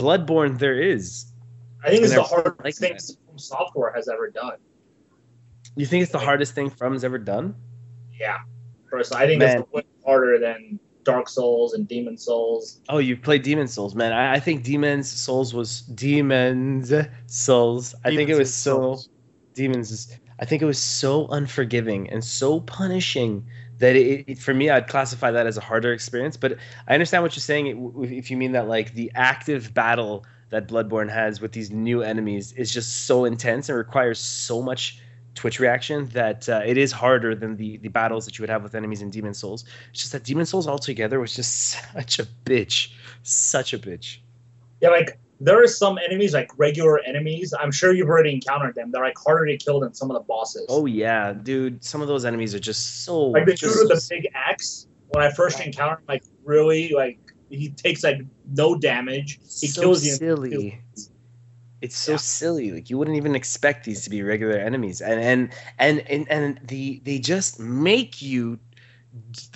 Bloodborne 0.01 0.59
there 0.59 0.81
is. 0.81 1.27
I 1.85 1.91
think 1.91 2.05
it's 2.05 2.15
the 2.15 2.23
hardest 2.23 2.65
like 2.65 2.75
thing 2.75 2.93
that. 2.95 3.17
From 3.27 3.39
Software 3.39 3.93
has 3.95 4.09
ever 4.09 4.31
done. 4.31 4.57
You 5.77 5.87
think 5.87 6.03
it's 6.03 6.13
the 6.13 6.19
hardest 6.19 6.55
thing 6.55 6.71
From's 6.71 7.05
ever 7.05 7.19
done? 7.19 7.55
Yeah. 8.19 8.39
Personally, 8.91 9.23
I 9.23 9.27
think 9.27 9.39
Man. 9.39 9.61
it's 9.61 9.73
way 9.73 9.83
harder 10.05 10.39
than 10.39 10.81
Dark 11.05 11.29
Souls 11.29 11.75
and 11.75 11.87
Demon 11.87 12.19
Souls. 12.19 12.81
Oh, 12.89 12.99
you 12.99 13.17
played 13.17 13.43
Demon 13.43 13.69
Souls, 13.69 13.95
man. 13.95 14.13
I, 14.13 14.35
I 14.35 14.41
think 14.41 14.65
Demon's 14.65 15.11
Souls 15.11 15.55
was 15.55 15.83
Demon's 15.83 16.93
Souls. 17.27 17.95
I 18.05 18.15
think 18.15 18.29
it 18.29 18.37
was 18.37 18.53
so 18.55 18.77
Souls. 18.77 19.09
Demons. 19.55 20.19
I 20.41 20.45
think 20.45 20.63
it 20.63 20.67
was 20.67 20.79
so 20.79 21.27
unforgiving 21.29 22.11
and 22.11 22.25
so 22.25 22.61
punishing 22.61 23.47
that 23.81 23.97
it, 23.97 24.25
it 24.29 24.39
for 24.39 24.55
me 24.55 24.71
I'd 24.71 24.87
classify 24.87 25.31
that 25.33 25.47
as 25.47 25.57
a 25.57 25.61
harder 25.61 25.93
experience. 25.93 26.37
But 26.37 26.57
I 26.87 26.95
understand 26.95 27.23
what 27.23 27.35
you're 27.35 27.41
saying 27.43 27.93
if- 28.05 28.31
you 28.31 28.37
mean 28.37 28.53
that 28.53 28.69
like 28.69 28.95
the 28.95 29.11
active 29.15 29.75
battle 29.75 30.25
that 30.51 30.69
Bloodborne 30.69 31.11
has 31.11 31.41
with 31.41 31.53
these 31.53 31.71
new 31.71 32.03
enemies 32.03 32.53
is 32.53 32.73
just 32.73 33.07
so 33.07 33.25
intense 33.25 33.69
and 33.69 33.77
requires 33.79 34.19
so 34.19 34.63
much 34.63 35.01
Twitch 35.35 35.61
reaction 35.61 36.07
that 36.09 36.49
uh, 36.49 36.61
it 36.67 36.77
is 36.77 36.91
harder 36.93 37.35
than 37.35 37.57
the 37.57 37.77
the 37.79 37.89
battles 37.89 38.25
that 38.27 38.39
you 38.39 38.43
would 38.43 38.51
have 38.51 38.63
with 38.63 38.75
enemies 38.75 39.01
in 39.01 39.11
Demon 39.11 39.33
Souls. 39.33 39.65
It's 39.91 40.01
just 40.01 40.13
that 40.13 40.25
Demon 40.25 40.45
Souls 40.45 40.67
altogether 40.67 41.21
was 41.21 41.35
just 41.35 41.53
such 41.95 42.19
a 42.19 42.27
bitch, 42.45 42.93
such 43.23 43.73
a 43.73 43.79
bitch. 43.79 44.19
Yeah, 44.81 44.91
like 44.91 45.19
there 45.41 45.63
are 45.63 45.67
some 45.67 45.99
enemies, 45.99 46.35
like 46.35 46.51
regular 46.59 47.01
enemies. 47.01 47.55
I'm 47.59 47.73
sure 47.73 47.93
you've 47.95 48.09
already 48.09 48.33
encountered 48.33 48.75
them. 48.75 48.91
They're 48.93 49.03
like 49.03 49.17
harder 49.19 49.47
to 49.47 49.57
kill 49.57 49.81
than 49.81 49.95
some 49.95 50.11
of 50.11 50.15
the 50.15 50.21
bosses. 50.21 50.67
Oh 50.69 50.87
yeah, 50.87 51.33
dude. 51.33 51.83
Some 51.83 52.03
of 52.03 52.09
those 52.09 52.25
enemies 52.25 52.55
are 52.55 52.59
just 52.61 53.05
so. 53.05 53.19
like 53.29 53.47
the 53.47 53.55
dude 53.55 53.71
with 53.71 53.89
the 53.89 54.07
big 54.11 54.29
axe. 54.35 54.87
When 55.09 55.25
I 55.25 55.31
first 55.33 55.59
encountered, 55.61 56.03
like 56.07 56.23
really, 56.45 56.93
like 56.95 57.19
he 57.49 57.71
takes 57.71 58.05
like 58.05 58.21
no 58.55 58.77
damage. 58.77 59.41
He 59.61 59.67
so 59.67 59.81
kills 59.81 60.05
you. 60.05 60.13
silly. 60.13 60.81
It's 61.81 61.97
so 61.97 62.13
Yeah. 62.13 62.17
silly. 62.19 62.71
Like 62.73 62.91
you 62.91 62.99
wouldn't 62.99 63.17
even 63.17 63.35
expect 63.35 63.85
these 63.87 64.05
to 64.05 64.11
be 64.11 64.23
regular 64.23 64.59
enemies, 64.59 65.01
and 65.01 65.21
and 65.21 65.53
and 65.79 66.01
and, 66.11 66.31
and 66.31 66.61
the 66.69 67.01
they 67.05 67.19
just 67.19 67.59
make 67.59 68.21
you 68.21 68.59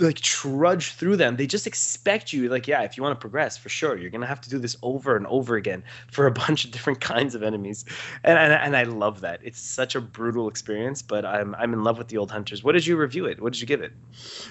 like 0.01 0.17
trudge 0.17 0.93
through 0.93 1.17
them. 1.17 1.37
They 1.37 1.47
just 1.47 1.67
expect 1.67 2.33
you, 2.33 2.49
like, 2.49 2.67
yeah, 2.67 2.83
if 2.83 2.97
you 2.97 3.03
want 3.03 3.15
to 3.15 3.21
progress, 3.21 3.57
for 3.57 3.69
sure, 3.69 3.97
you're 3.97 4.11
gonna 4.11 4.27
have 4.27 4.41
to 4.43 4.51
do 4.51 4.59
this 4.59 4.77
over 4.83 5.17
and 5.17 5.27
over 5.29 5.57
again 5.57 5.85
for 6.11 6.27
a 6.27 6.31
bunch 6.45 6.65
of 6.65 6.71
different 6.71 7.01
kinds 7.01 7.35
of 7.35 7.43
enemies, 7.43 7.85
and 8.25 8.39
and, 8.39 8.53
and 8.53 8.77
I 8.77 8.83
love 8.85 9.21
that. 9.21 9.41
It's 9.43 9.61
such 9.61 9.95
a 9.95 10.01
brutal 10.01 10.49
experience, 10.49 11.03
but 11.03 11.25
I'm 11.25 11.55
I'm 11.55 11.73
in 11.73 11.85
love 11.85 11.99
with 11.99 12.09
the 12.09 12.19
old 12.19 12.31
hunters. 12.31 12.65
What 12.65 12.73
did 12.73 12.87
you 12.87 12.97
review 12.97 13.27
it? 13.27 13.41
What 13.41 13.53
did 13.53 13.61
you 13.61 13.67
give 13.67 13.81
it? 13.81 13.93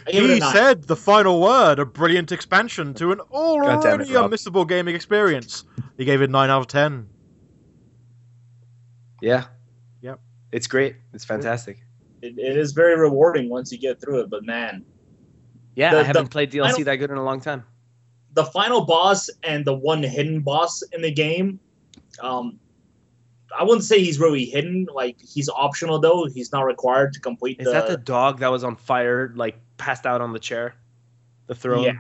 I 0.08 0.12
give 0.12 0.30
He 0.30 0.40
nine. 0.40 0.54
said 0.54 0.84
the 0.84 0.96
final 0.96 1.42
word, 1.42 1.80
a 1.80 1.86
brilliant 1.86 2.32
expansion 2.32 2.94
to 2.96 3.12
an 3.12 3.18
damn 3.18 3.26
it, 3.28 3.32
already 3.34 4.10
unmissable 4.12 4.68
gaming 4.68 4.96
experience. 4.96 5.64
He 5.98 6.06
gave 6.06 6.22
it 6.22 6.30
9 6.30 6.50
out 6.50 6.62
of 6.62 6.68
10. 6.68 7.08
Yeah. 9.22 9.46
Yep. 10.02 10.20
It's 10.52 10.68
great. 10.68 10.96
It's 11.14 11.24
fantastic. 11.26 11.78
It, 12.22 12.38
it 12.38 12.58
is 12.58 12.72
very 12.74 12.98
rewarding 13.00 13.50
once 13.50 13.72
you 13.72 13.78
get 13.78 14.02
through 14.02 14.22
it, 14.22 14.30
but 14.30 14.44
man, 14.44 14.86
Yeah, 15.76 15.92
The- 15.92 16.00
I 16.00 16.04
haven't 16.04 16.26
the 16.26 16.30
played 16.30 16.52
DLC 16.52 16.84
that 16.86 16.96
good 16.98 17.12
in 17.12 17.18
a 17.18 17.24
long 17.24 17.40
time. 17.42 17.64
the 18.34 18.46
final 18.46 18.82
boss 18.86 19.30
and 19.44 19.64
the 19.66 19.74
one 19.74 20.02
hidden 20.04 20.42
boss 20.42 20.82
in 20.94 21.02
the 21.02 21.12
game, 21.12 21.60
um, 22.22 22.60
I 23.58 23.64
wouldn't 23.64 23.84
say 23.84 24.00
he's 24.00 24.20
really 24.20 24.46
hidden. 24.46 24.88
Like 24.94 25.18
he's 25.22 25.48
optional 25.50 26.00
though. 26.00 26.26
He's 26.26 26.52
not 26.52 26.64
required 26.66 27.14
to 27.14 27.20
complete 27.20 27.60
Is 27.60 27.66
the. 27.68 27.72
that 27.74 27.88
the 27.88 27.98
dog 27.98 28.40
that 28.40 28.50
was 28.52 28.64
on 28.64 28.76
fire, 28.76 29.32
like 29.36 29.58
passed 29.78 30.06
out 30.08 30.22
on 30.22 30.34
the 30.34 30.40
chair, 30.40 30.76
the 31.48 31.54
throne? 31.56 31.84
Yeah. 31.84 31.94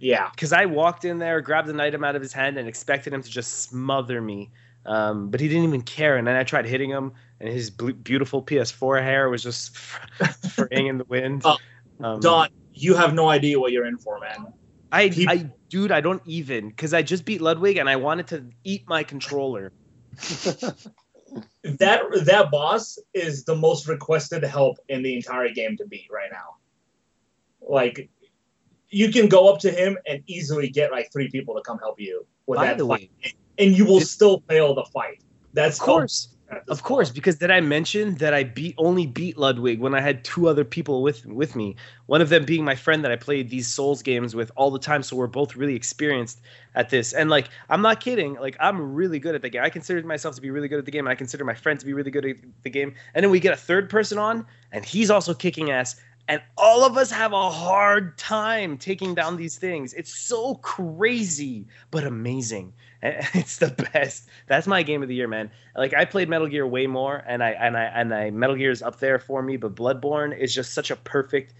Yeah. 0.00 0.30
Because 0.30 0.52
I 0.52 0.66
walked 0.66 1.04
in 1.04 1.18
there, 1.20 1.40
grabbed 1.40 1.68
an 1.68 1.78
item 1.78 2.02
out 2.02 2.16
of 2.16 2.22
his 2.22 2.32
hand, 2.32 2.58
and 2.58 2.66
expected 2.68 3.12
him 3.12 3.22
to 3.22 3.30
just 3.30 3.62
smother 3.70 4.20
me. 4.20 4.50
Um, 4.84 5.30
but 5.30 5.38
he 5.38 5.46
didn't 5.46 5.62
even 5.62 5.82
care. 5.82 6.16
And 6.16 6.26
then 6.26 6.34
I 6.34 6.42
tried 6.42 6.66
hitting 6.66 6.90
him, 6.90 7.12
and 7.38 7.48
his 7.48 7.70
beautiful 7.70 8.42
PS4 8.42 9.00
hair 9.00 9.30
was 9.30 9.44
just 9.44 9.76
fraying 10.56 10.88
in 10.88 10.98
the 10.98 11.04
wind. 11.04 11.42
Oh, 11.44 11.56
Um, 12.00 12.18
Don, 12.18 12.48
you 12.82 12.94
have 12.94 13.14
no 13.14 13.28
idea 13.28 13.58
what 13.60 13.72
you're 13.72 13.86
in 13.86 13.98
for, 13.98 14.18
man. 14.20 14.52
I, 14.90 15.08
peop- 15.08 15.28
I, 15.30 15.50
dude, 15.68 15.92
I 15.92 16.00
don't 16.00 16.22
even 16.26 16.68
because 16.68 16.92
I 16.92 17.02
just 17.02 17.24
beat 17.24 17.40
Ludwig, 17.40 17.76
and 17.78 17.88
I 17.88 17.96
wanted 17.96 18.26
to 18.28 18.44
eat 18.64 18.84
my 18.88 19.02
controller. 19.04 19.72
That 21.64 22.02
that 22.26 22.50
boss 22.50 22.98
is 23.14 23.44
the 23.44 23.54
most 23.56 23.88
requested 23.88 24.42
help 24.44 24.76
in 24.90 25.02
the 25.02 25.16
entire 25.16 25.48
game 25.48 25.78
to 25.78 25.86
beat 25.86 26.08
right 26.12 26.28
now. 26.30 26.56
Like, 27.66 28.10
you 28.90 29.10
can 29.10 29.28
go 29.28 29.48
up 29.50 29.60
to 29.60 29.70
him 29.70 29.96
and 30.06 30.22
easily 30.26 30.68
get 30.68 30.90
like 30.92 31.10
three 31.10 31.30
people 31.30 31.54
to 31.54 31.62
come 31.62 31.78
help 31.78 31.98
you 31.98 32.26
with 32.46 32.58
By 32.58 32.66
that 32.66 32.78
the 32.78 32.86
fight, 32.86 33.10
way, 33.24 33.32
and 33.56 33.74
you 33.74 33.86
will 33.86 34.00
Did- 34.00 34.08
still 34.08 34.42
fail 34.46 34.74
the 34.74 34.84
fight. 34.92 35.22
That's 35.54 35.80
of 35.80 35.86
how 35.86 35.92
course. 35.94 36.31
Of 36.68 36.82
course, 36.82 37.10
boss- 37.10 37.10
because 37.10 37.36
did 37.36 37.50
I 37.50 37.60
mention 37.60 38.16
that 38.16 38.34
I 38.34 38.44
beat 38.44 38.74
only 38.78 39.06
beat 39.06 39.38
Ludwig 39.38 39.80
when 39.80 39.94
I 39.94 40.00
had 40.00 40.24
two 40.24 40.48
other 40.48 40.64
people 40.64 41.02
with 41.02 41.24
with 41.26 41.56
me? 41.56 41.76
One 42.06 42.20
of 42.20 42.28
them 42.28 42.44
being 42.44 42.64
my 42.64 42.74
friend 42.74 43.04
that 43.04 43.10
I 43.12 43.16
played 43.16 43.50
these 43.50 43.66
Souls 43.66 44.02
games 44.02 44.34
with 44.34 44.50
all 44.56 44.70
the 44.70 44.78
time, 44.78 45.02
so 45.02 45.16
we're 45.16 45.26
both 45.26 45.56
really 45.56 45.74
experienced 45.74 46.40
at 46.74 46.90
this. 46.90 47.12
And 47.12 47.30
like, 47.30 47.48
I'm 47.70 47.82
not 47.82 48.00
kidding. 48.00 48.34
Like, 48.34 48.56
I'm 48.60 48.94
really 48.94 49.18
good 49.18 49.34
at 49.34 49.42
the 49.42 49.48
game. 49.48 49.62
I 49.62 49.70
consider 49.70 50.02
myself 50.06 50.34
to 50.36 50.40
be 50.42 50.50
really 50.50 50.68
good 50.68 50.78
at 50.78 50.84
the 50.84 50.90
game, 50.90 51.06
and 51.06 51.12
I 51.12 51.14
consider 51.14 51.44
my 51.44 51.54
friend 51.54 51.78
to 51.80 51.86
be 51.86 51.92
really 51.94 52.10
good 52.10 52.24
at 52.26 52.36
the 52.62 52.70
game. 52.70 52.94
And 53.14 53.24
then 53.24 53.30
we 53.30 53.40
get 53.40 53.52
a 53.52 53.56
third 53.56 53.88
person 53.88 54.18
on, 54.18 54.46
and 54.72 54.84
he's 54.84 55.10
also 55.10 55.34
kicking 55.34 55.70
ass, 55.70 55.96
and 56.28 56.40
all 56.56 56.84
of 56.84 56.96
us 56.96 57.10
have 57.10 57.32
a 57.32 57.50
hard 57.50 58.16
time 58.16 58.78
taking 58.78 59.14
down 59.14 59.36
these 59.36 59.58
things. 59.58 59.92
It's 59.92 60.14
so 60.14 60.54
crazy, 60.56 61.66
but 61.90 62.04
amazing. 62.04 62.72
It's 63.02 63.58
the 63.58 63.70
best. 63.92 64.28
That's 64.46 64.68
my 64.68 64.84
game 64.84 65.02
of 65.02 65.08
the 65.08 65.14
year, 65.16 65.26
man. 65.26 65.50
Like 65.76 65.92
I 65.92 66.04
played 66.04 66.28
Metal 66.28 66.46
Gear 66.46 66.64
way 66.64 66.86
more, 66.86 67.24
and 67.26 67.42
I 67.42 67.50
and 67.50 67.76
I 67.76 67.82
and 67.82 68.14
I 68.14 68.30
Metal 68.30 68.54
Gear 68.54 68.70
is 68.70 68.80
up 68.80 69.00
there 69.00 69.18
for 69.18 69.42
me. 69.42 69.56
But 69.56 69.74
Bloodborne 69.74 70.38
is 70.38 70.54
just 70.54 70.72
such 70.72 70.92
a 70.92 70.94
perfect 70.94 71.52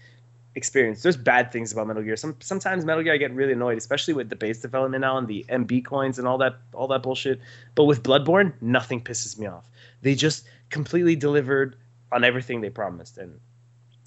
experience. 0.55 1.01
There's 1.01 1.17
bad 1.17 1.51
things 1.51 1.73
about 1.73 1.87
Metal 1.87 2.01
Gear. 2.01 2.15
Some 2.15 2.37
sometimes 2.39 2.85
Metal 2.85 3.03
Gear 3.03 3.13
I 3.13 3.17
get 3.17 3.33
really 3.33 3.51
annoyed, 3.51 3.77
especially 3.77 4.13
with 4.13 4.29
the 4.29 4.37
base 4.37 4.61
development 4.61 5.01
now 5.01 5.17
and 5.17 5.27
the 5.27 5.45
MB 5.49 5.83
coins 5.83 6.17
and 6.17 6.29
all 6.29 6.37
that 6.37 6.55
all 6.73 6.87
that 6.87 7.03
bullshit. 7.03 7.41
But 7.75 7.85
with 7.85 8.03
Bloodborne, 8.03 8.53
nothing 8.61 9.01
pisses 9.01 9.37
me 9.37 9.47
off. 9.47 9.69
They 10.01 10.15
just 10.15 10.45
completely 10.69 11.17
delivered 11.17 11.75
on 12.13 12.23
everything 12.23 12.61
they 12.61 12.69
promised, 12.69 13.17
and 13.17 13.37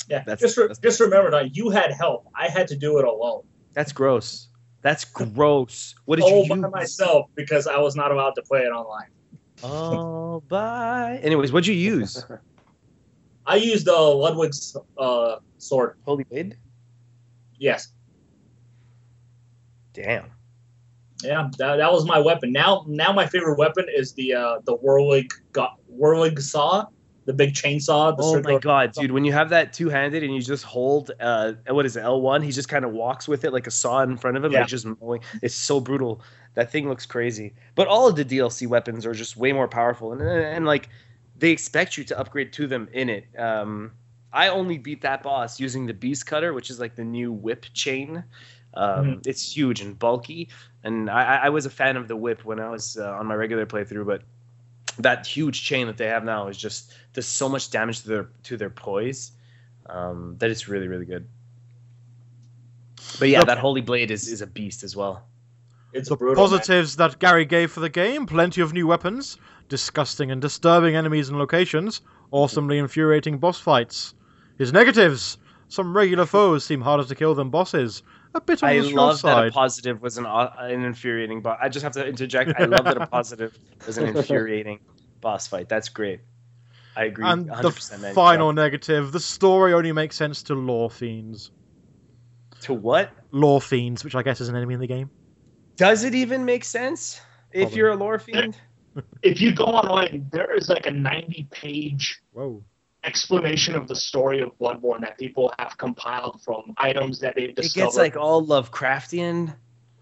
Yeah, 0.09 0.19
That's- 0.25 0.41
just 0.41 0.57
re- 0.57 0.65
that's- 0.65 0.79
just 0.79 1.01
remember 1.01 1.31
that 1.33 1.57
you 1.57 1.71
had 1.71 1.93
help. 1.93 2.27
I 2.35 2.49
had 2.49 2.69
to 2.69 2.77
do 2.77 2.99
it 2.99 3.05
alone. 3.05 3.43
that's 3.75 3.93
gross. 3.93 4.49
That's 4.83 5.05
gross. 5.05 5.95
What 6.05 6.17
did 6.17 6.23
all 6.25 6.45
you 6.45 6.51
All 6.53 6.61
by 6.63 6.69
myself 6.69 7.27
because 7.35 7.67
I 7.67 7.79
was 7.79 7.97
not 7.97 8.13
allowed 8.13 8.35
to 8.37 8.43
play 8.43 8.61
it 8.61 8.69
online. 8.71 9.09
Oh, 9.65 10.41
bye. 10.49 11.19
Anyways, 11.23 11.51
what'd 11.53 11.67
you 11.67 11.75
use? 11.75 12.25
I 13.47 13.57
used 13.57 13.89
uh, 13.89 13.93
Ludwig's 13.93 14.77
uh, 14.99 15.37
sword. 15.59 15.97
Holy 16.05 16.25
Blade. 16.25 16.57
Yes, 17.59 17.89
Damn. 19.93 20.31
yeah, 21.25 21.49
that, 21.59 21.77
that 21.77 21.91
was 21.93 22.05
my 22.05 22.19
weapon. 22.19 22.53
Now, 22.53 22.85
now 22.87 23.13
my 23.13 23.27
favorite 23.27 23.57
weapon 23.59 23.87
is 23.95 24.13
the 24.13 24.35
uh, 24.35 24.59
the 24.65 24.77
Whirlig 24.77 25.31
go- 25.53 25.69
Whirlig 25.91 26.39
saw, 26.41 26.85
the 27.27 27.35
big 27.35 27.53
chainsaw. 27.53 28.17
The 28.17 28.23
Oh 28.23 28.41
my 28.43 28.59
god, 28.59 28.93
dude! 28.93 29.11
When 29.11 29.25
you 29.25 29.33
have 29.33 29.51
that 29.51 29.73
two-handed 29.75 30.23
and 30.23 30.35
you 30.35 30.41
just 30.41 30.65
hold, 30.65 31.11
uh, 31.21 31.53
what 31.69 31.85
is 31.85 31.97
it, 31.97 32.01
L 32.03 32.21
one? 32.23 32.41
He 32.41 32.51
just 32.53 32.69
kind 32.71 32.85
of 32.85 32.93
walks 32.93 33.29
with 33.29 33.45
it 33.45 33.53
like 33.53 33.67
a 33.67 33.71
saw 33.71 34.03
in 34.03 34.17
front 34.17 34.37
of 34.39 34.45
him, 34.45 34.53
Yeah. 34.53 34.61
like 34.61 34.69
just 34.69 34.87
mowing. 34.87 35.21
It's 35.43 35.55
so 35.55 35.79
brutal. 35.81 36.23
That 36.55 36.71
thing 36.73 36.89
looks 36.89 37.05
crazy. 37.05 37.53
But 37.75 37.87
all 37.89 38.09
of 38.09 38.17
the 38.17 38.25
DLC 38.25 38.67
weapons 38.67 39.05
are 39.05 39.13
just 39.13 39.37
way 39.37 39.53
more 39.53 39.69
powerful, 39.69 40.13
and 40.13 40.23
and, 40.23 40.41
and 40.43 40.65
like 40.65 40.89
they 41.39 41.51
expect 41.51 41.99
you 41.99 42.05
to 42.05 42.19
upgrade 42.19 42.53
to 42.55 42.67
them 42.67 42.89
in 42.95 43.11
it. 43.11 43.27
Um, 43.39 43.93
I 44.33 44.49
only 44.49 44.79
beat 44.79 45.03
that 45.03 45.23
boss 45.23 45.61
using 45.61 45.85
the 45.87 45.95
Beast 45.95 46.27
Cutter, 46.27 46.53
which 46.55 46.71
is 46.71 46.81
like 46.81 46.95
the 46.97 47.05
new 47.05 47.31
whip 47.33 47.67
chain. 47.75 48.25
Um, 48.75 49.23
It's 49.27 49.57
huge 49.57 49.81
and 49.81 49.99
bulky, 49.99 50.49
and 50.85 51.09
I, 51.11 51.23
I- 51.37 51.47
I 51.47 51.49
was 51.49 51.65
a 51.67 51.71
fan 51.71 51.97
of 51.97 52.09
the 52.09 52.17
whip 52.17 52.45
when 52.45 52.61
I 52.61 52.69
was 52.69 52.97
uh, 52.99 53.11
on 53.13 53.27
my 53.27 53.35
regular 53.35 53.65
playthrough, 53.67 54.07
but 54.07 54.23
that 54.99 55.27
huge 55.27 55.63
chain 55.63 55.87
that 55.87 55.97
they 55.97 56.07
have 56.07 56.25
now 56.25 56.49
is 56.49 56.57
just 56.57 56.93
does 57.13 57.27
so 57.27 57.49
much 57.49 57.71
damage 57.71 58.03
to 58.03 58.09
their 58.09 58.29
to 58.45 58.57
their 58.57 58.71
poise 58.71 59.33
um, 59.87 60.37
that 60.39 60.51
it's 60.51 60.69
really 60.69 60.89
really 60.89 61.07
good. 61.07 61.27
But 63.19 63.29
yeah, 63.29 63.39
Look- 63.41 63.49
that 63.49 63.59
holy 63.59 63.81
blade 63.83 64.11
is 64.11 64.29
is 64.29 64.41
a 64.43 64.47
beast 64.47 64.83
as 64.83 64.97
well. 64.97 65.25
It's 65.93 66.09
The 66.09 66.17
brutal. 66.17 66.43
man. 66.43 66.51
positives 66.51 66.97
that 66.97 67.19
Gary 67.19 67.45
gave 67.45 67.71
for 67.71 67.81
the 67.81 67.89
game 67.89 68.27
plenty 68.27 68.61
of 68.61 68.73
new 68.73 68.87
weapons, 68.87 69.39
disgusting 69.69 70.31
and 70.31 70.43
disturbing 70.43 70.95
enemies 70.95 71.29
and 71.31 71.39
locations, 71.39 72.03
awesomely 72.31 72.79
infuriating 72.79 73.39
boss 73.39 73.59
fights. 73.61 74.15
His 74.59 74.73
negatives 74.73 75.39
some 75.69 75.97
regular 75.97 76.27
foes 76.27 76.65
seem 76.65 76.81
harder 76.83 77.05
to 77.05 77.15
kill 77.15 77.35
than 77.35 77.51
bosses. 77.51 78.03
A 78.37 78.41
bit 78.41 78.63
on 78.63 78.69
I 78.69 78.79
the 78.79 78.85
slow 78.91 79.07
love 79.07 79.23
that 79.23 79.47
a 79.47 79.51
positive 79.51 80.03
was 80.03 80.19
an 80.19 80.27
au- 80.27 80.53
an 80.59 80.85
infuriating 80.85 81.41
boss. 81.41 81.59
I 81.61 81.71
just 81.71 81.83
have 81.85 81.93
to 81.95 82.07
interject. 82.07 82.53
I 82.61 82.65
love 82.67 82.85
that 82.85 82.99
a 83.01 83.07
positive 83.19 83.59
was 83.87 83.97
an 83.97 84.09
infuriating 84.15 84.81
boss 85.23 85.47
fight. 85.47 85.69
That's 85.71 85.89
great. 85.89 86.21
I 86.95 87.05
agree. 87.05 87.27
and 87.27 87.49
100%, 87.49 87.91
the 87.91 87.99
man. 87.99 88.15
final 88.15 88.53
negative, 88.53 89.13
the 89.13 89.21
story 89.21 89.73
only 89.73 89.93
makes 89.93 90.17
sense 90.17 90.43
to 90.45 90.55
law 90.55 90.89
fiends. 90.91 91.51
to 92.63 92.75
what 92.75 93.11
Law 93.33 93.59
fiends, 93.59 94.05
which 94.05 94.15
I 94.15 94.23
guess 94.23 94.41
is 94.41 94.49
an 94.51 94.57
enemy 94.57 94.75
in 94.75 94.81
the 94.81 94.87
game. 94.87 95.11
does 95.77 96.05
it 96.05 96.15
even 96.15 96.45
make 96.45 96.65
sense 96.65 97.21
if 97.53 97.63
Probably. 97.63 97.79
you're 97.79 97.91
a 97.91 97.97
lore 97.97 98.19
fiend? 98.19 98.57
If 99.23 99.41
you 99.43 99.53
go 99.55 99.65
online, 99.65 100.29
there 100.33 100.55
is 100.57 100.69
like 100.69 100.87
a 100.87 100.91
90 100.91 101.49
page 101.51 102.21
Whoa. 102.33 102.63
Explanation 103.07 103.75
of 103.75 103.89
the 103.89 103.97
story 103.97 104.41
of 104.41 104.51
Bloodborne 104.59 105.01
that 105.01 105.17
people 105.19 105.53
have 105.59 105.77
compiled 105.79 106.43
from 106.43 106.75
items 106.77 107.21
that 107.21 107.35
they've 107.37 107.51
It 107.57 107.73
gets 107.75 107.97
like 107.97 108.17
all 108.17 108.45
Lovecraftian. 108.45 109.55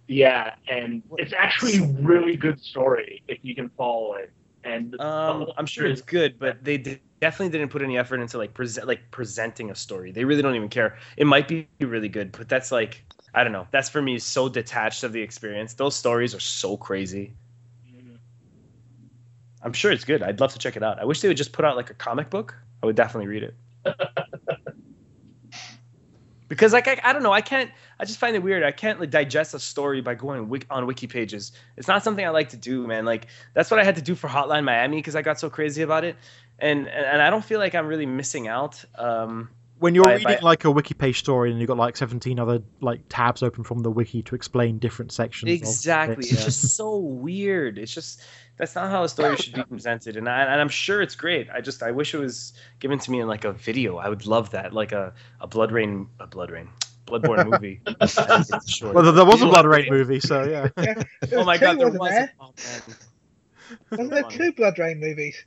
yeah, 0.08 0.54
and 0.68 1.02
it's 1.18 1.32
actually 1.36 1.76
a 1.78 1.86
really 2.02 2.36
good 2.36 2.60
story 2.60 3.22
if 3.28 3.38
you 3.42 3.54
can 3.54 3.68
follow 3.70 4.14
it. 4.14 4.32
And 4.64 4.98
Um, 5.00 5.46
I'm 5.58 5.66
sure 5.66 5.86
it's 5.86 6.00
good, 6.00 6.38
but 6.38 6.64
they 6.64 6.78
d- 6.78 6.98
definitely 7.20 7.50
didn't 7.50 7.70
put 7.70 7.82
any 7.82 7.98
effort 7.98 8.20
into 8.20 8.38
like 8.38 8.54
present 8.54 8.86
like 8.86 9.10
presenting 9.10 9.70
a 9.70 9.74
story. 9.74 10.10
They 10.10 10.24
really 10.24 10.40
don't 10.42 10.54
even 10.54 10.70
care. 10.70 10.96
It 11.18 11.26
might 11.26 11.46
be 11.48 11.68
really 11.80 12.08
good, 12.08 12.32
but 12.32 12.48
that's 12.48 12.72
like 12.72 13.04
I 13.34 13.44
don't 13.44 13.52
know. 13.52 13.66
That's 13.72 13.90
for 13.90 14.00
me 14.00 14.18
so 14.18 14.48
detached 14.48 15.04
of 15.04 15.12
the 15.12 15.20
experience. 15.20 15.74
Those 15.74 15.94
stories 15.96 16.34
are 16.34 16.40
so 16.40 16.76
crazy. 16.78 17.34
I'm 19.62 19.72
sure 19.72 19.90
it's 19.90 20.04
good. 20.04 20.22
I'd 20.22 20.40
love 20.40 20.52
to 20.52 20.58
check 20.58 20.76
it 20.76 20.82
out. 20.82 20.98
I 21.00 21.04
wish 21.04 21.20
they 21.22 21.28
would 21.28 21.36
just 21.38 21.52
put 21.52 21.64
out 21.64 21.74
like 21.76 21.90
a 21.90 21.94
comic 21.94 22.28
book. 22.30 22.54
I 22.84 22.86
would 22.86 22.96
definitely 22.96 23.28
read 23.28 23.44
it. 23.44 23.54
because 26.48 26.74
like 26.74 26.86
I, 26.86 27.00
I 27.02 27.14
don't 27.14 27.22
know, 27.22 27.32
I 27.32 27.40
can't. 27.40 27.70
I 27.98 28.04
just 28.04 28.18
find 28.18 28.36
it 28.36 28.42
weird. 28.42 28.62
I 28.62 28.72
can't 28.72 29.00
like 29.00 29.08
digest 29.08 29.54
a 29.54 29.58
story 29.58 30.02
by 30.02 30.14
going 30.14 30.62
on 30.70 30.86
wiki 30.86 31.06
pages. 31.06 31.52
It's 31.78 31.88
not 31.88 32.04
something 32.04 32.26
I 32.26 32.28
like 32.28 32.50
to 32.50 32.58
do, 32.58 32.86
man. 32.86 33.06
Like 33.06 33.28
that's 33.54 33.70
what 33.70 33.80
I 33.80 33.84
had 33.84 33.96
to 33.96 34.02
do 34.02 34.14
for 34.14 34.28
Hotline 34.28 34.64
Miami 34.64 34.98
because 34.98 35.16
I 35.16 35.22
got 35.22 35.40
so 35.40 35.48
crazy 35.48 35.80
about 35.80 36.04
it, 36.04 36.16
and 36.58 36.86
and 36.86 37.22
I 37.22 37.30
don't 37.30 37.42
feel 37.42 37.58
like 37.58 37.74
I'm 37.74 37.86
really 37.86 38.04
missing 38.04 38.48
out. 38.48 38.84
Um, 38.96 39.48
When 39.78 39.94
you're 39.94 40.04
By- 40.04 40.12
reading 40.14 40.24
by- 40.24 40.38
like 40.40 40.64
a 40.64 40.70
wiki 40.70 40.94
page 40.94 41.18
story 41.18 41.50
and 41.50 41.58
you've 41.60 41.66
got 41.68 41.76
like 41.76 41.96
17 41.96 42.38
other 42.38 42.60
like 42.80 43.00
tabs 43.08 43.42
open 43.42 43.64
from 43.64 43.80
the 43.80 43.90
wiki 43.90 44.22
to 44.22 44.34
explain 44.34 44.78
different 44.78 45.12
sections. 45.12 45.50
of 45.50 45.54
Exactly. 45.56 46.14
it, 46.14 46.18
It's 46.32 46.32
yeah. 46.32 46.44
just 46.44 46.76
so 46.76 46.96
weird. 46.98 47.78
It's 47.78 47.92
just 47.92 48.22
that's 48.56 48.74
not 48.76 48.88
how 48.90 49.02
a 49.02 49.08
story 49.08 49.36
should 49.36 49.54
be 49.54 49.64
presented, 49.64 50.16
and 50.16 50.28
I, 50.28 50.42
and 50.44 50.60
I'm 50.60 50.68
sure 50.68 51.02
it's 51.02 51.16
great. 51.16 51.48
I 51.50 51.60
just 51.60 51.82
I 51.82 51.90
wish 51.90 52.14
it 52.14 52.18
was 52.18 52.52
given 52.78 53.00
to 53.00 53.10
me 53.10 53.18
in 53.20 53.26
like 53.26 53.44
a 53.44 53.52
video. 53.52 53.96
I 53.96 54.08
would 54.08 54.26
love 54.26 54.50
that, 54.50 54.72
like 54.72 54.92
a 54.92 55.12
a 55.40 55.46
Blood 55.48 55.72
Rain, 55.72 56.06
a 56.20 56.28
Blood 56.28 56.52
Rain, 56.52 56.68
Bloodborne 57.06 57.50
movie. 57.50 57.80
It's 58.00 58.70
short. 58.70 58.94
Well, 58.94 59.02
there- 59.02 59.12
there 59.12 59.24
was 59.24 59.42
a 59.42 59.46
Blood 59.46 59.66
Rain 59.66 59.86
movie, 59.90 60.20
so 60.20 60.44
yeah. 60.44 60.68
There 60.76 61.40
Oh 61.40 61.44
my 61.44 61.54
was 61.54 61.60
god, 61.60 61.78
there 61.80 61.86
wasn't 61.88 62.00
was. 62.00 62.10
there? 62.10 62.32
Oh 62.40 62.52
man. 62.56 62.96
Wasn't 63.90 64.10
there 64.10 64.22
two 64.24 64.52
Blood 64.52 64.78
Rain 64.78 65.00
movies? 65.00 65.44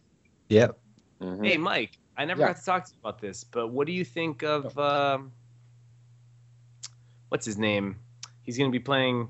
Yep. 0.50 0.78
Mhm. 1.22 1.46
Hey 1.48 1.58
Mike, 1.58 1.98
I 2.18 2.26
never 2.26 2.42
Yeah. 2.42 2.48
got 2.48 2.58
to 2.58 2.66
talk 2.66 2.86
to 2.86 2.92
you 2.92 2.98
about 3.00 3.22
this, 3.22 3.44
but 3.44 3.68
what 3.68 3.86
do 3.86 3.94
you 3.94 4.04
think 4.04 4.44
of 4.44 4.78
um, 4.78 5.32
what's 7.30 7.46
his 7.46 7.58
name? 7.58 8.00
He's 8.42 8.58
going 8.58 8.72
to 8.72 8.78
be 8.78 8.84
playing 8.84 9.30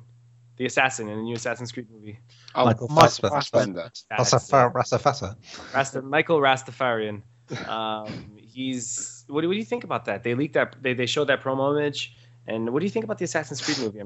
the 0.55 0.65
assassin 0.65 1.09
in 1.09 1.17
the 1.17 1.23
new 1.23 1.35
Assassin's 1.35 1.71
Creed 1.71 1.87
movie. 1.91 2.19
Oh, 2.55 2.65
Michael 2.65 2.87
Mike 2.89 3.11
Fassbender. 3.11 3.29
Fassbender. 3.35 3.91
Rastafari. 4.11 4.73
Rastafari. 4.73 5.35
Rasta, 5.73 6.01
Michael 6.01 6.39
Rastafarian. 6.39 7.21
Um, 7.67 8.37
he's 8.37 9.23
what 9.27 9.41
do, 9.41 9.47
what 9.47 9.53
do 9.53 9.59
you 9.59 9.65
think 9.65 9.83
about 9.83 10.05
that? 10.05 10.23
They 10.23 10.33
leaked 10.33 10.55
that 10.55 10.75
they, 10.81 10.93
they 10.93 11.05
showed 11.05 11.25
that 11.25 11.41
promo 11.41 11.77
image, 11.77 12.13
and 12.47 12.71
what 12.71 12.79
do 12.79 12.85
you 12.85 12.89
think 12.89 13.05
about 13.05 13.17
the 13.17 13.25
Assassin's 13.25 13.61
Creed 13.61 13.77
movie? 13.77 14.01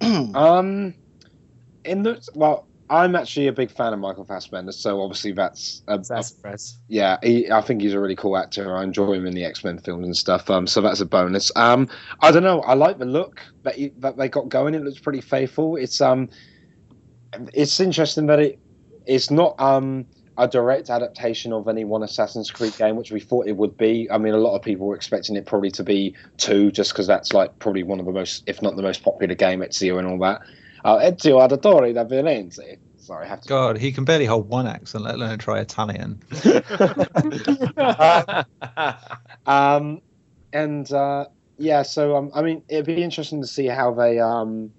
Um, 0.34 0.94
in 1.84 2.02
the 2.02 2.20
well, 2.34 2.69
I'm 2.90 3.14
actually 3.14 3.46
a 3.46 3.52
big 3.52 3.70
fan 3.70 3.92
of 3.92 4.00
Michael 4.00 4.24
Fassbender, 4.24 4.72
so 4.72 5.00
obviously 5.00 5.30
that's 5.30 5.82
a, 5.86 5.94
a- 5.94 6.24
Press. 6.42 6.78
yeah. 6.88 7.18
He, 7.22 7.50
I 7.50 7.60
think 7.60 7.80
he's 7.82 7.94
a 7.94 8.00
really 8.00 8.16
cool 8.16 8.36
actor. 8.36 8.76
I 8.76 8.82
enjoy 8.82 9.12
him 9.12 9.26
in 9.26 9.34
the 9.34 9.44
X 9.44 9.62
Men 9.62 9.78
films 9.78 10.04
and 10.04 10.16
stuff. 10.16 10.50
Um, 10.50 10.66
so 10.66 10.80
that's 10.80 11.00
a 11.00 11.06
bonus. 11.06 11.52
Um, 11.54 11.88
I 12.20 12.32
don't 12.32 12.42
know. 12.42 12.60
I 12.62 12.74
like 12.74 12.98
the 12.98 13.04
look 13.04 13.40
that 13.62 13.76
he, 13.76 13.92
that 13.98 14.16
they 14.16 14.28
got 14.28 14.48
going. 14.48 14.74
It 14.74 14.82
looks 14.82 14.98
pretty 14.98 15.20
faithful. 15.20 15.76
It's 15.76 16.00
um, 16.00 16.28
it's 17.54 17.78
interesting 17.78 18.26
that 18.26 18.40
it 18.40 18.58
it's 19.06 19.30
not 19.30 19.58
um 19.60 20.04
a 20.36 20.48
direct 20.48 20.90
adaptation 20.90 21.52
of 21.52 21.68
any 21.68 21.84
one 21.84 22.02
Assassin's 22.02 22.50
Creed 22.50 22.76
game, 22.76 22.96
which 22.96 23.12
we 23.12 23.20
thought 23.20 23.46
it 23.46 23.56
would 23.56 23.76
be. 23.76 24.08
I 24.10 24.18
mean, 24.18 24.32
a 24.32 24.38
lot 24.38 24.56
of 24.56 24.62
people 24.62 24.86
were 24.86 24.96
expecting 24.96 25.36
it 25.36 25.46
probably 25.46 25.70
to 25.72 25.84
be 25.84 26.16
two, 26.38 26.70
just 26.72 26.92
because 26.92 27.06
that's 27.06 27.32
like 27.34 27.58
probably 27.58 27.82
one 27.82 28.00
of 28.00 28.06
the 28.06 28.12
most, 28.12 28.42
if 28.46 28.62
not 28.62 28.74
the 28.74 28.82
most 28.82 29.02
popular 29.02 29.34
game, 29.34 29.60
Ezio 29.60 29.98
and 29.98 30.08
all 30.08 30.18
that. 30.20 30.40
Uh, 30.84 30.98
Ezio 30.98 31.38
Auditore 31.40 31.94
da 31.94 32.04
Firenze. 32.04 32.78
Sorry, 32.98 33.24
I 33.26 33.28
have 33.28 33.40
to. 33.42 33.48
God, 33.48 33.78
he 33.78 33.92
can 33.92 34.04
barely 34.04 34.26
hold 34.26 34.48
one 34.48 34.66
accent, 34.66 35.04
let 35.04 35.14
alone 35.14 35.38
try 35.38 35.60
Italian. 35.60 36.22
um, 39.46 40.00
and 40.52 40.92
uh, 40.92 41.26
yeah, 41.58 41.82
so 41.82 42.16
um, 42.16 42.30
I 42.34 42.42
mean, 42.42 42.62
it'd 42.68 42.86
be 42.86 43.02
interesting 43.02 43.40
to 43.40 43.46
see 43.46 43.66
how 43.66 43.92
they 43.94 44.18
um, 44.18 44.72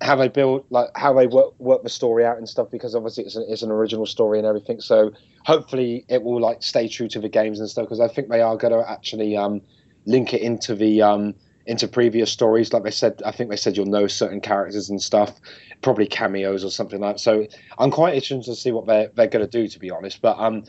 how 0.00 0.16
they 0.16 0.28
build 0.28 0.64
like 0.70 0.88
how 0.94 1.12
they 1.12 1.26
work 1.26 1.58
work 1.58 1.82
the 1.82 1.88
story 1.88 2.24
out 2.24 2.38
and 2.38 2.48
stuff 2.48 2.70
because 2.70 2.94
obviously 2.94 3.24
it's 3.24 3.36
an, 3.36 3.46
it's 3.48 3.62
an 3.62 3.70
original 3.70 4.06
story 4.06 4.38
and 4.38 4.46
everything. 4.46 4.80
So 4.80 5.12
hopefully 5.44 6.04
it 6.08 6.22
will 6.22 6.40
like 6.40 6.62
stay 6.62 6.88
true 6.88 7.08
to 7.08 7.20
the 7.20 7.28
games 7.28 7.60
and 7.60 7.68
stuff 7.68 7.84
because 7.84 8.00
I 8.00 8.08
think 8.08 8.28
they 8.28 8.40
are 8.40 8.56
going 8.56 8.72
to 8.72 8.90
actually 8.90 9.36
um, 9.36 9.60
link 10.06 10.32
it 10.32 10.40
into 10.40 10.74
the 10.74 11.02
um, 11.02 11.34
into 11.66 11.88
previous 11.88 12.30
stories. 12.30 12.72
Like 12.72 12.82
they 12.82 12.90
said, 12.90 13.22
I 13.24 13.32
think 13.32 13.50
they 13.50 13.56
said 13.56 13.76
you'll 13.76 13.86
know 13.86 14.06
certain 14.06 14.40
characters 14.40 14.90
and 14.90 15.00
stuff, 15.00 15.38
probably 15.82 16.06
cameos 16.06 16.64
or 16.64 16.70
something 16.70 17.00
like. 17.00 17.16
that. 17.16 17.20
So 17.20 17.46
I'm 17.78 17.90
quite 17.90 18.14
interested 18.14 18.44
to 18.44 18.56
see 18.56 18.72
what 18.72 18.86
they're 18.86 19.10
they're 19.14 19.28
going 19.28 19.46
to 19.46 19.50
do, 19.50 19.68
to 19.68 19.78
be 19.78 19.90
honest. 19.90 20.20
But 20.22 20.38
um, 20.38 20.64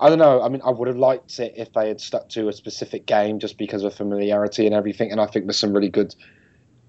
I 0.00 0.08
don't 0.08 0.18
know. 0.18 0.42
I 0.42 0.48
mean, 0.48 0.62
I 0.64 0.70
would 0.70 0.88
have 0.88 0.96
liked 0.96 1.38
it 1.38 1.54
if 1.56 1.72
they 1.74 1.88
had 1.88 2.00
stuck 2.00 2.28
to 2.30 2.48
a 2.48 2.52
specific 2.52 3.04
game 3.04 3.38
just 3.38 3.58
because 3.58 3.84
of 3.84 3.94
familiarity 3.94 4.64
and 4.64 4.74
everything. 4.74 5.12
And 5.12 5.20
I 5.20 5.26
think 5.26 5.44
there's 5.44 5.58
some 5.58 5.74
really 5.74 5.90
good, 5.90 6.14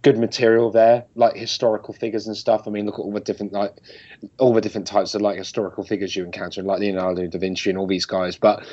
good 0.02 0.18
material 0.18 0.72
there, 0.72 1.06
like 1.15 1.36
historical 1.36 1.94
figures 1.94 2.28
and 2.28 2.36
stuff. 2.36 2.64
I 2.68 2.72
mean, 2.72 2.86
look 2.86 2.95
at 2.95 3.02
all 3.02 3.14
the 3.14 3.19
different 3.19 3.53
like, 3.53 3.73
all 4.40 4.53
the 4.53 4.61
different 4.61 4.88
types 4.88 5.14
of 5.14 5.22
like 5.22 5.38
historical 5.38 5.84
figures 5.84 6.15
you 6.15 6.23
encounter, 6.23 6.64
like 6.64 6.80
Leonardo 6.80 7.28
da 7.28 7.38
Vinci 7.40 7.69
and 7.69 7.78
all 7.78 7.88
these 7.88 8.06
guys. 8.06 8.36
But 8.36 8.65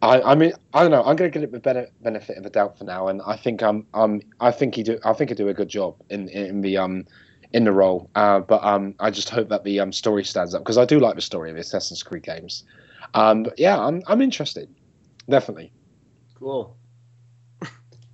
I, 0.00 0.20
I 0.20 0.34
mean, 0.36 0.52
I 0.72 0.82
don't 0.82 0.92
know. 0.92 1.02
I'm 1.02 1.16
going 1.16 1.30
to 1.30 1.36
give 1.36 1.42
it 1.42 1.52
the 1.52 1.58
better 1.58 1.88
benefit 2.02 2.36
of 2.36 2.44
the 2.44 2.50
doubt 2.50 2.78
for 2.78 2.84
now, 2.84 3.08
and 3.08 3.20
I 3.26 3.36
think 3.36 3.62
um 3.62 3.86
um 3.94 4.20
I 4.40 4.52
think 4.52 4.74
he 4.76 4.82
do 4.82 4.98
I 5.04 5.12
think 5.12 5.30
he 5.30 5.34
do 5.36 5.48
a 5.48 5.54
good 5.54 5.68
job 5.68 5.96
in 6.10 6.28
in 6.28 6.60
the 6.60 6.76
um 6.78 7.04
in 7.52 7.64
the 7.64 7.72
role. 7.72 8.10
Uh, 8.14 8.40
but 8.40 8.62
um 8.62 8.94
I 9.00 9.10
just 9.10 9.30
hope 9.30 9.48
that 9.48 9.64
the 9.64 9.80
um 9.80 9.92
story 9.92 10.24
stands 10.24 10.54
up 10.54 10.62
because 10.62 10.78
I 10.78 10.84
do 10.84 11.00
like 11.00 11.16
the 11.16 11.22
story 11.22 11.50
of 11.50 11.56
the 11.56 11.62
Assassin's 11.62 12.02
Creed 12.02 12.22
games. 12.22 12.64
Um, 13.14 13.42
but 13.42 13.58
yeah, 13.58 13.78
I'm 13.78 14.02
I'm 14.06 14.22
interested, 14.22 14.68
definitely. 15.28 15.72
Cool. 16.38 16.76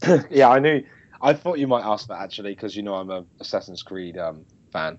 yeah, 0.31 0.49
I 0.49 0.61
knew. 0.61 0.83
I 1.25 1.33
thought 1.33 1.59
you 1.59 1.67
might 1.67 1.85
ask 1.85 2.07
that 2.09 2.21
actually 2.21 2.55
because 2.55 2.77
you 2.77 2.83
know 2.83 2.95
I'm 2.95 3.11
a 3.11 3.25
Assassin's 3.41 3.83
Creed 3.83 4.19
um 4.19 4.45
fan. 4.73 4.99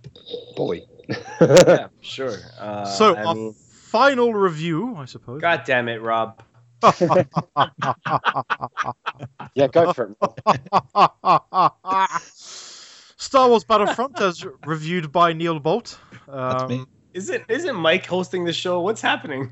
Boy. 0.55 0.81
yeah, 1.41 1.87
sure. 2.01 2.37
Uh, 2.59 2.85
so, 2.85 3.15
I 3.15 3.23
our 3.25 3.35
mean, 3.35 3.53
final 3.53 4.33
review, 4.33 4.95
I 4.97 5.05
suppose. 5.05 5.39
God 5.39 5.61
damn 5.65 5.87
it, 5.87 6.01
Rob. 6.01 6.41
yeah, 9.53 9.67
go 9.67 9.93
for 9.93 10.15
it. 10.19 10.61
Star 13.17 13.47
Wars 13.49 13.63
Battlefront 13.63 14.19
as 14.19 14.45
reviewed 14.65 15.11
by 15.11 15.33
Neil 15.33 15.59
Bolt. 15.59 15.99
Um, 16.27 16.67
me. 16.67 16.85
Isn't 17.13 17.43
isn't 17.47 17.75
Mike 17.75 18.05
hosting 18.05 18.45
the 18.45 18.53
show? 18.53 18.81
What's 18.81 19.01
happening? 19.01 19.51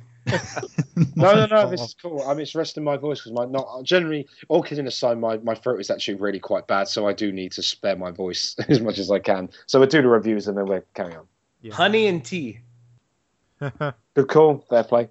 No, 1.16 1.34
no, 1.34 1.46
no. 1.46 1.70
This 1.74 1.82
is 1.82 1.96
cool. 2.02 2.22
I'm 2.22 2.40
it's 2.40 2.56
resting 2.56 2.84
my 2.84 2.98
voice 2.98 3.20
because 3.20 3.34
my 3.34 3.46
not 3.46 3.84
generally 3.84 4.28
all 4.48 4.64
kidding 4.64 4.88
aside, 4.88 5.20
my 5.20 5.38
my 5.38 5.56
throat 5.56 5.80
is 5.80 5.90
actually 5.90 6.16
really 6.16 6.40
quite 6.40 6.68
bad, 6.68 6.88
so 6.88 7.08
I 7.08 7.14
do 7.14 7.32
need 7.32 7.52
to 7.54 7.64
spare 7.64 7.96
my 7.96 8.12
voice 8.12 8.56
as 8.68 8.80
much 8.80 9.00
as 9.00 9.12
I 9.12 9.20
can. 9.20 9.50
So 9.66 9.80
we'll 9.80 9.90
do 9.90 10.02
the 10.02 10.08
reviews 10.08 10.48
and 10.48 10.58
then 10.58 10.66
we're 10.66 10.84
carrying 10.94 11.18
on. 11.18 11.28
Yeah. 11.62 11.74
Honey 11.74 12.08
and 12.08 12.24
tea. 12.24 12.60
Good 13.60 14.28
call. 14.28 14.66
Fair 14.70 14.84
play. 14.84 15.10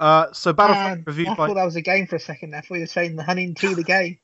uh, 0.00 0.26
so 0.32 0.52
Battlefront 0.52 0.98
Man, 0.98 1.04
reviewed 1.06 1.28
I 1.28 1.34
by 1.34 1.46
thought 1.48 1.54
that 1.54 1.64
was 1.64 1.76
a 1.76 1.82
game 1.82 2.06
for 2.06 2.16
a 2.16 2.20
second. 2.20 2.54
I 2.54 2.60
thought 2.60 2.74
you 2.74 2.80
were 2.80 2.86
saying 2.86 3.16
the 3.16 3.22
honey 3.22 3.44
and 3.44 3.56
tea, 3.56 3.74
the 3.74 3.82
game. 3.82 4.18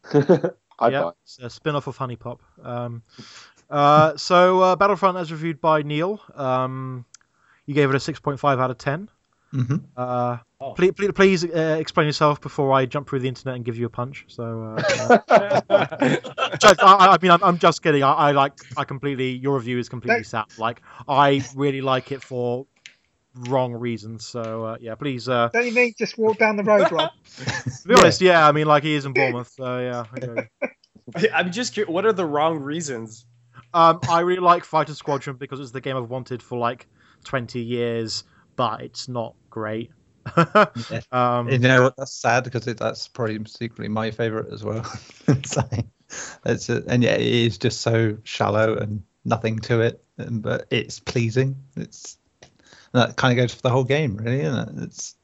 I 0.78 0.88
yeah, 0.88 1.02
buy. 1.02 1.12
it's 1.22 1.38
a 1.38 1.48
spin-off 1.48 1.86
of 1.86 1.96
Honey 1.96 2.16
Pop. 2.16 2.42
Um, 2.62 3.02
uh, 3.70 4.16
so 4.16 4.60
uh, 4.60 4.76
Battlefront 4.76 5.16
as 5.16 5.30
reviewed 5.30 5.60
by 5.60 5.82
Neil. 5.82 6.20
Um, 6.34 7.06
you 7.66 7.74
gave 7.74 7.88
it 7.88 7.94
a 7.94 7.98
6.5 7.98 8.60
out 8.60 8.70
of 8.70 8.78
10. 8.78 9.08
Hmm 9.52 9.76
Uh, 9.96 10.38
Oh. 10.64 10.74
please, 10.74 10.92
please, 10.92 11.10
please 11.12 11.44
uh, 11.44 11.76
explain 11.80 12.06
yourself 12.06 12.40
before 12.40 12.72
I 12.72 12.86
jump 12.86 13.08
through 13.08 13.18
the 13.18 13.26
internet 13.26 13.56
and 13.56 13.64
give 13.64 13.76
you 13.76 13.86
a 13.86 13.90
punch. 13.90 14.24
So, 14.28 14.76
uh, 14.78 15.18
just- 16.60 16.80
I, 16.80 17.08
I 17.08 17.18
mean, 17.20 17.32
I'm, 17.32 17.42
I'm 17.42 17.58
just 17.58 17.82
kidding. 17.82 18.04
I, 18.04 18.12
I 18.12 18.30
like, 18.30 18.52
I 18.76 18.84
completely. 18.84 19.30
Your 19.32 19.56
review 19.56 19.78
is 19.80 19.88
completely 19.88 20.18
Don't- 20.22 20.46
sad. 20.48 20.58
Like, 20.58 20.80
I 21.08 21.42
really 21.56 21.80
like 21.80 22.12
it 22.12 22.22
for 22.22 22.66
wrong 23.48 23.72
reasons. 23.72 24.24
So, 24.24 24.64
uh, 24.66 24.76
yeah, 24.80 24.94
please. 24.94 25.28
Uh, 25.28 25.48
Don't 25.52 25.66
you 25.66 25.72
mean 25.74 25.94
just 25.98 26.16
walk 26.16 26.38
down 26.38 26.54
the 26.56 26.62
road, 26.62 26.92
Rob? 26.92 27.10
to 27.36 27.88
be 27.88 27.94
honest, 27.94 28.20
yeah, 28.20 28.46
I 28.46 28.52
mean, 28.52 28.66
like 28.66 28.84
he 28.84 28.94
is 28.94 29.04
in 29.04 29.12
Bournemouth. 29.12 29.48
So, 29.56 29.80
yeah. 29.80 30.04
I 30.12 30.16
agree. 31.16 31.28
I'm 31.34 31.50
just 31.50 31.74
curious. 31.74 31.92
What 31.92 32.06
are 32.06 32.12
the 32.12 32.24
wrong 32.26 32.60
reasons? 32.60 33.26
Um, 33.74 33.98
I 34.08 34.20
really 34.20 34.40
like 34.42 34.64
Fighter 34.64 34.94
Squadron 34.94 35.36
because 35.36 35.58
it's 35.58 35.72
the 35.72 35.80
game 35.80 35.96
I've 35.96 36.08
wanted 36.08 36.40
for 36.40 36.56
like 36.56 36.86
20 37.24 37.58
years, 37.60 38.22
but 38.54 38.82
it's 38.82 39.08
not 39.08 39.34
great. 39.52 39.90
um, 41.12 41.48
You 41.48 41.58
know 41.58 41.82
what? 41.82 41.96
That's 41.96 42.12
sad 42.12 42.44
because 42.44 42.66
it, 42.66 42.78
that's 42.78 43.06
probably 43.06 43.38
secretly 43.46 43.88
my 43.88 44.10
favorite 44.10 44.52
as 44.52 44.64
well. 44.64 44.82
so, 45.44 45.62
it's 46.46 46.68
a, 46.68 46.82
and 46.88 47.02
yeah, 47.02 47.14
it 47.14 47.20
is 47.20 47.58
just 47.58 47.82
so 47.82 48.16
shallow 48.24 48.76
and 48.76 49.04
nothing 49.24 49.58
to 49.60 49.82
it, 49.82 50.02
and, 50.16 50.42
but 50.42 50.66
it's 50.70 50.98
pleasing. 51.00 51.56
It's 51.76 52.18
that 52.92 53.16
kind 53.16 53.38
of 53.38 53.42
goes 53.42 53.54
for 53.54 53.62
the 53.62 53.70
whole 53.70 53.84
game, 53.84 54.16
really, 54.16 54.40
isn't 54.40 54.78
it? 54.78 54.84
It's 54.84 55.16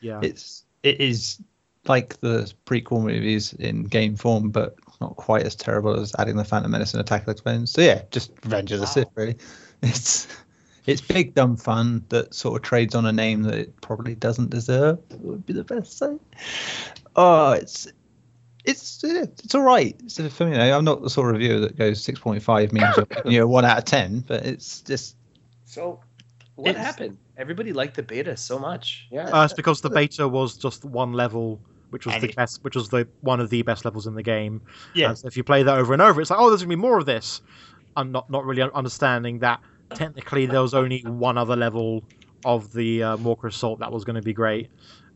yeah. 0.00 0.20
it's 0.22 0.64
it 0.82 1.00
is 1.00 1.38
like 1.86 2.18
the 2.20 2.52
prequel 2.64 3.02
movies 3.02 3.52
in 3.52 3.84
game 3.84 4.16
form, 4.16 4.50
but 4.50 4.76
not 5.00 5.16
quite 5.16 5.42
as 5.42 5.56
terrible 5.56 6.00
as 6.00 6.14
adding 6.18 6.36
the 6.36 6.44
Phantom 6.44 6.70
Menace 6.70 6.94
and 6.94 7.00
Attack 7.00 7.22
of 7.22 7.36
the 7.36 7.42
Clones. 7.42 7.70
So 7.70 7.82
yeah, 7.82 8.02
just 8.10 8.32
Revenge 8.44 8.72
of 8.72 8.80
the 8.80 8.86
Sith, 8.86 9.08
really. 9.14 9.36
It's 9.84 10.28
it's 10.86 11.00
big 11.00 11.34
dumb 11.34 11.56
fun 11.56 12.04
that 12.08 12.34
sort 12.34 12.56
of 12.56 12.62
trades 12.62 12.94
on 12.94 13.06
a 13.06 13.12
name 13.12 13.42
that 13.42 13.54
it 13.54 13.80
probably 13.80 14.14
doesn't 14.14 14.50
deserve. 14.50 14.98
Would 15.20 15.46
be 15.46 15.52
the 15.52 15.64
best 15.64 15.98
thing. 15.98 16.18
Oh, 17.16 17.52
it's 17.52 17.86
it's 18.64 19.00
yeah, 19.04 19.22
it's 19.22 19.54
all 19.54 19.62
right. 19.62 20.00
So 20.10 20.28
for 20.28 20.46
me, 20.46 20.56
I'm 20.58 20.84
not 20.84 21.02
the 21.02 21.10
sort 21.10 21.28
of 21.34 21.40
reviewer 21.40 21.60
that 21.60 21.76
goes 21.76 22.04
6.5 22.04 22.72
means 22.72 22.96
you're 22.96 23.06
giving 23.06 23.32
you 23.32 23.42
a 23.42 23.46
one 23.58 23.64
out 23.64 23.78
of 23.78 23.84
ten, 23.84 24.20
but 24.20 24.44
it's 24.46 24.80
just 24.82 25.16
So, 25.64 26.00
what 26.54 26.76
happened? 26.76 27.18
Everybody 27.36 27.72
liked 27.72 27.96
the 27.96 28.02
beta 28.02 28.36
so 28.36 28.58
much. 28.58 29.08
Yeah. 29.10 29.28
Uh, 29.28 29.44
it's 29.44 29.54
because 29.54 29.80
the 29.80 29.90
beta 29.90 30.28
was 30.28 30.56
just 30.56 30.84
one 30.84 31.12
level, 31.12 31.60
which 31.90 32.06
was 32.06 32.14
And 32.14 32.22
the 32.24 32.28
it- 32.28 32.36
best, 32.36 32.62
which 32.62 32.76
was 32.76 32.88
the 32.90 33.08
one 33.20 33.40
of 33.40 33.50
the 33.50 33.62
best 33.62 33.84
levels 33.84 34.06
in 34.06 34.14
the 34.14 34.22
game. 34.22 34.60
Yeah. 34.94 35.08
And 35.10 35.18
so 35.18 35.26
if 35.26 35.36
you 35.36 35.42
play 35.42 35.62
that 35.64 35.78
over 35.78 35.92
and 35.92 36.00
over, 36.02 36.20
it's 36.20 36.30
like, 36.30 36.38
oh, 36.38 36.48
there's 36.50 36.62
gonna 36.62 36.68
be 36.70 36.76
more 36.76 36.98
of 36.98 37.06
this. 37.06 37.40
I'm 37.96 38.12
not 38.12 38.30
not 38.30 38.44
really 38.44 38.62
understanding 38.74 39.40
that 39.40 39.60
technically 39.94 40.46
there 40.46 40.62
was 40.62 40.74
only 40.74 41.00
one 41.02 41.38
other 41.38 41.56
level 41.56 42.04
of 42.44 42.72
the 42.72 43.02
uh, 43.02 43.16
Walker 43.18 43.48
Assault 43.48 43.80
that 43.80 43.92
was 43.92 44.04
going 44.04 44.16
to 44.16 44.22
be 44.22 44.32
great, 44.32 44.70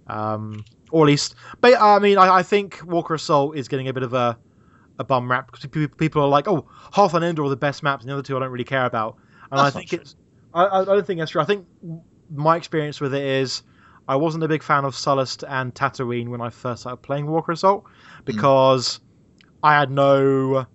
um, 0.07 0.65
or 0.91 1.05
at 1.05 1.09
least. 1.09 1.35
But 1.61 1.81
I 1.81 1.99
mean, 1.99 2.19
I, 2.19 2.37
I 2.37 2.43
think 2.43 2.81
Walker 2.85 3.15
Assault 3.15 3.57
is 3.57 3.69
getting 3.69 3.89
a 3.89 3.93
bit 3.93 4.03
of 4.03 4.15
a 4.15 4.39
a 4.99 5.05
bum 5.05 5.31
rap 5.31 5.51
because 5.51 5.89
people 5.97 6.23
are 6.23 6.29
like, 6.29 6.49
oh, 6.49 6.67
Hoth 6.71 7.15
and 7.15 7.25
Endor 7.25 7.45
are 7.45 7.49
the 7.51 7.57
best 7.57 7.83
maps, 7.83 8.03
and 8.03 8.11
the 8.11 8.15
other 8.15 8.23
two 8.23 8.37
I 8.37 8.41
don't 8.41 8.51
really 8.51 8.65
care 8.65 8.87
about. 8.87 9.17
And 9.51 9.59
That's 9.59 9.77
I 9.77 9.79
think 9.79 9.93
it's. 9.93 10.17
I, 10.55 10.67
I 10.67 10.85
don't 10.85 11.07
think 11.07 11.21
that's 11.21 11.33
true. 11.33 11.43
I 11.43 11.45
think 11.45 11.67
my 12.31 12.57
experience 12.57 13.01
with 13.01 13.15
it 13.15 13.23
is 13.23 13.63
I 14.09 14.17
wasn't 14.17 14.45
a 14.45 14.49
big 14.49 14.63
fan 14.63 14.85
of 14.85 14.95
Sullust 14.95 15.45
and 15.49 15.75
Tatooine 15.75 16.29
when 16.29 16.41
I 16.41 16.51
first 16.51 16.83
started 16.83 16.99
playing 16.99 17.27
Walker 17.27 17.53
Assault 17.53 17.85
because 18.25 19.01
I 19.63 19.75
had 19.75 19.91
no. 19.91 20.67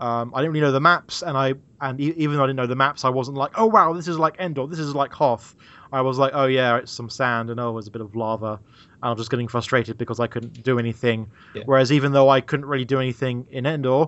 Um, 0.00 0.32
I 0.32 0.40
didn't 0.40 0.52
really 0.52 0.60
know 0.60 0.72
the 0.72 0.80
maps, 0.80 1.22
and 1.22 1.36
I 1.36 1.54
and 1.80 2.00
e- 2.00 2.14
even 2.16 2.36
though 2.36 2.44
I 2.44 2.46
didn't 2.46 2.56
know 2.56 2.66
the 2.66 2.76
maps, 2.76 3.04
I 3.04 3.08
wasn't 3.10 3.36
like, 3.36 3.52
oh 3.56 3.66
wow, 3.66 3.92
this 3.92 4.08
is 4.08 4.18
like 4.18 4.36
Endor, 4.38 4.66
this 4.66 4.78
is 4.78 4.94
like 4.94 5.12
Hoth. 5.12 5.54
I 5.92 6.00
was 6.02 6.18
like, 6.18 6.32
oh 6.34 6.46
yeah, 6.46 6.76
it's 6.78 6.92
some 6.92 7.08
sand, 7.10 7.50
and 7.50 7.58
oh, 7.60 7.72
there's 7.72 7.86
a 7.88 7.90
bit 7.90 8.02
of 8.02 8.14
lava, 8.14 8.52
and 8.52 8.60
I 9.02 9.08
was 9.10 9.18
just 9.18 9.30
getting 9.30 9.48
frustrated 9.48 9.96
because 9.98 10.20
I 10.20 10.26
couldn't 10.26 10.62
do 10.62 10.78
anything. 10.78 11.28
Yeah. 11.54 11.62
Whereas 11.66 11.90
even 11.92 12.12
though 12.12 12.28
I 12.28 12.40
couldn't 12.40 12.66
really 12.66 12.84
do 12.84 12.98
anything 13.00 13.46
in 13.50 13.64
Endor 13.66 14.06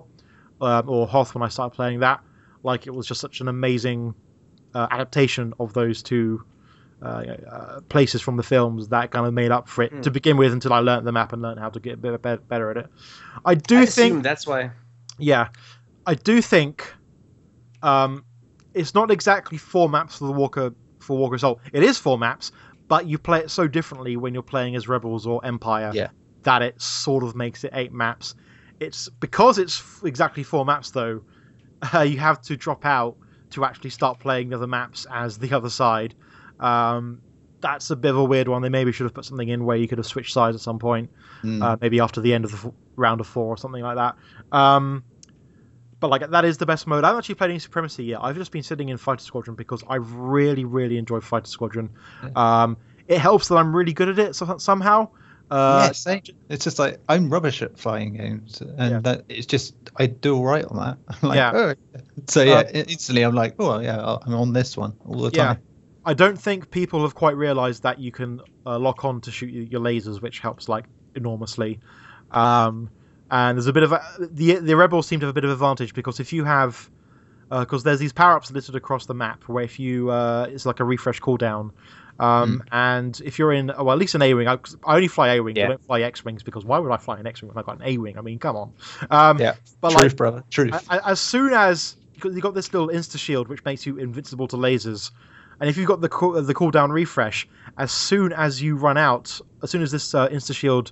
um, 0.61 0.89
or 0.89 1.07
Hoth 1.07 1.33
when 1.33 1.41
I 1.43 1.47
started 1.47 1.75
playing 1.75 1.99
that, 2.01 2.19
like 2.63 2.85
it 2.87 2.91
was 2.93 3.07
just 3.07 3.19
such 3.21 3.41
an 3.41 3.47
amazing 3.47 4.13
uh, 4.75 4.87
adaptation 4.91 5.53
of 5.59 5.73
those 5.73 6.03
two 6.03 6.43
uh, 7.01 7.23
uh, 7.51 7.81
places 7.89 8.21
from 8.21 8.37
the 8.37 8.43
films 8.43 8.89
that 8.89 9.09
kind 9.09 9.25
of 9.25 9.33
made 9.33 9.49
up 9.49 9.67
for 9.67 9.81
it 9.83 9.91
Hmm. 9.91 10.01
to 10.01 10.11
begin 10.11 10.37
with 10.37 10.53
until 10.53 10.71
I 10.71 10.79
learned 10.79 11.07
the 11.07 11.11
map 11.11 11.33
and 11.33 11.41
learned 11.41 11.59
how 11.59 11.69
to 11.69 11.79
get 11.79 11.95
a 11.95 11.97
bit 11.97 12.21
better, 12.21 12.41
better 12.47 12.69
at 12.69 12.77
it. 12.77 12.87
I 13.43 13.55
do 13.55 13.79
I 13.79 13.85
think 13.87 14.21
that's 14.21 14.45
why. 14.45 14.69
yeah, 15.17 15.47
I 16.05 16.13
do 16.13 16.43
think 16.43 16.93
um, 17.83 18.23
it's 18.73 18.93
not 18.93 19.11
exactly 19.11 19.57
four 19.57 19.89
maps 19.89 20.17
for 20.17 20.25
the 20.25 20.31
Walker 20.33 20.73
for 20.99 21.17
Walker 21.17 21.35
Assault. 21.35 21.59
It 21.73 21.83
is 21.83 21.97
four 21.97 22.17
maps, 22.17 22.51
but 22.87 23.07
you 23.07 23.17
play 23.17 23.39
it 23.39 23.49
so 23.51 23.67
differently 23.67 24.15
when 24.17 24.33
you're 24.33 24.43
playing 24.43 24.75
as 24.75 24.87
Rebels 24.87 25.25
or 25.25 25.43
Empire 25.45 25.91
Yeah. 25.93 26.09
that 26.43 26.61
it 26.61 26.79
sort 26.81 27.23
of 27.23 27.35
makes 27.35 27.63
it 27.63 27.71
eight 27.73 27.91
maps. 27.91 28.35
It's 28.79 29.09
because 29.19 29.57
it's 29.57 29.79
f- 29.79 30.01
exactly 30.05 30.43
four 30.43 30.65
maps 30.65 30.91
though. 30.91 31.21
Uh, 31.93 31.99
you 32.11 32.17
have 32.19 32.41
to 32.43 32.55
drop 32.55 32.85
out 32.85 33.17
to 33.51 33.65
actually 33.65 33.89
start 33.89 34.19
playing 34.19 34.49
the 34.49 34.55
other 34.55 34.67
maps 34.67 35.05
as 35.11 35.37
the 35.37 35.51
other 35.57 35.69
side. 35.69 36.13
Um, 36.59 37.21
that's 37.59 37.89
a 37.91 37.95
bit 37.95 38.09
of 38.11 38.17
a 38.17 38.23
weird 38.23 38.47
one. 38.47 38.61
They 38.61 38.69
maybe 38.69 38.91
should 38.91 39.03
have 39.03 39.13
put 39.13 39.25
something 39.25 39.49
in 39.49 39.65
where 39.65 39.77
you 39.77 39.87
could 39.87 39.97
have 39.99 40.07
switched 40.07 40.33
sides 40.33 40.55
at 40.55 40.61
some 40.61 40.79
point 40.79 41.09
Mm. 41.43 41.63
uh, 41.63 41.75
maybe 41.81 41.99
after 41.99 42.21
the 42.21 42.33
end 42.35 42.45
of 42.45 42.51
the 42.51 42.67
f- 42.67 42.73
round 42.95 43.19
of 43.19 43.25
four 43.25 43.47
or 43.47 43.57
something 43.57 43.81
like 43.81 43.95
that. 43.95 44.15
Um, 44.55 45.03
but 46.01 46.09
like 46.09 46.29
that 46.29 46.43
is 46.43 46.57
the 46.57 46.65
best 46.65 46.85
mode. 46.87 47.05
I 47.05 47.07
haven't 47.07 47.19
actually 47.19 47.35
played 47.35 47.51
any 47.51 47.59
Supremacy 47.59 48.03
yet. 48.03 48.19
I've 48.21 48.35
just 48.35 48.51
been 48.51 48.63
sitting 48.63 48.89
in 48.89 48.97
Fighter 48.97 49.23
Squadron 49.23 49.55
because 49.55 49.81
I 49.87 49.95
really, 49.95 50.65
really 50.65 50.97
enjoy 50.97 51.21
Fighter 51.21 51.45
Squadron. 51.47 51.89
Um, 52.35 52.75
it 53.07 53.19
helps 53.19 53.47
that 53.47 53.55
I'm 53.55 53.73
really 53.73 53.93
good 53.93 54.09
at 54.09 54.19
it 54.19 54.35
so- 54.35 54.57
somehow. 54.57 55.07
Uh, 55.49 55.83
yeah, 55.87 55.91
same. 55.91 56.21
It's 56.49 56.63
just 56.63 56.79
like 56.79 56.99
I'm 57.09 57.29
rubbish 57.29 57.61
at 57.61 57.77
flying 57.77 58.13
games, 58.13 58.61
and 58.61 58.91
Yeah. 58.91 58.99
that 59.01 59.25
it's 59.29 59.45
just 59.45 59.75
I 59.97 60.05
do 60.07 60.35
all 60.35 60.45
right 60.45 60.63
on 60.65 60.77
that. 60.77 60.97
Like, 61.23 61.35
Yeah. 61.35 61.51
oh. 61.53 61.73
So 62.27 62.43
yeah, 62.43 62.59
Uh, 62.59 62.63
instantly 62.73 63.21
I'm 63.23 63.35
like, 63.35 63.55
oh 63.59 63.79
yeah, 63.79 64.17
I'm 64.25 64.33
on 64.33 64.53
this 64.53 64.75
one 64.77 64.93
all 65.05 65.21
the 65.21 65.31
time. 65.31 65.57
Yeah. 65.57 65.63
I 66.05 66.13
don't 66.15 66.39
think 66.39 66.71
people 66.71 67.01
have 67.03 67.13
quite 67.15 67.35
realised 67.35 67.83
that 67.83 67.99
you 67.99 68.11
can 68.11 68.41
uh, 68.65 68.79
lock 68.79 69.05
on 69.05 69.21
to 69.21 69.31
shoot 69.31 69.47
your 69.49 69.81
lasers, 69.81 70.21
which 70.21 70.39
helps 70.39 70.67
like 70.69 70.85
enormously. 71.15 71.79
Um, 72.31 72.89
and 73.31 73.57
there's 73.57 73.67
a 73.67 73.73
bit 73.73 73.83
of 73.83 73.91
a, 73.91 74.03
the 74.19 74.55
the 74.55 74.75
rebels 74.75 75.07
seem 75.07 75.19
to 75.21 75.25
have 75.25 75.31
a 75.31 75.33
bit 75.33 75.45
of 75.45 75.51
advantage 75.51 75.93
because 75.93 76.19
if 76.19 76.31
you 76.31 76.43
have 76.43 76.89
because 77.49 77.83
there's 77.83 77.99
these 77.99 78.13
power 78.13 78.35
ups 78.35 78.51
littered 78.51 78.75
across 78.75 79.07
the 79.07 79.13
map 79.13 79.43
where 79.47 79.63
if 79.63 79.79
you 79.79 80.09
uh, 80.09 80.47
it's 80.49 80.65
like 80.65 80.79
a 80.79 80.83
refresh 80.83 81.19
cooldown. 81.19 81.71
Um, 82.19 82.63
And 82.71 83.19
if 83.25 83.39
you're 83.39 83.51
in, 83.51 83.67
well, 83.67 83.91
at 83.91 83.97
least 83.97 84.13
an 84.13 84.21
A 84.21 84.33
wing. 84.35 84.47
I, 84.47 84.59
I 84.85 84.95
only 84.95 85.07
fly 85.07 85.29
A 85.33 85.39
wings. 85.41 85.57
I 85.57 85.67
don't 85.69 85.83
fly 85.83 86.01
X 86.01 86.23
wings 86.23 86.43
because 86.43 86.63
why 86.63 86.77
would 86.77 86.91
I 86.91 86.97
fly 86.97 87.17
an 87.19 87.25
X 87.25 87.41
wing 87.41 87.49
when 87.49 87.57
I've 87.57 87.65
got 87.65 87.77
an 87.77 87.83
A 87.83 87.97
wing? 87.97 88.17
I 88.17 88.21
mean, 88.21 88.37
come 88.37 88.55
on. 88.55 88.73
Um, 89.09 89.39
Yeah. 89.39 89.55
but 89.81 89.91
Truth, 89.91 90.03
like, 90.03 90.15
brother. 90.17 90.43
Truth. 90.51 90.87
as 90.89 91.19
soon 91.19 91.51
as 91.53 91.95
because 92.13 92.35
you 92.35 92.41
got 92.41 92.53
this 92.53 92.71
little 92.73 92.89
insta 92.89 93.17
shield 93.17 93.47
which 93.47 93.65
makes 93.65 93.85
you 93.87 93.97
invincible 93.97 94.47
to 94.49 94.55
lasers, 94.55 95.09
and 95.59 95.67
if 95.69 95.77
you've 95.77 95.87
got 95.87 96.01
the 96.01 96.09
cool, 96.09 96.39
the 96.41 96.53
cooldown 96.53 96.91
refresh, 96.91 97.47
as 97.77 97.91
soon 97.91 98.33
as 98.33 98.61
you 98.61 98.75
run 98.75 98.97
out, 98.97 99.41
as 99.63 99.71
soon 99.71 99.81
as 99.81 99.91
this 99.91 100.13
uh, 100.13 100.27
insta 100.29 100.55
shield 100.55 100.91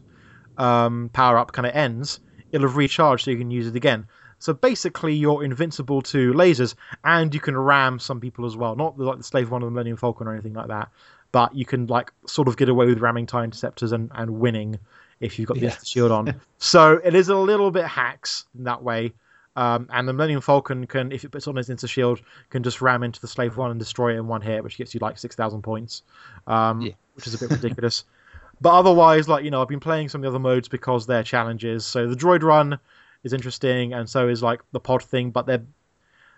um, 0.58 1.10
power 1.14 1.38
up 1.38 1.52
kind 1.52 1.68
of 1.68 1.76
ends, 1.76 2.20
it'll 2.52 2.68
have 2.68 2.78
recharged 2.78 3.26
so 3.26 3.32
you 3.32 3.38
can 3.38 3.52
use 3.52 3.68
it 3.68 3.76
again. 3.76 4.08
So 4.40 4.54
basically, 4.54 5.16
you're 5.16 5.44
invincible 5.44 6.02
to 6.04 6.34
lasers, 6.34 6.76
and 7.04 7.34
you 7.34 7.42
can 7.42 7.58
ram 7.58 8.00
some 8.00 8.22
people 8.22 8.46
as 8.46 8.56
well. 8.56 8.76
Not 8.76 8.98
like 8.98 9.18
the 9.18 9.24
Slave 9.24 9.52
One 9.52 9.62
of 9.62 9.68
the 9.68 9.72
Millennium 9.72 9.98
Falcon 9.98 10.28
or 10.28 10.34
anything 10.34 10.54
like 10.54 10.68
that, 10.70 10.90
but 11.34 11.54
you 11.56 11.66
can 11.66 11.88
like 11.88 12.12
sort 12.26 12.48
of 12.48 12.56
get 12.56 12.70
away 12.70 12.86
with 12.86 13.00
ramming 13.00 13.26
tie 13.26 13.44
interceptors 13.44 13.92
and, 13.92 14.10
and 14.16 14.40
winning 14.40 14.80
if 15.20 15.38
you've 15.38 15.48
got 15.50 15.58
the. 15.60 15.68
Insta 15.68 15.86
shield 15.86 16.12
on. 16.12 16.40
so 16.58 17.02
it 17.04 17.16
is 17.16 17.28
a 17.28 17.36
little 17.36 17.70
bit 17.70 17.86
hacks 17.86 18.46
in 18.58 18.64
that 18.64 18.82
way. 18.82 19.14
Um, 19.58 19.90
and 19.92 20.08
the 20.08 20.14
Millennium 20.14 20.40
Falcon 20.40 20.88
can, 20.88 21.12
if 21.12 21.26
it 21.26 21.30
puts 21.32 21.46
on 21.48 21.58
its 21.58 21.68
Insta 21.68 21.90
shield, 21.90 22.22
can 22.50 22.64
just 22.64 22.82
ram 22.82 23.04
into 23.04 23.20
the 23.20 23.28
Slave 23.28 23.58
One 23.58 23.72
and 23.72 23.80
destroy 23.80 24.14
it 24.14 24.18
in 24.20 24.28
one 24.28 24.42
hit, 24.42 24.64
which 24.64 24.78
gets 24.78 24.94
you 24.94 25.02
like 25.02 25.18
six 25.18 25.36
thousand 25.36 25.64
points, 25.64 26.04
um, 26.48 26.80
Yeah. 26.82 26.94
which 27.16 27.28
is 27.28 27.34
a 27.34 27.40
bit 27.40 27.52
ridiculous. 27.52 28.06
But 28.62 28.74
otherwise, 28.74 29.28
like 29.30 29.44
you 29.44 29.52
know, 29.52 29.62
I've 29.62 29.68
been 29.68 29.80
playing 29.80 30.10
some 30.10 30.20
of 30.20 30.24
the 30.24 30.30
other 30.30 30.40
modes 30.40 30.68
because 30.68 31.06
they're 31.06 31.24
challenges. 31.24 31.86
So 31.86 32.08
the 32.08 32.16
Droid 32.16 32.44
Run 32.44 32.80
is 33.24 33.34
interesting, 33.34 33.94
and 33.94 34.10
so 34.10 34.28
is 34.28 34.44
like 34.44 34.62
the 34.72 34.80
Pod 34.80 35.04
thing, 35.04 35.32
but 35.32 35.46
they're 35.46 35.64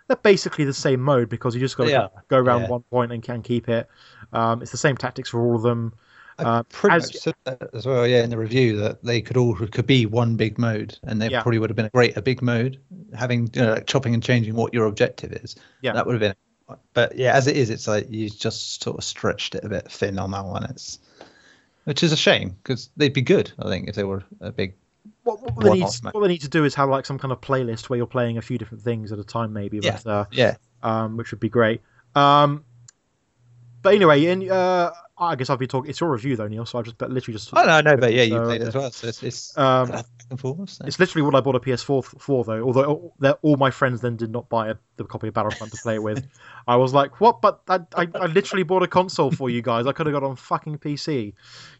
they're 0.08 0.16
basically 0.16 0.64
the 0.64 0.74
same 0.74 1.00
mode 1.00 1.28
because 1.28 1.54
you 1.54 1.60
just 1.60 1.76
got 1.76 1.86
to 1.86 2.02
are, 2.02 2.10
go 2.28 2.38
around 2.38 2.62
yeah. 2.62 2.68
one 2.68 2.82
point 2.82 3.12
and 3.12 3.22
can 3.22 3.42
keep 3.42 3.68
it. 3.68 3.88
Um, 4.32 4.60
it's 4.62 4.72
the 4.72 4.76
same 4.76 4.96
tactics 4.96 5.28
for 5.30 5.40
all 5.40 5.54
of 5.54 5.62
them. 5.62 5.94
I 6.38 6.42
Uh, 6.44 6.62
pretty 6.64 6.96
as- 6.96 7.02
much 7.14 7.16
said 7.22 7.34
that 7.44 7.70
as 7.72 7.86
well, 7.86 8.06
yeah, 8.06 8.24
in 8.24 8.30
the 8.30 8.38
review 8.38 8.76
that 8.78 9.02
they 9.04 9.20
could 9.20 9.36
all 9.36 9.54
could 9.54 9.86
be 9.86 10.06
one 10.06 10.36
big 10.36 10.58
mode, 10.58 10.98
and 11.04 11.20
they 11.20 11.28
Yeah. 11.28 11.42
probably 11.42 11.58
would 11.58 11.70
have 11.70 11.76
been 11.76 11.86
a 11.86 11.90
great 11.90 12.16
a 12.16 12.22
big 12.22 12.42
mode, 12.42 12.78
having 13.14 13.50
you 13.54 13.62
know, 13.62 13.72
like 13.74 13.86
chopping 13.86 14.14
and 14.14 14.22
changing 14.22 14.54
what 14.54 14.74
your 14.74 14.86
objective 14.86 15.32
is. 15.32 15.54
Yeah. 15.82 15.92
that 15.92 16.06
would 16.06 16.14
have 16.14 16.20
been. 16.20 16.34
But 16.94 17.16
yeah, 17.16 17.34
as 17.34 17.46
it 17.48 17.56
is, 17.56 17.68
it's 17.70 17.86
like 17.86 18.10
you 18.10 18.30
just 18.30 18.82
sort 18.82 18.96
of 18.96 19.04
stretched 19.04 19.54
it 19.54 19.62
a 19.64 19.68
bit 19.68 19.90
thin 19.90 20.18
on 20.18 20.30
that 20.30 20.44
one. 20.44 20.64
It's 20.64 20.98
which 21.84 22.02
is 22.02 22.12
a 22.12 22.16
shame 22.16 22.56
because 22.62 22.90
they'd 22.96 23.12
be 23.12 23.22
good, 23.22 23.52
I 23.58 23.68
think, 23.68 23.88
if 23.88 23.94
they 23.94 24.04
were 24.04 24.22
a 24.40 24.52
big. 24.52 24.74
What, 25.24 25.40
what, 25.40 25.64
they 25.64 25.72
need, 25.72 25.88
what 26.12 26.20
they 26.20 26.28
need 26.28 26.40
to 26.42 26.48
do 26.48 26.64
is 26.64 26.74
have 26.74 26.88
like 26.88 27.06
some 27.06 27.18
kind 27.18 27.30
of 27.30 27.40
playlist 27.40 27.88
where 27.88 27.96
you're 27.96 28.06
playing 28.06 28.38
a 28.38 28.42
few 28.42 28.58
different 28.58 28.82
things 28.82 29.12
at 29.12 29.18
a 29.18 29.24
time, 29.24 29.52
maybe. 29.52 29.78
Yeah. 29.82 29.98
But, 30.02 30.10
uh, 30.10 30.24
Yeah, 30.32 30.56
um, 30.82 31.16
which 31.16 31.30
would 31.30 31.40
be 31.40 31.48
great. 31.48 31.80
Um, 32.14 32.64
but 33.82 33.94
anyway, 33.94 34.26
in, 34.26 34.50
uh, 34.50 34.92
I 35.18 35.36
guess 35.36 35.50
I'll 35.50 35.56
be 35.56 35.66
talking. 35.66 35.90
It's 35.90 36.00
your 36.00 36.10
review 36.10 36.36
though, 36.36 36.48
Neil. 36.48 36.66
So 36.66 36.78
I've 36.78 36.84
just 36.84 36.98
but 36.98 37.10
literally 37.10 37.34
just. 37.34 37.50
I 37.52 37.64
know, 37.64 37.72
I 37.72 37.80
know, 37.80 37.96
but 37.96 38.12
yeah, 38.12 38.22
you 38.22 38.34
So, 38.34 38.44
played 38.44 38.62
it 38.62 38.68
as 38.68 38.74
well, 38.74 38.90
so 38.90 39.06
it's, 39.08 39.22
it's 39.22 39.58
Um, 39.58 39.90
back 39.90 40.06
and 40.30 40.40
forth. 40.40 40.70
So. 40.70 40.84
It's 40.86 40.98
literally 40.98 41.22
what 41.22 41.34
I 41.34 41.40
bought 41.40 41.54
a 41.54 41.60
PS4 41.60 42.20
for, 42.20 42.44
though. 42.44 42.62
Although 42.62 42.84
all, 42.84 43.38
all 43.42 43.56
my 43.56 43.70
friends 43.70 44.00
then 44.00 44.16
did 44.16 44.30
not 44.30 44.48
buy 44.48 44.70
a, 44.70 44.74
the 44.96 45.04
copy 45.04 45.28
of 45.28 45.34
Battlefront 45.34 45.72
to 45.72 45.78
play 45.82 45.96
it 45.96 46.02
with. 46.02 46.26
I 46.66 46.76
was 46.76 46.94
like, 46.94 47.20
"What?" 47.20 47.40
But 47.40 47.60
I, 47.68 47.80
I, 47.96 48.08
I 48.14 48.26
literally 48.26 48.62
bought 48.62 48.82
a 48.82 48.88
console 48.88 49.30
for 49.30 49.50
you 49.50 49.62
guys. 49.62 49.86
I 49.86 49.92
could 49.92 50.06
have 50.06 50.14
got 50.14 50.24
on 50.24 50.36
fucking 50.36 50.78
PC. 50.78 51.34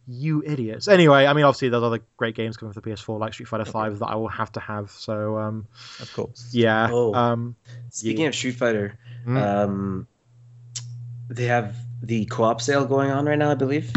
You 0.09 0.43
idiots. 0.45 0.89
Anyway, 0.89 1.27
I 1.27 1.33
mean, 1.33 1.45
obviously 1.45 1.69
there's 1.69 1.83
other 1.83 2.01
great 2.17 2.35
games 2.35 2.57
coming 2.57 2.73
for 2.73 2.81
the 2.81 2.91
PS4, 2.91 3.21
like 3.21 3.35
Street 3.35 3.47
Fighter 3.49 3.65
Five, 3.65 4.01
that 4.01 4.07
I 4.07 4.17
will 4.17 4.29
have 4.29 4.51
to 4.53 4.61
have. 4.61 4.91
So, 4.91 5.39
um, 5.39 5.67
of 6.01 6.13
course. 6.13 6.49
yeah. 6.53 6.89
Oh. 6.91 7.15
Um, 7.15 7.55
Speaking 7.91 8.27
of 8.27 8.35
Street 8.35 8.57
Fighter, 8.57 8.99
Mm. 9.27 9.41
um, 9.41 10.07
they 11.29 11.45
have 11.45 11.77
the 12.03 12.25
co-op 12.27 12.61
sale 12.61 12.85
going 12.85 13.11
on 13.13 13.27
right 13.27 13.39
now. 13.39 13.51
I 13.53 13.55
believe. 13.55 13.93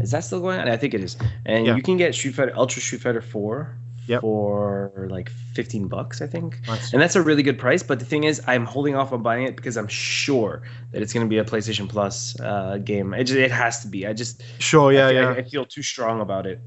Is 0.00 0.12
that 0.12 0.24
still 0.24 0.40
going 0.40 0.58
on? 0.58 0.68
I 0.68 0.78
think 0.78 0.94
it 0.94 1.02
is. 1.04 1.18
And 1.44 1.66
Yeah. 1.66 1.76
you 1.76 1.82
can 1.82 1.98
get 1.98 2.14
Street 2.14 2.34
Fighter 2.34 2.52
Ultra 2.56 2.80
Street 2.80 3.02
Fighter 3.02 3.20
Four 3.20 3.76
Yep. 4.10 4.20
for 4.22 5.06
like 5.10 5.28
fifteen 5.30 5.86
bucks, 5.88 6.20
I 6.20 6.26
think. 6.26 6.58
nice. 6.66 6.92
And 6.92 7.00
that's 7.00 7.16
a 7.16 7.22
really 7.22 7.42
good 7.42 7.58
price. 7.58 7.82
But 7.82 7.98
the 8.00 8.04
thing 8.04 8.24
is, 8.24 8.42
I'm 8.46 8.64
holding 8.66 8.94
off 8.96 9.12
on 9.12 9.22
buying 9.22 9.44
it 9.46 9.56
because 9.56 9.76
I'm 9.76 9.88
sure 9.88 10.62
that 10.92 11.00
it's 11.02 11.12
going 11.12 11.24
to 11.26 11.30
be 11.30 11.38
a 11.38 11.44
PlayStation 11.44 11.88
Plus 11.88 12.38
uh, 12.40 12.78
game. 12.82 13.14
It, 13.14 13.24
just, 13.24 13.38
it 13.38 13.50
has 13.52 13.82
to 13.82 13.88
be. 13.88 14.06
I 14.06 14.12
just 14.12 14.42
Sure. 14.58 14.92
Yeah. 14.92 15.06
I, 15.06 15.10
Yeah. 15.12 15.28
I, 15.30 15.36
I 15.36 15.42
feel 15.44 15.64
too 15.64 15.82
strong 15.82 16.20
about 16.20 16.46
it. 16.46 16.60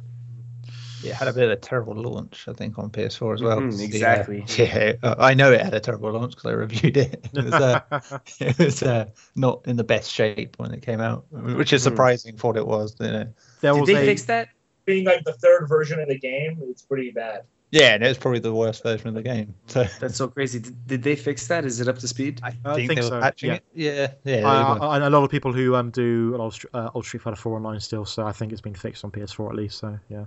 It 1.06 1.12
had 1.14 1.28
a 1.28 1.34
bit 1.34 1.44
of 1.44 1.52
a 1.52 1.58
terrible 1.58 1.96
launch, 2.02 2.48
I 2.48 2.54
think, 2.54 2.80
on 2.80 2.90
PS4 2.90 3.34
as 3.34 3.42
well. 3.42 3.60
'cause 3.60 3.78
the, 3.78 3.84
uh, 3.84 3.88
exactly. 3.88 4.46
yeah, 4.58 4.94
uh, 5.04 5.16
I 5.20 5.34
know 5.34 5.52
it 5.52 5.60
had 5.60 5.74
a 5.74 5.82
terrible 5.82 6.14
launch 6.14 6.32
because 6.32 6.46
I 6.50 6.54
reviewed 6.54 6.96
it. 6.96 7.28
It 7.34 7.44
was, 7.44 7.54
uh, 7.54 7.82
it 8.40 8.58
was 8.58 8.82
uh, 8.84 9.06
not 9.36 9.68
in 9.68 9.76
the 9.76 9.84
best 9.84 10.10
shape 10.10 10.56
when 10.60 10.72
it 10.72 10.82
came 10.82 11.02
out, 11.02 11.26
which 11.30 11.74
is 11.74 11.82
Mhm. 11.82 11.84
surprising 11.90 12.38
for 12.38 12.48
what 12.52 12.58
it 12.58 12.66
was. 12.66 12.96
You 13.02 13.08
know. 13.12 13.28
there 13.60 13.74
Did 13.74 13.80
was 13.82 13.88
they 13.90 14.02
a. 14.02 14.06
fix 14.06 14.24
that? 14.32 14.48
Being 14.86 15.06
like 15.06 15.24
the 15.24 15.34
third 15.34 15.68
version 15.68 16.00
of 16.00 16.08
the 16.08 16.18
game, 16.20 16.60
it's 16.64 16.82
pretty 16.82 17.12
bad. 17.12 17.44
Yeah, 17.72 17.96
and 17.96 18.04
it's 18.04 18.20
probably 18.20 18.40
the 18.40 18.54
worst 18.54 18.84
version 18.84 19.08
of 19.08 19.16
the 19.16 19.24
game. 19.24 19.56
So 19.66 19.86
That's 20.00 20.16
so 20.16 20.28
crazy. 20.28 20.60
Did, 20.60 20.86
did 20.88 21.02
they 21.02 21.16
fix 21.16 21.48
that? 21.48 21.66
Is 21.66 21.82
it 21.82 21.88
up 21.88 21.98
to 22.00 22.08
speed? 22.08 22.40
I 22.44 22.50
I 22.66 22.76
think, 22.76 22.88
think 22.90 23.00
they 23.00 23.06
were 23.06 23.10
so, 23.10 23.20
patching 23.20 23.50
yeah. 23.50 23.56
it. 23.56 23.64
Yeah, 23.74 23.92
yeah. 23.94 24.08
they 24.24 24.44
I, 24.44 24.74
were. 24.74 24.84
I, 24.84 24.88
I 24.96 25.00
know 25.00 25.08
a 25.08 25.10
lot 25.10 25.24
of 25.24 25.32
people 25.32 25.52
who 25.52 25.74
um 25.76 25.90
do 25.90 26.36
a 26.36 26.38
lot 26.38 26.56
of 26.64 26.66
uh, 26.76 26.90
old 26.94 27.04
Street 27.06 27.24
Fighter 27.24 27.36
4 27.36 27.56
online 27.56 27.80
still, 27.80 28.06
so 28.06 28.28
I 28.28 28.32
think 28.32 28.52
it's 28.52 28.62
been 28.62 28.76
fixed 28.76 29.04
on 29.04 29.10
PS4 29.10 29.50
at 29.50 29.56
least. 29.56 29.80
So 29.80 29.98
yeah, 30.08 30.26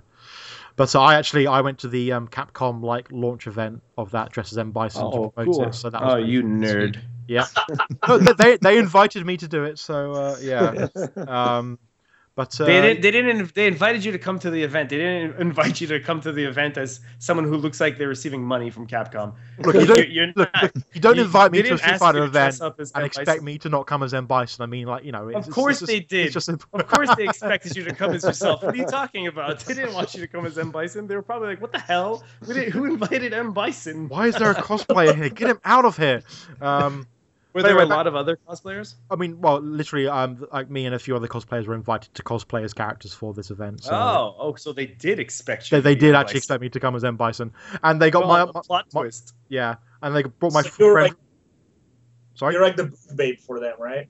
but 0.75 0.89
so 0.89 0.99
I 0.99 1.15
actually 1.15 1.47
I 1.47 1.61
went 1.61 1.79
to 1.79 1.87
the 1.87 2.11
um, 2.11 2.27
Capcom 2.27 2.83
like 2.83 3.09
launch 3.13 3.47
event 3.47 3.81
of 3.97 4.11
that 4.11 4.31
dressed 4.33 4.51
as 4.51 4.57
M 4.57 4.71
Bison 4.71 5.09
to 5.09 5.17
Oh, 5.17 5.29
promote 5.29 5.55
cool. 5.55 5.67
it. 5.69 5.73
So 5.75 5.89
that 5.89 6.01
was 6.03 6.13
Oh, 6.15 6.17
you 6.17 6.41
cool. 6.41 6.51
nerd. 6.51 6.99
Yeah, 7.29 7.45
no, 8.09 8.17
they- 8.17 8.33
they 8.33 8.57
they 8.57 8.77
invited 8.77 9.25
me 9.25 9.37
to 9.37 9.47
do 9.47 9.63
it, 9.63 9.79
so 9.79 10.11
uh, 10.11 10.37
yeah. 10.41 10.87
Um, 11.27 11.79
but 12.37 12.61
uh, 12.61 12.65
They 12.65 12.81
didn't. 12.81 13.01
They 13.01 13.09
didn't. 13.09 13.55
They 13.55 13.65
invited 13.65 14.05
you 14.05 14.11
to 14.11 14.19
come 14.19 14.37
to 14.37 14.51
the 14.51 14.61
event. 14.61 14.91
They 14.91 14.97
didn't 14.97 15.41
invite 15.41 15.81
you 15.81 15.87
to 15.87 15.99
come 15.99 16.21
to 16.21 16.31
the 16.31 16.43
event 16.45 16.77
as 16.77 16.99
someone 17.17 17.45
who 17.47 17.57
looks 17.57 17.81
like 17.81 17.97
they're 17.97 18.07
receiving 18.07 18.43
money 18.43 18.69
from 18.69 18.85
Capcom. 18.85 19.33
Look, 19.57 19.73
you 19.73 19.87
don't- 19.87 19.97
You're- 19.97 20.07
you're 20.11 20.27
look, 20.35 20.53
not- 20.53 20.63
look, 20.63 20.73
you 20.93 21.01
don't 21.01 21.15
you- 21.15 21.23
invite 21.23 21.51
me 21.51 21.63
to 21.63 21.73
a 21.73 21.77
Street 21.79 21.97
Fighter 21.97 22.19
you 22.19 22.25
to 22.25 22.31
dress 22.31 22.61
event 22.61 22.91
and 22.93 23.05
expect 23.07 23.41
me 23.41 23.57
to 23.57 23.69
not 23.69 23.87
come 23.87 24.03
as 24.03 24.13
M 24.13 24.27
Bison. 24.27 24.61
I 24.61 24.67
mean, 24.67 24.85
like 24.85 25.03
you 25.03 25.11
know, 25.11 25.29
it's, 25.29 25.47
Of 25.47 25.51
course 25.51 25.81
it's, 25.81 25.91
they 25.91 25.99
did. 25.99 26.31
Just, 26.31 26.47
Of 26.47 26.87
course, 26.87 27.09
they 27.17 27.23
expected 27.27 27.75
you 27.75 27.83
to 27.85 27.95
come 27.95 28.11
as 28.13 28.23
yourself. 28.23 28.61
What 28.61 28.75
are 28.75 28.77
you 28.77 28.85
talking 28.85 29.25
about? 29.25 29.59
They 29.61 29.73
didn't 29.73 29.95
want 29.95 30.13
you 30.13 30.21
to 30.21 30.27
come 30.27 30.45
as 30.45 30.59
M 30.59 30.69
Bison. 30.69 31.07
They 31.07 31.15
were 31.15 31.23
probably 31.23 31.47
like, 31.47 31.59
"What 31.61 31.71
the 31.71 31.79
hell? 31.79 32.23
Who 32.45 32.85
invited 32.85 33.33
M 33.33 33.51
Bison?" 33.51 34.09
why 34.09 34.27
is 34.27 34.35
there 34.35 34.51
a 34.51 34.55
cosplayer 34.55 35.15
here? 35.15 35.29
Get 35.29 35.49
him 35.49 35.59
out 35.65 35.85
of 35.85 35.97
here. 35.97 36.21
Um, 36.61 37.07
Were 37.57 37.63
there 37.63 37.79
a 37.79 37.85
lot 37.85 38.07
of 38.07 38.15
other 38.15 38.37
cosplayers? 38.47 38.95
I 39.11 39.15
mean, 39.15 39.41
well, 39.41 39.59
literally, 39.59 40.07
um, 40.07 40.45
like 40.53 40.69
me 40.69 40.85
and 40.85 40.93
a 40.95 40.99
few 40.99 41.15
other 41.15 41.27
cosplayers 41.27 41.65
were 41.67 41.75
invited 41.75 42.13
to 42.15 42.23
cosplay 42.23 42.63
as 42.63 42.73
characters 42.73 43.13
for 43.13 43.33
this 43.33 43.51
event. 43.51 43.83
So 43.83 43.91
Oh, 43.93 44.35
oh, 44.39 44.55
so 44.55 44.73
they 44.73 44.85
did 44.85 45.19
expect 45.19 45.71
you. 45.71 45.77
they, 45.81 45.93
they 45.93 45.99
did 45.99 46.15
actually 46.15 46.35
Bison. 46.35 46.37
expect 46.37 46.61
me 46.61 46.69
to 46.69 46.79
come 46.79 46.95
as 46.95 47.03
M 47.03 47.17
Bison, 47.17 47.51
and 47.83 48.01
they 48.01 48.11
got 48.11 48.27
Well, 48.27 48.45
my, 48.47 48.51
my 48.53 48.61
plot 48.65 48.85
my- 48.93 49.01
twist. 49.01 49.33
yeah, 49.49 49.75
and 50.01 50.15
they 50.15 50.23
brought 50.23 50.53
my 50.53 50.61
So 50.61 50.71
you're 50.79 50.93
friend. 50.93 51.09
like 51.13 51.17
Sorry. 52.35 52.53
you're 52.53 52.63
like 52.63 52.75
the 52.75 52.91
bait 53.15 53.41
for 53.41 53.59
them, 53.59 53.75
right? 53.79 54.07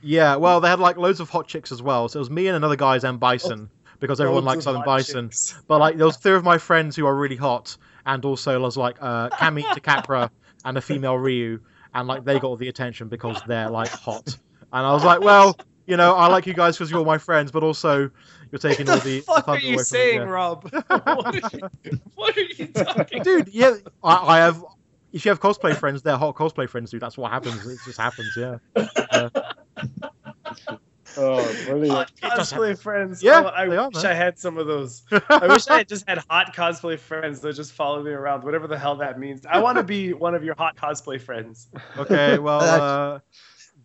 Yeah, 0.00 0.36
well, 0.36 0.60
they 0.60 0.68
had 0.68 0.78
like 0.78 0.96
loads 0.96 1.20
of 1.20 1.28
hot 1.28 1.48
chicks 1.48 1.72
as 1.72 1.82
well. 1.82 2.08
So 2.08 2.18
it 2.18 2.20
was 2.20 2.30
me 2.30 2.46
and 2.46 2.56
another 2.56 2.76
guy 2.76 2.96
as 2.96 3.04
M 3.04 3.18
Bison 3.18 3.68
because 4.00 4.20
everyone 4.20 4.44
likes 4.44 4.64
hot 4.64 4.84
Bison. 4.84 5.28
chicks. 5.30 5.60
But 5.66 5.78
like, 5.80 5.96
there 5.96 6.06
was 6.06 6.16
three 6.16 6.34
of 6.34 6.44
my 6.44 6.58
friends 6.58 6.94
who 6.94 7.06
are 7.06 7.16
really 7.16 7.36
hot, 7.36 7.76
and 8.06 8.24
also 8.24 8.60
was 8.60 8.76
like 8.76 8.96
uh, 9.00 9.28
Kami 9.30 9.62
Takapra 9.74 10.30
and 10.64 10.76
a 10.78 10.80
female 10.80 11.16
Ryu, 11.16 11.60
and 11.94 12.08
like 12.08 12.24
they 12.24 12.34
got 12.34 12.44
all 12.44 12.56
the 12.56 12.68
attention 12.68 13.08
because 13.08 13.40
they're 13.46 13.70
like 13.70 13.90
hot. 13.90 14.36
And 14.72 14.86
I 14.86 14.92
was 14.92 15.04
like, 15.04 15.20
well, 15.20 15.56
you 15.86 15.96
know, 15.96 16.14
I 16.14 16.26
like 16.28 16.46
you 16.46 16.54
guys 16.54 16.76
because 16.76 16.90
you're 16.90 17.04
my 17.04 17.18
friends, 17.18 17.50
but 17.50 17.62
also 17.62 18.10
you're 18.50 18.58
taking 18.58 18.86
What 18.86 18.88
all 18.88 19.00
the 19.00 19.02
the. 19.18 19.20
fuck 19.20 19.46
the 19.46 19.48
are 19.48 19.58
you 19.58 19.68
away 19.68 19.76
me, 19.76 19.84
saying, 19.84 20.20
yeah. 20.20 20.22
Rob? 20.22 20.70
what, 20.88 21.26
are 21.26 21.56
you, 21.56 22.00
what 22.14 22.36
are 22.36 22.40
you 22.42 22.66
talking? 22.68 23.22
dude? 23.22 23.48
Yeah, 23.48 23.74
I, 24.02 24.16
I 24.16 24.36
have. 24.38 24.64
If 25.12 25.24
you 25.24 25.30
have 25.30 25.40
cosplay 25.40 25.74
friends, 25.74 26.02
they're 26.02 26.18
hot 26.18 26.36
cosplay 26.36 26.68
friends, 26.68 26.90
dude. 26.90 27.00
That's 27.00 27.16
what 27.16 27.30
happens. 27.30 27.66
It 27.66 27.78
just 27.84 27.98
happens, 27.98 28.36
yeah. 28.36 28.58
Oh, 31.18 31.64
brilliant. 31.66 31.90
Hot 31.90 32.12
cosplay 32.22 32.78
friends. 32.78 33.22
Yeah, 33.22 33.42
Oh, 33.44 33.48
I 33.54 33.66
they 33.66 33.76
are, 33.76 33.88
wish 33.88 34.02
man. 34.02 34.06
I 34.06 34.14
had 34.14 34.38
some 34.38 34.56
of 34.56 34.66
those. 34.66 35.02
I 35.28 35.48
wish 35.48 35.66
I 35.68 35.78
had 35.78 35.88
just 35.88 36.08
had 36.08 36.18
hot 36.30 36.54
cosplay 36.54 36.98
friends 36.98 37.40
that 37.40 37.54
just 37.56 37.72
follow 37.72 38.02
me 38.02 38.12
around, 38.12 38.44
whatever 38.44 38.66
the 38.68 38.78
hell 38.78 38.96
that 38.96 39.18
means. 39.18 39.44
I 39.44 39.58
want 39.60 39.78
to 39.78 39.82
be 39.84 40.12
one 40.12 40.34
of 40.34 40.44
your 40.44 40.54
hot 40.54 40.76
cosplay 40.76 41.20
friends. 41.20 41.68
Okay, 41.96 42.38
well, 42.38 42.60
uh, 42.60 43.18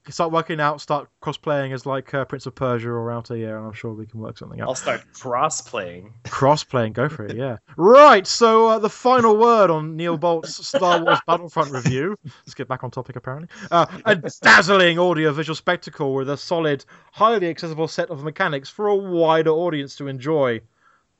start 0.10 0.32
working 0.32 0.60
out, 0.60 0.82
start 0.82 1.08
cosplaying 1.22 1.74
as 1.74 1.86
like 1.86 2.14
uh, 2.14 2.26
Prince 2.26 2.46
of 2.46 2.56
Persia 2.56 2.90
or 2.90 3.12
Altair, 3.12 3.58
and 3.58 3.68
I'm 3.68 3.74
sure 3.74 3.94
we 3.94 4.06
can 4.06 4.20
work 4.20 4.38
something 4.38 4.60
out. 4.60 4.68
I'll 4.68 4.76
start 4.76 5.02
cross 5.14 5.62
playing. 5.62 6.14
Cross 6.26 6.66
playing, 6.66 6.94
go 6.94 7.08
for 7.08 7.26
it, 7.26 7.38
yeah. 7.38 7.58
Right, 7.78 8.28
so 8.28 8.68
uh, 8.68 8.80
the 8.80 8.90
final 8.90 9.38
word 9.38 9.70
on 9.70 9.96
Neil 9.96 10.18
Bolt's 10.18 10.66
Star 10.68 11.02
Wars 11.02 11.20
Battlefront 11.28 11.72
review. 11.72 12.18
Let's 12.24 12.54
get 12.54 12.68
back 12.68 12.84
on 12.84 12.92
topic, 12.92 13.16
apparently. 13.16 13.50
Uh, 13.72 13.86
a 14.06 14.16
dazzling 14.42 15.00
audio-visual 15.00 15.56
spectacle 15.56 16.14
with 16.14 16.30
a 16.30 16.38
solid, 16.38 16.84
highly 17.14 17.48
accessible 17.48 17.88
set 17.88 18.10
of 18.10 18.24
mechanics 18.24 18.70
for 18.70 18.88
a 18.88 18.96
wider 18.96 19.52
audience 19.52 19.96
to 19.98 20.08
enjoy. 20.08 20.60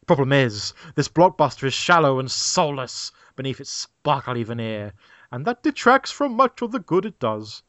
Problem 0.06 0.34
is, 0.34 0.74
this 0.96 1.08
blockbuster 1.08 1.64
is 1.64 1.74
shallow 1.74 2.20
and 2.20 2.30
soulless 2.30 3.14
beneath 3.38 3.62
its 3.62 3.72
sparkly 3.72 4.44
veneer, 4.44 4.94
and 5.32 5.46
that 5.46 5.64
detracts 5.64 6.12
from 6.12 6.36
much 6.36 6.62
of 6.62 6.72
the 6.74 6.80
good 6.80 7.06
it 7.06 7.18
does. 7.20 7.64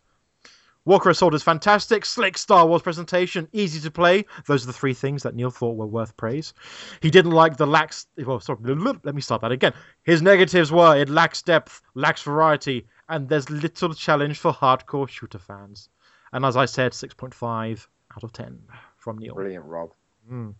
Walker 0.86 1.08
Assault 1.10 1.34
is 1.34 1.42
fantastic. 1.42 2.04
Slick 2.04 2.36
Star 2.36 2.66
Wars 2.66 2.82
presentation, 2.82 3.48
easy 3.52 3.80
to 3.80 3.90
play. 3.90 4.26
Those 4.46 4.64
are 4.64 4.66
the 4.66 4.72
three 4.72 4.92
things 4.92 5.22
that 5.22 5.34
Neil 5.34 5.50
thought 5.50 5.76
were 5.76 5.86
worth 5.86 6.14
praise. 6.16 6.52
He 7.00 7.10
didn't 7.10 7.30
like 7.32 7.56
the 7.56 7.66
lax. 7.66 8.06
Well, 8.18 8.40
sorry, 8.40 8.58
let 8.64 9.14
me 9.14 9.22
start 9.22 9.40
that 9.42 9.52
again. 9.52 9.72
His 10.02 10.20
negatives 10.20 10.70
were 10.70 10.96
it 10.96 11.08
lacks 11.08 11.40
depth, 11.40 11.80
lacks 11.94 12.22
variety, 12.22 12.86
and 13.08 13.28
there's 13.28 13.48
little 13.48 13.94
challenge 13.94 14.38
for 14.38 14.52
hardcore 14.52 15.08
shooter 15.08 15.38
fans. 15.38 15.88
And 16.32 16.44
as 16.44 16.56
I 16.56 16.66
said, 16.66 16.92
6.5 16.92 17.86
out 18.16 18.24
of 18.24 18.32
10 18.32 18.60
from 18.96 19.18
Neil. 19.18 19.34
Brilliant, 19.34 19.64
Rob. 19.64 19.92
Mm. 20.30 20.54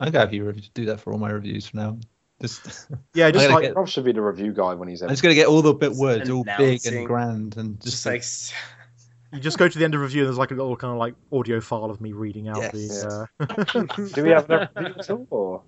I'm 0.00 0.10
gonna 0.10 0.18
have 0.24 0.34
you 0.34 0.44
rev- 0.44 0.74
do 0.74 0.86
that 0.86 1.00
for 1.00 1.12
all 1.12 1.18
my 1.18 1.30
reviews 1.30 1.66
from 1.66 1.80
now. 1.80 1.98
Just 2.40 2.88
Yeah, 3.14 3.30
just 3.30 3.50
like 3.50 3.62
get- 3.62 3.76
Rob 3.76 3.88
should 3.88 4.04
be 4.04 4.12
the 4.12 4.22
review 4.22 4.52
guy 4.52 4.74
when 4.74 4.88
he's 4.88 5.02
I'm 5.02 5.08
just 5.10 5.22
gonna 5.22 5.34
get 5.34 5.46
all 5.46 5.62
the 5.62 5.74
bit 5.74 5.92
words 5.92 6.28
all 6.30 6.44
big 6.58 6.84
and 6.86 7.06
grand 7.06 7.56
and 7.56 7.80
just, 7.80 8.04
Just 8.04 8.06
like 8.06 8.22
you 9.32 9.40
just 9.40 9.58
go 9.58 9.68
to 9.68 9.78
the 9.78 9.84
end 9.84 9.94
of 9.94 10.00
review 10.00 10.22
and 10.22 10.28
there's 10.28 10.38
like 10.38 10.50
a 10.50 10.54
little 10.54 10.76
kind 10.76 10.92
of 10.92 10.98
like 10.98 11.14
audio 11.32 11.60
file 11.60 11.84
of 11.84 12.00
me 12.00 12.12
reading 12.12 12.48
out 12.48 12.58
Yes. 12.58 12.72
the. 12.72 13.28
Uh... 13.40 14.06
Do 14.14 14.22
we 14.24 14.30
have 14.30 14.46
that 14.48 14.70
reviews 14.76 15.08
at 15.08 15.10
all? 15.10 15.26
Or? 15.30 15.62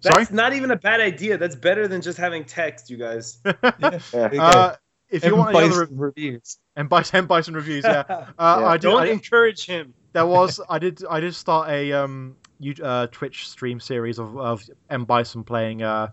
Sorry. 0.00 0.16
that's 0.24 0.30
not 0.30 0.52
even 0.52 0.70
a 0.70 0.76
bad 0.76 1.00
idea. 1.00 1.38
That's 1.38 1.56
better 1.56 1.88
than 1.88 2.02
just 2.02 2.18
having 2.18 2.44
text, 2.44 2.90
you 2.90 2.96
guys. 2.98 3.38
yeah. 3.44 3.52
Yeah. 3.80 3.98
There 4.12 4.34
you 4.34 4.40
go. 4.40 4.44
Uh, 4.44 4.76
if 5.10 5.24
you 5.24 5.36
want 5.36 5.54
any 5.56 5.66
other 5.66 5.80
Bison 5.86 5.98
reviews. 5.98 6.58
and 6.76 6.88
Bison 6.88 7.26
Bison 7.26 7.54
reviews, 7.54 7.84
yeah. 7.84 8.02
Uh, 8.38 8.58
Yeah. 8.60 8.66
I 8.66 8.76
did. 8.76 8.82
Don't 8.82 9.02
I, 9.02 9.06
encourage 9.06 9.64
him. 9.66 9.94
there 10.12 10.26
was 10.26 10.60
I 10.68 10.78
did 10.78 11.02
I 11.08 11.20
did 11.20 11.34
start 11.34 11.68
a 11.70 11.92
um 11.92 12.36
you 12.58 12.74
uh, 12.82 13.06
Twitch 13.08 13.48
stream 13.48 13.80
series 13.80 14.18
of 14.18 14.36
of 14.38 14.62
M 14.90 15.04
Bison 15.04 15.44
playing 15.44 15.82
uh 15.82 16.08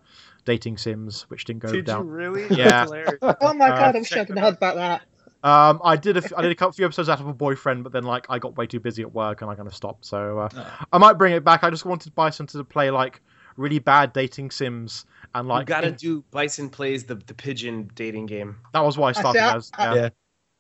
dating 0.46 0.78
sims, 0.78 1.24
which 1.30 1.46
didn't 1.46 1.62
go 1.62 1.68
Did 1.70 1.76
you 1.78 1.82
down. 1.84 2.08
really? 2.08 2.48
Yeah. 2.50 2.86
Oh 3.22 3.54
my 3.54 3.70
Uh, 3.70 3.78
god, 3.78 3.96
I 3.96 4.00
wish 4.00 4.10
check 4.10 4.22
I'd 4.22 4.28
them 4.30 4.38
heard 4.38 4.56
about 4.56 4.76
that. 4.76 5.02
Um, 5.44 5.82
I 5.84 5.96
did 5.96 6.18
a 6.18 6.24
f- 6.24 6.34
I 6.38 6.42
did 6.44 6.52
a 6.52 6.56
couple 6.56 6.74
few 6.74 6.86
episodes 6.86 7.10
out 7.10 7.20
of 7.20 7.28
a 7.28 7.34
boyfriend, 7.34 7.84
but 7.84 7.92
then 7.92 8.04
like 8.04 8.28
I 8.30 8.38
got 8.38 8.56
way 8.58 8.68
too 8.68 8.80
busy 8.80 9.02
at 9.02 9.12
work 9.14 9.42
and 9.42 9.50
I 9.50 9.56
kind 9.56 9.68
of 9.68 9.74
stopped. 9.76 10.06
So 10.06 10.40
uh, 10.40 10.50
Oh. 10.56 10.78
I 10.94 10.98
might 11.00 11.14
bring 11.14 11.34
it 11.34 11.44
back. 11.44 11.64
I 11.64 11.70
just 11.72 11.84
wanted 11.86 12.14
Bison 12.14 12.46
to 12.48 12.64
play 12.64 12.92
like 12.92 13.22
really 13.58 13.80
bad 13.80 14.14
dating 14.14 14.52
sims 14.52 15.06
and 15.34 15.48
like 15.48 15.56
you 15.56 15.60
like 15.60 15.68
gotta 15.68 15.88
in- 15.88 15.94
do 15.96 16.24
Bison 16.32 16.70
plays 16.70 17.06
the 17.06 17.16
the 17.16 17.34
pigeon 17.34 17.90
dating 17.96 18.28
game. 18.28 18.58
that 18.74 18.82
was 18.84 18.98
why 18.98 19.08
I 19.08 19.10
I 19.10 19.14
see, 19.14 19.20
started 19.22 19.40
I- 19.42 19.56
as 19.56 19.72
I- 19.78 19.84
yeah 19.84 19.94
Yeah. 19.96 20.10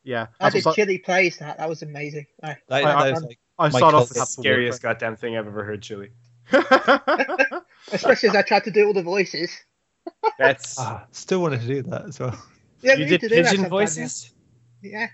yeah. 0.03 0.21
I 0.39 0.43
That's 0.45 0.55
did 0.55 0.65
what 0.65 0.75
Chili 0.75 0.97
Plays 0.97 1.37
that. 1.37 1.57
That 1.59 1.69
was 1.69 1.83
amazing. 1.83 2.25
I, 2.41 2.57
That, 2.67 2.83
I- 2.85 3.03
that 3.09 3.17
is 3.17 3.23
like 3.23 3.39
I 3.59 3.69
started 3.69 3.97
off 3.97 4.01
with 4.09 4.09
The 4.09 4.19
that 4.21 4.25
for 4.25 4.41
scariest 4.41 4.81
goddamn 4.81 5.15
thing 5.15 5.37
I've 5.37 5.45
ever 5.45 5.63
heard, 5.63 5.83
Chili. 5.83 6.09
especially 7.91 8.29
as 8.29 8.35
I 8.35 8.41
tried 8.41 8.63
to 8.65 8.71
do 8.71 8.87
all 8.87 8.93
the 8.93 9.03
voices. 9.03 9.51
That's 10.39 10.79
ah, 10.79 11.05
still 11.11 11.41
wanted 11.41 11.61
to 11.61 11.67
do 11.67 11.81
that 11.83 12.05
as 12.05 12.19
well. 12.19 12.35
Yeah, 12.81 12.93
you 12.93 13.05
did 13.05 13.11
need 13.11 13.21
to 13.21 13.29
do 13.29 13.35
pigeon 13.35 13.45
sometime, 13.53 13.69
voices. 13.69 14.33
Yeah. 14.81 15.07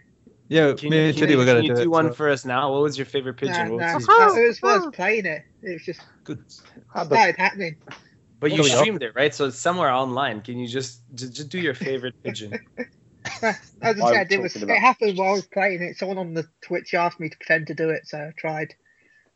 Yeah, 0.49 0.73
Can 0.73 0.89
me 0.91 0.98
you, 0.98 1.03
and 1.10 1.18
can 1.18 1.38
were 1.38 1.44
gonna 1.45 1.60
can 1.60 1.64
you 1.65 1.69
do, 1.72 1.76
do 1.76 1.81
it. 1.81 1.89
one 1.89 2.07
so- 2.07 2.14
for 2.14 2.30
us 2.30 2.45
now? 2.45 2.72
What 2.72 2.81
was 2.84 2.98
your 2.98 3.06
favorite 3.06 3.35
pigeon? 3.35 3.68
Nah, 3.68 3.69
What 3.73 3.80
nah, 3.81 3.94
was 3.95 4.38
it 4.38 4.41
his- 4.48 4.61
was 4.61 4.81
worth 4.85 4.94
playing 4.94 5.26
it. 5.26 5.44
It 5.61 5.73
was 5.73 5.84
just 5.84 6.02
Good. 6.23 6.44
Had 6.94 7.10
the- 7.10 7.15
started 7.15 7.35
happening. 7.38 7.76
But 8.39 8.52
you 8.52 8.57
There 8.57 8.64
we 8.64 8.69
go. 8.69 8.77
streamed 8.77 9.03
it, 9.03 9.14
right? 9.15 9.34
So 9.34 9.45
it's 9.48 9.57
somewhere 9.57 9.89
online. 9.91 10.41
Can 10.41 10.57
you 10.60 10.68
just 10.68 11.02
just, 11.15 11.34
just 11.34 11.49
do 11.49 11.60
your 11.60 11.73
favorite 11.73 12.15
pigeon? 12.23 12.53
As 13.41 13.57
I 13.81 13.89
I'm 13.89 13.98
said, 14.14 14.31
it 14.31 14.39
was 14.41 14.53
talking 14.53 14.64
about- 14.69 14.77
it 14.77 14.80
happened 14.80 15.18
while 15.18 15.30
I 15.31 15.34
was 15.34 15.45
playing 15.48 15.81
it. 15.81 15.98
Someone 15.98 16.18
on 16.18 16.34
the 16.34 16.48
Twitch 16.61 16.94
asked 16.94 17.19
me 17.19 17.27
to 17.30 17.35
pretend 17.38 17.68
to 17.68 17.73
do 17.73 17.89
it, 17.89 18.07
so 18.07 18.18
I 18.19 18.31
tried. 18.38 18.73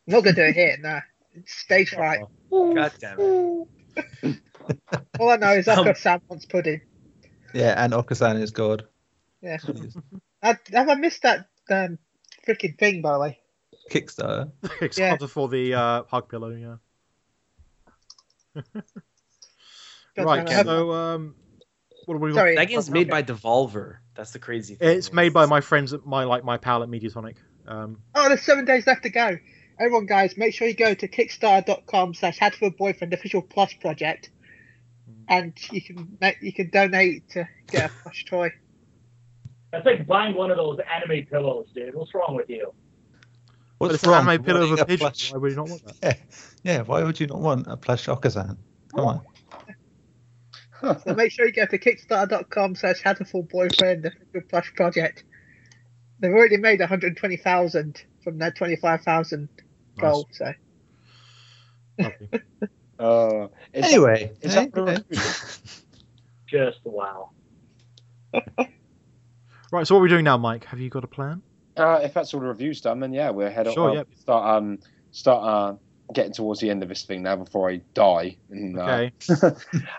I'm 0.08 0.14
not 0.14 0.24
gonna 0.24 0.36
do 0.36 0.44
it 0.44 0.56
here. 0.56 0.78
Nah, 0.82 1.02
it's 1.34 1.52
stage 1.54 1.90
fright. 1.90 2.22
God 2.52 2.92
damn 3.00 3.20
it! 3.20 4.38
All 5.20 5.30
I 5.30 5.36
know 5.38 5.52
is 5.54 5.68
I've 5.68 5.80
Um, 5.80 5.86
got 5.86 5.98
Sam 5.98 6.22
wants 6.30 6.46
pudding. 6.46 6.80
Yeah, 7.54 7.74
and 7.84 7.92
Okosan 7.92 8.42
is 8.42 8.52
God. 8.52 8.86
Yeah. 9.42 9.58
I, 10.42 10.58
have 10.74 10.90
I 10.90 10.96
missed 10.96 11.24
that 11.24 11.48
um, 11.70 11.98
freaking 12.48 12.78
thing 12.78 13.02
by 13.02 13.14
the 13.14 13.20
way? 13.20 13.40
Kickstarter. 13.90 14.52
Kickstarter 14.64 15.30
for 15.30 15.50
the 15.50 15.74
uh, 15.74 16.04
hug 16.10 16.30
pillow, 16.30 16.52
yeah. 16.52 16.76
Right, 20.18 20.46
damn 20.46 20.66
so 20.66 20.92
um, 20.92 21.36
what 22.06 22.16
do 22.16 22.20
we? 22.20 22.34
Sorry, 22.34 22.56
That 22.56 22.68
game's 22.68 22.90
okay. 22.90 23.00
made 23.00 23.10
by 23.10 23.24
Devolver. 23.24 23.98
That's 24.14 24.32
the 24.32 24.40
crazy 24.40 24.76
thing. 24.76 24.98
It's 24.98 25.14
made 25.14 25.34
by 25.34 25.46
my 25.46 25.62
friends 25.62 25.94
at 25.94 26.06
my 26.06 26.26
like 26.26 26.44
my 26.44 26.58
pal 26.58 26.84
at 26.84 26.90
Mediatonic. 26.90 27.38
Um, 27.66 28.00
Oh, 28.14 28.28
there's 28.28 28.42
seven 28.42 28.66
days 28.66 28.86
left 28.86 29.04
to 29.04 29.10
go. 29.10 29.38
Everyone, 29.80 30.06
guys, 30.06 30.38
make 30.38 30.54
sure 30.54 30.68
you 30.68 30.74
go 30.76 30.94
to 30.94 31.08
kickstarter.com 31.08 32.14
slash 32.14 32.38
Hatoful 32.38 32.78
Boyfriend 32.78 33.14
Official 33.14 33.42
Plus 33.42 33.74
Project, 33.74 34.30
and 35.30 35.54
you 35.72 35.82
can 35.82 36.18
make, 36.20 36.38
you 36.42 36.54
can 36.54 36.70
donate 36.70 37.30
to 37.30 37.48
get 37.68 37.90
a 37.90 37.94
plush 38.04 38.26
toy. 38.26 38.52
That's 39.72 39.86
like 39.86 40.06
buying 40.06 40.36
one 40.36 40.52
of 40.52 40.58
those 40.58 40.80
anime 40.94 41.26
pillows, 41.28 41.68
dude. 41.74 41.96
What's 41.96 42.14
wrong 42.14 42.36
with 42.36 42.50
you? 42.50 42.74
What's 43.78 43.96
it's 43.96 44.06
wrong 44.06 44.28
anime 44.28 44.42
with 44.42 44.46
pillow 44.46 44.62
of 44.64 44.70
wanting 44.70 44.84
a 44.84 44.86
pigeon. 44.86 45.00
plush- 45.00 45.32
Why 45.32 45.38
would 45.40 45.50
you 45.52 45.56
not 45.58 45.70
want 45.70 45.86
that? 45.86 45.96
Yeah, 46.64 46.74
yeah. 46.74 46.82
Why 46.82 47.04
would 47.04 47.20
you 47.20 47.28
not 47.28 47.40
want 47.40 47.68
a 47.68 47.78
plush 47.78 48.08
Okosan? 48.08 48.58
Come 48.96 49.06
on. 49.06 49.22
So 51.06 51.14
make 51.14 51.32
sure 51.32 51.46
you 51.46 51.54
go 51.54 51.68
to 51.68 51.78
kickstarter.com 51.78 52.74
slash 52.74 53.04
Hatoful 53.04 53.48
Boyfriend 53.48 54.04
Official 54.08 54.42
Plus 54.50 54.66
Project. 54.76 55.24
They've 56.20 56.32
already 56.32 56.58
made 56.58 56.80
120,000 56.80 58.04
from 58.24 58.40
their 58.40 58.50
25,000 58.50 59.48
goal. 60.00 60.28
So 60.32 60.54
Lovely. 62.00 62.30
Uh, 63.00 63.48
is 63.74 63.86
Anyway, 63.86 64.32
is 64.42 64.54
that 64.56 64.72
the 64.74 64.84
eh. 64.86 65.20
Just 66.48 66.80
wow. 66.84 67.30
Right, 69.72 69.88
so 69.88 69.96
what 69.96 70.00
are 70.00 70.04
we 70.04 70.10
doing 70.10 70.26
now, 70.26 70.38
Mike? 70.38 70.66
Have 70.66 70.80
you 70.80 70.90
got 70.90 71.04
a 71.04 71.08
plan? 71.08 71.42
Uh, 71.78 72.02
if 72.04 72.14
that's 72.14 72.34
all 72.34 72.42
the 72.42 72.48
reviews 72.48 72.82
done, 72.82 73.00
then 73.00 73.14
yeah, 73.14 73.30
we're 73.30 73.50
head 73.50 73.72
Sure, 73.72 73.90
up. 73.90 73.96
yep. 73.96 74.08
Start 74.20 74.58
um 74.58 74.80
start 75.12 75.44
uh 75.44 75.78
getting 76.14 76.34
towards 76.34 76.60
the 76.60 76.70
end 76.70 76.84
of 76.84 76.90
this 76.90 77.04
thing 77.04 77.24
now 77.24 77.38
before 77.38 77.72
I 77.72 77.82
die. 77.96 78.38
And, 78.50 78.78
uh, 78.78 78.82
Okay. 78.82 79.12
um, 79.44 79.54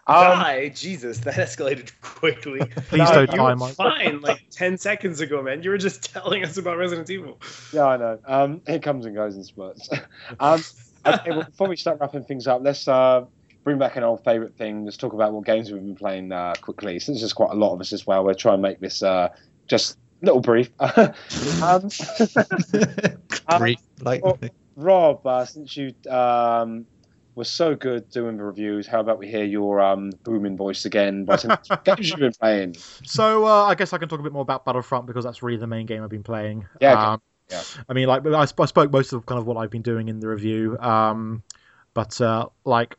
Die, 0.07 0.69
Jesus, 0.75 1.21
that 1.21 1.35
escalated 1.35 1.91
quickly. 2.03 2.61
Please 2.89 3.09
No, 3.11 3.25
don't 3.25 3.33
you 3.33 3.39
die, 3.39 3.55
Mike. 3.55 3.75
fine 3.77 4.21
like 4.21 4.43
ten 4.51 4.77
seconds 4.77 5.21
ago, 5.23 5.43
man. 5.43 5.63
You 5.63 5.71
were 5.71 5.79
just 5.79 6.13
telling 6.13 6.45
us 6.45 6.59
about 6.59 6.77
Resident 6.77 7.09
Evil. 7.09 7.41
yeah, 7.73 7.85
I 7.87 7.97
know. 7.97 8.19
Um, 8.27 8.61
it 8.67 8.83
comes 8.83 9.07
and 9.07 9.17
goes 9.17 9.37
in 9.37 9.43
spurts. 9.45 9.89
um, 10.39 10.63
okay, 11.07 11.31
well, 11.31 11.45
before 11.45 11.69
we 11.69 11.77
start 11.77 11.99
wrapping 11.99 12.25
things 12.25 12.47
up, 12.47 12.61
let's 12.63 12.87
uh 12.87 13.25
bring 13.65 13.79
back 13.79 13.97
an 13.97 14.03
old 14.03 14.23
favourite 14.23 14.55
thing. 14.57 14.85
Let's 14.85 14.99
talk 14.99 15.15
about 15.15 15.33
what 15.33 15.47
games 15.47 15.73
we've 15.73 15.81
been 15.81 15.95
playing 15.97 16.31
uh, 16.33 16.53
quickly. 16.61 16.99
Since 16.99 17.21
there's 17.21 17.33
quite 17.33 17.53
a 17.53 17.57
lot 17.57 17.73
of 17.73 17.81
us 17.81 17.93
as 17.95 18.07
well, 18.07 18.23
we'll 18.25 18.35
try 18.35 18.53
and 18.53 18.61
make 18.61 18.81
this 18.81 19.03
uh 19.03 19.29
just 19.69 19.97
a 20.23 20.27
little 20.27 20.41
brief. 20.41 20.71
um, 20.81 21.89
Brief, 23.59 23.79
like 24.01 24.25
well- 24.25 24.39
Rob, 24.77 25.27
uh, 25.27 25.45
since 25.45 25.77
you 25.77 25.93
um, 26.11 26.87
were 27.35 27.45
so 27.45 27.75
good 27.75 28.09
doing 28.11 28.37
the 28.39 28.45
reviews, 28.45 28.87
how 28.87 29.01
about 29.01 29.19
we 29.19 29.29
hear 29.29 29.45
your 29.45 29.81
um, 29.81 30.11
booming 30.25 30.57
voice 30.57 30.85
again? 30.87 31.27
What 31.27 31.45
games 31.85 32.09
you've 32.11 32.19
been 32.21 32.33
playing? 32.33 32.77
So 33.05 33.47
uh, 33.47 33.65
I 33.65 33.75
guess 33.75 33.93
I 33.93 33.99
can 33.99 34.09
talk 34.09 34.21
a 34.21 34.23
bit 34.23 34.33
more 34.33 34.43
about 34.43 34.65
Battlefront 34.65 35.07
because 35.07 35.25
that's 35.25 35.43
really 35.43 35.59
the 35.59 35.67
main 35.67 35.87
game 35.87 36.03
I've 36.03 36.09
been 36.11 36.23
playing. 36.23 36.67
Yeah, 36.81 36.93
okay. 36.93 37.03
Um, 37.03 37.23
Yeah. 37.51 37.63
I 37.89 37.93
mean, 37.93 38.09
like 38.09 38.27
I, 38.27 38.47
sp- 38.49 38.63
I 38.63 38.67
spoke 38.67 38.91
most 38.91 39.13
of 39.13 39.27
kind 39.27 39.39
of 39.39 39.47
what 39.47 39.57
I've 39.59 39.71
been 39.71 39.83
doing 39.83 40.09
in 40.09 40.21
the 40.21 40.29
review. 40.29 40.79
Um, 40.79 41.43
but 41.93 42.19
uh, 42.21 42.47
like, 42.65 42.97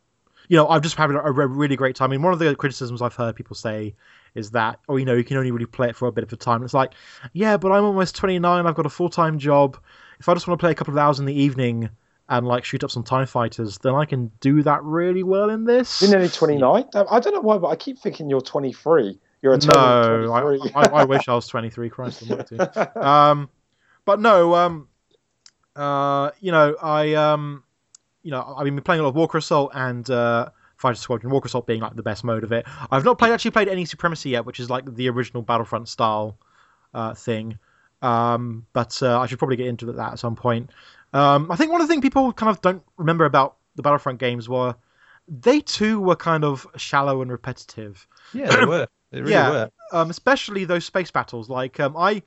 you 0.50 0.58
know, 0.58 0.68
I've 0.68 0.84
just 0.84 0.96
having 0.96 1.16
a 1.16 1.32
re- 1.32 1.46
really 1.46 1.76
great 1.76 1.96
time. 1.96 2.12
I 2.12 2.12
mean, 2.12 2.22
one 2.22 2.34
of 2.34 2.40
the 2.40 2.56
criticisms 2.56 3.02
I've 3.02 3.16
heard 3.16 3.36
people 3.36 3.56
say 3.56 3.96
is 4.36 4.52
that, 4.52 4.80
oh, 4.90 4.98
you 4.98 5.06
know, 5.06 5.14
you 5.14 5.24
can 5.24 5.38
only 5.38 5.52
really 5.52 5.66
play 5.66 5.90
it 5.90 5.96
for 5.96 6.08
a 6.08 6.12
bit 6.12 6.24
of 6.24 6.34
a 6.34 6.36
time. 6.36 6.64
It's 6.64 6.74
like, 6.74 6.94
yeah, 7.34 7.58
but 7.58 7.72
I'm 7.72 7.84
almost 7.84 8.16
29. 8.16 8.66
I've 8.66 8.76
got 8.76 8.86
a 8.86 8.90
full 8.90 9.10
time 9.10 9.40
job. 9.40 9.78
If 10.20 10.30
I 10.30 10.34
just 10.34 10.48
want 10.48 10.60
to 10.60 10.64
play 10.64 10.72
a 10.72 10.76
couple 10.76 10.94
of 10.94 10.98
hours 10.98 11.20
in 11.20 11.26
the 11.26 11.34
evening 11.34 11.90
and 12.30 12.48
like 12.48 12.64
shoot 12.64 12.84
up 12.84 12.92
some 12.92 13.04
TIE 13.04 13.26
Fighters, 13.26 13.78
then 13.80 13.96
I 13.96 14.06
can 14.06 14.32
do 14.40 14.64
that 14.64 14.84
really 14.84 15.24
well 15.24 15.50
in 15.50 15.66
this. 15.66 16.02
You're 16.02 16.12
nearly 16.12 16.30
29. 16.30 16.86
I 16.94 17.20
don't 17.20 17.34
know 17.34 17.42
why, 17.42 17.58
but 17.58 17.68
I 17.68 17.76
keep 17.76 18.00
thinking 18.00 18.30
you're 18.30 18.42
23. 18.42 19.20
You're 19.42 19.54
a 19.54 19.58
No, 19.58 20.34
I, 20.34 20.42
23. 20.42 20.72
I, 20.74 20.86
I 21.02 21.04
wish 21.04 21.28
I 21.28 21.34
was 21.34 21.48
23. 21.48 21.90
Christ 21.90 22.24
um, 22.96 23.50
but 24.06 24.20
no, 24.22 24.56
um, 24.56 24.88
uh, 25.76 26.32
you 26.40 26.52
know, 26.52 26.76
I, 26.82 27.14
um, 27.14 27.64
you 28.22 28.32
know, 28.32 28.56
I've 28.58 28.64
been 28.64 28.80
playing 28.82 29.02
a 29.02 29.04
lot 29.04 29.10
of 29.10 29.16
Walker 29.16 29.38
Assault 29.38 29.72
and 29.74 30.10
uh, 30.10 30.50
Fighter 30.84 31.00
Squadron. 31.00 31.32
Walker 31.32 31.48
Assault 31.48 31.66
being 31.66 31.82
like 31.82 31.96
the 31.96 32.04
best 32.04 32.24
mode 32.24 32.44
of 32.44 32.52
it. 32.52 32.66
I've 32.92 33.06
not 33.06 33.18
played 33.18 33.32
actually 33.32 33.52
played 33.52 33.70
any 33.70 33.86
Supremacy 33.86 34.30
yet, 34.32 34.46
which 34.46 34.60
is 34.60 34.70
like 34.70 34.86
the 34.96 35.10
original 35.10 35.42
Battlefront 35.42 35.88
style 35.88 36.38
uh, 36.94 37.14
thing. 37.16 37.58
Um, 38.02 38.66
but 38.74 39.02
uh, 39.02 39.20
I 39.20 39.26
should 39.28 39.40
probably 39.40 39.56
get 39.56 39.68
into 39.68 39.92
that 39.94 40.12
at 40.14 40.20
some 40.20 40.36
point. 40.36 40.70
Um, 41.14 41.50
I 41.52 41.56
think 41.56 41.72
one 41.72 41.82
of 41.82 41.88
the 41.88 41.94
things 41.94 42.02
people 42.02 42.34
kind 42.34 42.50
of 42.50 42.62
don't 42.62 42.84
remember 42.98 43.26
about 43.26 43.56
the 43.76 43.82
Battlefront 43.82 44.20
games 44.20 44.50
were 44.50 44.76
they 45.28 45.62
too 45.62 46.02
were 46.02 46.18
kind 46.18 46.44
of 46.44 46.68
shallow 46.76 47.22
and 47.22 47.32
repetitive 47.32 48.08
yeah, 48.34 48.52
they 48.52 48.66
were. 48.66 48.88
They 49.12 49.22
really 49.22 49.34
Yeah. 49.34 49.50
were. 49.50 49.70
um, 49.94 50.10
especially 50.10 50.66
those 50.66 50.86
space 50.86 51.12
battles. 51.12 51.50
Like 51.50 51.80
um, 51.80 51.96
I, 51.96 52.22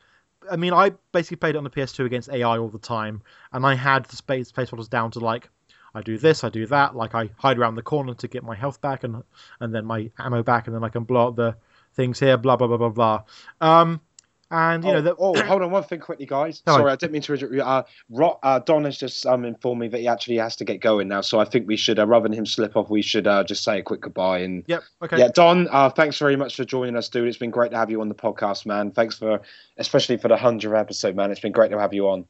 I 0.51 0.57
mean, 0.57 0.73
I 0.73 0.93
basically 1.13 1.37
played 1.37 1.57
it 1.57 1.59
on 1.59 1.65
the 1.65 1.71
PS2 1.71 2.05
against 2.07 2.31
AI 2.31 2.57
all 2.59 2.69
the 2.69 2.79
time, 2.79 3.23
and 3.53 3.67
I 3.67 3.75
had 3.75 4.07
the 4.07 4.17
space 4.17 4.49
space 4.49 4.71
battles 4.71 4.89
down 4.89 5.11
to 5.13 5.21
like, 5.21 5.51
I 5.97 6.03
do 6.03 6.19
this, 6.19 6.45
I 6.45 6.51
do 6.51 6.67
that. 6.67 6.95
Like 6.95 7.15
I 7.15 7.31
hide 7.37 7.59
around 7.59 7.75
the 7.75 7.83
corner 7.83 8.15
to 8.15 8.29
get 8.29 8.45
my 8.45 8.55
health 8.55 8.81
back, 8.81 9.05
and 9.05 9.23
and 9.61 9.75
then 9.75 9.85
my 9.87 10.11
ammo 10.19 10.43
back, 10.43 10.67
and 10.67 10.77
then 10.77 10.85
I 10.85 10.91
can 10.91 11.05
blow 11.05 11.29
up 11.29 11.37
the 11.37 11.57
things 11.95 12.21
here. 12.21 12.37
Blah 12.37 12.57
blah 12.57 12.69
blah 12.69 12.77
blah 12.77 12.91
blah. 12.91 13.23
Um, 13.61 14.01
And 14.49 14.85
you 14.85 14.91
oh, 14.91 14.95
know, 14.95 15.01
that, 15.03 15.17
oh, 15.19 15.43
hold 15.43 15.63
on 15.63 15.73
one 15.73 15.83
thing 15.83 15.99
quickly, 15.99 16.27
guys. 16.27 16.63
Sorry, 16.69 16.91
I 16.91 16.95
didn't 16.95 17.13
mean 17.13 17.23
to 17.23 17.35
interrupt 17.35 17.55
you. 17.55 17.63
Uh, 17.63 17.83
Ro- 18.11 18.39
uh, 18.43 18.61
Don 18.61 18.85
has 18.85 18.97
just 18.97 19.27
um, 19.27 19.45
informed 19.45 19.81
me 19.81 19.89
that 19.89 19.99
he 19.99 20.07
actually 20.07 20.37
has 20.37 20.55
to 20.57 20.65
get 20.65 20.81
going 20.81 21.09
now, 21.09 21.21
so 21.21 21.41
I 21.41 21.45
think 21.45 21.67
we 21.67 21.77
should, 21.77 21.99
uh, 21.99 22.07
rather 22.07 22.29
than 22.29 22.39
him 22.39 22.47
slip 22.47 22.77
off, 22.77 22.89
we 22.89 23.03
should 23.03 23.27
uh, 23.27 23.43
just 23.43 23.65
say 23.65 23.81
a 23.81 23.83
quick 23.83 24.03
goodbye. 24.03 24.41
And 24.41 24.63
yep, 24.69 24.85
okay. 25.03 25.19
yeah, 25.19 25.31
Don, 25.35 25.67
uh, 25.69 25.91
thanks 25.91 26.19
very 26.19 26.37
much 26.37 26.55
for 26.55 26.65
joining 26.65 26.97
us, 26.97 27.09
dude. 27.09 27.27
It's 27.27 27.39
been 27.39 27.51
great 27.51 27.73
to 27.73 27.77
have 27.77 27.91
you 27.91 28.01
on 28.01 28.09
the 28.09 28.15
podcast, 28.15 28.67
man. 28.67 28.93
Thanks 28.93 29.19
for, 29.19 29.41
especially 29.79 30.19
for 30.19 30.29
the 30.29 30.37
hundredth 30.37 30.77
episode, 30.77 31.17
man. 31.17 31.33
It's 31.33 31.41
been 31.41 31.51
great 31.51 31.73
to 31.73 31.81
have 31.81 31.93
you 31.93 32.09
on. 32.09 32.27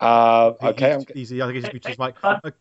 Uh, 0.00 0.52
okay, 0.62 0.92
I'm, 0.92 1.04
easy. 1.14 1.42
I 1.42 1.46
think 1.52 1.64
it's 1.74 1.86
just 1.86 1.98
like 1.98 2.16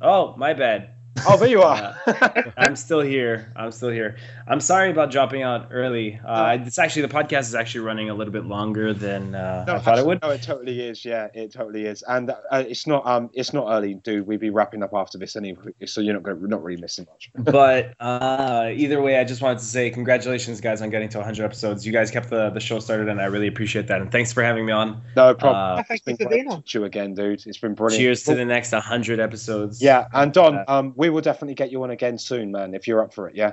Oh, 0.00 0.34
my 0.36 0.52
bad. 0.54 0.90
Oh, 1.26 1.36
there 1.36 1.48
you 1.48 1.62
are. 1.62 1.96
I'm 2.56 2.76
still 2.76 3.00
here. 3.00 3.52
I'm 3.56 3.72
still 3.72 3.90
here. 3.90 4.16
I'm 4.46 4.60
sorry 4.60 4.90
about 4.90 5.10
dropping 5.10 5.42
out 5.42 5.68
early. 5.70 6.20
Uh, 6.24 6.58
it's 6.60 6.78
actually 6.78 7.02
the 7.02 7.08
podcast 7.08 7.40
is 7.40 7.54
actually 7.54 7.80
running 7.82 8.10
a 8.10 8.14
little 8.14 8.32
bit 8.32 8.44
longer 8.44 8.92
than 8.92 9.34
uh, 9.34 9.64
I 9.68 9.78
thought 9.78 9.98
it 9.98 10.06
would. 10.06 10.22
No, 10.22 10.30
it 10.30 10.42
totally 10.42 10.80
is. 10.80 11.04
Yeah, 11.04 11.28
it 11.34 11.52
totally 11.52 11.86
is. 11.86 12.02
And 12.06 12.30
uh, 12.30 12.64
it's 12.68 12.86
not 12.86 13.06
um, 13.06 13.30
it's 13.32 13.52
not 13.52 13.66
early, 13.68 13.94
dude. 13.94 14.26
We'd 14.26 14.40
be 14.40 14.50
wrapping 14.50 14.82
up 14.82 14.92
after 14.94 15.18
this 15.18 15.36
anyway, 15.36 15.72
so 15.86 16.00
you're 16.00 16.14
not 16.14 16.22
going, 16.22 16.40
to 16.40 16.48
not 16.48 16.62
really 16.62 16.80
missing 16.80 17.06
much. 17.10 17.30
but 17.52 17.94
uh, 18.00 18.70
either 18.72 19.00
way, 19.00 19.18
I 19.18 19.24
just 19.24 19.42
wanted 19.42 19.58
to 19.58 19.64
say 19.64 19.90
congratulations, 19.90 20.60
guys, 20.60 20.82
on 20.82 20.90
getting 20.90 21.08
to 21.10 21.18
100 21.18 21.44
episodes. 21.44 21.86
You 21.86 21.92
guys 21.92 22.10
kept 22.10 22.30
the, 22.30 22.50
the 22.50 22.60
show 22.60 22.78
started, 22.78 23.08
and 23.08 23.20
I 23.20 23.26
really 23.26 23.48
appreciate 23.48 23.88
that. 23.88 24.00
And 24.00 24.10
thanks 24.12 24.32
for 24.32 24.42
having 24.42 24.66
me 24.66 24.72
on. 24.72 25.02
No 25.16 25.34
problem. 25.34 25.78
Uh, 25.78 25.82
it's 25.90 26.02
been 26.02 26.16
great 26.16 26.48
to 26.48 26.62
you 26.78 26.84
again, 26.84 27.14
dude. 27.14 27.46
It's 27.46 27.58
been 27.58 27.74
brilliant. 27.74 28.00
cheers 28.00 28.22
to 28.24 28.34
the 28.34 28.44
next 28.44 28.72
100 28.72 29.20
episodes. 29.20 29.82
Yeah, 29.82 30.06
and 30.12 30.32
Don, 30.32 30.56
Uh, 30.56 30.64
um, 30.68 30.92
we 30.96 31.10
will 31.14 31.22
definitely 31.22 31.54
get 31.54 31.70
you 31.72 31.82
on 31.82 31.90
again 31.90 32.18
soon, 32.18 32.52
man. 32.52 32.74
If 32.74 32.86
you're 32.86 33.02
up 33.02 33.14
for 33.14 33.28
it, 33.28 33.36
yeah. 33.36 33.52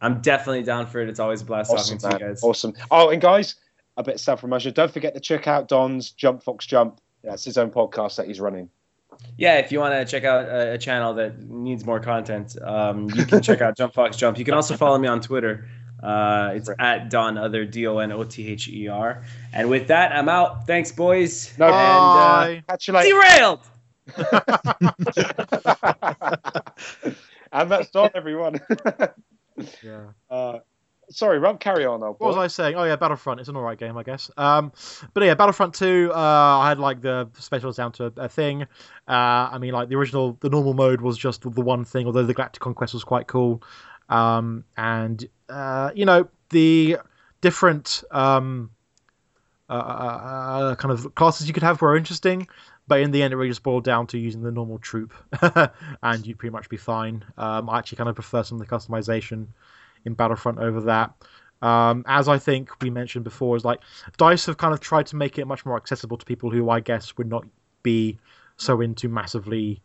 I'm 0.00 0.20
definitely 0.22 0.62
down 0.62 0.86
for 0.86 1.00
it. 1.00 1.08
It's 1.08 1.20
always 1.20 1.42
a 1.42 1.44
blast 1.44 1.70
Awesome, 1.70 1.98
talking 1.98 2.18
to 2.18 2.24
you 2.24 2.30
guys. 2.30 2.42
Awesome. 2.42 2.72
Oh, 2.90 3.10
and 3.10 3.20
guys, 3.20 3.56
a 3.96 4.02
bit 4.02 4.14
of 4.14 4.20
self 4.20 4.40
promotion. 4.40 4.72
Don't 4.72 4.90
forget 4.90 5.14
to 5.14 5.20
check 5.20 5.46
out 5.46 5.68
Don's 5.68 6.10
Jump 6.10 6.42
Fox 6.42 6.64
Jump. 6.64 7.00
That's 7.22 7.44
his 7.44 7.58
own 7.58 7.70
podcast 7.70 8.16
that 8.16 8.26
he's 8.26 8.40
running. 8.40 8.70
Yeah, 9.36 9.58
if 9.58 9.70
you 9.70 9.80
want 9.80 9.92
to 9.92 10.10
check 10.10 10.24
out 10.24 10.46
a, 10.46 10.72
a 10.72 10.78
channel 10.78 11.12
that 11.14 11.38
needs 11.42 11.84
more 11.84 12.00
content, 12.00 12.56
um, 12.62 13.10
you 13.10 13.26
can 13.26 13.42
check 13.42 13.60
out 13.60 13.76
Jump 13.76 13.92
Fox 13.92 14.16
Jump. 14.16 14.38
You 14.38 14.44
can 14.46 14.54
also 14.54 14.76
follow 14.76 14.98
me 14.98 15.08
on 15.08 15.20
Twitter. 15.20 15.68
Uh, 16.02 16.52
it's 16.54 16.70
at 16.78 17.10
Don 17.10 17.36
Other 17.36 17.66
D 17.66 17.86
O 17.86 17.98
N 17.98 18.12
O 18.12 18.24
T 18.24 18.48
H 18.48 18.68
E 18.68 18.88
R. 18.88 19.22
And 19.52 19.68
with 19.68 19.88
that, 19.88 20.12
I'm 20.12 20.30
out. 20.30 20.66
Thanks, 20.66 20.92
boys. 20.92 21.52
No, 21.58 21.66
and 21.66 21.72
Bye. 21.74 22.62
Catch 22.68 22.88
you 22.88 22.94
uh, 22.94 23.00
later. 23.00 23.10
derailed. 23.10 23.60
and 27.52 27.70
that's 27.70 27.90
Don, 27.90 28.10
everyone. 28.14 28.60
yeah. 29.82 30.06
uh, 30.30 30.58
sorry, 31.10 31.38
Rob, 31.38 31.60
carry 31.60 31.84
on. 31.84 32.02
Old 32.02 32.16
What 32.18 32.36
was. 32.36 32.36
I 32.36 32.46
saying? 32.48 32.76
Oh 32.76 32.84
yeah, 32.84 32.96
Battlefront. 32.96 33.40
It's 33.40 33.48
an 33.48 33.56
alright 33.56 33.78
game, 33.78 33.96
I 33.96 34.02
guess. 34.02 34.30
Um, 34.36 34.72
but 35.14 35.22
yeah, 35.24 35.34
Battlefront 35.34 35.74
Two. 35.74 36.10
Uh, 36.14 36.18
I 36.18 36.68
had 36.68 36.78
like 36.78 37.00
the 37.00 37.28
specials 37.38 37.76
down 37.76 37.92
to 37.92 38.12
a 38.16 38.28
thing. 38.28 38.62
Uh, 38.62 39.48
I 39.52 39.58
mean, 39.58 39.72
like 39.72 39.88
the 39.88 39.96
original, 39.96 40.36
the 40.40 40.48
normal 40.48 40.74
mode 40.74 41.00
was 41.00 41.18
just 41.18 41.42
the 41.42 41.62
one 41.62 41.84
thing. 41.84 42.06
Although 42.06 42.24
the 42.24 42.34
Galactic 42.34 42.60
Conquest 42.60 42.94
was 42.94 43.04
quite 43.04 43.26
cool. 43.26 43.62
Um, 44.08 44.64
and 44.76 45.24
uh, 45.48 45.90
you 45.94 46.04
know 46.04 46.28
the 46.50 46.98
different 47.40 48.02
um, 48.10 48.70
uh, 49.68 49.72
uh, 49.72 50.74
kind 50.74 50.92
of 50.92 51.14
classes 51.14 51.46
you 51.46 51.54
could 51.54 51.62
have 51.62 51.80
were 51.80 51.96
interesting. 51.96 52.48
But 52.90 53.02
in 53.02 53.12
the 53.12 53.22
end, 53.22 53.32
it 53.32 53.36
really 53.36 53.50
just 53.50 53.62
boiled 53.62 53.84
down 53.84 54.08
to 54.08 54.18
using 54.18 54.42
the 54.42 54.50
normal 54.50 54.78
troop, 54.78 55.14
and 56.02 56.26
you'd 56.26 56.40
pretty 56.40 56.50
much 56.50 56.68
be 56.68 56.76
fine. 56.76 57.24
Um, 57.38 57.70
I 57.70 57.78
actually 57.78 57.98
kind 57.98 58.08
of 58.08 58.16
prefer 58.16 58.42
some 58.42 58.60
of 58.60 58.68
the 58.68 58.74
customization 58.76 59.46
in 60.04 60.14
Battlefront 60.14 60.58
over 60.58 60.80
that. 60.80 61.12
Um, 61.62 62.02
as 62.08 62.26
I 62.26 62.38
think 62.38 62.82
we 62.82 62.90
mentioned 62.90 63.22
before, 63.22 63.54
is 63.54 63.64
like 63.64 63.78
Dice 64.16 64.46
have 64.46 64.56
kind 64.56 64.74
of 64.74 64.80
tried 64.80 65.06
to 65.06 65.14
make 65.14 65.38
it 65.38 65.44
much 65.44 65.64
more 65.64 65.76
accessible 65.76 66.16
to 66.16 66.26
people 66.26 66.50
who 66.50 66.68
I 66.68 66.80
guess 66.80 67.16
would 67.16 67.28
not 67.28 67.44
be 67.84 68.18
so 68.56 68.80
into 68.80 69.08
massively 69.08 69.80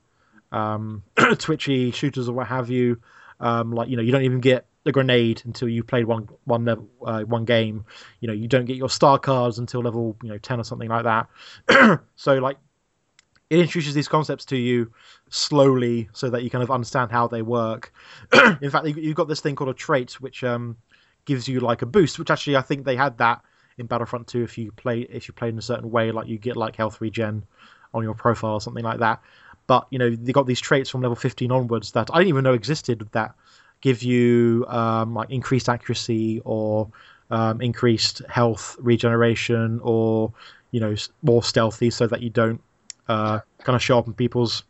um, 0.52 1.04
twitchy 1.38 1.92
shooters 1.92 2.28
or 2.28 2.34
what 2.34 2.48
have 2.48 2.72
you. 2.72 3.00
Um, 3.40 3.72
like 3.72 3.88
you 3.88 3.98
know, 3.98 4.02
you 4.02 4.12
don't 4.12 4.24
even 4.24 4.40
get 4.40 4.66
a 4.88 4.92
grenade 4.92 5.44
until 5.46 5.70
you 5.70 5.84
played 5.84 6.06
one 6.06 6.28
one 6.46 6.66
level 6.66 6.88
uh, 7.06 7.22
one 7.22 7.46
game. 7.46 7.86
You 8.20 8.30
know, 8.30 8.34
you 8.34 8.48
don't 8.48 8.66
get 8.66 8.78
your 8.78 8.90
star 8.90 9.20
cards 9.20 9.60
until 9.60 9.82
level 9.82 10.18
you 10.24 10.30
know 10.30 10.40
ten 10.40 10.60
or 10.60 10.64
something 10.64 10.90
like 10.90 11.04
that. 11.04 12.02
so 12.16 12.34
like 12.40 12.58
it 13.50 13.60
introduces 13.60 13.94
these 13.94 14.08
concepts 14.08 14.46
to 14.46 14.58
you 14.58 14.92
slowly 15.30 16.10
so 16.14 16.30
that 16.30 16.44
you 16.44 16.50
kind 16.50 16.64
of 16.64 16.72
understand 16.72 17.12
how 17.12 17.28
they 17.28 17.42
work. 17.42 17.94
in 18.62 18.70
fact, 18.70 18.88
you- 18.88 18.96
you've 18.96 19.16
got 19.16 19.28
this 19.28 19.42
thing 19.42 19.56
called 19.56 19.70
a 19.70 19.74
trait, 19.74 20.14
which 20.20 20.44
um, 20.44 20.78
gives 21.26 21.48
you 21.48 21.60
like 21.60 21.82
a 21.82 21.86
boost. 21.86 22.18
Which 22.18 22.32
actually, 22.32 22.56
I 22.56 22.62
think 22.62 22.86
they 22.86 22.96
had 22.96 23.18
that 23.20 23.42
in 23.78 23.86
Battlefront 23.86 24.28
2. 24.28 24.44
If 24.44 24.58
you 24.58 24.72
play, 24.72 25.02
if 25.02 25.28
you 25.28 25.34
played 25.34 25.54
in 25.54 25.60
a 25.60 25.64
certain 25.64 25.92
way, 25.92 26.12
like 26.12 26.28
you 26.28 26.38
get 26.38 26.58
like 26.58 26.76
health 26.76 27.02
regen 27.02 27.46
on 27.94 28.04
your 28.04 28.16
profile 28.16 28.54
or 28.54 28.62
something 28.62 28.84
like 28.84 29.00
that. 29.00 29.22
But 29.68 29.88
you 29.90 30.00
know, 30.00 30.10
they 30.10 30.32
got 30.32 30.48
these 30.48 30.60
traits 30.60 30.90
from 30.90 31.02
level 31.02 31.16
15 31.16 31.52
onwards 31.52 31.92
that 31.92 32.10
I 32.14 32.18
didn't 32.20 32.30
even 32.30 32.44
know 32.44 32.54
existed 32.54 33.08
that 33.12 33.36
give 33.82 34.02
you 34.04 34.66
um, 34.68 35.14
like 35.14 35.30
increased 35.30 35.70
accuracy 35.70 36.42
or 36.46 36.90
um, 37.30 37.62
increased 37.62 38.22
health 38.30 38.76
regeneration 38.80 39.80
or 39.84 40.34
you 40.72 40.80
know 40.80 40.96
more 41.24 41.44
stealthy 41.44 41.90
so 41.90 42.08
that 42.08 42.22
you 42.22 42.30
don't 42.30 42.62
uh, 43.08 43.40
kind 43.60 43.76
of 43.76 43.82
show 43.82 44.00
up 44.00 44.08
in 44.08 44.14
people's 44.14 44.64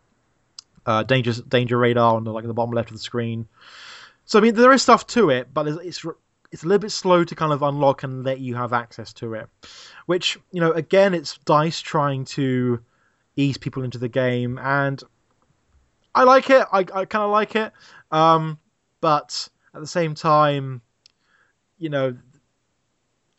uh, 0.86 1.04
danger 1.04 1.34
danger 1.48 1.78
radar 1.78 2.16
on 2.16 2.24
the, 2.24 2.32
like 2.32 2.46
the 2.46 2.54
bottom 2.54 2.74
left 2.74 2.90
of 2.90 2.96
the 2.96 3.02
screen. 3.02 3.48
So 4.26 4.40
I 4.40 4.42
mean, 4.42 4.56
there 4.56 4.72
is 4.72 4.82
stuff 4.82 5.08
to 5.08 5.30
it, 5.30 5.54
but 5.54 5.68
it's 5.68 6.04
it's, 6.52 6.64
a 6.64 6.68
little 6.68 6.80
bit 6.80 6.92
slow 6.92 7.24
to 7.24 7.36
kind 7.36 7.52
of 7.52 7.62
unlock 7.62 8.04
and 8.04 8.24
let 8.24 8.40
you 8.40 8.56
have 8.56 8.74
access 8.74 9.14
to 9.14 9.34
it. 9.34 9.48
Which 10.06 10.38
you 10.52 10.62
know, 10.62 10.72
again, 10.72 11.14
it's 11.14 11.38
Dice 11.40 11.82
trying 11.82 12.26
to 12.26 12.80
ease 13.36 13.58
people 13.58 13.84
into 13.84 13.98
the 13.98 14.10
game, 14.10 14.58
and 14.60 15.02
I 16.14 16.24
like 16.24 16.50
it. 16.50 16.66
I, 16.72 16.80
I 16.80 17.06
kind 17.06 17.24
of 17.24 17.32
like 17.32 17.56
it, 17.56 17.72
um, 18.12 18.60
but 19.02 19.50
at 19.74 19.82
the 19.82 19.88
same 19.88 20.16
time, 20.16 20.82
you 21.78 21.90
know, 21.90 22.16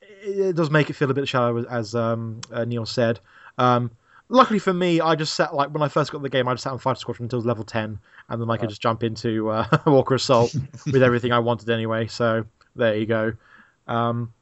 it, 0.00 0.38
it 0.38 0.56
does 0.56 0.70
make 0.70 0.90
it 0.90 0.94
feel 0.94 1.10
a 1.10 1.14
bit 1.14 1.28
shallow, 1.28 1.56
as, 1.56 1.64
as 1.66 1.94
um, 1.94 2.40
uh, 2.52 2.64
Neil 2.64 2.86
said. 2.86 3.20
Um, 3.58 3.90
luckily 4.28 4.58
for 4.58 4.72
me, 4.72 5.00
I 5.00 5.14
just 5.14 5.34
sat 5.34 5.54
like 5.54 5.70
when 5.70 5.82
I 5.82 5.88
first 5.88 6.12
got 6.12 6.22
the 6.22 6.28
game, 6.28 6.48
I 6.48 6.54
just 6.54 6.64
sat 6.64 6.72
on 6.72 6.78
Fighter 6.78 6.98
Squadron 6.98 7.24
until 7.26 7.40
level 7.40 7.64
ten, 7.64 7.98
and 8.28 8.40
then 8.40 8.50
I 8.50 8.56
could 8.56 8.68
just 8.68 8.80
jump 8.80 9.02
into 9.02 9.50
uh, 9.50 9.66
Walker 9.86 10.14
Assault 10.14 10.54
with 10.86 11.02
everything 11.02 11.32
I 11.32 11.38
wanted 11.38 11.70
anyway. 11.70 12.06
So 12.06 12.44
there 12.74 12.96
you 12.96 13.06
go. 13.06 13.32
Um, 13.86 14.32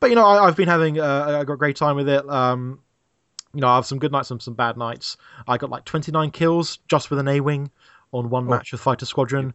but 0.00 0.10
you 0.10 0.16
know, 0.16 0.24
I, 0.24 0.46
I've 0.46 0.56
been 0.56 0.68
having 0.68 0.98
uh, 1.00 1.40
a 1.40 1.44
great 1.44 1.76
time 1.76 1.96
with 1.96 2.08
it. 2.08 2.28
Um, 2.28 2.80
you 3.54 3.60
know, 3.60 3.68
I 3.68 3.76
have 3.76 3.86
some 3.86 3.98
good 3.98 4.12
nights 4.12 4.30
and 4.30 4.40
some 4.40 4.54
bad 4.54 4.76
nights. 4.76 5.16
I 5.46 5.56
got 5.56 5.70
like 5.70 5.84
29 5.84 6.30
kills 6.30 6.78
just 6.88 7.10
with 7.10 7.18
an 7.18 7.28
A-wing 7.28 7.70
on 8.12 8.30
one 8.30 8.46
match 8.46 8.72
with 8.72 8.80
Fighter 8.80 9.06
Squadron, 9.06 9.54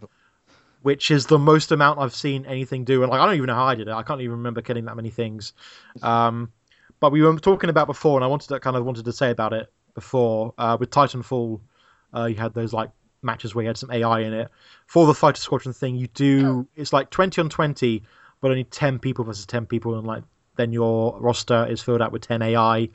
which 0.81 1.11
is 1.11 1.27
the 1.27 1.37
most 1.37 1.71
amount 1.71 1.99
I've 1.99 2.15
seen 2.15 2.45
anything 2.45 2.85
do. 2.85 3.03
And 3.03 3.11
like, 3.11 3.21
I 3.21 3.25
don't 3.25 3.35
even 3.35 3.47
know 3.47 3.55
how 3.55 3.65
I 3.65 3.75
did 3.75 3.87
it. 3.87 3.93
I 3.93 4.03
can't 4.03 4.21
even 4.21 4.37
remember 4.37 4.61
killing 4.61 4.85
that 4.85 4.95
many 4.95 5.09
things. 5.09 5.53
Um, 6.01 6.51
but 7.03 7.11
we 7.11 7.21
were 7.21 7.37
talking 7.37 7.69
about 7.69 7.85
before, 7.85 8.17
and 8.17 8.23
I 8.23 8.27
wanted 8.27 8.47
to 8.47 8.61
kind 8.61 8.77
of 8.77 8.85
wanted 8.85 9.03
to 9.03 9.11
say 9.11 9.29
about 9.29 9.51
it 9.51 9.69
before 9.93 10.53
uh, 10.57 10.77
with 10.79 10.89
Titanfall. 10.89 11.59
Uh, 12.15 12.25
you 12.27 12.35
had 12.35 12.53
those 12.53 12.71
like 12.71 12.91
matches 13.21 13.53
where 13.53 13.63
you 13.63 13.67
had 13.67 13.77
some 13.77 13.91
AI 13.91 14.21
in 14.21 14.31
it. 14.31 14.49
For 14.87 15.05
the 15.05 15.13
Fighter 15.13 15.41
Squadron 15.41 15.73
thing, 15.73 15.97
you 15.97 16.07
do 16.07 16.65
it's 16.77 16.93
like 16.93 17.09
20 17.09 17.41
on 17.41 17.49
20, 17.49 18.03
but 18.39 18.51
only 18.51 18.63
10 18.63 18.99
people 18.99 19.25
versus 19.25 19.45
10 19.45 19.65
people, 19.65 19.97
and 19.97 20.07
like 20.07 20.23
then 20.55 20.71
your 20.71 21.19
roster 21.19 21.67
is 21.69 21.81
filled 21.81 22.01
out 22.01 22.13
with 22.13 22.21
10 22.21 22.41
AI, 22.41 22.87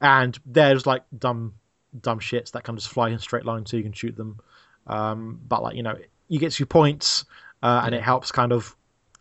and 0.00 0.38
there's 0.46 0.86
like 0.86 1.02
dumb 1.18 1.52
dumb 2.00 2.20
shits 2.20 2.52
that 2.52 2.64
can 2.64 2.74
just 2.74 2.88
fly 2.88 3.10
in 3.10 3.18
straight 3.18 3.44
line 3.44 3.66
so 3.66 3.76
you 3.76 3.82
can 3.82 3.92
shoot 3.92 4.16
them. 4.16 4.40
Um, 4.86 5.38
but 5.46 5.62
like 5.62 5.76
you 5.76 5.82
know, 5.82 5.98
you 6.28 6.38
get 6.38 6.58
your 6.58 6.68
points, 6.68 7.26
uh, 7.62 7.82
and 7.84 7.94
it 7.94 8.00
helps 8.00 8.32
kind 8.32 8.50
of 8.50 8.74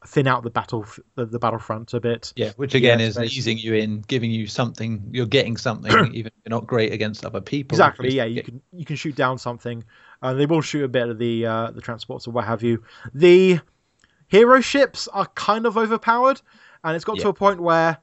thin 0.07 0.27
out 0.27 0.41
the 0.43 0.49
battle 0.49 0.85
the, 1.15 1.25
the 1.25 1.37
battlefront 1.39 1.93
a 1.93 1.99
bit. 1.99 2.33
Yeah, 2.35 2.51
which 2.55 2.73
again 2.73 2.99
Yeah, 2.99 3.05
is 3.05 3.17
basically. 3.17 3.37
easing 3.37 3.57
you 3.59 3.73
in, 3.75 4.01
giving 4.01 4.31
you 4.31 4.47
something. 4.47 5.09
You're 5.11 5.25
getting 5.27 5.57
something, 5.57 5.91
even 6.13 6.27
if 6.27 6.33
you're 6.45 6.49
not 6.49 6.65
great 6.67 6.91
against 6.91 7.25
other 7.25 7.41
people. 7.41 7.75
Exactly. 7.75 8.13
Yeah, 8.13 8.25
you 8.25 8.35
get- 8.35 8.45
can 8.45 8.61
you 8.73 8.85
can 8.85 8.95
shoot 8.95 9.15
down 9.15 9.37
something. 9.37 9.83
Uh, 10.21 10.33
they 10.33 10.45
will 10.45 10.61
shoot 10.61 10.83
a 10.83 10.87
bit 10.87 11.09
of 11.09 11.17
the 11.17 11.45
uh, 11.45 11.71
the 11.71 11.81
transports 11.81 12.27
or 12.27 12.31
what 12.31 12.45
have 12.45 12.63
you. 12.63 12.83
The 13.13 13.59
hero 14.27 14.61
ships 14.61 15.07
are 15.09 15.25
kind 15.35 15.65
of 15.65 15.77
overpowered, 15.77 16.41
and 16.83 16.95
it's 16.95 17.05
got 17.05 17.19
to 17.19 17.29
a 17.29 17.33
point 17.33 17.59
where 17.61 17.97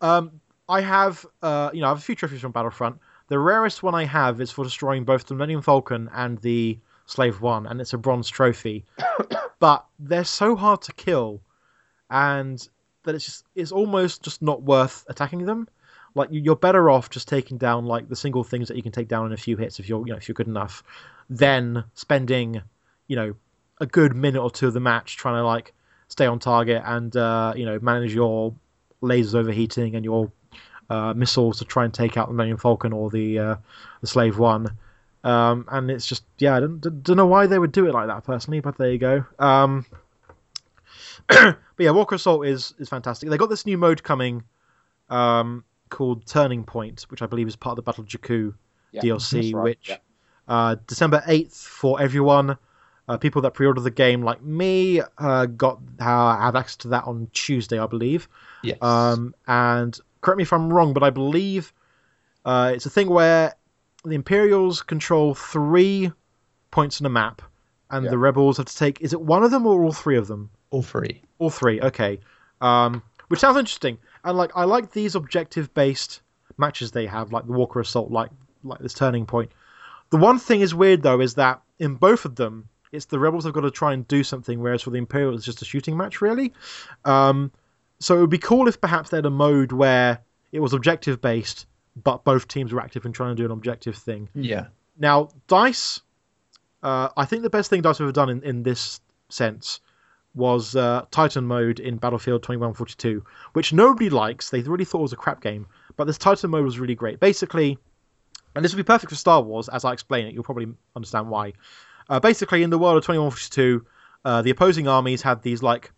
um, 0.00 0.40
I 0.68 0.80
have 0.80 1.24
uh, 1.42 1.70
you 1.72 1.80
know 1.80 1.86
I 1.86 1.90
have 1.90 1.98
a 1.98 2.02
few 2.02 2.14
trophies 2.14 2.40
from 2.40 2.52
Battlefront. 2.52 2.98
The 3.28 3.38
rarest 3.38 3.82
one 3.84 3.94
I 3.94 4.04
have 4.04 4.40
is 4.40 4.50
for 4.50 4.64
destroying 4.64 5.04
both 5.04 5.26
the 5.26 5.34
Millennium 5.34 5.62
Falcon 5.62 6.10
and 6.12 6.38
the 6.38 6.78
Slave 7.10 7.40
One, 7.40 7.66
and 7.66 7.80
it's 7.80 7.92
a 7.92 7.98
bronze 7.98 8.28
trophy. 8.28 8.84
but 9.58 9.84
they're 9.98 10.24
so 10.24 10.56
hard 10.56 10.82
to 10.82 10.92
kill, 10.92 11.40
and 12.08 12.66
that 13.04 13.14
it's 13.14 13.24
just 13.24 13.44
it's 13.54 13.72
almost 13.72 14.22
just 14.22 14.42
not 14.42 14.62
worth 14.62 15.04
attacking 15.08 15.44
them 15.46 15.68
like 16.14 16.30
you- 16.32 16.40
you're 16.40 16.56
better 16.56 16.90
off 16.90 17.10
just 17.10 17.28
taking 17.28 17.56
down 17.58 17.86
like 17.86 18.08
the 18.08 18.16
single 18.16 18.44
things 18.44 18.68
that 18.68 18.76
you 18.76 18.82
can 18.82 18.92
take 18.92 19.08
down 19.08 19.26
in 19.26 19.32
a 19.32 19.36
few 19.36 19.56
hits 19.56 19.78
if 19.78 19.88
you're 19.88 20.06
you 20.06 20.12
know 20.12 20.16
if 20.16 20.28
you're 20.28 20.34
good 20.34 20.48
enough 20.48 20.82
than 21.28 21.84
spending 21.94 22.60
you 23.06 23.16
know 23.16 23.34
a 23.80 23.86
good 23.86 24.14
minute 24.14 24.42
or 24.42 24.50
two 24.50 24.66
of 24.66 24.74
the 24.74 24.80
match 24.80 25.16
trying 25.16 25.36
to 25.36 25.44
like 25.44 25.72
stay 26.08 26.26
on 26.26 26.38
target 26.38 26.82
and 26.84 27.16
uh, 27.16 27.52
you 27.56 27.64
know 27.64 27.78
manage 27.80 28.14
your 28.14 28.54
lasers 29.02 29.34
overheating 29.34 29.94
and 29.94 30.04
your 30.04 30.30
uh, 30.90 31.14
missiles 31.14 31.58
to 31.58 31.64
try 31.64 31.84
and 31.84 31.94
take 31.94 32.16
out 32.16 32.26
the 32.26 32.34
Millennium 32.34 32.58
Falcon 32.58 32.92
or 32.92 33.10
the 33.10 33.38
uh, 33.38 33.56
the 34.00 34.06
Slave 34.06 34.38
One. 34.38 34.76
Um, 35.22 35.66
and 35.70 35.90
it's 35.90 36.06
just 36.06 36.24
yeah, 36.38 36.56
I 36.56 36.60
don't, 36.60 36.80
don't 36.80 37.16
know 37.16 37.26
why 37.26 37.46
they 37.46 37.58
would 37.58 37.72
do 37.72 37.86
it 37.86 37.92
like 37.92 38.06
that 38.06 38.24
personally, 38.24 38.60
but 38.60 38.78
there 38.78 38.90
you 38.90 38.98
go. 38.98 39.24
Um, 39.38 39.84
but 41.28 41.56
yeah, 41.78 41.90
Walker 41.90 42.14
Assault 42.14 42.46
is 42.46 42.74
is 42.78 42.88
fantastic. 42.88 43.28
They 43.28 43.36
got 43.36 43.50
this 43.50 43.66
new 43.66 43.76
mode 43.76 44.02
coming 44.02 44.42
um, 45.10 45.64
called 45.90 46.26
Turning 46.26 46.64
Point, 46.64 47.02
which 47.08 47.20
I 47.22 47.26
believe 47.26 47.48
is 47.48 47.56
part 47.56 47.72
of 47.72 47.76
the 47.76 47.82
Battle 47.82 48.02
of 48.02 48.08
Jakku 48.08 48.54
Yeah, 48.92 49.02
DLC, 49.02 49.54
right, 49.54 49.62
which 49.62 49.88
yeah. 49.90 49.98
uh, 50.48 50.76
December 50.86 51.22
eighth 51.26 51.56
for 51.56 52.00
everyone. 52.00 52.56
Uh, 53.08 53.16
people 53.16 53.42
that 53.42 53.54
pre-ordered 53.54 53.80
the 53.80 53.90
game, 53.90 54.22
like 54.22 54.40
me, 54.40 55.00
uh, 55.18 55.44
got 55.46 55.80
uh, 55.98 56.36
have 56.38 56.54
access 56.54 56.76
to 56.76 56.88
that 56.88 57.02
on 57.04 57.28
Tuesday, 57.32 57.76
I 57.76 57.86
believe. 57.86 58.28
Yes. 58.62 58.80
Um, 58.80 59.34
and 59.48 59.98
correct 60.20 60.36
me 60.36 60.42
if 60.42 60.52
I'm 60.52 60.72
wrong, 60.72 60.92
but 60.92 61.02
I 61.02 61.10
believe 61.10 61.72
uh, 62.44 62.70
it's 62.72 62.86
a 62.86 62.90
thing 62.90 63.08
where 63.08 63.54
the 64.04 64.14
Imperials 64.14 64.82
control 64.82 65.34
three 65.34 66.12
points 66.70 67.00
in 67.00 67.06
a 67.06 67.10
map, 67.10 67.42
and 67.90 68.04
Yeah. 68.04 68.10
the 68.10 68.18
Rebels 68.18 68.56
have 68.58 68.66
to 68.66 68.76
take. 68.76 69.00
Is 69.00 69.12
it 69.12 69.20
one 69.20 69.42
of 69.42 69.50
them 69.50 69.66
or 69.66 69.82
all 69.82 69.92
three 69.92 70.16
of 70.16 70.26
them? 70.28 70.50
All 70.70 70.82
three. 70.82 71.22
All 71.38 71.50
three. 71.50 71.80
Okay. 71.80 72.20
Um, 72.60 73.02
which 73.28 73.40
sounds 73.40 73.56
interesting, 73.56 73.98
and 74.24 74.36
like 74.36 74.52
I 74.56 74.64
like 74.64 74.92
these 74.92 75.14
objective-based 75.14 76.20
matches 76.58 76.90
they 76.92 77.06
have, 77.06 77.32
like 77.32 77.46
the 77.46 77.52
Walker 77.52 77.80
Assault, 77.80 78.10
like 78.10 78.30
like 78.64 78.80
this 78.80 78.94
Turning 78.94 79.24
Point. 79.26 79.50
The 80.10 80.18
one 80.18 80.38
thing 80.38 80.60
is 80.60 80.74
weird 80.74 81.02
though 81.02 81.20
is 81.20 81.34
that 81.34 81.62
in 81.78 81.94
both 81.94 82.24
of 82.24 82.36
them, 82.36 82.68
it's 82.92 83.06
the 83.06 83.18
rebels 83.18 83.44
have 83.44 83.54
got 83.54 83.60
to 83.62 83.70
try 83.70 83.92
and 83.92 84.06
do 84.08 84.22
something, 84.24 84.60
whereas 84.60 84.82
for 84.82 84.90
the 84.90 84.98
Imperial 84.98 85.34
it's 85.34 85.44
just 85.44 85.62
a 85.62 85.64
shooting 85.64 85.96
match, 85.96 86.20
really. 86.20 86.52
Um, 87.04 87.50
so 88.00 88.16
it 88.16 88.20
would 88.20 88.30
be 88.30 88.38
cool 88.38 88.66
if 88.68 88.80
perhaps 88.80 89.10
they 89.10 89.16
had 89.18 89.26
a 89.26 89.30
mode 89.30 89.72
where 89.72 90.18
it 90.52 90.60
was 90.60 90.72
objective 90.72 91.20
based, 91.20 91.66
but 91.96 92.24
both 92.24 92.48
teams 92.48 92.72
were 92.72 92.80
active 92.80 93.04
and 93.04 93.14
trying 93.14 93.34
to 93.34 93.40
do 93.40 93.44
an 93.44 93.50
objective 93.50 93.96
thing. 93.96 94.28
Yeah. 94.34 94.66
Now, 94.98 95.30
Dice, 95.48 96.00
uh, 96.82 97.08
I 97.16 97.24
think 97.24 97.42
the 97.42 97.50
best 97.50 97.70
thing 97.70 97.82
Dice 97.82 97.98
have 97.98 98.04
ever 98.04 98.12
done 98.12 98.30
in, 98.30 98.42
in 98.42 98.62
this 98.62 99.00
sense 99.28 99.80
was 100.34 100.76
uh, 100.76 101.04
Titan 101.10 101.44
mode 101.44 101.80
in 101.80 101.96
Battlefield 101.96 102.42
2142, 102.42 103.24
which 103.52 103.72
nobody 103.72 104.10
likes. 104.10 104.50
They 104.50 104.62
really 104.62 104.84
thought 104.84 105.00
it 105.00 105.02
was 105.02 105.12
a 105.12 105.16
crap 105.16 105.42
game, 105.42 105.66
but 105.96 106.04
this 106.04 106.18
Titan 106.18 106.50
mode 106.50 106.64
was 106.64 106.78
really 106.78 106.94
great. 106.94 107.18
Basically, 107.18 107.78
and 108.54 108.64
this 108.64 108.72
would 108.72 108.84
be 108.84 108.86
perfect 108.86 109.10
for 109.10 109.16
Star 109.16 109.42
Wars, 109.42 109.68
as 109.68 109.84
I 109.84 109.92
explain 109.92 110.26
it, 110.26 110.34
you'll 110.34 110.44
probably 110.44 110.68
understand 110.94 111.28
why. 111.28 111.54
Uh, 112.08 112.20
basically, 112.20 112.62
in 112.62 112.70
the 112.70 112.78
world 112.78 112.96
of 112.96 113.04
2142, 113.04 113.84
uh, 114.24 114.42
the 114.42 114.50
opposing 114.50 114.88
armies 114.88 115.22
had 115.22 115.42
these 115.42 115.62
like 115.62 115.92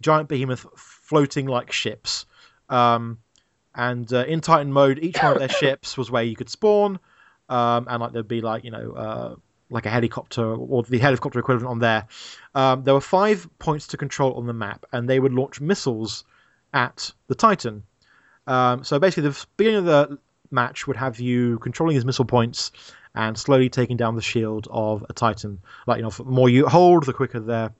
giant 0.00 0.28
behemoth 0.28 0.66
floating 0.76 1.46
like 1.46 1.72
ships. 1.72 2.26
Um, 2.68 3.18
and 3.74 4.12
uh, 4.12 4.24
in 4.24 4.40
Titan 4.40 4.72
mode, 4.72 4.98
each 4.98 5.22
one 5.22 5.32
of 5.32 5.38
their 5.38 5.48
ships 5.48 5.96
was 5.96 6.10
where 6.10 6.22
you 6.22 6.36
could 6.36 6.50
spawn, 6.50 6.98
um, 7.48 7.86
and 7.88 8.00
like 8.00 8.12
there'd 8.12 8.28
be 8.28 8.40
like 8.40 8.64
you 8.64 8.70
know 8.70 8.92
uh, 8.92 9.34
like 9.70 9.86
a 9.86 9.90
helicopter 9.90 10.44
or 10.44 10.82
the 10.82 10.98
helicopter 10.98 11.38
equivalent 11.38 11.70
on 11.70 11.78
there. 11.78 12.06
Um, 12.54 12.84
there 12.84 12.94
were 12.94 13.00
five 13.00 13.48
points 13.58 13.86
to 13.88 13.96
control 13.96 14.34
on 14.34 14.46
the 14.46 14.52
map, 14.52 14.84
and 14.92 15.08
they 15.08 15.20
would 15.20 15.32
launch 15.32 15.60
missiles 15.60 16.24
at 16.74 17.12
the 17.28 17.34
Titan. 17.34 17.82
Um, 18.46 18.84
so 18.84 18.98
basically, 18.98 19.30
the 19.30 19.46
beginning 19.56 19.78
of 19.78 19.84
the 19.86 20.18
match 20.50 20.86
would 20.86 20.96
have 20.96 21.18
you 21.18 21.58
controlling 21.58 21.96
these 21.96 22.04
missile 22.04 22.24
points 22.24 22.72
and 23.14 23.36
slowly 23.38 23.68
taking 23.68 23.96
down 23.96 24.16
the 24.16 24.22
shield 24.22 24.68
of 24.70 25.04
a 25.08 25.12
Titan. 25.12 25.60
Like 25.86 25.98
you 25.98 26.02
know, 26.02 26.10
the 26.10 26.24
more 26.24 26.48
you 26.48 26.66
hold, 26.66 27.04
the 27.04 27.12
quicker 27.12 27.40
their 27.40 27.74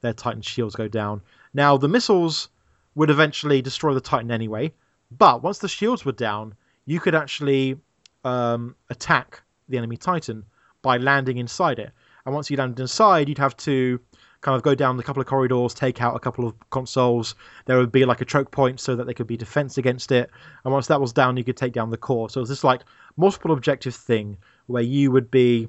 their 0.00 0.12
Titan 0.12 0.42
shields 0.42 0.74
go 0.74 0.88
down. 0.88 1.22
Now 1.52 1.76
the 1.76 1.88
missiles 1.88 2.48
would 2.94 3.10
eventually 3.10 3.62
destroy 3.62 3.94
the 3.94 4.00
Titan 4.00 4.30
anyway, 4.30 4.72
but 5.16 5.42
once 5.42 5.58
the 5.58 5.68
shields 5.68 6.04
were 6.04 6.12
down, 6.12 6.54
you 6.86 7.00
could 7.00 7.14
actually 7.14 7.78
um, 8.24 8.74
attack 8.90 9.42
the 9.68 9.78
enemy 9.78 9.96
Titan 9.96 10.44
by 10.82 10.96
landing 10.96 11.38
inside 11.38 11.78
it. 11.78 11.92
And 12.24 12.34
once 12.34 12.50
you 12.50 12.56
landed 12.56 12.80
inside, 12.80 13.28
you'd 13.28 13.38
have 13.38 13.56
to 13.58 14.00
kind 14.40 14.56
of 14.56 14.62
go 14.62 14.74
down 14.74 14.98
a 14.98 15.02
couple 15.02 15.20
of 15.20 15.26
corridors, 15.26 15.72
take 15.72 16.02
out 16.02 16.14
a 16.14 16.18
couple 16.18 16.46
of 16.46 16.54
consoles. 16.70 17.34
There 17.64 17.78
would 17.78 17.92
be 17.92 18.04
like 18.04 18.20
a 18.20 18.26
choke 18.26 18.50
point 18.50 18.78
so 18.78 18.94
that 18.94 19.04
there 19.04 19.14
could 19.14 19.26
be 19.26 19.36
defense 19.36 19.78
against 19.78 20.12
it. 20.12 20.30
And 20.64 20.72
once 20.72 20.86
that 20.88 21.00
was 21.00 21.12
down, 21.12 21.36
you 21.36 21.44
could 21.44 21.56
take 21.56 21.72
down 21.72 21.90
the 21.90 21.96
core. 21.96 22.28
So 22.28 22.40
it 22.40 22.42
was 22.42 22.50
this 22.50 22.64
like 22.64 22.82
multiple 23.16 23.52
objective 23.52 23.94
thing 23.94 24.36
where 24.66 24.82
you 24.82 25.10
would 25.10 25.30
be 25.30 25.68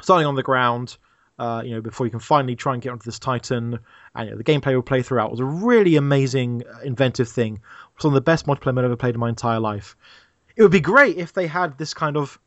starting 0.00 0.26
on 0.26 0.34
the 0.34 0.42
ground, 0.42 0.96
uh, 1.42 1.60
you 1.64 1.74
know, 1.74 1.80
before 1.80 2.06
you 2.06 2.10
can 2.12 2.20
finally 2.20 2.54
try 2.54 2.72
and 2.72 2.80
get 2.80 2.90
onto 2.90 3.04
this 3.04 3.18
Titan. 3.18 3.80
And 4.14 4.28
you 4.28 4.30
know, 4.30 4.38
the 4.38 4.44
gameplay 4.44 4.74
will 4.76 4.82
play 4.82 5.02
throughout. 5.02 5.26
It 5.26 5.32
was 5.32 5.40
a 5.40 5.44
really 5.44 5.96
amazing, 5.96 6.62
uh, 6.72 6.82
inventive 6.84 7.28
thing. 7.28 7.60
One 8.00 8.12
of 8.12 8.14
the 8.14 8.20
best 8.20 8.46
multiplayer 8.46 8.78
I've 8.78 8.84
ever 8.84 8.96
played 8.96 9.14
in 9.14 9.20
my 9.20 9.28
entire 9.28 9.58
life. 9.58 9.96
It 10.56 10.62
would 10.62 10.70
be 10.70 10.80
great 10.80 11.16
if 11.16 11.32
they 11.32 11.48
had 11.48 11.78
this 11.78 11.94
kind 11.94 12.16
of 12.16 12.38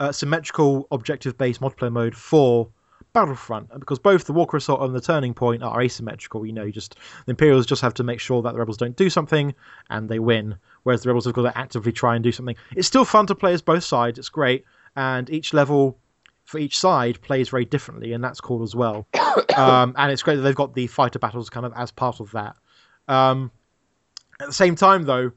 uh, 0.00 0.12
symmetrical, 0.12 0.86
objective-based 0.90 1.62
multiplayer 1.62 1.90
mode 1.90 2.14
for 2.14 2.68
Battlefront, 3.14 3.70
because 3.80 3.98
both 3.98 4.26
the 4.26 4.34
Walker 4.34 4.58
Assault 4.58 4.82
and 4.82 4.94
the 4.94 5.00
Turning 5.00 5.32
Point 5.32 5.62
are 5.62 5.80
asymmetrical. 5.80 6.44
You 6.44 6.52
know, 6.52 6.64
you 6.64 6.72
just 6.72 6.96
the 7.24 7.30
Imperials 7.30 7.64
just 7.64 7.80
have 7.80 7.94
to 7.94 8.04
make 8.04 8.20
sure 8.20 8.42
that 8.42 8.52
the 8.52 8.58
Rebels 8.58 8.76
don't 8.76 8.96
do 8.96 9.08
something, 9.08 9.54
and 9.88 10.10
they 10.10 10.18
win. 10.18 10.56
Whereas 10.82 11.02
the 11.02 11.08
Rebels 11.08 11.24
have 11.24 11.32
got 11.32 11.50
to 11.50 11.56
actively 11.56 11.92
try 11.92 12.14
and 12.14 12.22
do 12.22 12.32
something. 12.32 12.56
It's 12.76 12.86
still 12.86 13.06
fun 13.06 13.26
to 13.28 13.34
play 13.34 13.54
as 13.54 13.62
both 13.62 13.84
sides. 13.84 14.18
It's 14.18 14.28
great, 14.28 14.66
and 14.94 15.30
each 15.30 15.54
level 15.54 15.96
for 16.46 16.58
each 16.58 16.78
side 16.78 17.20
plays 17.20 17.48
very 17.48 17.64
differently, 17.64 18.12
and 18.12 18.24
that's 18.24 18.40
cool 18.40 18.62
as 18.62 18.74
well. 18.74 19.06
um, 19.56 19.94
and 19.98 20.10
it's 20.10 20.22
great 20.22 20.36
that 20.36 20.42
they've 20.42 20.54
got 20.54 20.74
the 20.74 20.86
fighter 20.86 21.18
battles 21.18 21.50
kind 21.50 21.66
of 21.66 21.72
as 21.76 21.90
part 21.90 22.20
of 22.20 22.30
that. 22.30 22.56
Um, 23.08 23.50
at 24.40 24.46
the 24.46 24.54
same 24.54 24.76
time, 24.76 25.02
though, 25.02 25.32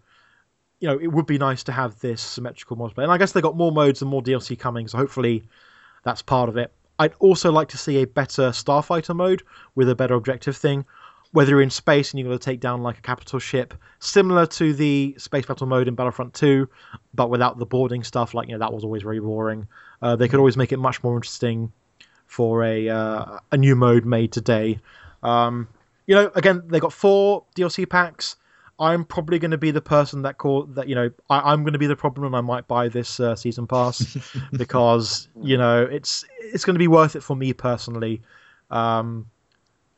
you 0.80 0.88
know, 0.88 0.99
it 0.99 1.07
would 1.07 1.26
be 1.26 1.38
nice 1.38 1.64
to 1.64 1.72
have 1.72 1.99
this 1.99 2.22
symmetrical 2.22 2.77
multiplayer. 2.77 3.03
And 3.03 3.11
I 3.11 3.18
guess 3.18 3.31
they've 3.31 3.44
got 3.44 3.57
more 3.57 3.72
modes 3.72 4.02
and 4.02 4.10
more 4.10 4.22
DLC 4.22 4.57
coming, 4.57 4.88
so 4.88 4.98
hopefully 4.98 5.44
that's 6.03 6.22
part 6.22 6.48
of 6.48 6.57
it. 6.57 6.72
I'd 6.99 7.14
also 7.19 7.52
like 7.52 7.69
to 7.69 7.77
see 7.77 8.02
a 8.02 8.07
better 8.07 8.49
Starfighter 8.49 9.15
mode 9.15 9.41
with 9.73 9.90
a 9.90 9.95
better 9.95 10.14
objective 10.14 10.56
thing. 10.56 10.86
Whether 11.31 11.52
you're 11.52 11.61
in 11.61 11.69
space 11.69 12.11
and 12.11 12.19
you're 12.19 12.27
going 12.27 12.40
to 12.40 12.44
take 12.44 12.60
down 12.60 12.81
like 12.81 12.98
a 12.98 13.02
capital 13.02 13.40
ship, 13.40 13.73
similar 13.99 14.45
to 14.48 14.73
the 14.73 15.15
space 15.18 15.45
battle 15.45 15.68
mode 15.68 15.88
in 15.88 15.94
Battlefront 15.95 16.34
2, 16.34 16.68
but 17.14 17.30
without 17.30 17.60
the 17.60 17.68
boarding 17.68 18.03
stuff. 18.03 18.34
Like 18.34 18.48
you 18.48 18.53
know, 18.53 18.60
that 18.60 18.73
was 18.73 18.84
always 18.84 19.03
very 19.03 19.19
boring. 19.19 19.68
Uh, 20.01 20.15
they 20.15 20.27
could 20.27 20.39
always 20.39 20.57
make 20.57 20.71
it 20.71 20.77
much 20.77 21.03
more 21.03 21.15
interesting 21.15 21.71
for 22.26 22.63
a 22.63 22.89
uh, 22.89 23.39
a 23.51 23.57
new 23.57 23.76
mode 23.76 24.05
made 24.05 24.31
today. 24.31 24.80
Um, 25.23 25.67
you 26.07 26.15
know, 26.15 26.31
again, 26.35 26.63
they 26.67 26.80
got 26.80 26.93
four 26.93 27.43
DLC 27.55 27.89
packs. 27.89 28.35
I'm 28.80 29.03
probably 29.03 29.39
going 29.39 29.51
to 29.51 29.57
be 29.57 29.71
the 29.71 29.81
person 29.81 30.21
that 30.21 30.38
call 30.38 30.63
that 30.63 30.88
you 30.88 30.95
know 30.95 31.11
I, 31.30 31.51
I'm 31.51 31.63
going 31.63 31.73
to 31.73 31.80
be 31.80 31.88
the 31.88 31.97
problem 31.97 32.27
and 32.27 32.35
I 32.35 32.41
might 32.41 32.67
buy 32.67 32.88
this 32.88 33.19
uh, 33.19 33.35
season 33.35 33.67
pass 33.67 34.17
because 34.53 35.27
you 35.41 35.57
know 35.57 35.84
it's 35.84 36.23
it's 36.39 36.63
going 36.63 36.76
to 36.76 36.80
be 36.80 36.88
worth 36.88 37.15
it 37.15 37.21
for 37.21 37.35
me 37.35 37.51
personally. 37.51 38.21
Um, 38.71 39.30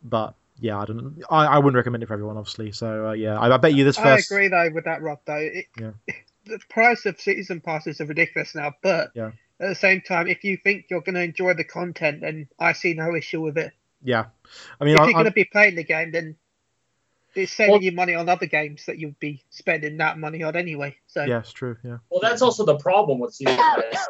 but 0.03 0.33
yeah, 0.59 0.79
I 0.79 0.85
don't. 0.85 1.23
I, 1.29 1.45
I 1.45 1.57
wouldn't 1.57 1.75
recommend 1.75 2.01
it 2.03 2.07
for 2.07 2.13
everyone, 2.13 2.37
obviously. 2.37 2.71
So 2.71 3.09
uh, 3.09 3.11
yeah, 3.13 3.39
I, 3.39 3.53
I 3.53 3.57
bet 3.57 3.73
you 3.75 3.83
this 3.83 3.97
I 3.97 4.03
first. 4.03 4.31
agree 4.31 4.47
though 4.47 4.69
with 4.73 4.85
that, 4.85 5.01
Rob. 5.01 5.19
Though 5.25 5.35
it, 5.35 5.65
Yeah. 5.79 5.91
the 6.45 6.59
price 6.69 7.05
of 7.05 7.19
season 7.19 7.61
passes 7.61 8.01
are 8.01 8.05
ridiculous 8.05 8.55
now, 8.55 8.73
but 8.81 9.11
Yeah. 9.13 9.31
At 9.61 9.69
the 9.69 9.75
same 9.75 10.01
time, 10.01 10.27
if 10.27 10.43
you 10.43 10.57
think 10.57 10.87
you're 10.89 11.01
going 11.01 11.15
to 11.15 11.21
enjoy 11.21 11.53
the 11.53 11.63
content, 11.63 12.21
then 12.21 12.47
I 12.59 12.73
see 12.73 12.93
no 12.93 13.15
issue 13.15 13.41
with 13.41 13.57
it. 13.57 13.71
Yeah, 14.03 14.25
I 14.79 14.85
mean, 14.85 14.95
if 14.95 15.01
I, 15.01 15.05
you're 15.05 15.13
going 15.13 15.25
to 15.25 15.31
be 15.31 15.45
playing 15.45 15.75
the 15.75 15.83
game, 15.83 16.11
then 16.11 16.35
it's 17.35 17.53
saving 17.53 17.73
Well- 17.73 17.83
you 17.83 17.91
money 17.91 18.15
on 18.15 18.27
other 18.27 18.47
games 18.47 18.87
that 18.87 18.97
you'd 18.97 19.19
be 19.19 19.43
spending 19.51 19.97
that 19.97 20.17
money 20.17 20.41
on 20.41 20.55
anyway. 20.55 20.97
So 21.05 21.23
yeah, 21.23 21.39
it's 21.39 21.53
true. 21.53 21.77
Yeah, 21.83 21.97
Well, 22.09 22.21
that's 22.21 22.41
also 22.41 22.65
the 22.65 22.77
problem 22.77 23.19
with 23.19 23.35
season 23.35 23.55
pass. 23.55 24.07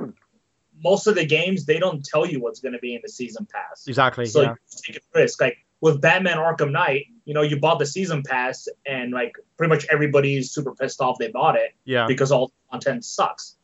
Most 0.84 1.06
of 1.06 1.16
the 1.16 1.26
games 1.26 1.66
they 1.66 1.78
don't 1.78 2.04
tell 2.04 2.26
you 2.26 2.40
what's 2.40 2.62
going 2.62 2.74
to 2.74 2.80
be 2.80 2.96
in 2.96 3.02
the 3.04 3.10
season 3.10 3.46
pass, 3.52 3.86
exactly. 3.88 4.26
so 4.26 4.42
yeah, 4.42 4.56
you 4.88 4.94
take 4.94 5.04
a 5.14 5.20
risk. 5.20 5.42
Like 5.42 5.58
with 5.82 6.00
Batman 6.00 6.38
Arkham 6.38 6.72
Knight, 6.72 7.08
you 7.26 7.34
know, 7.34 7.42
you 7.42 7.60
bought 7.60 7.78
the 7.78 7.86
season 7.86 8.24
pass, 8.24 8.70
and 8.86 9.12
like 9.12 9.36
pretty 9.58 9.70
much 9.70 9.86
everybody's 9.92 10.50
super 10.50 10.74
pissed 10.74 11.02
off 11.02 11.18
they 11.20 11.28
bought 11.28 11.58
it 11.58 11.74
yeah, 11.84 12.08
because 12.08 12.32
all 12.32 12.48
the 12.48 12.54
content 12.72 13.04
sucks. 13.04 13.58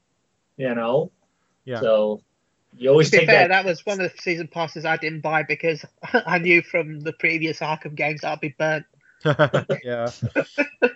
You 0.58 0.76
know. 0.76 1.12
Yeah. 1.68 1.82
So 1.82 2.22
you 2.78 2.90
always 2.90 3.08
to 3.12 3.12
be 3.12 3.18
take 3.20 3.28
fair, 3.28 3.48
that. 3.48 3.64
that 3.64 3.66
was 3.66 3.86
one 3.86 4.00
of 4.02 4.12
the 4.12 4.18
season 4.22 4.48
passes 4.48 4.86
I 4.86 4.98
didn't 4.98 5.22
buy 5.22 5.44
because 5.44 5.86
I 6.14 6.40
knew 6.40 6.62
from 6.62 7.02
the 7.02 7.14
previous 7.14 7.60
Arkham 7.60 7.94
games 7.96 8.24
I'd 8.24 8.40
be 8.40 8.56
burnt. 8.58 8.86
yeah. 9.26 10.10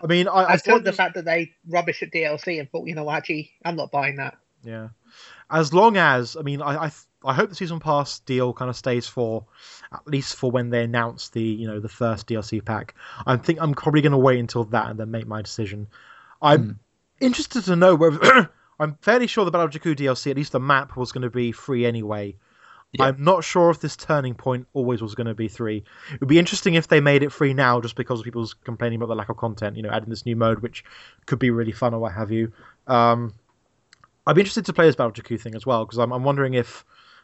I 0.01 0.07
mean, 0.07 0.27
I, 0.27 0.31
I 0.31 0.51
I 0.53 0.55
saw 0.57 0.71
thought 0.71 0.83
the 0.83 0.93
fact 0.93 1.15
that 1.15 1.25
they 1.25 1.51
rubbish 1.67 2.01
at 2.03 2.11
DLC 2.11 2.59
and 2.59 2.69
thought, 2.71 2.87
you 2.87 2.95
know, 2.95 3.09
actually, 3.11 3.51
I'm 3.65 3.75
not 3.75 3.91
buying 3.91 4.15
that. 4.17 4.37
Yeah. 4.63 4.89
As 5.49 5.73
long 5.73 5.97
as 5.97 6.37
I 6.37 6.41
mean, 6.43 6.61
I 6.61 6.85
I, 6.85 6.91
I 7.25 7.33
hope 7.33 7.49
the 7.49 7.55
season 7.55 7.79
pass 7.79 8.19
deal 8.19 8.53
kind 8.53 8.69
of 8.69 8.75
stays 8.77 9.07
for 9.07 9.45
at 9.91 10.07
least 10.07 10.35
for 10.35 10.51
when 10.51 10.69
they 10.69 10.83
announce 10.83 11.29
the 11.29 11.41
you 11.41 11.67
know 11.67 11.79
the 11.79 11.89
first 11.89 12.27
DLC 12.27 12.63
pack. 12.63 12.95
I 13.25 13.35
think 13.37 13.59
I'm 13.59 13.73
probably 13.73 14.01
going 14.01 14.13
to 14.13 14.17
wait 14.19 14.39
until 14.39 14.63
that 14.65 14.89
and 14.91 14.99
then 14.99 15.11
make 15.11 15.27
my 15.27 15.41
decision. 15.41 15.87
I'm 16.41 16.63
Hmm. 16.63 16.71
interested 17.25 17.63
to 17.65 17.75
know 17.75 17.95
whether 17.95 18.49
I'm 18.81 18.97
fairly 19.01 19.27
sure 19.27 19.45
the 19.45 19.51
Battle 19.51 19.67
of 19.67 19.71
Jakku 19.71 19.95
DLC, 19.95 20.31
at 20.31 20.37
least 20.37 20.51
the 20.51 20.59
map, 20.59 20.97
was 20.97 21.11
going 21.11 21.21
to 21.21 21.29
be 21.29 21.51
free 21.51 21.85
anyway. 21.85 22.35
Yeah. 22.93 23.05
I'm 23.05 23.23
not 23.23 23.43
sure 23.43 23.69
if 23.69 23.79
this 23.79 23.95
turning 23.95 24.33
point 24.33 24.67
always 24.73 25.01
was 25.01 25.15
going 25.15 25.27
to 25.27 25.33
be 25.33 25.47
three. 25.47 25.83
It 26.13 26.19
would 26.19 26.27
be 26.27 26.39
interesting 26.39 26.73
if 26.73 26.87
they 26.87 26.99
made 26.99 27.23
it 27.23 27.31
free 27.31 27.53
now, 27.53 27.79
just 27.79 27.95
because 27.95 28.21
people's 28.21 28.53
complaining 28.53 28.97
about 28.97 29.07
the 29.07 29.15
lack 29.15 29.29
of 29.29 29.37
content. 29.37 29.77
You 29.77 29.83
know, 29.83 29.89
adding 29.89 30.09
this 30.09 30.25
new 30.25 30.35
mode, 30.35 30.59
which 30.59 30.83
could 31.25 31.39
be 31.39 31.51
really 31.51 31.71
fun 31.71 31.93
or 31.93 31.99
what 31.99 32.13
have 32.13 32.31
you. 32.31 32.51
Um, 32.87 33.33
I'd 34.27 34.35
be 34.35 34.41
interested 34.41 34.65
to 34.65 34.73
play 34.73 34.87
this 34.87 34.95
Battle 34.95 35.13
Jakku 35.13 35.39
thing 35.39 35.55
as 35.55 35.65
well, 35.65 35.85
because 35.85 35.99
I'm, 35.99 36.11
I'm 36.11 36.23
wondering 36.23 36.55
if 36.55 36.83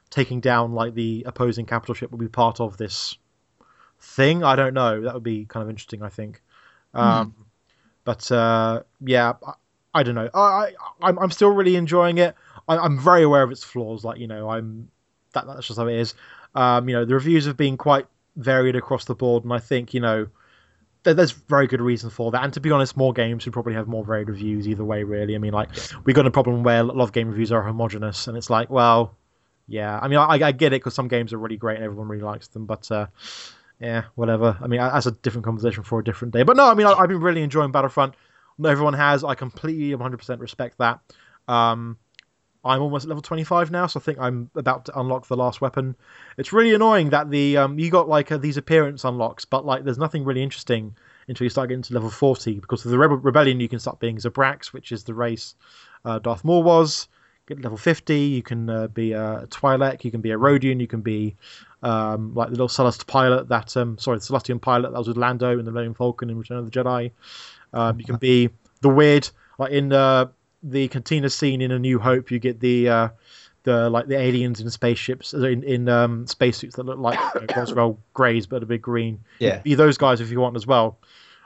taking 0.09 0.39
down 0.39 0.73
like 0.73 0.93
the 0.93 1.23
opposing 1.27 1.65
capital 1.65 1.95
ship 1.95 2.11
would 2.11 2.21
be 2.21 2.29
part 2.29 2.61
of 2.61 2.77
this 2.77 3.17
thing. 3.99 4.43
I 4.43 4.55
don't 4.55 4.73
know. 4.73 5.01
That 5.01 5.15
would 5.15 5.23
be 5.23 5.45
kind 5.45 5.63
of 5.63 5.69
interesting. 5.69 6.01
I 6.03 6.09
think. 6.09 6.41
Um, 6.93 7.35
But 8.05 8.31
uh, 8.31 8.83
yeah, 9.01 9.33
I, 9.93 9.99
I 9.99 10.03
don't 10.03 10.15
know. 10.15 10.29
I, 10.33 10.39
I 10.39 10.71
I'm, 11.01 11.19
I'm 11.19 11.31
still 11.31 11.49
really 11.49 11.75
enjoying 11.75 12.17
it. 12.17 12.35
I, 12.67 12.77
I'm 12.77 12.99
very 12.99 13.23
aware 13.23 13.43
of 13.43 13.51
its 13.51 13.63
flaws. 13.63 14.03
Like 14.03 14.19
you 14.19 14.27
know, 14.27 14.49
I'm 14.49 14.89
that 15.33 15.47
that's 15.47 15.67
just 15.67 15.79
how 15.79 15.87
it 15.87 15.95
is. 15.95 16.13
Um, 16.55 16.87
you 16.89 16.95
know, 16.95 17.05
the 17.05 17.13
reviews 17.13 17.45
have 17.45 17.57
been 17.57 17.77
quite 17.77 18.07
varied 18.35 18.75
across 18.75 19.05
the 19.05 19.15
board, 19.15 19.43
and 19.43 19.53
I 19.53 19.59
think 19.59 19.93
you 19.93 19.99
know 19.99 20.27
there- 21.03 21.13
there's 21.13 21.31
very 21.31 21.67
good 21.67 21.81
reason 21.81 22.09
for 22.09 22.31
that. 22.31 22.43
And 22.43 22.53
to 22.53 22.59
be 22.59 22.71
honest, 22.71 22.97
more 22.97 23.13
games 23.13 23.43
should 23.43 23.53
probably 23.53 23.73
have 23.73 23.87
more 23.87 24.03
varied 24.03 24.29
reviews 24.29 24.67
either 24.67 24.83
way. 24.83 25.03
Really, 25.03 25.35
I 25.35 25.37
mean, 25.37 25.53
like 25.53 25.69
we 26.05 26.13
got 26.13 26.25
a 26.25 26.31
problem 26.31 26.63
where 26.63 26.79
a 26.79 26.83
lot 26.83 27.03
of 27.03 27.11
game 27.13 27.29
reviews 27.29 27.51
are 27.51 27.61
homogenous, 27.63 28.27
and 28.27 28.37
it's 28.37 28.49
like, 28.49 28.69
well, 28.69 29.15
yeah. 29.67 29.99
I 30.01 30.07
mean, 30.07 30.17
I, 30.19 30.39
I 30.47 30.51
get 30.51 30.73
it 30.73 30.81
because 30.81 30.93
some 30.95 31.07
games 31.07 31.33
are 31.33 31.37
really 31.37 31.57
great 31.57 31.75
and 31.75 31.83
everyone 31.85 32.07
really 32.07 32.23
likes 32.23 32.47
them, 32.47 32.65
but 32.65 32.89
uh, 32.91 33.07
yeah, 33.79 34.03
whatever. 34.15 34.57
I 34.61 34.67
mean, 34.67 34.79
that's 34.79 35.05
a 35.05 35.11
different 35.11 35.45
conversation 35.45 35.83
for 35.83 35.99
a 35.99 36.03
different 36.03 36.33
day. 36.33 36.43
But 36.43 36.57
no, 36.57 36.69
I 36.69 36.73
mean, 36.73 36.87
I've 36.87 37.09
been 37.09 37.21
really 37.21 37.43
enjoying 37.43 37.71
Battlefront. 37.71 38.15
Everyone 38.63 38.93
has. 38.93 39.23
I 39.23 39.35
completely 39.35 39.95
100% 39.95 40.39
respect 40.39 40.77
that. 40.79 40.99
Um, 41.47 41.97
I'm 42.65 42.81
almost 42.81 43.05
at 43.05 43.09
level 43.09 43.21
25 43.21 43.71
now, 43.71 43.87
so 43.87 43.99
I 43.99 44.03
think 44.03 44.19
I'm 44.19 44.49
about 44.55 44.85
to 44.85 44.99
unlock 44.99 45.27
the 45.27 45.37
last 45.37 45.61
weapon. 45.61 45.95
It's 46.37 46.51
really 46.51 46.73
annoying 46.73 47.11
that 47.11 47.29
the 47.29 47.57
um, 47.57 47.79
you 47.79 47.89
got 47.89 48.09
like 48.09 48.31
uh, 48.31 48.37
these 48.37 48.57
appearance 48.57 49.05
unlocks, 49.05 49.45
but 49.45 49.65
like 49.65 49.83
there's 49.83 49.97
nothing 49.97 50.25
really 50.25 50.43
interesting 50.43 50.95
until 51.27 51.45
you 51.45 51.49
start 51.49 51.69
getting 51.69 51.83
to 51.83 51.93
level 51.93 52.09
40 52.09 52.59
because 52.59 52.83
of 52.83 52.91
the 52.91 52.97
Rebel- 52.97 53.17
rebellion 53.17 53.59
you 53.59 53.69
can 53.69 53.79
start 53.79 53.99
being 53.99 54.17
Zabraks, 54.17 54.67
which 54.67 54.91
is 54.91 55.03
the 55.03 55.13
race 55.13 55.55
uh, 56.03 56.19
Darth 56.19 56.43
Maul 56.43 56.63
was. 56.63 57.07
Get 57.47 57.61
level 57.61 57.77
50, 57.77 58.19
you 58.19 58.43
can 58.43 58.69
uh, 58.69 58.87
be 58.87 59.13
a 59.13 59.47
Twi'lek, 59.49 60.03
you 60.03 60.11
can 60.11 60.19
be 60.19 60.31
a 60.31 60.37
Rodian, 60.37 60.81
you 60.81 60.87
can 60.87 60.99
be 60.99 61.37
um, 61.81 62.33
like 62.33 62.49
the 62.49 62.51
little 62.51 62.67
Sullust 62.67 63.07
pilot 63.07 63.47
that 63.47 63.77
um, 63.77 63.97
sorry, 63.97 64.17
the 64.17 64.25
Sullustan 64.25 64.59
pilot 64.59 64.91
that 64.91 64.97
was 64.97 65.07
with 65.07 65.15
Lando 65.15 65.57
in 65.57 65.63
the 65.63 65.71
Millennium 65.71 65.93
Falcon 65.93 66.29
in 66.29 66.37
Return 66.37 66.57
of 66.57 66.69
the 66.69 66.71
Jedi. 66.71 67.11
Um, 67.73 67.99
you 67.99 68.05
can 68.05 68.17
be 68.17 68.49
the 68.81 68.89
weird 68.89 69.29
like 69.57 69.71
in 69.71 69.91
uh, 69.93 70.27
the 70.63 70.87
cantina 70.87 71.29
scene 71.29 71.61
in 71.61 71.71
A 71.71 71.79
New 71.79 71.99
Hope. 71.99 72.31
You 72.31 72.39
get 72.39 72.59
the 72.59 72.89
uh, 72.89 73.09
the 73.63 73.89
like 73.89 74.07
the 74.07 74.17
aliens 74.17 74.61
in 74.61 74.69
spaceships 74.69 75.33
in 75.33 75.63
in 75.63 75.89
um, 75.89 76.25
spacesuits 76.27 76.75
that 76.75 76.83
look 76.83 76.99
like 76.99 77.19
you 77.35 77.41
know, 77.41 77.47
Roswell 77.55 77.99
Greys 78.13 78.47
but 78.47 78.63
a 78.63 78.65
bit 78.65 78.81
green. 78.81 79.19
Yeah. 79.39 79.59
be 79.59 79.75
those 79.75 79.97
guys 79.97 80.21
if 80.21 80.31
you 80.31 80.39
want 80.39 80.55
as 80.55 80.65
well. 80.65 80.97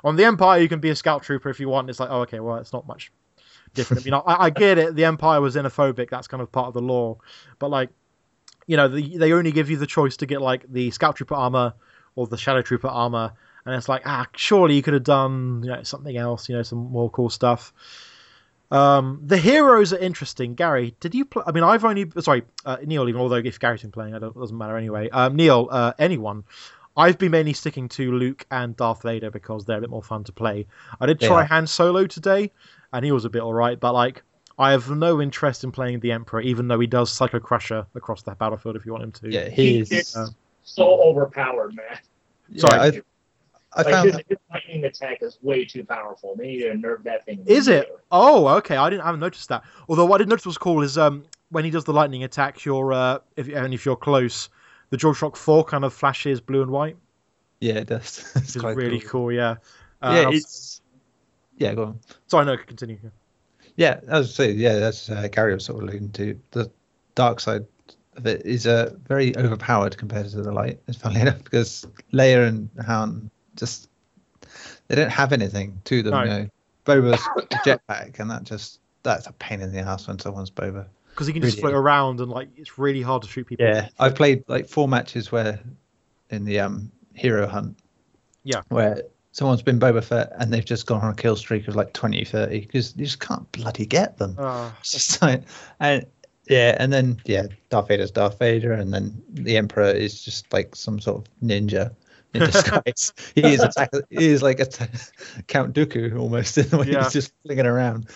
On 0.03 0.15
the 0.15 0.25
Empire, 0.25 0.59
you 0.59 0.69
can 0.69 0.79
be 0.79 0.89
a 0.89 0.95
scout 0.95 1.23
trooper 1.23 1.49
if 1.49 1.59
you 1.59 1.69
want. 1.69 1.89
It's 1.89 1.99
like, 1.99 2.09
oh, 2.09 2.21
okay, 2.21 2.39
well, 2.39 2.57
it's 2.57 2.73
not 2.73 2.87
much 2.87 3.11
different. 3.73 4.03
I 4.03 4.05
mean, 4.05 4.13
I, 4.13 4.45
I 4.45 4.49
get 4.49 4.77
it. 4.77 4.95
The 4.95 5.05
Empire 5.05 5.41
was 5.41 5.55
xenophobic. 5.55 6.09
That's 6.09 6.27
kind 6.27 6.41
of 6.41 6.51
part 6.51 6.67
of 6.67 6.73
the 6.73 6.81
lore. 6.81 7.17
But 7.59 7.69
like, 7.69 7.89
you 8.67 8.77
know, 8.77 8.87
the, 8.87 9.17
they 9.17 9.33
only 9.33 9.51
give 9.51 9.69
you 9.69 9.77
the 9.77 9.87
choice 9.87 10.17
to 10.17 10.25
get 10.25 10.41
like 10.41 10.65
the 10.71 10.91
scout 10.91 11.15
trooper 11.15 11.35
armor 11.35 11.73
or 12.15 12.27
the 12.27 12.37
shadow 12.37 12.61
trooper 12.61 12.87
armor, 12.87 13.33
and 13.65 13.75
it's 13.75 13.89
like, 13.89 14.03
ah, 14.05 14.27
surely 14.35 14.75
you 14.75 14.81
could 14.81 14.93
have 14.93 15.03
done 15.03 15.61
you 15.63 15.69
know 15.69 15.83
something 15.83 16.15
else. 16.17 16.49
You 16.49 16.55
know, 16.55 16.63
some 16.63 16.79
more 16.91 17.09
cool 17.09 17.29
stuff. 17.29 17.73
Um, 18.71 19.21
the 19.25 19.37
heroes 19.37 19.91
are 19.91 19.97
interesting. 19.97 20.55
Gary, 20.55 20.95
did 21.01 21.13
you? 21.13 21.25
Pl- 21.25 21.43
I 21.45 21.51
mean, 21.51 21.63
I've 21.63 21.83
only 21.83 22.09
sorry, 22.19 22.43
uh, 22.65 22.77
Neil. 22.85 23.07
Even 23.09 23.19
although 23.19 23.35
if 23.35 23.59
Gary's 23.59 23.81
been 23.81 23.91
playing, 23.91 24.15
it 24.15 24.19
doesn't 24.19 24.57
matter 24.57 24.77
anyway. 24.77 25.09
Um, 25.09 25.35
Neil, 25.35 25.67
uh, 25.69 25.93
anyone. 25.99 26.43
I've 26.95 27.17
been 27.17 27.31
mainly 27.31 27.53
sticking 27.53 27.87
to 27.89 28.11
Luke 28.11 28.45
and 28.51 28.75
Darth 28.75 29.03
Vader 29.03 29.31
because 29.31 29.63
they're 29.65 29.77
a 29.77 29.81
bit 29.81 29.89
more 29.89 30.03
fun 30.03 30.25
to 30.25 30.31
play. 30.33 30.67
I 30.99 31.05
did 31.05 31.19
try 31.21 31.41
Yeah. 31.41 31.47
Han 31.47 31.65
Solo 31.67 32.05
today, 32.05 32.51
and 32.91 33.05
he 33.05 33.13
was 33.13 33.23
a 33.23 33.29
bit 33.29 33.41
alright, 33.41 33.79
but 33.79 33.93
like 33.93 34.23
I 34.59 34.71
have 34.71 34.89
no 34.89 35.21
interest 35.21 35.63
in 35.63 35.71
playing 35.71 36.01
the 36.01 36.11
Emperor, 36.11 36.41
even 36.41 36.67
though 36.67 36.79
he 36.79 36.87
does 36.87 37.09
Psycho 37.09 37.39
Crusher 37.39 37.85
across 37.95 38.23
the 38.23 38.35
battlefield 38.35 38.75
if 38.75 38.85
you 38.85 38.91
want 38.91 39.05
him 39.05 39.11
to. 39.13 39.29
Yeah, 39.31 39.49
he 39.49 39.73
He 39.73 39.79
is. 39.79 39.91
is 39.91 40.17
so 40.63 41.01
overpowered, 41.01 41.75
man. 41.75 41.85
Sorry. 42.57 42.77
Yeah, 42.77 42.83
I, 42.83 43.01
I 43.73 43.83
Like 43.83 43.93
found 43.93 44.07
his, 44.07 44.21
his 44.27 44.37
lightning 44.51 44.83
attack 44.83 45.19
is 45.21 45.37
way 45.41 45.63
too 45.65 45.83
powerful. 45.85 46.35
They 46.35 46.47
need 46.47 46.61
to 46.63 46.71
nerf 46.73 47.03
that 47.03 47.25
thing. 47.25 47.43
Is 47.45 47.67
it? 47.67 47.71
immediately. 47.71 47.97
Oh, 48.11 48.47
okay. 48.57 48.75
I 48.75 48.89
didn't. 48.89 49.03
I 49.03 49.05
haven't 49.05 49.21
noticed 49.21 49.47
that. 49.49 49.63
Although 49.87 50.05
what 50.05 50.19
I 50.19 50.23
did 50.23 50.29
notice 50.29 50.45
was 50.45 50.57
cool 50.57 50.81
is 50.81 50.97
um 50.97 51.23
when 51.49 51.63
he 51.63 51.71
does 51.71 51.85
the 51.85 51.93
lightning 51.93 52.23
attack, 52.23 52.65
you're 52.65 52.91
uh 52.91 53.19
if 53.37 53.47
and 53.47 53.73
if 53.73 53.85
you're 53.85 53.95
close, 53.95 54.49
the 54.89 54.97
George 54.97 55.17
DualShock 55.19 55.37
Four 55.37 55.63
kind 55.63 55.85
of 55.85 55.93
flashes 55.93 56.41
blue 56.41 56.61
and 56.61 56.71
white, 56.71 56.97
yeah, 57.61 57.75
it 57.75 57.87
does. 57.87 58.29
It's 58.35 58.55
which 58.55 58.63
is 58.65 58.75
really 58.75 58.99
cool. 58.99 59.31
Yeah. 59.31 59.55
Uh, 60.01 60.11
yeah, 60.13 60.17
and 60.17 60.27
I 60.27 60.29
was- 60.29 60.39
it's 60.39 60.81
yeah. 61.57 61.73
Go 61.73 61.83
on. 61.85 61.99
Sorry, 62.27 62.45
no, 62.45 62.53
I 62.53 62.57
could 62.57 62.67
continue. 62.67 62.97
Yeah, 63.77 64.01
as 64.09 64.27
I 64.27 64.31
say, 64.31 64.51
yeah, 64.51 64.79
that's 64.79 65.09
uh, 65.09 65.27
Gary 65.31 65.53
was 65.53 65.63
sort 65.65 65.81
of 65.81 65.89
alluding 65.89 66.11
to. 66.13 66.37
The 66.51 66.69
dark 67.15 67.39
side 67.39 67.65
of 68.17 68.25
it 68.27 68.45
is 68.45 68.67
uh, 68.67 68.93
very 69.07 69.35
overpowered 69.37 69.97
compared 69.97 70.27
to 70.29 70.41
the 70.41 70.51
light. 70.51 70.81
It's 70.87 70.97
funny 70.97 71.21
enough 71.21 71.41
because 71.43 71.87
Leia 72.11 72.47
and 72.49 72.69
Han 72.85 73.31
just 73.55 73.89
they 74.87 74.95
don't 74.95 75.09
have 75.09 75.33
anything 75.33 75.81
to 75.85 76.03
them. 76.03 76.13
No. 76.13 76.23
You 76.23 76.29
know, 76.29 76.49
Boba's 76.85 77.21
jetpack, 77.65 78.19
and 78.19 78.29
that 78.31 78.43
just 78.43 78.79
that's 79.03 79.27
a 79.27 79.33
pain 79.33 79.61
in 79.61 79.71
the 79.71 79.79
ass 79.79 80.07
when 80.07 80.19
someone's 80.19 80.51
Boba. 80.51 80.85
Because 81.09 81.27
he 81.27 81.33
can 81.33 81.41
just 81.41 81.57
Really? 81.57 81.73
float 81.73 81.75
around 81.75 82.19
and 82.21 82.29
like 82.29 82.49
it's 82.55 82.77
really 82.77 83.01
hard 83.01 83.21
to 83.23 83.27
shoot 83.27 83.45
people. 83.45 83.65
Yeah, 83.65 83.89
I've 83.99 84.15
played 84.15 84.43
like 84.47 84.67
four 84.67 84.87
matches 84.87 85.31
where 85.31 85.59
in 86.29 86.45
the 86.45 86.59
um 86.59 86.91
hero 87.13 87.47
hunt. 87.47 87.77
Yeah. 88.43 88.61
Where 88.69 89.03
someone's 89.31 89.61
been 89.61 89.79
Boba 89.79 90.03
Fett 90.03 90.31
and 90.37 90.51
they've 90.51 90.65
just 90.65 90.85
gone 90.85 91.01
on 91.01 91.11
a 91.11 91.15
kill 91.15 91.35
streak 91.35 91.67
of 91.67 91.75
like 91.75 91.93
20, 91.93 92.25
30 92.25 92.59
because 92.61 92.95
you 92.97 93.05
just 93.05 93.19
can't 93.19 93.49
bloody 93.51 93.85
get 93.85 94.17
them. 94.17 94.35
Uh, 94.37 94.71
It's 94.79 94.91
just 94.91 95.21
like, 95.21 95.43
and 95.79 96.05
yeah, 96.47 96.75
and 96.79 96.91
then 96.91 97.21
yeah, 97.25 97.43
Darth 97.69 97.87
Vader's 97.87 98.11
Darth 98.11 98.39
Vader, 98.39 98.73
and 98.73 98.93
then 98.93 99.21
the 99.29 99.57
Emperor 99.57 99.91
is 99.91 100.23
just 100.23 100.51
like 100.51 100.75
some 100.75 100.99
sort 100.99 101.17
of 101.17 101.33
ninja 101.43 101.93
in 102.33 102.41
disguise. 102.41 103.13
he 103.35 103.41
is 103.53 103.61
attack, 103.61 103.89
he 104.09 104.27
is 104.29 104.41
like 104.41 104.59
a 104.59 104.65
t- 104.65 104.85
Count 105.47 105.73
Dooku 105.75 106.17
almost 106.19 106.57
in 106.57 106.67
the 106.69 106.77
way 106.77 106.87
Yeah. 106.87 107.03
he's 107.03 107.13
just 107.13 107.33
flinging 107.43 107.65
around. 107.65 108.07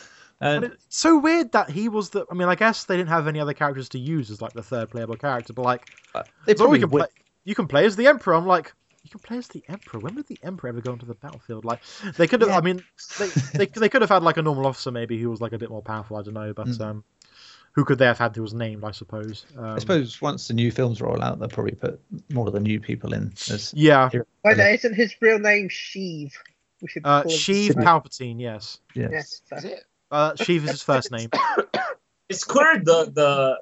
And 0.41 0.65
it's 0.65 0.85
so 0.89 1.17
weird 1.17 1.53
that 1.53 1.69
he 1.69 1.87
was 1.89 2.09
the. 2.09 2.25
I 2.29 2.33
mean, 2.33 2.49
I 2.49 2.55
guess 2.55 2.83
they 2.83 2.97
didn't 2.97 3.09
have 3.09 3.27
any 3.27 3.39
other 3.39 3.53
characters 3.53 3.89
to 3.89 3.99
use 3.99 4.29
as 4.29 4.41
like 4.41 4.51
the 4.53 4.61
third 4.63 4.89
playable 4.91 5.15
character, 5.15 5.53
but 5.53 5.63
like 5.63 5.89
they 6.13 6.21
it's 6.51 6.59
all 6.61 6.67
probably 6.67 6.79
you 6.79 6.85
can 6.87 6.91
would- 6.91 6.99
play. 6.99 7.07
You 7.45 7.55
can 7.55 7.67
play 7.67 7.85
as 7.85 7.95
the 7.95 8.07
Emperor. 8.07 8.33
I'm 8.33 8.45
like, 8.47 8.73
you 9.03 9.09
can 9.11 9.19
play 9.19 9.37
as 9.37 9.47
the 9.47 9.63
Emperor. 9.69 9.99
When 9.99 10.15
did 10.15 10.25
the 10.27 10.37
Emperor 10.43 10.69
ever 10.71 10.81
go 10.81 10.93
into 10.93 11.05
the 11.05 11.13
battlefield? 11.13 11.63
Like, 11.63 11.79
they 12.17 12.25
could 12.27 12.41
have. 12.41 12.49
Yeah. 12.49 12.57
I 12.57 12.61
mean, 12.61 12.83
they, 13.19 13.27
they 13.53 13.65
they 13.81 13.87
could 13.89 14.01
have 14.01 14.09
had 14.09 14.23
like 14.23 14.37
a 14.37 14.41
normal 14.41 14.65
officer 14.67 14.91
maybe 14.91 15.17
who 15.19 15.29
was 15.29 15.39
like 15.41 15.53
a 15.53 15.57
bit 15.57 15.69
more 15.69 15.81
powerful. 15.83 16.17
I 16.17 16.23
don't 16.23 16.33
know, 16.33 16.53
but 16.53 16.67
Mm. 16.67 16.81
um, 16.81 17.03
who 17.75 17.83
could 17.85 17.97
they 17.99 18.05
have 18.05 18.17
had 18.17 18.35
who 18.35 18.41
was 18.41 18.53
named? 18.53 18.83
I 18.83 18.91
suppose. 18.91 19.45
Um, 19.57 19.65
I 19.65 19.79
suppose 19.79 20.21
once 20.21 20.47
the 20.47 20.53
new 20.53 20.71
films 20.71 21.01
roll 21.01 21.21
out, 21.21 21.39
they'll 21.39 21.49
probably 21.49 21.75
put 21.75 21.99
more 22.31 22.47
of 22.47 22.53
the 22.53 22.59
new 22.61 22.79
people 22.79 23.13
in 23.13 23.33
as 23.51 23.73
Yeah, 23.75 24.09
hero- 24.09 24.25
Wait, 24.43 24.57
isn't 24.57 24.93
his 24.95 25.13
real 25.21 25.39
name 25.39 25.67
Sheev? 25.69 26.31
We 26.81 26.87
should 26.87 27.05
uh, 27.05 27.23
call 27.23 27.31
him 27.31 27.37
Sheev 27.37 27.71
Sheev. 27.71 27.83
Palpatine. 27.83 28.39
Yes, 28.39 28.79
yes. 28.95 29.09
Yes, 29.11 29.41
so- 29.49 29.55
Is 29.57 29.63
it? 29.65 29.83
uh, 30.11 30.33
Sheev 30.33 30.63
is 30.63 30.69
his 30.71 30.83
first 30.83 31.11
name. 31.11 31.29
It's 32.27 32.43
clear 32.43 32.79
the 32.83 33.11
the 33.13 33.59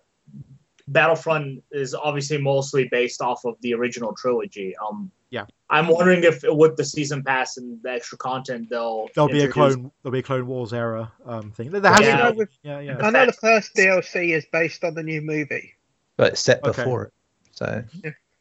Battlefront 0.87 1.63
is 1.71 1.93
obviously 1.93 2.37
mostly 2.37 2.87
based 2.89 3.21
off 3.21 3.43
of 3.45 3.55
the 3.61 3.73
original 3.73 4.13
trilogy. 4.15 4.73
Um, 4.77 5.11
Yeah. 5.33 5.45
I'm 5.71 5.87
wondering 5.87 6.23
if 6.23 6.43
with 6.43 6.77
the 6.77 6.85
season 6.85 7.23
pass 7.23 7.57
and 7.57 7.81
the 7.81 7.89
extra 7.93 8.19
content 8.19 8.69
they'll 8.69 9.07
There'll 9.15 9.27
be 9.27 9.41
a 9.41 9.47
clone. 9.47 9.91
There'll 10.03 10.13
be 10.13 10.19
a 10.19 10.23
Clone 10.23 10.45
Wars 10.45 10.73
era 10.73 11.11
um 11.25 11.49
thing. 11.49 11.71
There 11.71 11.81
has 11.91 12.01
Yeah. 12.01 12.31
been- 12.31 12.47
yeah, 12.61 12.79
yeah. 12.79 12.97
I 13.01 13.09
know 13.09 13.25
the 13.25 13.33
first 13.33 13.73
DLC 13.73 14.33
is 14.35 14.45
based 14.51 14.83
on 14.83 14.93
the 14.93 15.01
new 15.01 15.21
movie. 15.21 15.73
But 16.17 16.33
it's 16.33 16.41
set 16.41 16.59
Okay. 16.63 16.83
before 16.83 17.05
it. 17.05 17.13
So 17.51 17.83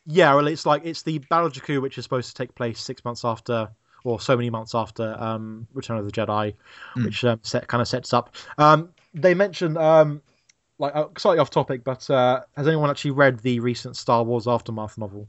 Yeah, 0.04 0.34
well, 0.34 0.46
it's 0.48 0.66
like 0.66 0.82
it's 0.84 1.00
the 1.02 1.16
Battle 1.30 1.46
of 1.46 1.54
Jakku, 1.54 1.80
which 1.80 1.96
is 1.96 2.04
supposed 2.04 2.28
to 2.28 2.34
take 2.34 2.54
place 2.54 2.78
six 2.78 3.02
months 3.06 3.24
after, 3.24 3.70
or 4.04 4.20
so 4.20 4.36
many 4.36 4.50
months 4.50 4.74
after 4.74 5.16
um, 5.18 5.66
Return 5.72 5.96
of 5.96 6.04
the 6.04 6.12
Jedi, 6.12 6.52
Mm. 6.96 7.04
which 7.06 7.24
um, 7.24 7.40
set 7.42 7.68
kind 7.68 7.80
of 7.80 7.88
sets 7.88 8.12
up. 8.12 8.34
Um, 8.58 8.90
they 9.14 9.32
mentioned, 9.32 9.78
um, 9.78 10.20
like, 10.78 10.94
uh, 10.94 11.06
slightly 11.16 11.38
off 11.38 11.48
topic, 11.48 11.84
but 11.84 12.10
uh, 12.10 12.42
has 12.56 12.66
anyone 12.68 12.90
actually 12.90 13.12
read 13.12 13.38
the 13.38 13.60
recent 13.60 13.96
Star 13.96 14.22
Wars 14.24 14.46
Aftermath 14.46 14.98
novel? 14.98 15.26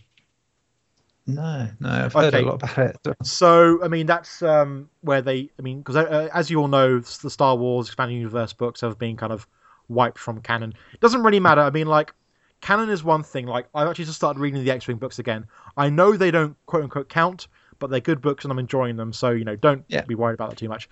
No, 1.28 1.70
no, 1.80 1.90
I've 1.90 2.14
heard 2.14 2.34
Okay. 2.34 2.44
a 2.44 2.46
lot 2.46 2.64
about 2.64 2.78
it. 2.80 2.98
So, 3.24 3.84
I 3.84 3.88
mean, 3.88 4.06
that's 4.06 4.42
um, 4.42 4.90
where 5.02 5.22
they, 5.22 5.50
I 5.58 5.62
mean, 5.62 5.80
because 5.80 5.96
uh, 5.96 6.30
as 6.34 6.50
you 6.50 6.60
all 6.60 6.68
know, 6.68 7.00
the 7.00 7.30
Star 7.30 7.56
Wars 7.56 7.88
Expanded 7.88 8.18
Universe 8.18 8.54
books 8.54 8.82
have 8.82 8.98
been 8.98 9.16
kind 9.16 9.32
of 9.32 9.48
wiped 9.88 10.18
from 10.20 10.42
canon. 10.42 10.74
It 10.94 11.00
doesn't 11.00 11.24
really 11.24 11.40
matter. 11.40 11.62
I 11.62 11.70
mean, 11.70 11.88
like, 11.88 12.14
canon 12.62 12.90
is 12.90 13.04
one 13.04 13.24
thing. 13.24 13.46
Like, 13.46 13.68
I've 13.74 13.88
actually 13.88 14.06
just 14.06 14.18
started 14.18 14.40
reading 14.40 14.64
the 14.64 14.72
X 14.72 14.88
Wing 14.88 14.98
books 14.98 15.20
again. 15.20 15.46
I 15.78 15.90
know 15.90 16.18
they 16.18 16.32
don't 16.32 16.58
quote 16.66 16.84
unquote 16.84 17.08
count, 17.10 17.48
but 17.80 17.90
they're 17.90 18.02
good 18.02 18.22
books 18.22 18.44
and 18.44 18.52
I'm 18.52 18.60
enjoying 18.60 18.98
them. 18.98 19.14
So, 19.14 19.32
you 19.32 19.46
know, 19.46 19.56
don't 19.56 19.86
Yeah. 19.88 20.02
be 20.06 20.16
worried 20.16 20.34
about 20.36 20.50
that 20.50 20.58
too 20.58 20.70
much. 20.70 20.90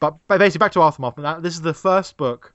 But, 0.00 0.16
but 0.26 0.38
basically, 0.38 0.60
back 0.64 0.72
to 0.72 0.82
Aftermath. 0.82 1.16
That, 1.16 1.42
this 1.42 1.54
is 1.54 1.62
the 1.62 1.74
first 1.74 2.16
book 2.16 2.54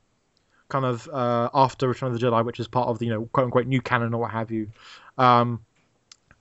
kind 0.70 0.86
of 0.86 1.08
uh, 1.10 1.50
after 1.54 1.88
Return 1.88 2.14
of 2.14 2.20
the 2.20 2.26
Jedi, 2.26 2.46
which 2.46 2.60
is 2.60 2.68
part 2.68 2.90
of 2.90 3.00
the 3.00 3.06
you 3.06 3.12
know 3.12 3.26
quote 3.28 3.46
unquote 3.46 3.68
new 3.68 3.82
canon 3.82 4.14
or 4.14 4.22
what 4.22 4.32
have 4.32 4.52
you. 4.52 4.70
Um, 5.18 5.66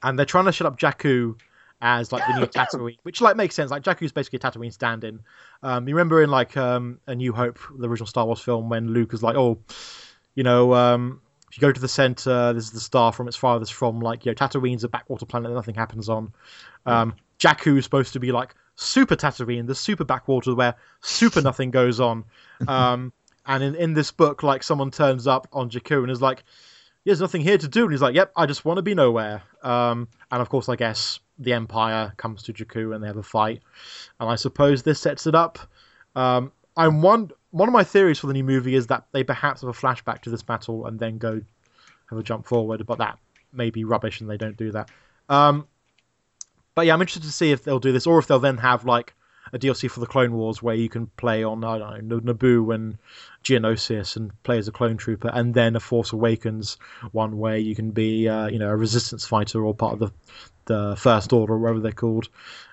and 0.03 0.19
they're 0.19 0.27
trying 0.27 0.47
to 0.47 0.53
shut 0.53 0.67
up 0.67 0.79
Jakku 0.79 1.37
as 1.81 2.13
like 2.13 2.27
the 2.27 2.41
new 2.41 2.47
Tatooine, 2.47 2.99
which 3.03 3.21
like 3.21 3.37
makes 3.37 3.55
sense. 3.55 3.71
Like 3.71 3.83
Jakku's 3.83 4.13
basically 4.13 4.39
a 4.39 4.41
Tatooine 4.41 4.73
stand-in. 4.73 5.21
Um, 5.63 5.89
you 5.89 5.95
remember 5.95 6.23
in 6.23 6.31
like 6.31 6.57
um, 6.57 7.01
A 7.07 7.15
New 7.15 7.33
Hope, 7.33 7.59
the 7.77 7.89
original 7.89 8.07
Star 8.07 8.27
Wars 8.27 8.41
film, 8.41 8.69
when 8.69 8.89
Luke 8.89 9.15
is 9.15 9.23
like, 9.23 9.37
oh, 9.37 9.59
you 10.35 10.43
know, 10.43 10.75
um, 10.75 11.21
if 11.51 11.57
you 11.57 11.61
go 11.61 11.73
to 11.73 11.81
the 11.81 11.89
center, 11.89 12.53
this 12.53 12.65
is 12.65 12.73
the 12.73 12.81
star 12.81 13.13
from 13.13 13.27
its 13.27 13.37
farthest 13.37 13.73
from. 13.73 14.01
Like, 14.01 14.27
you 14.27 14.31
know, 14.31 14.35
Tatooine's 14.35 14.85
a 14.85 14.89
backwater 14.89 15.27
planet 15.27 15.51
that 15.51 15.55
nothing 15.55 15.75
happens 15.75 16.09
on. 16.09 16.33
Um, 16.85 17.15
Jakku 17.39 17.79
is 17.79 17.85
supposed 17.85 18.13
to 18.15 18.21
be 18.21 18.33
like 18.33 18.55
super 18.75 19.17
Tatooine, 19.17 19.67
the 19.67 19.75
super 19.75 20.05
backwater 20.05 20.55
where 20.55 20.75
super 21.01 21.43
nothing 21.43 21.71
goes 21.71 22.01
on. 22.01 22.25
Um, 22.67 23.13
and 23.47 23.63
in, 23.63 23.75
in 23.77 23.95
this 23.95 24.11
book, 24.11 24.43
like 24.43 24.65
someone 24.65 24.91
turns 24.91 25.29
up 25.29 25.47
on 25.53 25.71
Jakku 25.71 26.03
and 26.03 26.11
is 26.11 26.21
like, 26.21 26.43
"There's 27.09 27.21
nothing 27.21 27.43
here 27.43 27.59
to 27.59 27.69
do," 27.69 27.85
and 27.85 27.93
he's 27.93 28.03
like, 28.03 28.15
"Yep, 28.15 28.33
I 28.37 28.47
just 28.47 28.65
want 28.65 28.79
to 28.79 28.83
be 28.83 28.95
nowhere." 28.95 29.43
Um, 29.63 30.09
and 30.31 30.41
of 30.41 30.49
course, 30.49 30.69
I 30.69 30.77
guess 30.77 31.21
the 31.39 31.53
Empire 31.53 32.13
comes 32.17 32.43
to 32.45 32.53
Jakku 32.53 32.95
and 32.95 33.03
they 33.03 33.07
have 33.07 33.17
a 33.17 33.23
fight. 33.23 33.63
And 34.21 34.29
I 34.29 34.35
suppose 34.35 34.83
this 34.83 35.01
sets 35.01 35.27
it 35.27 35.35
up. 35.35 35.59
Um, 36.17 36.53
I'm 36.77 37.03
one 37.03 37.31
one 37.51 37.69
of 37.69 37.73
my 37.73 37.85
theories 37.85 38.19
for 38.19 38.27
the 38.27 38.35
new 38.35 38.45
movie 38.45 38.75
is 38.75 38.89
that 38.89 39.07
they 39.13 39.25
perhaps 39.25 39.63
have 39.63 39.71
a 39.71 39.73
flashback 39.73 40.21
to 40.23 40.31
this 40.31 40.43
battle 40.43 40.87
and 40.87 40.99
then 40.99 41.19
go 41.19 41.41
have 42.11 42.19
a 42.19 42.23
jump 42.23 42.47
forward, 42.47 42.85
but 42.87 42.99
that 42.99 43.19
may 43.53 43.71
be 43.71 43.85
rubbish 43.85 44.21
and 44.21 44.29
they 44.29 44.37
don't 44.37 44.57
do 44.57 44.71
that. 44.73 44.91
Um, 45.29 45.67
but 46.75 46.87
yeah, 46.87 46.95
I'm 46.95 47.01
interested 47.01 47.25
to 47.25 47.33
see 47.33 47.51
if 47.51 47.65
they'll 47.65 47.79
do 47.79 47.93
this 47.93 48.07
or 48.07 48.19
if 48.19 48.27
they'll 48.27 48.39
then 48.39 48.59
have 48.59 48.85
like 48.85 49.15
a 49.53 49.59
DLC 49.59 49.91
for 49.91 50.01
the 50.01 50.07
Clone 50.07 50.33
Wars 50.33 50.63
where 50.63 50.75
you 50.75 50.89
can 50.89 51.07
play 51.07 51.45
on 51.45 51.65
I 51.65 51.79
don't 51.79 52.05
know 52.05 52.21
Naboo 52.21 52.75
and 52.75 52.99
Geonosis 53.45 54.17
and 54.17 54.31
play 54.43 54.59
as 54.59 54.69
a 54.69 54.73
clone 54.73 54.97
trooper, 54.97 55.31
and 55.33 55.55
then 55.55 55.77
a 55.77 55.81
Force 55.81 56.13
Awakens 56.13 56.77
one 57.13 57.39
where 57.39 57.57
you 57.57 57.75
can 57.75 57.91
be 57.91 58.29
uh, 58.29 58.49
you 58.49 58.59
know 58.59 58.69
a 58.69 58.77
Resistance 58.77 59.27
fighter 59.27 59.65
or 59.65 59.75
part 59.75 59.95
of 59.95 59.99
the 59.99 60.13
the 60.67 60.97
First 60.97 61.33
Order 61.33 61.55
or 61.55 61.59
whatever 61.59 61.81
they're 61.81 61.93
called, 61.93 62.29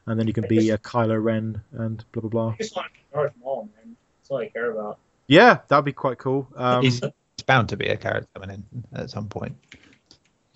and 0.06 0.20
then 0.20 0.28
you 0.28 0.34
can 0.34 0.48
be 0.48 0.70
a 0.70 0.78
Kylo 0.78 1.22
Ren 1.22 1.62
and 1.72 2.04
blah 2.12 2.22
blah 2.22 2.30
blah. 2.30 2.50
I 2.50 2.58
just 2.58 2.76
want 2.76 2.92
Darth 3.14 3.34
Maul, 3.42 3.70
man. 3.76 3.96
That's 4.20 4.32
all 4.32 4.38
I 4.40 4.50
care 4.50 4.72
about. 4.72 5.00
Yeah, 5.28 5.60
that'd 5.68 5.86
be 5.86 5.94
quite 5.94 6.18
cool. 6.18 6.48
Um, 6.56 6.84
He's 6.84 7.02
bound 7.46 7.70
to 7.70 7.78
be 7.78 7.88
a 7.88 7.98
character 7.98 8.28
coming 8.34 8.50
in 8.50 8.84
at 8.94 9.10
some 9.10 9.28
point. 9.28 9.56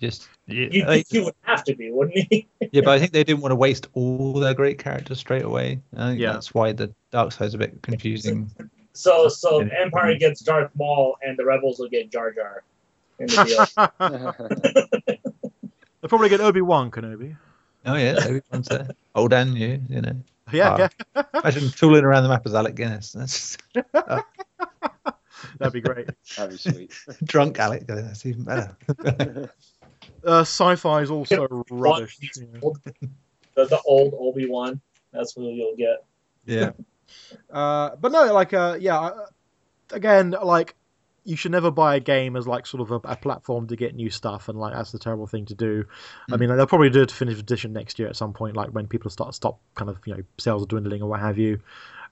Just 0.00 0.28
yeah, 0.46 0.68
You, 0.70 0.84
I- 0.86 1.04
you 1.10 1.24
would 1.24 1.34
have 1.42 1.62
to 1.64 1.74
be, 1.74 1.90
wouldn't 1.92 2.16
he? 2.30 2.48
yeah, 2.72 2.80
but 2.84 2.88
I 2.88 2.98
think 2.98 3.12
they 3.12 3.22
didn't 3.24 3.40
want 3.42 3.52
to 3.52 3.56
waste 3.56 3.88
all 3.94 4.32
their 4.34 4.54
great 4.54 4.78
characters 4.78 5.18
straight 5.18 5.42
away. 5.44 5.80
I 5.96 6.08
think 6.10 6.20
Yeah. 6.20 6.32
that's 6.32 6.54
why 6.54 6.72
the 6.72 6.92
dark 7.10 7.32
side's 7.32 7.54
a 7.54 7.58
bit 7.58 7.82
confusing. 7.82 8.50
So, 8.92 9.28
so 9.28 9.60
the 9.62 9.80
Empire 9.80 10.16
gets 10.18 10.40
Darth 10.40 10.72
Maul, 10.74 11.16
and 11.22 11.38
the 11.38 11.44
Rebels 11.44 11.78
will 11.78 11.88
get 11.88 12.10
Jar 12.10 12.32
Jar. 12.32 12.64
In 13.20 13.26
the 13.28 13.68
deal. 13.96 15.20
they'll 16.00 16.08
probably 16.08 16.28
get 16.28 16.40
Obi 16.40 16.60
Wan 16.60 16.90
Kenobi. 16.90 17.36
Oh 17.86 17.94
yeah, 17.94 18.16
everyone's 18.20 18.66
there. 18.68 18.88
Old 19.14 19.32
and 19.32 19.54
new, 19.54 19.80
you 19.88 20.00
know. 20.02 20.16
Yeah, 20.52 20.70
Ah. 20.74 20.88
yeah. 21.14 21.22
Imagine 21.40 21.70
tooling 21.70 22.02
around 22.04 22.24
the 22.24 22.28
map 22.30 22.44
as 22.44 22.52
Alec 22.54 22.74
Guinness. 22.74 23.12
That's 23.12 23.56
that'd 25.58 25.72
be 25.72 25.80
great. 25.80 26.08
That'd 26.36 26.50
be 26.50 26.56
sweet. 26.58 26.92
drunk 27.22 27.60
Alec 27.60 27.86
Guinness. 27.86 28.06
That's 28.06 28.26
even 28.26 28.42
better. 28.42 28.76
Uh, 30.24 30.40
sci-fi 30.40 31.02
is 31.02 31.10
also 31.10 31.64
rubbish. 31.70 32.18
Yeah. 32.36 32.60
old. 32.62 32.80
The, 33.54 33.64
the 33.66 33.80
old 33.84 34.14
Obi 34.18 34.46
Wan. 34.48 34.80
That's 35.12 35.36
what 35.36 35.52
you'll 35.52 35.76
get. 35.76 36.04
yeah. 36.46 36.70
Uh, 37.52 37.96
but 37.96 38.12
no, 38.12 38.32
like, 38.32 38.54
uh, 38.54 38.76
yeah, 38.78 39.00
uh, 39.00 39.26
again, 39.90 40.32
like, 40.44 40.76
you 41.24 41.36
should 41.36 41.52
never 41.52 41.70
buy 41.70 41.96
a 41.96 42.00
game 42.00 42.36
as 42.36 42.46
like 42.46 42.66
sort 42.66 42.80
of 42.80 42.90
a, 42.90 43.08
a 43.08 43.16
platform 43.16 43.66
to 43.66 43.76
get 43.76 43.94
new 43.94 44.10
stuff, 44.10 44.48
and 44.48 44.58
like 44.58 44.72
that's 44.72 44.92
the 44.92 44.98
terrible 44.98 45.26
thing 45.26 45.44
to 45.46 45.54
do. 45.54 45.84
I 46.32 46.36
mean, 46.36 46.48
they'll 46.48 46.66
probably 46.66 46.90
do 46.90 47.02
a 47.02 47.06
definitive 47.06 47.40
edition 47.40 47.72
next 47.72 47.98
year 47.98 48.08
at 48.08 48.16
some 48.16 48.32
point, 48.32 48.56
like 48.56 48.70
when 48.70 48.86
people 48.86 49.10
start 49.10 49.34
stop 49.34 49.60
kind 49.74 49.90
of 49.90 49.98
you 50.06 50.14
know 50.14 50.22
sales 50.38 50.62
are 50.62 50.66
dwindling 50.66 51.02
or 51.02 51.08
what 51.08 51.20
have 51.20 51.38
you. 51.38 51.60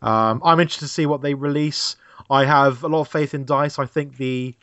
Um, 0.02 0.42
I'm 0.44 0.60
interested 0.60 0.86
to 0.86 0.92
see 0.92 1.06
what 1.06 1.22
they 1.22 1.34
release. 1.34 1.96
I 2.30 2.44
have 2.44 2.84
a 2.84 2.88
lot 2.88 3.00
of 3.00 3.08
faith 3.08 3.34
in 3.34 3.44
Dice. 3.44 3.78
I 3.78 3.86
think 3.86 4.16
the 4.16 4.54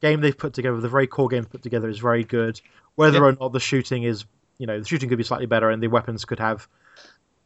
game 0.00 0.20
they've 0.20 0.36
put 0.36 0.54
together, 0.54 0.80
the 0.80 0.88
very 0.88 1.06
core 1.06 1.28
game 1.28 1.42
they've 1.42 1.50
put 1.50 1.62
together, 1.62 1.88
is 1.88 1.98
very 1.98 2.24
good. 2.24 2.60
Whether 2.98 3.24
or 3.24 3.32
not 3.32 3.52
the 3.52 3.60
shooting 3.60 4.02
is, 4.02 4.24
you 4.58 4.66
know, 4.66 4.78
the 4.80 4.86
shooting 4.86 5.08
could 5.08 5.18
be 5.18 5.24
slightly 5.24 5.46
better, 5.46 5.70
and 5.70 5.82
the 5.82 5.88
weapons 5.88 6.24
could 6.24 6.40
have 6.40 6.68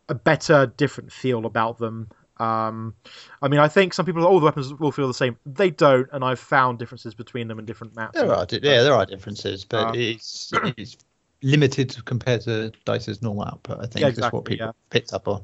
a 0.08 0.14
better, 0.14 0.66
different 0.66 1.12
feel 1.12 1.46
about 1.46 1.78
them. 1.78 2.08
Um, 2.38 2.94
I 3.40 3.48
mean, 3.48 3.60
I 3.60 3.68
think 3.68 3.94
some 3.94 4.04
people, 4.04 4.24
all 4.24 4.40
the 4.40 4.44
weapons 4.46 4.72
will 4.74 4.90
feel 4.90 5.06
the 5.06 5.14
same. 5.14 5.36
They 5.46 5.70
don't, 5.70 6.08
and 6.12 6.24
I've 6.24 6.40
found 6.40 6.78
differences 6.78 7.14
between 7.14 7.46
them 7.48 7.58
in 7.58 7.66
different 7.66 7.94
maps. 7.94 8.18
There 8.18 8.32
are, 8.32 8.46
yeah, 8.50 8.82
there 8.82 8.94
are 8.94 9.06
differences, 9.06 9.64
but 9.64 9.88
Um, 9.88 9.94
it's 9.94 10.52
it's 10.76 10.96
limited 11.42 12.04
compared 12.04 12.40
to 12.42 12.72
Dice's 12.84 13.22
normal 13.22 13.44
output. 13.44 13.78
I 13.78 13.86
think 13.86 14.00
Yeah, 14.00 14.08
is 14.26 14.32
what 14.32 14.44
people 14.44 14.66
yeah. 14.66 14.72
picked 14.90 15.12
up 15.12 15.28
on. 15.28 15.42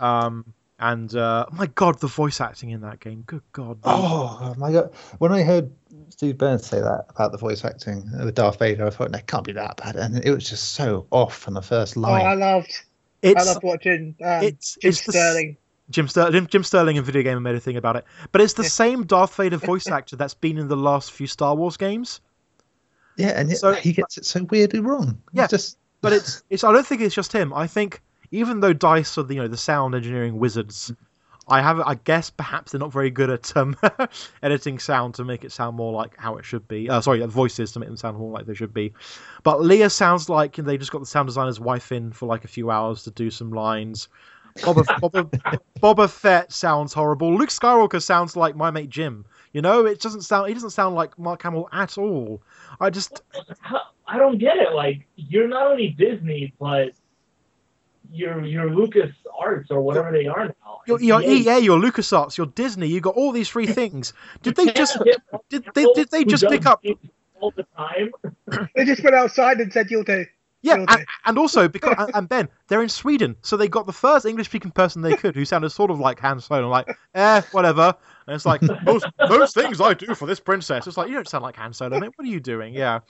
Um, 0.00 0.54
and 0.80 1.14
uh, 1.14 1.46
oh 1.50 1.54
my 1.54 1.66
god, 1.66 2.00
the 2.00 2.06
voice 2.08 2.40
acting 2.40 2.70
in 2.70 2.80
that 2.80 2.98
game. 3.00 3.22
Good 3.26 3.42
god. 3.52 3.78
Oh 3.84 4.54
my 4.58 4.72
god! 4.72 4.92
When 5.18 5.30
I 5.32 5.42
heard 5.42 5.70
Steve 6.08 6.38
Burns 6.38 6.66
say 6.66 6.80
that 6.80 7.06
about 7.10 7.32
the 7.32 7.38
voice 7.38 7.64
acting 7.64 8.10
with 8.18 8.34
Darth 8.34 8.58
Vader, 8.58 8.86
I 8.86 8.90
thought 8.90 9.12
that 9.12 9.26
can't 9.26 9.44
be 9.44 9.52
that 9.52 9.76
bad, 9.76 9.96
and 9.96 10.24
it 10.24 10.30
was 10.32 10.48
just 10.48 10.72
so 10.72 11.06
off 11.10 11.36
from 11.36 11.54
the 11.54 11.62
first 11.62 11.96
Oh, 11.96 12.04
I 12.04 12.22
line. 12.34 12.40
loved. 12.40 12.82
I 13.22 13.32
loved 13.42 13.62
watching 13.62 14.14
um, 14.24 14.42
it's 14.42 14.76
Jim 14.80 14.88
it's 14.88 15.04
the 15.04 15.10
s- 15.10 15.14
Sterling. 15.16 15.56
Jim, 15.90 16.06
Ster- 16.08 16.30
Jim, 16.30 16.46
Jim 16.46 16.62
Sterling 16.62 16.96
in 16.96 17.04
video 17.04 17.22
game 17.22 17.42
made 17.42 17.56
a 17.56 17.60
thing 17.60 17.76
about 17.76 17.96
it, 17.96 18.04
but 18.32 18.40
it's 18.40 18.54
the 18.54 18.62
Yeah. 18.62 18.68
same 18.68 19.04
Darth 19.06 19.34
Vader 19.36 19.56
voice 19.72 19.88
actor 19.88 20.16
that's 20.16 20.34
been 20.34 20.56
in 20.56 20.68
the 20.68 20.76
last 20.76 21.10
few 21.12 21.26
Star 21.26 21.54
Wars 21.54 21.76
games. 21.76 22.20
yeah, 23.16 23.30
and 23.38 23.48
yet 23.50 23.58
So- 23.58 23.72
he 23.74 23.92
gets 23.92 24.16
it 24.16 24.24
so 24.24 24.44
weirdly 24.44 24.80
wrong. 24.80 25.20
He's 25.32 25.38
Yeah, 25.40 25.46
just 25.48 25.76
But 26.00 26.12
it's 26.14 26.42
it's. 26.48 26.64
I 26.64 26.72
don't 26.72 26.86
think 26.86 27.02
it's 27.02 27.14
just 27.14 27.32
him. 27.32 27.52
I 27.52 27.66
think 27.66 28.00
even 28.30 28.60
though 28.60 28.72
Dice 28.72 29.18
are 29.18 29.22
the 29.22 29.34
you 29.34 29.42
know 29.42 29.48
the 29.48 29.56
sound 29.56 29.94
engineering 29.94 30.38
wizards, 30.38 30.92
I 31.48 31.62
have 31.62 31.80
I 31.80 31.94
guess 31.94 32.30
perhaps 32.30 32.72
they're 32.72 32.78
not 32.78 32.92
very 32.92 33.10
good 33.10 33.30
at 33.30 33.56
um, 33.56 33.76
editing 34.42 34.78
sound 34.78 35.14
to 35.14 35.24
make 35.24 35.44
it 35.44 35.52
sound 35.52 35.76
more 35.76 35.92
like 35.92 36.16
how 36.16 36.36
it 36.36 36.44
should 36.44 36.66
be. 36.68 36.88
Uh, 36.88 37.00
sorry, 37.00 37.24
voices 37.26 37.72
to 37.72 37.80
make 37.80 37.88
them 37.88 37.96
sound 37.96 38.16
more 38.16 38.30
like 38.30 38.46
they 38.46 38.54
should 38.54 38.72
be. 38.72 38.92
But 39.42 39.58
Leia 39.58 39.90
sounds 39.90 40.28
like 40.28 40.56
they 40.56 40.78
just 40.78 40.92
got 40.92 41.00
the 41.00 41.06
sound 41.06 41.26
designer's 41.26 41.58
wife 41.60 41.92
in 41.92 42.12
for 42.12 42.26
like 42.26 42.44
a 42.44 42.48
few 42.48 42.70
hours 42.70 43.02
to 43.04 43.10
do 43.10 43.30
some 43.30 43.50
lines. 43.50 44.08
Boba, 44.58 44.84
Boba, 45.00 45.60
Boba 45.80 46.10
Fett 46.10 46.52
sounds 46.52 46.92
horrible. 46.92 47.36
Luke 47.36 47.50
Skywalker 47.50 48.02
sounds 48.02 48.36
like 48.36 48.56
my 48.56 48.70
mate 48.70 48.90
Jim. 48.90 49.24
You 49.52 49.62
know, 49.62 49.86
it 49.86 50.00
doesn't 50.00 50.22
sound. 50.22 50.48
He 50.48 50.54
doesn't 50.54 50.70
sound 50.70 50.94
like 50.94 51.18
Mark 51.18 51.42
Hamill 51.42 51.68
at 51.72 51.98
all. 51.98 52.42
I 52.80 52.90
just 52.90 53.22
I 54.06 54.18
don't 54.18 54.38
get 54.38 54.56
it. 54.56 54.72
Like 54.72 55.06
you're 55.16 55.48
not 55.48 55.66
only 55.66 55.88
Disney, 55.88 56.52
but 56.60 56.92
you're 58.12 58.44
you're 58.44 58.70
Lucas 58.74 59.10
Arts 59.38 59.70
or 59.70 59.80
whatever 59.80 60.12
they 60.12 60.26
are 60.26 60.46
now. 60.46 60.80
You're, 60.86 61.00
you're 61.00 61.22
EA, 61.22 61.58
your 61.60 61.78
LucasArts, 61.80 62.36
you're 62.36 62.46
Disney. 62.48 62.88
You 62.88 63.00
got 63.00 63.14
all 63.16 63.32
these 63.32 63.48
free 63.48 63.66
things. 63.80 64.12
Did 64.42 64.56
they 64.56 64.72
just 64.72 64.98
did 65.48 65.64
they 65.74 65.84
did 65.94 66.10
they 66.10 66.24
just 66.24 66.44
pick 66.48 66.66
up? 66.66 66.84
all 67.40 67.52
the 67.56 67.66
time? 67.76 68.10
They 68.74 68.84
just 68.84 69.02
went 69.02 69.14
outside 69.16 69.60
and 69.60 69.72
said, 69.72 69.90
"You'll 69.90 70.04
do." 70.04 70.26
Yeah, 70.62 70.74
Will 70.74 70.86
and, 70.90 70.98
do. 70.98 71.04
and 71.24 71.38
also 71.38 71.68
because 71.68 71.94
and- 71.96 72.10
and 72.14 72.28
Ben, 72.28 72.46
they're 72.68 72.82
in 72.82 72.90
Sweden, 72.90 73.34
so 73.40 73.56
they 73.56 73.66
got 73.66 73.86
the 73.86 73.94
first 73.94 74.26
English-speaking 74.26 74.72
person 74.72 75.00
they 75.00 75.16
could, 75.16 75.34
who 75.34 75.46
sounded 75.46 75.70
sort 75.70 75.90
of 75.90 75.98
like 75.98 76.20
Han 76.20 76.38
Solo, 76.38 76.68
like 76.68 76.86
eh, 77.14 77.40
whatever. 77.52 77.94
And 78.26 78.34
it's 78.36 78.44
like 78.44 78.60
those 78.60 79.02
those 79.26 79.54
things 79.54 79.80
I 79.80 79.94
do 79.94 80.14
for 80.14 80.26
this 80.26 80.38
princess. 80.38 80.86
It's 80.86 80.98
like 80.98 81.08
you 81.08 81.14
don't 81.14 81.26
sound 81.26 81.44
like 81.44 81.56
Han 81.56 81.72
Solo, 81.72 81.98
mate. 81.98 82.12
What 82.14 82.26
are 82.26 82.30
you 82.30 82.40
doing? 82.40 82.74
Yeah. 82.74 83.00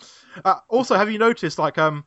Uh, 0.45 0.61
also, 0.69 0.95
have 0.95 1.11
you 1.11 1.19
noticed 1.19 1.59
like 1.59 1.77
um, 1.77 2.05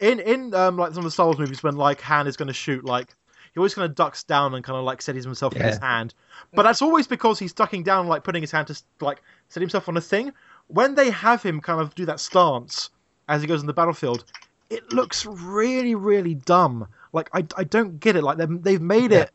in 0.00 0.20
in 0.20 0.54
um 0.54 0.76
like 0.76 0.90
some 0.90 0.98
of 0.98 1.04
the 1.04 1.10
Star 1.10 1.26
Wars 1.26 1.38
movies 1.38 1.62
when 1.62 1.76
like 1.76 2.00
Han 2.02 2.26
is 2.26 2.36
going 2.36 2.48
to 2.48 2.54
shoot 2.54 2.84
like. 2.84 3.14
He 3.52 3.60
always 3.60 3.72
kind 3.72 3.88
of 3.88 3.94
ducks 3.94 4.24
down 4.24 4.52
and 4.52 4.64
kind 4.64 4.76
of 4.76 4.84
like 4.84 5.00
steadies 5.00 5.22
himself 5.22 5.54
with 5.54 5.62
his 5.62 5.78
hand, 5.78 6.12
but 6.54 6.64
that's 6.64 6.82
always 6.82 7.06
because 7.06 7.38
he's 7.38 7.52
ducking 7.52 7.84
down, 7.84 8.08
like 8.08 8.24
putting 8.24 8.42
his 8.42 8.50
hand 8.50 8.66
to 8.66 8.82
like 9.00 9.22
set 9.48 9.60
himself 9.60 9.88
on 9.88 9.96
a 9.96 10.00
thing. 10.00 10.32
When 10.66 10.96
they 10.96 11.10
have 11.10 11.40
him 11.40 11.60
kind 11.60 11.80
of 11.80 11.94
do 11.94 12.04
that 12.06 12.18
stance 12.18 12.90
as 13.28 13.42
he 13.42 13.46
goes 13.46 13.60
in 13.60 13.68
the 13.68 13.72
battlefield, 13.72 14.24
it 14.70 14.92
looks 14.92 15.24
really, 15.24 15.94
really 15.94 16.34
dumb. 16.34 16.88
Like 17.12 17.30
I, 17.32 17.46
I 17.56 17.62
don't 17.62 18.00
get 18.00 18.16
it. 18.16 18.24
Like 18.24 18.38
they've 18.38 18.60
they've 18.62 18.82
made 18.82 19.12
it. 19.12 19.30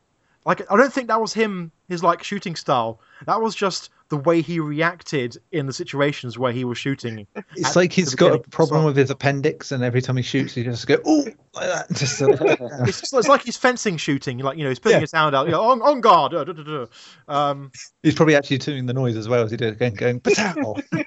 Like 0.46 0.72
I 0.72 0.78
don't 0.78 0.92
think 0.94 1.08
that 1.10 1.20
was 1.22 1.34
him. 1.34 1.72
His 1.90 2.04
like 2.04 2.24
shooting 2.24 2.56
style. 2.56 3.00
That 3.26 3.42
was 3.42 3.56
just 3.56 3.90
the 4.10 4.18
way 4.18 4.42
he 4.42 4.60
reacted 4.60 5.38
in 5.52 5.66
the 5.68 5.74
situations 5.74 6.38
where 6.40 6.52
he 6.52 6.64
was 6.64 6.78
shooting. 6.78 7.28
it's 7.56 7.70
at 7.72 7.76
like 7.76 7.92
he's 7.92 8.12
the 8.12 8.18
got 8.18 8.34
a 8.34 8.40
problem 8.40 8.84
with 8.86 8.96
his 8.96 9.10
appendix, 9.10 9.72
and 9.72 9.84
every 9.84 10.02
time 10.02 10.16
he 10.18 10.24
shoots, 10.24 10.54
he 10.56 10.64
just 10.64 10.88
go 10.88 10.98
oh 11.06 11.26
like 11.54 11.68
that. 11.68 11.88
Just 11.94 12.18
sort 12.18 12.40
of- 12.40 12.40
It's, 12.88 13.02
just, 13.02 13.14
it's 13.14 13.28
like 13.28 13.44
he's 13.44 13.58
fencing 13.58 13.98
shooting. 13.98 14.38
Like 14.40 14.58
you 14.58 14.64
know, 14.64 14.70
he's 14.70 14.80
putting 14.80 14.98
Yeah. 14.98 15.02
his 15.02 15.12
hand 15.12 15.36
out. 15.36 15.46
You 15.46 15.52
know, 15.52 15.62
on, 15.62 15.82
on 15.82 16.00
guard. 16.02 16.34
uh, 16.34 16.44
duh, 16.44 16.54
duh, 16.54 16.64
duh. 16.64 16.88
Um, 17.28 17.72
he's 18.04 18.16
probably 18.16 18.36
actually 18.36 18.60
doing 18.60 18.86
the 18.86 18.94
noise 18.94 19.18
as 19.18 19.28
well 19.28 19.44
as 19.44 19.52
he 19.52 19.58
did, 19.58 19.78
going 19.78 19.94
going 19.96 20.20
"Patow!" 20.22 20.82
pew, 20.92 21.04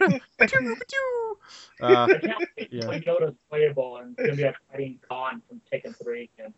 pew. 0.88 1.38
uh, 1.80 2.06
I 2.10 2.18
can't 2.18 2.48
wait 2.58 2.68
yeah. 2.70 2.86
when 2.86 3.00
Yoda's 3.02 3.34
playable 3.48 3.96
and 3.96 4.14
it's 4.18 4.26
gonna 4.26 4.36
be 4.36 4.44
like 4.44 4.56
fighting 4.70 4.98
Gon 5.08 5.42
from 5.48 5.60
Tekken 5.72 5.96
3 6.02 6.28
again. 6.38 6.54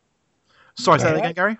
sorry, 0.74 0.98
say 0.98 1.06
that 1.06 1.16
again, 1.18 1.32
Gary. 1.34 1.58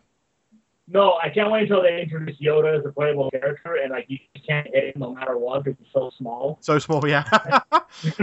No, 0.86 1.15
I 1.23 1.31
can't 1.31 1.51
wait 1.51 1.62
until 1.62 1.82
they 1.82 2.02
introduce 2.02 2.39
Yoda 2.39 2.78
as 2.78 2.85
a 2.85 2.93
playable 2.93 3.31
character, 3.31 3.77
and 3.82 3.90
like 3.90 4.05
you 4.09 4.19
can't 4.47 4.66
hit 4.66 4.94
him 4.94 5.01
no 5.01 5.15
matter 5.15 5.39
what 5.39 5.65
because 5.65 5.78
he's 5.78 5.93
so 5.93 6.11
small. 6.19 6.59
So 6.61 6.78
small, 6.78 7.06
yeah. 7.09 7.24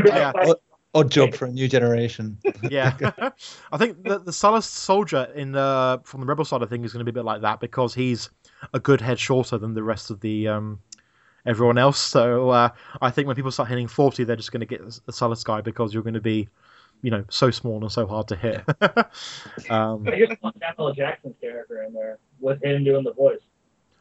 Yeah. 0.06 0.32
Like, 0.36 0.58
Oddjob 0.94 1.34
for 1.36 1.46
a 1.46 1.52
new 1.52 1.68
generation. 1.68 2.38
yeah. 2.64 2.96
I 3.72 3.78
think 3.78 4.04
the 4.04 4.20
the 4.20 4.32
Sullust 4.32 4.64
soldier 4.66 5.32
in 5.36 5.56
uh, 5.56 6.00
from 6.00 6.20
the 6.20 6.26
rebel 6.26 6.44
side, 6.44 6.62
I 6.62 6.66
think, 6.66 6.86
is 6.86 6.92
going 6.92 7.06
to 7.06 7.12
be 7.12 7.18
a 7.18 7.22
bit 7.22 7.26
like 7.26 7.42
that 7.42 7.60
because 7.62 7.94
he's 7.94 8.30
a 8.74 8.80
good 8.80 9.00
head 9.00 9.18
shorter 9.18 9.58
than 9.58 9.74
the 9.74 9.84
rest 9.84 10.12
of 10.12 10.20
the 10.20 10.50
um, 10.50 10.80
everyone 11.46 11.78
else. 11.78 11.98
So 11.98 12.50
uh, 12.50 12.70
I 13.02 13.10
think 13.10 13.28
when 13.28 13.36
people 13.36 13.52
start 13.52 13.70
hitting 13.70 13.88
forty, 13.88 14.24
they're 14.26 14.36
just 14.36 14.52
going 14.52 14.60
to 14.60 14.66
get 14.66 14.82
the 14.84 15.12
Sullust 15.14 15.46
guy 15.46 15.62
because 15.62 15.94
you're 15.94 16.04
going 16.04 16.14
to 16.14 16.22
be, 16.22 16.50
you 17.02 17.12
know, 17.12 17.26
so 17.30 17.52
small 17.52 17.82
and 17.82 17.92
so 17.92 18.06
hard 18.08 18.28
to 18.30 18.36
hit. 18.36 18.62
um, 19.70 20.08
I 20.08 20.26
just 20.28 20.42
want 20.42 20.58
Samuel 20.60 20.90
L. 20.90 20.94
Jackson's 20.94 21.36
character 21.42 21.84
in 21.84 21.94
there 21.94 22.18
with 22.40 22.64
him 22.64 22.84
doing 22.84 23.04
the 23.04 23.14
voice. 23.14 23.40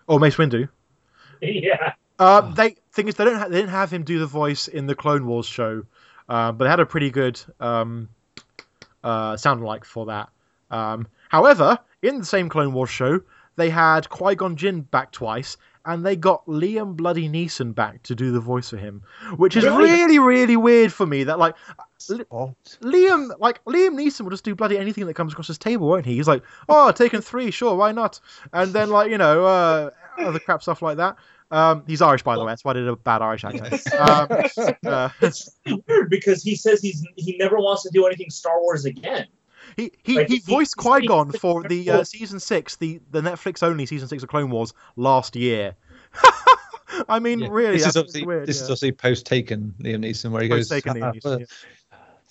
Oh, 0.08 0.18
Mace 0.18 0.36
Windu. 0.36 0.68
yeah. 1.40 1.94
Uh, 2.18 2.52
they 2.52 2.76
thing 2.92 3.08
is 3.08 3.14
they 3.14 3.24
don't 3.24 3.38
ha- 3.38 3.48
they 3.48 3.58
didn't 3.58 3.70
have 3.70 3.90
him 3.90 4.02
do 4.02 4.18
the 4.18 4.26
voice 4.26 4.68
in 4.68 4.86
the 4.86 4.94
Clone 4.94 5.26
Wars 5.26 5.46
show, 5.46 5.84
uh, 6.28 6.52
but 6.52 6.64
they 6.64 6.70
had 6.70 6.80
a 6.80 6.86
pretty 6.86 7.10
good 7.10 7.40
um, 7.58 8.10
uh, 9.02 9.36
sound 9.36 9.62
alike 9.62 9.84
for 9.84 10.06
that. 10.06 10.28
Um, 10.70 11.08
however, 11.30 11.78
in 12.02 12.18
the 12.18 12.26
same 12.26 12.50
Clone 12.50 12.74
Wars 12.74 12.90
show, 12.90 13.20
they 13.56 13.70
had 13.70 14.08
Qui 14.10 14.34
Gon 14.34 14.56
Jinn 14.56 14.82
back 14.82 15.12
twice, 15.12 15.56
and 15.84 16.04
they 16.04 16.16
got 16.16 16.46
Liam 16.46 16.96
Bloody 16.96 17.28
Neeson 17.28 17.74
back 17.74 18.02
to 18.04 18.14
do 18.14 18.32
the 18.32 18.40
voice 18.40 18.70
for 18.70 18.76
him, 18.76 19.02
which 19.36 19.56
is 19.56 19.64
Really? 19.64 19.90
really 19.90 20.18
really 20.18 20.56
weird 20.56 20.92
for 20.92 21.06
me. 21.06 21.24
That 21.24 21.38
like 21.38 21.54
Oh, 22.30 22.54
Liam, 22.82 23.30
like 23.38 23.62
Liam 23.64 23.94
Neeson 23.94 24.22
will 24.22 24.30
just 24.30 24.44
do 24.44 24.54
bloody 24.54 24.78
anything 24.78 25.06
that 25.06 25.14
comes 25.14 25.32
across 25.32 25.48
his 25.48 25.58
table, 25.58 25.86
won't 25.88 26.06
he? 26.06 26.14
He's 26.16 26.26
like, 26.28 26.42
oh, 26.68 26.90
taken 26.92 27.20
three, 27.20 27.50
sure, 27.50 27.74
why 27.74 27.92
not? 27.92 28.20
And 28.52 28.72
then 28.72 28.90
like 28.90 29.10
you 29.10 29.18
know, 29.18 29.44
uh, 29.44 29.90
other 30.18 30.38
crap 30.38 30.62
stuff 30.62 30.80
like 30.82 30.96
that. 30.96 31.16
Um, 31.52 31.82
he's 31.86 32.00
Irish, 32.00 32.22
by 32.22 32.36
the 32.36 32.44
way. 32.44 32.52
That's 32.52 32.64
why 32.64 32.70
I 32.70 32.74
did 32.74 32.86
a 32.88 32.94
bad 32.96 33.22
Irish 33.22 33.44
accent. 33.44 33.82
Um, 33.98 34.28
uh, 34.86 35.08
It's 35.20 35.50
weird 35.88 36.08
because 36.08 36.42
he 36.42 36.54
says 36.54 36.80
he's 36.80 37.04
he 37.16 37.36
never 37.38 37.56
wants 37.58 37.82
to 37.82 37.90
do 37.92 38.06
anything 38.06 38.30
Star 38.30 38.60
Wars 38.60 38.84
again. 38.84 39.26
He 39.76 39.92
he, 40.02 40.14
Like, 40.16 40.28
he 40.28 40.36
he- 40.36 40.40
voiced 40.40 40.74
he's- 40.80 41.00
Qui 41.00 41.06
Gon 41.06 41.32
for 41.32 41.62
the 41.62 41.90
uh, 41.90 42.04
season 42.04 42.40
six, 42.40 42.76
the 42.76 43.00
the 43.10 43.20
Netflix 43.20 43.62
only 43.62 43.86
season 43.86 44.08
six 44.08 44.22
of 44.22 44.28
Clone 44.28 44.50
Wars 44.50 44.72
last 44.96 45.36
year. 45.36 45.74
I 47.08 47.18
mean, 47.20 47.38
yeah. 47.40 47.48
really, 47.50 47.78
This 47.78 47.86
is 47.86 47.96
obviously 47.96 48.26
weird. 48.26 48.46
this 48.46 48.56
yeah. 48.58 48.62
is 48.64 48.68
obviously 48.68 48.92
post 48.92 49.24
Taken 49.26 49.74
Liam 49.80 50.04
Neeson 50.04 50.30
where 50.32 50.42
he 50.42 50.48
goes. 50.48 50.68
Post-Taken 50.68 51.02
"Ah, 51.02 51.12
Liam 51.12 51.14
Neeson, 51.22 51.40
yeah. 51.40 51.46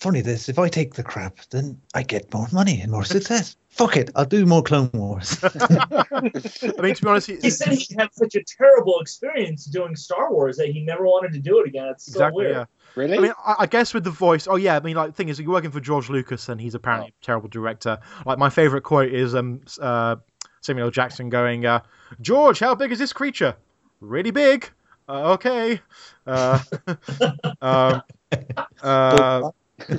Funny 0.00 0.22
this, 0.22 0.48
if 0.48 0.58
I 0.58 0.68
take 0.68 0.94
the 0.94 1.02
crap, 1.02 1.40
then 1.50 1.78
I 1.94 2.02
get 2.02 2.32
more 2.32 2.48
money 2.52 2.80
and 2.80 2.90
more 2.90 3.04
success. 3.04 3.56
Fuck 3.68 3.98
it, 3.98 4.10
I'll 4.16 4.24
do 4.24 4.46
more 4.46 4.62
Clone 4.62 4.90
Wars. 4.94 5.38
I 5.42 6.20
mean, 6.22 6.94
to 6.94 7.02
be 7.02 7.08
honest, 7.08 7.26
he, 7.26 7.36
He 7.36 7.50
said 7.50 7.72
he 7.74 7.94
had 7.98 8.08
such 8.14 8.34
a 8.34 8.42
terrible 8.42 8.98
experience 9.00 9.66
doing 9.66 9.94
Star 9.94 10.32
Wars 10.32 10.56
that 10.56 10.68
he 10.68 10.80
never 10.80 11.04
wanted 11.04 11.32
to 11.34 11.38
do 11.38 11.60
it 11.60 11.68
again. 11.68 11.88
It's 11.88 12.06
so 12.06 12.12
exactly, 12.12 12.46
weird. 12.46 12.56
yeah. 12.56 12.64
Really? 12.94 13.18
I 13.18 13.20
mean, 13.20 13.32
I, 13.44 13.54
I 13.60 13.66
guess 13.66 13.92
with 13.92 14.04
the 14.04 14.10
voice. 14.10 14.48
Oh 14.48 14.56
yeah, 14.56 14.76
I 14.76 14.80
mean, 14.80 14.96
like 14.96 15.10
the 15.10 15.16
thing 15.16 15.28
is, 15.28 15.38
you're 15.38 15.50
working 15.50 15.70
for 15.70 15.80
George 15.80 16.08
Lucas, 16.08 16.48
and 16.48 16.58
he's 16.58 16.74
apparently 16.74 17.10
a 17.10 17.24
terrible 17.24 17.48
director. 17.48 17.98
Like 18.24 18.38
my 18.38 18.48
favorite 18.48 18.82
quote 18.82 19.12
is 19.12 19.34
um 19.34 19.60
uh, 19.80 20.16
Samuel 20.62 20.86
L. 20.86 20.90
Jackson 20.90 21.28
going, 21.28 21.66
uh, 21.66 21.80
"George, 22.22 22.58
how 22.58 22.74
big 22.74 22.90
is 22.90 22.98
this 22.98 23.12
creature? 23.12 23.54
Really 24.00 24.30
big. 24.30 24.68
Uh, 25.08 25.32
okay. 25.32 25.80
Uh, 26.26 26.58
um, 27.60 28.02
uh, 28.82 29.50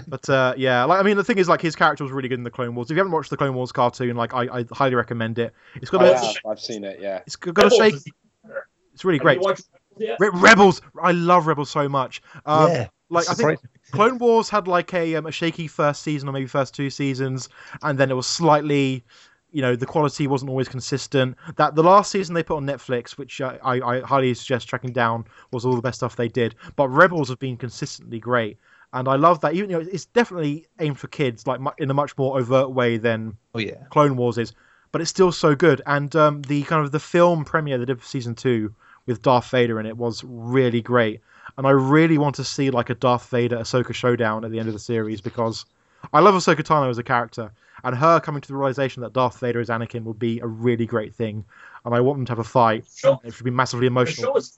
but 0.07 0.29
uh, 0.29 0.53
yeah, 0.57 0.83
like 0.85 0.99
I 0.99 1.03
mean, 1.03 1.17
the 1.17 1.23
thing 1.23 1.37
is, 1.37 1.49
like 1.49 1.61
his 1.61 1.75
character 1.75 2.03
was 2.03 2.11
really 2.11 2.29
good 2.29 2.39
in 2.39 2.43
the 2.43 2.51
Clone 2.51 2.75
Wars. 2.75 2.89
If 2.89 2.95
you 2.95 2.99
haven't 2.99 3.13
watched 3.13 3.29
the 3.29 3.37
Clone 3.37 3.53
Wars 3.55 3.71
cartoon, 3.71 4.15
like 4.15 4.33
I, 4.33 4.59
I 4.59 4.65
highly 4.71 4.95
recommend 4.95 5.39
it. 5.39 5.53
It's 5.75 5.89
got 5.89 6.03
I 6.03 6.09
a, 6.09 6.17
have. 6.17 6.35
I've 6.47 6.59
seen 6.59 6.83
it. 6.83 6.99
Yeah. 7.01 7.21
it's 7.25 7.35
got 7.35 7.57
a 7.57 7.61
Rebels 7.63 7.77
shake. 7.77 7.93
is 7.95 8.07
even 8.07 8.17
better. 8.43 8.67
It's 8.93 9.05
really 9.05 9.19
great. 9.19 9.39
watched 9.39 9.63
Rebels? 9.99 10.17
Re- 10.19 10.29
Rebels, 10.33 10.81
I 11.01 11.11
love 11.11 11.47
Rebels 11.47 11.69
so 11.69 11.87
much. 11.89 12.21
Um, 12.45 12.71
yeah, 12.71 12.87
like 13.09 13.29
I 13.29 13.33
think. 13.33 13.59
Clone 13.91 14.17
Wars 14.19 14.49
had 14.49 14.67
like 14.67 14.93
a, 14.93 15.15
um, 15.15 15.25
a 15.25 15.31
shaky 15.31 15.67
first 15.67 16.01
season 16.01 16.29
or 16.29 16.31
maybe 16.31 16.47
first 16.47 16.73
two 16.73 16.89
seasons, 16.89 17.49
and 17.83 17.97
then 17.99 18.09
it 18.09 18.13
was 18.13 18.27
slightly, 18.27 19.03
you 19.51 19.61
know, 19.61 19.75
the 19.75 19.85
quality 19.85 20.27
wasn't 20.27 20.49
always 20.49 20.69
consistent. 20.69 21.35
That 21.57 21.75
the 21.75 21.83
last 21.83 22.11
season 22.11 22.33
they 22.33 22.43
put 22.43 22.57
on 22.57 22.65
Netflix, 22.65 23.11
which 23.17 23.41
I, 23.41 23.59
I, 23.63 23.97
I 23.97 23.99
highly 24.01 24.33
suggest 24.33 24.67
tracking 24.69 24.93
down, 24.93 25.25
was 25.51 25.65
all 25.65 25.75
the 25.75 25.81
best 25.81 25.97
stuff 25.99 26.15
they 26.15 26.29
did. 26.29 26.55
But 26.75 26.87
Rebels 26.87 27.29
have 27.29 27.39
been 27.39 27.57
consistently 27.57 28.19
great, 28.19 28.57
and 28.93 29.07
I 29.07 29.15
love 29.15 29.41
that. 29.41 29.53
Even 29.53 29.69
you 29.69 29.77
know, 29.80 29.88
it's 29.91 30.05
definitely 30.05 30.68
aimed 30.80 30.99
for 30.99 31.07
kids, 31.07 31.47
like 31.47 31.59
in 31.77 31.89
a 31.89 31.93
much 31.93 32.18
more 32.18 32.39
overt 32.39 32.72
way 32.72 32.97
than 32.97 33.38
Oh 33.55 33.59
yeah, 33.59 33.84
Clone 33.89 34.15
Wars 34.18 34.38
is, 34.38 34.53
but 34.91 35.01
it's 35.01 35.09
still 35.09 35.31
so 35.31 35.55
good. 35.55 35.81
And 35.85 36.15
um, 36.15 36.41
the 36.43 36.63
kind 36.63 36.84
of 36.84 36.91
the 36.91 36.99
film 36.99 37.45
premiere 37.45 37.77
they 37.77 37.85
did 37.85 37.99
for 37.99 38.05
season 38.05 38.35
two 38.35 38.73
with 39.05 39.22
Darth 39.22 39.49
Vader 39.49 39.80
in 39.80 39.85
it 39.85 39.97
was 39.97 40.23
really 40.23 40.81
great. 40.81 41.22
And 41.57 41.65
I 41.68 41.72
really 41.72 42.18
want 42.18 42.35
to 42.35 42.43
see 42.43 42.69
like 42.69 42.89
a 42.89 42.95
Darth 42.95 43.30
Vader 43.30 43.57
Ahsoka 43.57 43.93
showdown 43.93 44.45
at 44.45 44.51
the 44.51 44.59
end 44.59 44.68
of 44.68 44.73
the 44.73 44.80
series 44.80 45.22
because 45.22 45.65
I 46.13 46.19
love 46.19 46.35
Ahsoka 46.35 46.61
Tano 46.61 46.89
as 46.89 46.97
a 46.97 47.03
character, 47.03 47.51
and 47.84 47.95
her 47.95 48.19
coming 48.19 48.41
to 48.41 48.47
the 48.47 48.55
realization 48.55 49.01
that 49.03 49.13
Darth 49.13 49.39
Vader 49.39 49.59
is 49.59 49.69
Anakin 49.69 50.03
would 50.03 50.19
be 50.19 50.39
a 50.39 50.47
really 50.47 50.85
great 50.85 51.13
thing. 51.15 51.43
And 51.84 51.95
I 51.95 51.99
want 51.99 52.19
them 52.19 52.26
to 52.27 52.31
have 52.31 52.39
a 52.39 52.43
fight. 52.43 52.85
Show, 52.95 53.19
It 53.23 53.34
should 53.34 53.43
be 53.43 53.49
massively 53.51 53.85
the 53.88 53.91
emotional. 53.91 54.31
show 54.34 54.38
is 54.38 54.57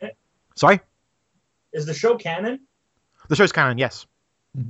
canon. 0.00 0.14
Sorry, 0.54 0.80
Is 1.72 1.86
the 1.86 1.94
show 1.94 2.16
canon? 2.16 2.60
The 3.30 3.36
show's 3.36 3.52
canon. 3.52 3.78
Yes. 3.78 4.06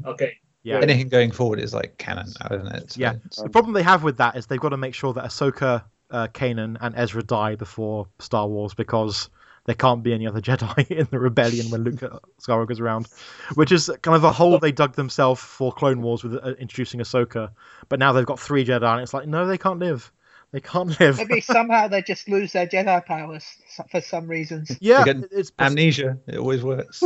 Okay. 0.05 0.35
Yeah. 0.63 0.79
anything 0.81 1.09
going 1.09 1.31
forward 1.31 1.59
is 1.59 1.73
like 1.73 1.97
canon 1.97 2.27
now, 2.39 2.55
isn't 2.57 2.75
it? 2.77 2.93
So 2.93 3.01
Yeah. 3.01 3.13
it's- 3.15 3.43
The 3.43 3.49
problem 3.49 3.73
they 3.73 3.83
have 3.83 4.03
with 4.05 4.19
that 4.19 4.37
is 4.37 4.47
they've 4.47 4.61
got 4.61 4.69
to 4.69 4.77
make 4.77 4.95
sure 4.95 5.15
that 5.15 5.25
Ahsoka, 5.25 5.85
uh, 6.11 6.29
Kanan, 6.29 6.77
and 6.81 6.95
Ezra 6.97 7.23
die 7.23 7.57
before 7.57 8.07
Star 8.19 8.47
Wars 8.47 8.75
because 8.75 9.31
there 9.65 9.75
can't 9.75 10.03
be 10.03 10.13
any 10.13 10.27
other 10.27 10.41
Jedi 10.43 10.91
in 10.91 11.09
the 11.11 11.19
rebellion 11.19 11.71
when 11.71 11.85
Luke 11.85 12.01
Skywalker's 12.43 12.79
around, 12.81 13.09
which 13.55 13.73
is 13.73 13.91
kind 14.03 14.17
of 14.17 14.25
a 14.25 14.33
hole 14.33 14.59
they 14.59 14.73
dug 14.73 14.95
themselves 14.97 15.41
for 15.41 15.73
Clone 15.73 16.03
Wars 16.03 16.23
with 16.23 16.35
uh, 16.35 16.51
introducing 16.59 17.01
Ahsoka. 17.01 17.51
But 17.89 17.99
now 17.99 18.13
they've 18.13 18.27
got 18.27 18.39
three 18.39 18.65
Jedi, 18.67 18.83
and 18.93 19.01
it's 19.01 19.15
like, 19.15 19.27
no, 19.27 19.47
they 19.47 19.59
can't 19.59 19.79
live. 19.79 20.13
They 20.53 20.61
can't 20.61 20.99
live. 20.99 21.19
Maybe 21.19 21.41
somehow 21.41 21.87
they 21.89 22.03
just 22.03 22.29
lose 22.29 22.53
their 22.53 22.67
Jedi 22.67 23.05
powers 23.07 23.45
for 23.91 24.01
some 24.01 24.27
reasons. 24.27 24.77
Yeah, 24.81 25.03
Again, 25.03 25.27
it's 25.31 25.53
amnesia. 25.59 26.19
It 26.27 26.39
always 26.39 26.63
works. 26.65 27.03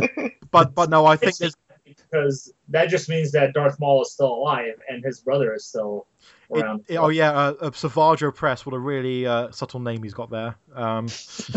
but 0.50 0.74
but 0.74 0.90
no, 0.90 1.06
I 1.06 1.16
think 1.16 1.34
It's 1.40 1.56
because 1.84 2.52
that 2.68 2.88
just 2.88 3.08
means 3.08 3.32
that 3.32 3.52
Darth 3.54 3.78
Maul 3.80 4.02
is 4.02 4.12
still 4.12 4.32
alive 4.32 4.80
and 4.88 5.04
his 5.04 5.20
brother 5.20 5.54
is 5.54 5.64
still 5.64 6.06
It- 6.50 6.60
around. 6.62 6.84
it- 6.88 6.96
oh 6.96 7.08
yeah, 7.08 7.30
uh, 7.32 7.54
uh, 7.60 7.70
Savage 7.72 8.20
Opress. 8.20 8.64
What 8.66 8.74
a 8.74 8.78
really 8.78 9.26
uh, 9.26 9.50
subtle 9.52 9.80
name 9.80 10.02
he's 10.02 10.14
got 10.14 10.30
there. 10.30 10.54
Um, 10.74 11.08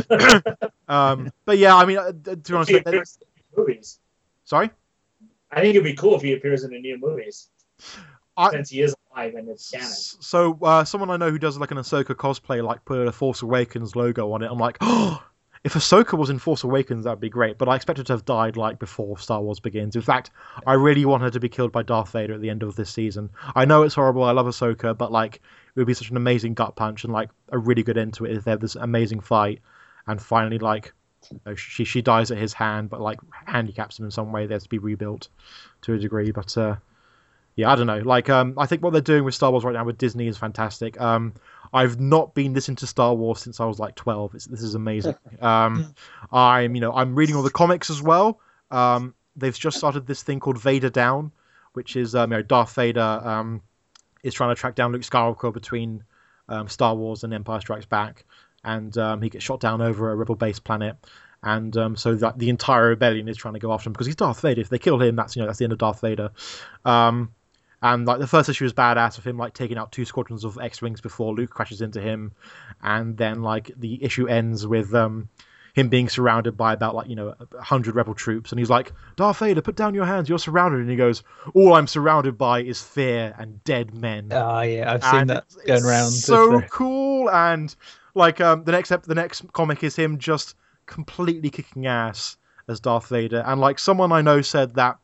um, 0.87 1.31
but 1.45 1.57
yeah, 1.57 1.75
I 1.75 1.85
mean, 1.85 1.97
uh, 1.97 2.11
to 2.11 2.35
be 2.37 2.53
honest, 2.53 2.69
He 2.69 2.75
they- 2.75 2.79
appears 2.79 3.17
in 3.21 3.27
new 3.57 3.63
movies. 3.67 3.99
sorry. 4.43 4.69
I 5.51 5.61
think 5.61 5.71
it'd 5.75 5.83
be 5.83 5.93
cool 5.95 6.15
if 6.15 6.21
he 6.21 6.33
appears 6.33 6.63
in 6.63 6.71
the 6.71 6.79
new 6.79 6.97
movies 6.97 7.49
I- 8.35 8.51
since 8.51 8.69
he 8.69 8.81
is 8.81 8.95
alive 9.15 9.35
and 9.35 9.49
it's 9.49 9.69
canon. 9.71 9.87
So 9.87 10.57
uh, 10.61 10.83
someone 10.83 11.09
I 11.09 11.17
know 11.17 11.29
who 11.31 11.39
does 11.39 11.57
like 11.57 11.71
an 11.71 11.77
Ahsoka 11.77 12.15
cosplay, 12.15 12.63
like 12.63 12.85
put 12.85 13.07
a 13.07 13.11
Force 13.11 13.41
Awakens 13.41 13.95
logo 13.95 14.31
on 14.31 14.41
it. 14.43 14.49
I'm 14.51 14.57
like, 14.57 14.77
oh, 14.81 15.23
if 15.63 15.73
Ahsoka 15.73 16.17
was 16.17 16.29
in 16.29 16.39
Force 16.39 16.63
Awakens, 16.63 17.05
that'd 17.05 17.19
be 17.19 17.29
great. 17.29 17.57
But 17.57 17.69
I 17.69 17.75
expect 17.75 17.97
her 17.97 18.03
to 18.05 18.13
have 18.13 18.25
died 18.25 18.57
like 18.57 18.79
before 18.79 19.17
Star 19.17 19.41
Wars 19.41 19.59
begins. 19.59 19.95
In 19.95 20.01
fact, 20.01 20.31
I 20.65 20.73
really 20.73 21.05
want 21.05 21.23
her 21.23 21.31
to 21.31 21.39
be 21.39 21.49
killed 21.49 21.71
by 21.71 21.83
Darth 21.83 22.11
Vader 22.11 22.33
at 22.33 22.41
the 22.41 22.49
end 22.49 22.63
of 22.63 22.75
this 22.75 22.89
season. 22.89 23.29
I 23.55 23.65
know 23.65 23.83
it's 23.83 23.95
horrible. 23.95 24.23
I 24.23 24.31
love 24.31 24.45
Ahsoka, 24.45 24.97
but 24.97 25.11
like, 25.11 25.35
it 25.37 25.79
would 25.79 25.87
be 25.87 25.93
such 25.93 26.09
an 26.11 26.17
amazing 26.17 26.53
gut 26.53 26.75
punch 26.75 27.03
and 27.03 27.11
like 27.11 27.29
a 27.49 27.57
really 27.57 27.83
good 27.83 27.97
end 27.97 28.13
to 28.15 28.25
it 28.25 28.37
if 28.37 28.43
they 28.43 28.51
have 28.51 28.61
this 28.61 28.75
amazing 28.75 29.19
fight 29.19 29.61
and 30.07 30.21
finally 30.21 30.59
like. 30.59 30.93
you 31.31 31.39
know, 31.45 31.55
She 31.55 31.83
she 31.83 32.01
dies 32.01 32.31
at 32.31 32.37
his 32.37 32.53
hand, 32.53 32.89
but 32.89 33.01
like 33.01 33.19
handicaps 33.45 33.97
him 33.99 34.05
in 34.05 34.11
some 34.11 34.31
way. 34.31 34.45
They 34.45 34.53
have 34.53 34.63
to 34.63 34.69
be 34.69 34.77
rebuilt 34.77 35.29
to 35.81 35.93
a 35.93 35.97
degree. 35.97 36.31
But 36.31 36.55
uh, 36.57 36.75
yeah, 37.55 37.71
I 37.71 37.75
don't 37.75 37.87
know. 37.87 37.99
Like, 37.99 38.29
um, 38.29 38.55
I 38.57 38.65
think 38.65 38.83
what 38.83 38.91
they're 38.91 39.01
doing 39.01 39.23
with 39.23 39.33
Star 39.33 39.51
Wars 39.51 39.63
right 39.63 39.73
now 39.73 39.85
with 39.85 39.97
Disney 39.97 40.27
is 40.27 40.37
fantastic. 40.37 40.99
Um, 40.99 41.33
I've 41.73 41.99
not 41.99 42.33
been 42.33 42.53
this 42.53 42.69
into 42.69 42.85
Star 42.85 43.13
Wars 43.13 43.39
since 43.39 43.59
I 43.59 43.65
was 43.65 43.79
like 43.79 43.95
12. 43.95 44.35
It's, 44.35 44.45
this 44.45 44.61
is 44.61 44.75
amazing. 44.75 45.15
Um, 45.41 45.93
I'm, 46.31 46.75
you 46.75 46.81
know, 46.81 46.93
I'm 46.93 47.13
reading 47.13 47.35
all 47.35 47.43
the 47.43 47.49
comics 47.51 47.89
as 47.89 48.01
well. 48.01 48.39
Um, 48.71 49.13
they've 49.35 49.57
just 49.57 49.77
started 49.77 50.07
this 50.07 50.23
thing 50.23 50.39
called 50.39 50.59
Vader 50.59 50.89
Down, 50.89 51.31
which 51.73 51.95
is, 51.95 52.15
um, 52.15 52.31
you 52.31 52.37
know, 52.37 52.41
Darth 52.41 52.73
Vader 52.73 53.01
um, 53.01 53.61
is 54.23 54.33
trying 54.33 54.55
to 54.55 54.59
track 54.59 54.75
down 54.75 54.91
Luke 54.91 55.01
Skywalker 55.01 55.53
between 55.53 56.03
um, 56.47 56.67
Star 56.67 56.95
Wars 56.95 57.23
and 57.23 57.33
Empire 57.33 57.59
Strikes 57.59 57.85
Back, 57.85 58.23
and 58.63 58.97
um, 58.97 59.21
he 59.21 59.29
gets 59.29 59.43
shot 59.43 59.59
down 59.59 59.81
over 59.81 60.11
a 60.11 60.15
rebel 60.15 60.35
base 60.35 60.59
planet. 60.59 60.95
And 61.43 61.75
um, 61.77 61.95
so 61.95 62.15
that 62.15 62.39
the 62.39 62.49
entire 62.49 62.89
rebellion 62.89 63.27
is 63.27 63.37
trying 63.37 63.53
to 63.53 63.59
go 63.59 63.71
after 63.71 63.89
him 63.89 63.93
because 63.93 64.07
he's 64.07 64.15
Darth 64.15 64.41
Vader. 64.41 64.61
If 64.61 64.69
they 64.69 64.79
kill 64.79 64.99
him, 64.99 65.15
that's 65.15 65.35
you 65.35 65.41
know 65.41 65.47
that's 65.47 65.59
the 65.59 65.65
end 65.65 65.73
of 65.73 65.79
Darth 65.79 66.01
Vader. 66.01 66.31
Um, 66.85 67.33
and 67.85 68.05
like 68.05 68.19
the 68.19 68.27
first 68.27 68.49
issue 68.49 68.65
is 68.65 68.73
badass 68.73 69.17
of 69.19 69.25
him 69.27 69.37
like 69.37 69.53
taking 69.53 69.77
out 69.77 69.91
two 69.91 70.05
squadrons 70.05 70.43
of 70.43 70.57
X-wings 70.59 71.01
before 71.01 71.33
Luke 71.35 71.51
crashes 71.51 71.81
into 71.81 72.01
him, 72.01 72.31
and 72.81 73.15
then 73.15 73.41
like 73.43 73.71
the 73.77 74.03
issue 74.03 74.27
ends 74.27 74.65
with 74.65 74.93
um, 74.95 75.29
him 75.75 75.89
being 75.89 76.09
surrounded 76.09 76.57
by 76.57 76.73
about 76.73 76.95
like 76.95 77.07
you 77.09 77.15
know 77.15 77.35
a 77.57 77.61
hundred 77.61 77.95
rebel 77.95 78.13
troops, 78.15 78.51
and 78.51 78.59
he's 78.59 78.69
like, 78.69 78.91
Darth 79.15 79.37
Vader, 79.39 79.61
put 79.61 79.75
down 79.75 79.93
your 79.93 80.05
hands, 80.05 80.27
you're 80.29 80.39
surrounded, 80.39 80.79
and 80.81 80.89
he 80.89 80.95
goes, 80.95 81.21
all 81.53 81.73
I'm 81.75 81.87
surrounded 81.87 82.37
by 82.37 82.61
is 82.63 82.81
fear 82.81 83.35
and 83.37 83.63
dead 83.63 83.93
men. 83.93 84.29
Oh 84.31 84.61
yeah, 84.61 84.91
I've 84.93 85.03
seen 85.03 85.19
And 85.21 85.29
that 85.29 85.45
it's- 85.49 85.55
going 85.55 85.77
it's 85.77 85.85
around. 85.85 86.11
So 86.11 86.61
cool, 86.69 87.29
and 87.29 87.75
like 88.15 88.41
um, 88.41 88.63
the 88.63 88.71
next 88.71 88.89
the 89.03 89.15
next 89.15 89.51
comic 89.53 89.83
is 89.83 89.95
him 89.95 90.17
just 90.17 90.55
completely 90.85 91.49
kicking 91.49 91.85
ass 91.85 92.37
as 92.67 92.79
Darth 92.79 93.09
Vader, 93.09 93.43
and 93.45 93.61
like 93.61 93.77
someone 93.79 94.11
I 94.11 94.21
know 94.21 94.41
said 94.41 94.75
that. 94.75 94.97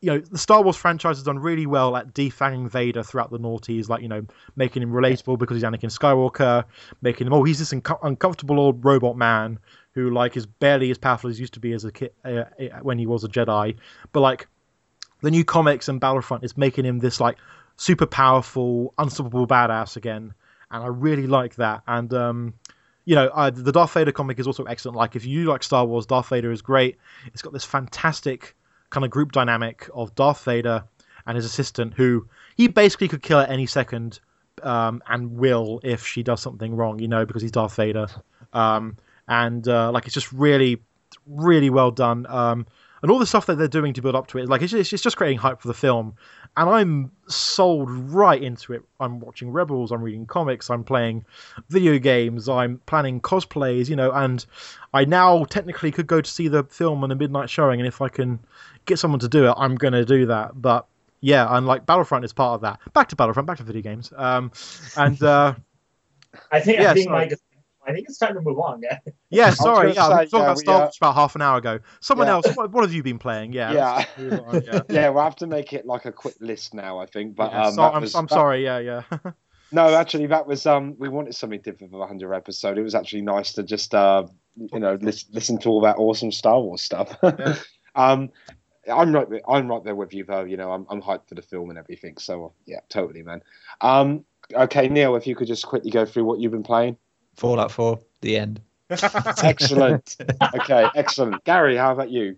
You 0.00 0.12
know, 0.12 0.18
the 0.18 0.38
Star 0.38 0.62
Wars 0.62 0.76
franchise 0.76 1.16
has 1.16 1.24
done 1.24 1.38
really 1.38 1.66
well 1.66 1.96
at 1.96 2.14
defanging 2.14 2.70
Vader 2.70 3.02
throughout 3.02 3.30
the 3.30 3.38
noughties, 3.38 3.88
like, 3.88 4.00
you 4.00 4.08
know, 4.08 4.24
making 4.54 4.82
him 4.82 4.92
relatable 4.92 5.38
because 5.38 5.56
he's 5.56 5.64
Anakin 5.64 5.90
Skywalker, 5.90 6.64
making 7.02 7.26
him, 7.26 7.32
oh, 7.32 7.42
he's 7.42 7.58
this 7.58 7.72
unco- 7.72 7.98
uncomfortable 8.02 8.60
old 8.60 8.84
robot 8.84 9.16
man 9.16 9.58
who, 9.94 10.10
like, 10.10 10.36
is 10.36 10.46
barely 10.46 10.90
as 10.92 10.98
powerful 10.98 11.30
as 11.30 11.38
he 11.38 11.42
used 11.42 11.54
to 11.54 11.60
be 11.60 11.72
as 11.72 11.84
a 11.84 11.90
kid 11.90 12.12
uh, 12.24 12.28
uh, 12.28 12.44
when 12.82 12.98
he 12.98 13.06
was 13.06 13.24
a 13.24 13.28
Jedi. 13.28 13.76
But, 14.12 14.20
like, 14.20 14.46
the 15.20 15.30
new 15.30 15.44
comics 15.44 15.88
and 15.88 16.00
Battlefront 16.00 16.44
is 16.44 16.56
making 16.56 16.84
him 16.84 16.98
this 16.98 17.20
like 17.20 17.38
super 17.76 18.06
powerful, 18.06 18.94
unstoppable 18.98 19.46
badass 19.46 19.96
again, 19.96 20.34
and 20.70 20.84
I 20.84 20.86
really 20.86 21.26
like 21.26 21.56
that. 21.56 21.82
And 21.86 22.12
um, 22.14 22.54
you 23.04 23.14
know, 23.14 23.28
uh, 23.28 23.50
the 23.50 23.72
Darth 23.72 23.92
Vader 23.94 24.12
comic 24.12 24.38
is 24.38 24.46
also 24.46 24.64
excellent. 24.64 24.96
Like 24.96 25.16
if 25.16 25.24
you 25.24 25.44
like 25.46 25.62
Star 25.62 25.84
Wars, 25.84 26.06
Darth 26.06 26.28
Vader 26.28 26.52
is 26.52 26.62
great. 26.62 26.98
It's 27.26 27.42
got 27.42 27.52
this 27.52 27.64
fantastic 27.64 28.54
kind 28.90 29.04
of 29.04 29.10
group 29.10 29.32
dynamic 29.32 29.88
of 29.94 30.14
Darth 30.14 30.44
Vader 30.44 30.84
and 31.26 31.36
his 31.36 31.44
assistant, 31.44 31.94
who 31.94 32.26
he 32.56 32.68
basically 32.68 33.08
could 33.08 33.22
kill 33.22 33.38
at 33.38 33.50
any 33.50 33.66
second, 33.66 34.20
um, 34.62 35.02
and 35.08 35.36
will 35.36 35.80
if 35.82 36.06
she 36.06 36.22
does 36.22 36.40
something 36.40 36.74
wrong, 36.74 36.98
you 36.98 37.08
know, 37.08 37.24
because 37.26 37.42
he's 37.42 37.52
Darth 37.52 37.76
Vader. 37.76 38.08
Um, 38.52 38.96
and 39.28 39.66
uh, 39.68 39.90
like 39.92 40.06
it's 40.06 40.14
just 40.14 40.32
really, 40.32 40.82
really 41.26 41.70
well 41.70 41.90
done. 41.90 42.26
Um, 42.28 42.66
and 43.02 43.10
all 43.10 43.18
the 43.18 43.26
stuff 43.26 43.46
that 43.46 43.56
they're 43.56 43.68
doing 43.68 43.92
to 43.94 44.02
build 44.02 44.14
up 44.14 44.26
to 44.28 44.38
it, 44.38 44.48
like 44.48 44.62
it's 44.62 44.72
just, 44.72 44.92
it's 44.92 45.02
just 45.02 45.16
creating 45.16 45.38
hype 45.38 45.60
for 45.60 45.68
the 45.68 45.74
film. 45.74 46.14
And 46.56 46.68
I'm 46.68 47.12
sold 47.28 47.90
right 47.90 48.42
into 48.42 48.72
it. 48.72 48.82
I'm 48.98 49.20
watching 49.20 49.50
Rebels, 49.50 49.92
I'm 49.92 50.02
reading 50.02 50.26
comics, 50.26 50.70
I'm 50.70 50.82
playing 50.84 51.24
video 51.68 51.98
games, 51.98 52.48
I'm 52.48 52.80
planning 52.86 53.20
cosplays, 53.20 53.88
you 53.88 53.96
know, 53.96 54.10
and 54.12 54.44
I 54.92 55.04
now 55.04 55.44
technically 55.44 55.92
could 55.92 56.06
go 56.06 56.20
to 56.20 56.30
see 56.30 56.48
the 56.48 56.64
film 56.64 57.04
on 57.04 57.10
a 57.10 57.14
midnight 57.14 57.50
showing, 57.50 57.80
and 57.80 57.86
if 57.86 58.00
I 58.00 58.08
can 58.08 58.40
get 58.86 58.98
someone 58.98 59.20
to 59.20 59.28
do 59.28 59.46
it, 59.48 59.54
I'm 59.56 59.76
going 59.76 59.92
to 59.92 60.04
do 60.04 60.26
that. 60.26 60.60
But 60.60 60.86
yeah, 61.20 61.46
and 61.56 61.66
like 61.66 61.86
Battlefront 61.86 62.24
is 62.24 62.32
part 62.32 62.54
of 62.54 62.60
that. 62.62 62.80
Back 62.92 63.08
to 63.10 63.16
Battlefront, 63.16 63.46
back 63.46 63.58
to 63.58 63.64
video 63.64 63.82
games. 63.82 64.12
Um, 64.16 64.52
and 64.96 65.22
uh, 65.22 65.54
I 66.52 66.60
think 66.60 66.80
Yeah, 66.80 66.90
I 66.90 66.94
think. 66.94 67.10
Mike. 67.10 67.38
Is- 67.88 67.90
I 67.90 67.94
think 67.94 68.06
it's 68.08 68.18
time 68.18 68.34
to 68.34 68.40
move 68.40 68.58
on, 68.58 68.80
guys. 68.80 68.98
yeah, 69.30 69.50
sorry, 69.50 69.94
gonna 69.94 70.08
yeah, 70.14 70.20
we 70.20 70.26
talked 70.26 70.32
yeah, 70.32 70.38
about 70.40 70.56
we, 70.56 70.62
Star 70.62 70.74
uh, 70.76 70.78
Wars 70.80 70.96
about 70.98 71.14
half 71.14 71.34
an 71.34 71.42
hour 71.42 71.58
ago. 71.58 71.78
Someone 72.00 72.26
Yeah. 72.26 72.34
else, 72.34 72.56
what, 72.56 72.70
what 72.72 72.84
have 72.84 72.92
you 72.92 73.02
been 73.02 73.18
playing? 73.18 73.52
Yeah, 73.52 73.72
Yeah. 73.72 74.04
on, 74.46 74.62
yeah. 74.64 74.80
yeah, 74.88 75.08
we'll 75.08 75.24
have 75.24 75.36
to 75.36 75.46
make 75.46 75.72
it 75.72 75.86
like 75.86 76.04
a 76.04 76.12
quick 76.12 76.36
list 76.40 76.74
now, 76.74 76.98
I 76.98 77.06
think. 77.06 77.34
But 77.36 77.52
Yeah, 77.52 77.66
um, 77.66 77.74
so- 77.74 77.82
I'm, 77.82 78.02
was- 78.02 78.14
I'm 78.14 78.26
that- 78.26 78.34
sorry, 78.34 78.64
yeah, 78.64 78.78
yeah. 78.78 79.02
No, 79.70 79.94
actually, 79.94 80.26
that 80.28 80.46
was 80.46 80.64
um, 80.64 80.94
we 80.98 81.10
wanted 81.10 81.34
something 81.34 81.60
different 81.60 81.92
for 81.92 81.98
the 81.98 82.06
hundred 82.06 82.32
episode. 82.32 82.78
It 82.78 82.82
was 82.82 82.94
actually 82.94 83.20
nice 83.20 83.52
to 83.52 83.62
just 83.62 83.94
uh, 83.94 84.24
you 84.56 84.78
know, 84.80 84.96
listen, 85.02 85.28
listen 85.34 85.58
to 85.58 85.68
all 85.68 85.82
that 85.82 85.98
awesome 85.98 86.32
Star 86.32 86.58
Wars 86.58 86.80
stuff. 86.80 87.14
um, 87.94 88.30
I'm 88.90 89.12
right, 89.12 89.28
there- 89.28 89.42
I'm 89.46 89.68
right 89.68 89.84
there 89.84 89.94
with 89.94 90.14
you 90.14 90.24
though. 90.24 90.44
You 90.44 90.56
know, 90.56 90.72
I'm 90.72 90.86
I'm 90.88 91.02
hyped 91.02 91.28
for 91.28 91.34
the 91.34 91.42
film 91.42 91.68
and 91.68 91.78
everything. 91.78 92.16
So 92.16 92.54
yeah, 92.64 92.80
totally, 92.88 93.22
man. 93.22 93.42
Um, 93.82 94.24
okay, 94.54 94.88
Neil, 94.88 95.16
if 95.16 95.26
you 95.26 95.36
could 95.36 95.48
just 95.48 95.66
quickly 95.66 95.90
go 95.90 96.06
through 96.06 96.24
what 96.24 96.40
you've 96.40 96.52
been 96.52 96.62
playing. 96.62 96.96
Fallout 97.38 97.70
4, 97.70 98.00
the 98.20 98.36
end. 98.36 98.60
Excellent. 98.90 100.16
okay, 100.54 100.88
excellent. 100.96 101.44
Gary, 101.44 101.76
how 101.76 101.92
about 101.92 102.10
you? 102.10 102.36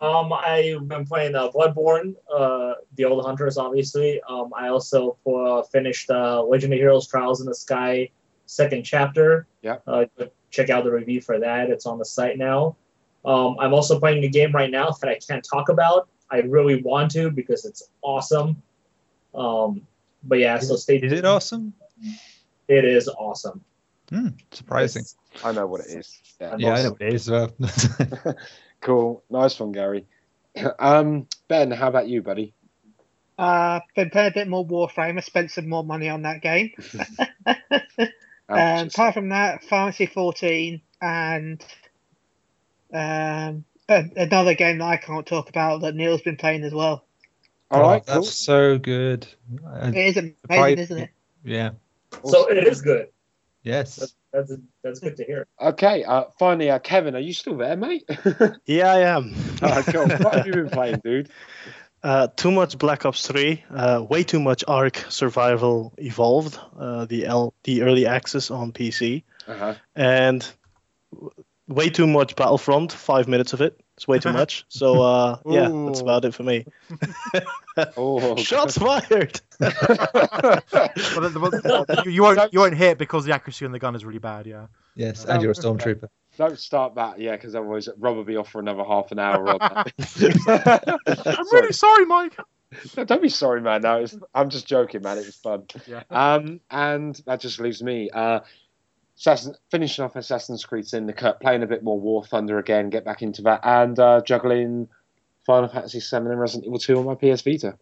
Um, 0.00 0.32
I've 0.32 0.88
been 0.88 1.06
playing 1.06 1.36
uh, 1.36 1.50
Bloodborne, 1.50 2.16
uh, 2.34 2.74
the 2.96 3.04
old 3.04 3.24
hunters, 3.24 3.58
obviously. 3.58 4.20
Um, 4.28 4.52
I 4.56 4.68
also 4.68 5.16
uh, 5.24 5.62
finished 5.62 6.10
uh, 6.10 6.42
Legend 6.42 6.72
of 6.72 6.78
Heroes: 6.78 7.06
Trails 7.06 7.40
in 7.40 7.46
the 7.46 7.54
Sky, 7.54 8.10
second 8.46 8.82
chapter. 8.82 9.46
Yeah. 9.62 9.76
Uh, 9.86 10.06
check 10.50 10.70
out 10.70 10.84
the 10.84 10.90
review 10.90 11.20
for 11.20 11.38
that. 11.38 11.70
It's 11.70 11.86
on 11.86 11.98
the 11.98 12.04
site 12.04 12.38
now. 12.38 12.76
Um, 13.24 13.56
I'm 13.60 13.74
also 13.74 14.00
playing 14.00 14.24
a 14.24 14.28
game 14.28 14.52
right 14.52 14.70
now 14.70 14.90
that 15.00 15.08
I 15.08 15.18
can't 15.18 15.46
talk 15.48 15.68
about. 15.68 16.08
I 16.30 16.38
really 16.40 16.82
want 16.82 17.12
to 17.12 17.30
because 17.30 17.64
it's 17.64 17.90
awesome. 18.02 18.62
Um, 19.34 19.86
but 20.24 20.38
yeah, 20.38 20.58
so 20.58 20.74
stay. 20.76 20.96
Is 20.96 21.12
it 21.12 21.24
awesome? 21.24 21.72
It 22.68 22.84
is 22.84 23.08
awesome. 23.08 23.62
Hmm, 24.10 24.28
surprising. 24.52 25.04
I 25.44 25.52
know 25.52 25.66
what 25.66 25.80
it 25.80 25.88
is. 25.88 26.18
Yeah, 26.40 26.56
Yeah, 26.58 26.72
I 26.74 26.82
know 26.82 26.90
what 26.92 27.02
it 27.02 27.14
is. 27.14 27.30
Uh, 27.30 27.48
cool. 28.80 29.22
Nice 29.30 29.58
one, 29.60 29.72
Gary. 29.72 30.06
Um, 30.80 31.28
Ben, 31.46 31.70
how 31.70 31.86
about 31.88 32.08
you, 32.08 32.20
buddy? 32.20 32.52
Uh, 33.38 33.78
been 33.94 34.10
playing 34.10 34.32
a 34.32 34.34
bit 34.34 34.48
more 34.48 34.66
Warframe. 34.66 35.16
I 35.16 35.20
spent 35.20 35.52
some 35.52 35.68
more 35.68 35.84
money 35.84 36.08
on 36.08 36.22
that 36.22 36.42
game. 36.42 36.72
Um, 38.50 38.86
apart 38.86 39.12
from 39.12 39.28
that, 39.28 39.62
Fantasy 39.64 40.06
14 40.06 40.80
and 41.02 41.62
um, 42.94 43.64
another 43.88 44.54
game 44.54 44.78
that 44.78 44.86
I 44.86 44.96
can't 44.96 45.26
talk 45.26 45.50
about 45.50 45.82
that 45.82 45.94
Neil's 45.94 46.22
been 46.22 46.38
playing 46.38 46.64
as 46.64 46.72
well. 46.72 47.04
All 47.70 47.82
right, 47.82 48.02
oh, 48.08 48.12
that's 48.14 48.16
cool. 48.16 48.22
so 48.24 48.78
good. 48.78 49.26
It 49.62 49.94
is 49.96 50.16
amazing, 50.16 50.36
Surprise- 50.40 50.78
isn't 50.78 50.98
it? 50.98 51.10
yeah. 51.44 51.70
So 52.24 52.46
it 52.48 52.66
is 52.66 52.80
good. 52.80 53.08
Yes. 53.62 54.14
That's 54.32 54.52
that's 54.82 55.00
good 55.00 55.16
to 55.16 55.24
hear. 55.24 55.46
Okay, 55.60 56.04
uh, 56.04 56.24
finally, 56.38 56.70
uh, 56.70 56.78
Kevin, 56.78 57.14
are 57.16 57.20
you 57.20 57.32
still 57.32 57.56
there, 57.56 57.76
mate? 57.76 58.08
Yeah, 58.66 58.92
I 58.92 58.98
am. 59.16 59.34
All 59.62 59.70
right, 59.70 59.84
cool. 59.86 60.06
What 60.06 60.34
have 60.34 60.46
you 60.46 60.52
been 60.52 60.68
playing, 60.70 61.00
dude? 61.02 61.30
Uh, 62.02 62.28
too 62.28 62.50
much 62.52 62.78
Black 62.78 63.04
Ops 63.06 63.26
3, 63.26 63.64
uh, 63.70 64.04
way 64.08 64.22
too 64.22 64.38
much 64.38 64.62
Ark 64.68 65.04
Survival 65.08 65.92
Evolved, 65.98 66.58
uh, 66.78 67.06
the 67.06 67.26
L- 67.26 67.54
the 67.64 67.82
early 67.82 68.06
access 68.06 68.50
on 68.50 68.72
PC, 68.72 69.24
Uh-huh. 69.48 69.74
and 69.96 70.48
w- 71.12 71.30
way 71.66 71.88
too 71.88 72.06
much 72.06 72.36
Battlefront. 72.36 72.92
Five 72.92 73.26
minutes 73.26 73.52
of 73.52 73.60
it. 73.62 73.80
It's 73.98 74.06
way 74.06 74.20
too 74.20 74.32
much. 74.32 74.64
So 74.68 75.02
uh, 75.02 75.38
yeah, 75.44 75.68
that's 75.86 76.00
about 76.00 76.24
it 76.24 76.32
for 76.32 76.44
me. 76.44 76.64
Oh, 77.96 78.34
Shots 78.42 78.76
fired. 78.76 79.40
You, 82.04 82.10
you 82.10 82.22
won't 82.22 82.52
you 82.52 82.58
won't 82.58 82.74
hit 82.74 82.98
because 82.98 83.24
the 83.24 83.32
accuracy 83.32 83.64
on 83.66 83.70
the 83.70 83.78
gun 83.78 83.94
is 83.94 84.04
really 84.04 84.18
bad. 84.18 84.48
Yeah. 84.48 84.66
Yes, 84.96 85.24
and 85.24 85.40
you're 85.40 85.52
a 85.52 85.54
stormtrooper. 85.54 86.08
Don't 86.36 86.58
start 86.58 86.96
that, 86.96 87.20
yeah, 87.20 87.36
because 87.36 87.54
otherwise 87.54 87.88
Rob 87.98 88.16
will 88.16 88.24
be 88.24 88.34
off 88.34 88.50
for 88.50 88.58
another 88.58 88.82
half 88.82 89.12
an 89.12 89.20
hour. 89.20 89.48
On 89.48 89.58
that. 89.60 90.98
I'm 91.24 91.46
really 91.52 91.72
sorry, 91.72 92.04
Mike. 92.04 92.36
No, 92.96 93.04
don't 93.04 93.22
be 93.22 93.28
sorry, 93.28 93.60
man. 93.60 93.82
No, 93.82 94.00
it's, 94.00 94.16
I'm 94.34 94.50
just 94.50 94.66
joking, 94.66 95.02
man. 95.02 95.18
It 95.18 95.26
was 95.26 95.36
fun. 95.36 95.66
Yeah. 95.86 96.02
Um, 96.10 96.58
and 96.72 97.14
that 97.26 97.38
just 97.38 97.60
leaves 97.60 97.80
me. 97.80 98.10
Uh, 98.10 98.40
Assassin, 99.18 99.54
finishing 99.70 100.04
off 100.04 100.16
Assassin's 100.16 100.64
Creed 100.64 100.86
Syndicate, 100.86 101.40
playing 101.40 101.62
a 101.62 101.66
bit 101.66 101.82
more 101.82 101.98
War 101.98 102.24
Thunder 102.24 102.58
again, 102.58 102.88
get 102.88 103.04
back 103.04 103.20
into 103.22 103.42
that, 103.42 103.60
and 103.64 103.98
uh, 103.98 104.20
juggling 104.24 104.88
Final 105.44 105.68
Fantasy 105.68 105.98
VII 105.98 106.16
and 106.16 106.38
Resident 106.38 106.66
Evil 106.66 106.78
2 106.78 106.98
on 106.98 107.04
my 107.04 107.14
PS 107.14 107.42
Vita. 107.42 107.76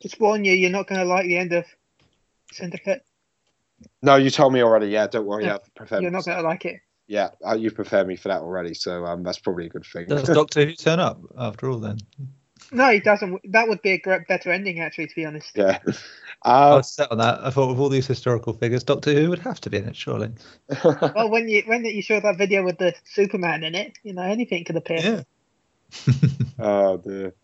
Just 0.00 0.18
warn 0.18 0.44
you, 0.44 0.52
you're 0.52 0.70
not 0.70 0.86
going 0.86 1.00
to 1.00 1.06
like 1.06 1.26
the 1.26 1.36
end 1.36 1.52
of 1.52 1.66
Syndicate. 2.52 3.04
No, 4.02 4.16
you 4.16 4.30
told 4.30 4.52
me 4.52 4.62
already. 4.62 4.86
Yeah, 4.86 5.06
don't 5.06 5.26
worry. 5.26 5.44
Yeah. 5.44 5.52
Yeah, 5.52 5.58
prepare 5.74 6.00
You're 6.00 6.10
me. 6.10 6.16
not 6.16 6.24
going 6.24 6.38
to 6.38 6.42
like 6.42 6.64
it. 6.64 6.80
Yeah, 7.06 7.30
uh, 7.46 7.54
you 7.54 7.70
prepared 7.70 8.08
me 8.08 8.16
for 8.16 8.28
that 8.28 8.40
already, 8.40 8.74
so 8.74 9.04
um, 9.04 9.22
that's 9.22 9.38
probably 9.38 9.66
a 9.66 9.68
good 9.68 9.84
thing. 9.84 10.06
Does 10.06 10.22
Doctor 10.24 10.64
Who 10.64 10.72
turn 10.72 10.98
up 10.98 11.20
after 11.38 11.70
all 11.70 11.78
then? 11.78 11.98
No, 12.72 12.90
he 12.90 13.00
doesn't. 13.00 13.40
That 13.52 13.68
would 13.68 13.82
be 13.82 13.92
a 13.92 13.98
great, 13.98 14.26
better 14.26 14.50
ending, 14.50 14.80
actually, 14.80 15.06
to 15.06 15.14
be 15.14 15.24
honest. 15.24 15.56
yeah. 15.56 15.78
I 16.68 16.74
Uh, 16.74 16.76
was 16.76 16.92
set 16.92 17.10
on 17.10 17.18
that. 17.18 17.40
I 17.44 17.50
thought 17.50 17.68
with 17.70 17.78
all 17.78 17.88
these 17.88 18.06
historical 18.06 18.52
figures, 18.52 18.84
Doctor 18.84 19.12
Who 19.12 19.30
would 19.30 19.38
have 19.40 19.60
to 19.62 19.70
be 19.70 19.78
in 19.78 19.88
it, 19.88 19.96
surely. 19.96 20.30
Well, 21.14 21.30
when 21.30 21.48
you 21.48 21.62
when 21.66 21.84
you 21.84 22.02
saw 22.02 22.20
that 22.20 22.38
video 22.38 22.62
with 22.64 22.78
the 22.78 22.94
Superman 23.04 23.64
in 23.64 23.74
it, 23.74 23.98
you 24.02 24.12
know 24.12 24.22
anything 24.22 24.64
could 24.64 24.76
appear. 24.76 25.00
Yeah. 25.02 25.22
Oh 26.58 26.96
dear. 26.98 27.34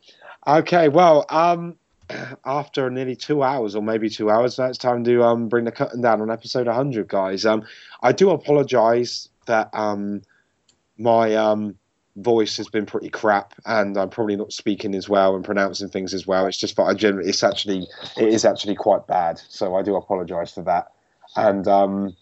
Okay, 0.47 0.89
well, 0.89 1.24
um, 1.28 1.78
after 2.44 2.90
nearly 2.90 3.16
two 3.16 3.43
hours, 3.43 3.74
or 3.74 3.82
maybe 3.82 4.09
two 4.09 4.31
hours, 4.31 4.59
now 4.59 4.66
it's 4.66 4.78
time 4.78 5.05
to 5.05 5.23
um 5.23 5.49
bring 5.49 5.65
the 5.65 5.73
curtain 5.73 6.01
down 6.01 6.20
on 6.20 6.31
episode 6.31 6.66
100, 6.66 7.09
guys. 7.09 7.44
Um, 7.47 7.65
I 8.03 8.12
do 8.12 8.31
apologise 8.31 9.28
that 9.47 9.70
um 9.74 10.23
my 10.99 11.35
um 11.35 11.77
voice 12.16 12.56
has 12.56 12.68
been 12.68 12.86
pretty 12.86 13.09
crap, 13.09 13.55
and 13.64 13.97
I'm 13.97 14.10
probably 14.10 14.36
not 14.36 14.52
speaking 14.52 14.94
as 14.94 15.09
well 15.09 15.34
and 15.34 15.44
pronouncing 15.44 15.89
things 15.89 16.14
as 16.14 16.26
well. 16.26 16.47
It's 16.47 16.59
just 16.59 16.76
that 16.76 16.84
I 16.84 16.94
generally, 16.94 17.28
it's 17.28 17.43
actually, 17.43 17.86
it 18.16 18.28
is 18.28 18.44
actually 18.44 18.74
quite 18.74 19.06
bad. 19.06 19.40
So 19.48 19.74
I 19.74 19.82
do 19.82 19.97
apologise 19.97 20.52
for 20.52 20.62
that. 20.64 20.93
And 21.36 21.66
um, 21.66 22.16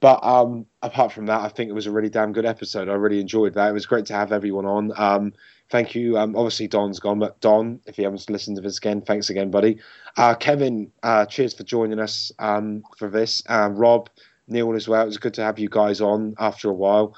but 0.00 0.22
um, 0.24 0.66
apart 0.82 1.12
from 1.12 1.26
that, 1.26 1.40
I 1.40 1.48
think 1.48 1.70
it 1.70 1.74
was 1.74 1.86
a 1.86 1.90
really 1.90 2.10
damn 2.10 2.32
good 2.32 2.44
episode. 2.44 2.88
I 2.88 2.94
really 2.94 3.20
enjoyed 3.20 3.54
that. 3.54 3.70
It 3.70 3.72
was 3.72 3.86
great 3.86 4.06
to 4.06 4.14
have 4.14 4.32
everyone 4.32 4.66
on. 4.66 4.92
Um, 4.96 5.32
thank 5.70 5.94
you. 5.94 6.18
Um, 6.18 6.36
obviously, 6.36 6.68
Don's 6.68 6.98
gone, 6.98 7.18
but 7.18 7.40
Don, 7.40 7.80
if 7.86 7.96
you 7.96 8.04
haven't 8.04 8.28
listened 8.28 8.56
to 8.56 8.62
this 8.62 8.78
again, 8.78 9.00
thanks 9.00 9.30
again, 9.30 9.50
buddy. 9.50 9.78
Uh, 10.16 10.34
Kevin, 10.34 10.90
uh, 11.02 11.26
cheers 11.26 11.54
for 11.54 11.62
joining 11.62 12.00
us 12.00 12.32
um, 12.38 12.82
for 12.98 13.08
this. 13.08 13.42
Um, 13.48 13.76
Rob, 13.76 14.10
Neil 14.48 14.74
as 14.74 14.88
well. 14.88 15.02
It 15.02 15.06
was 15.06 15.18
good 15.18 15.34
to 15.34 15.42
have 15.42 15.58
you 15.58 15.68
guys 15.68 16.00
on 16.00 16.34
after 16.38 16.68
a 16.68 16.74
while. 16.74 17.16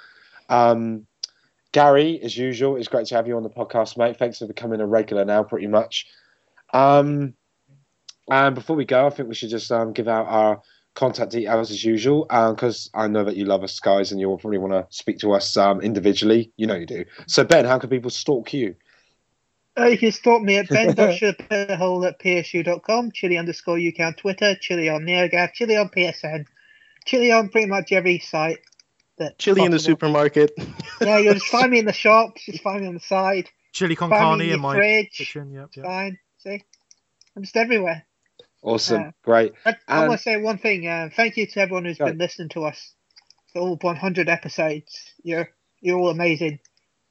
Um, 0.48 1.06
Gary, 1.76 2.18
as 2.22 2.34
usual, 2.34 2.76
it's 2.76 2.88
great 2.88 3.06
to 3.08 3.14
have 3.16 3.28
you 3.28 3.36
on 3.36 3.42
the 3.42 3.50
podcast, 3.50 3.98
mate. 3.98 4.16
Thanks 4.16 4.38
for 4.38 4.46
becoming 4.46 4.80
a 4.80 4.86
regular 4.86 5.26
now, 5.26 5.42
pretty 5.42 5.66
much. 5.66 6.06
Um, 6.72 7.34
and 8.30 8.54
before 8.54 8.76
we 8.76 8.86
go, 8.86 9.06
I 9.06 9.10
think 9.10 9.28
we 9.28 9.34
should 9.34 9.50
just 9.50 9.70
um, 9.70 9.92
give 9.92 10.08
out 10.08 10.26
our 10.26 10.62
contact 10.94 11.32
details 11.32 11.70
as 11.70 11.84
usual, 11.84 12.24
because 12.30 12.88
I 12.94 13.08
know 13.08 13.24
that 13.24 13.36
you 13.36 13.44
love 13.44 13.62
us, 13.62 13.78
guys, 13.78 14.10
and 14.10 14.18
you'll 14.18 14.38
probably 14.38 14.56
want 14.56 14.72
to 14.72 14.86
speak 14.88 15.18
to 15.18 15.32
us 15.32 15.54
um, 15.58 15.82
individually. 15.82 16.50
You 16.56 16.66
know 16.66 16.76
you 16.76 16.86
do. 16.86 17.04
So, 17.26 17.44
Ben, 17.44 17.66
how 17.66 17.78
can 17.78 17.90
people 17.90 18.08
stalk 18.08 18.54
you? 18.54 18.74
Uh, 19.78 19.84
you 19.84 19.98
can 19.98 20.12
stalk 20.12 20.40
me 20.40 20.56
at 20.56 20.68
ben.shapehole 20.70 22.08
at 22.08 22.18
psu.com, 22.18 23.12
chili 23.12 23.36
underscore 23.36 23.76
UK 23.76 24.00
on 24.00 24.14
Twitter, 24.14 24.54
chili 24.58 24.88
on 24.88 25.02
NeoGAF, 25.02 25.52
chili 25.52 25.76
on 25.76 25.90
PSN, 25.90 26.46
chili 27.04 27.32
on 27.32 27.50
pretty 27.50 27.66
much 27.66 27.92
every 27.92 28.18
site. 28.18 28.60
That 29.18 29.38
Chili 29.38 29.64
in 29.64 29.70
the 29.70 29.78
supermarket. 29.78 30.52
Yeah, 31.00 31.18
you'll 31.18 31.34
just 31.34 31.46
find 31.46 31.70
me 31.70 31.78
in 31.78 31.86
the 31.86 31.92
shops, 32.04 32.44
just 32.44 32.62
find 32.62 32.82
me 32.82 32.88
on 32.88 32.94
the 32.94 33.00
side. 33.00 33.48
Chili 33.72 33.96
con 33.96 34.10
Find 34.10 34.20
me 34.20 34.24
carne 34.26 34.40
in 34.42 34.50
in 34.54 34.60
my 34.60 34.74
fridge. 34.76 35.10
kitchen. 35.12 35.50
Yep, 35.52 35.70
yep. 35.76 35.84
fine. 35.86 36.18
See? 36.38 36.62
I'm 37.34 37.42
just 37.42 37.56
everywhere. 37.56 38.04
Awesome, 38.62 39.00
Yeah. 39.02 39.10
great. 39.22 39.52
I, 39.64 39.70
I 39.88 39.98
And- 40.00 40.08
want 40.08 40.18
to 40.20 40.22
say 40.22 40.36
one 40.38 40.58
thing. 40.58 40.86
Uh, 40.86 41.08
thank 41.14 41.36
you 41.36 41.46
to 41.46 41.60
everyone 41.60 41.84
who's 41.84 41.98
Go. 41.98 42.06
been 42.06 42.18
listening 42.18 42.48
to 42.50 42.64
us 42.64 42.94
for 43.52 43.60
all 43.60 43.76
100 43.76 44.28
episodes. 44.28 45.12
You're 45.22 45.48
you're 45.80 45.98
all 45.98 46.10
amazing. 46.10 46.58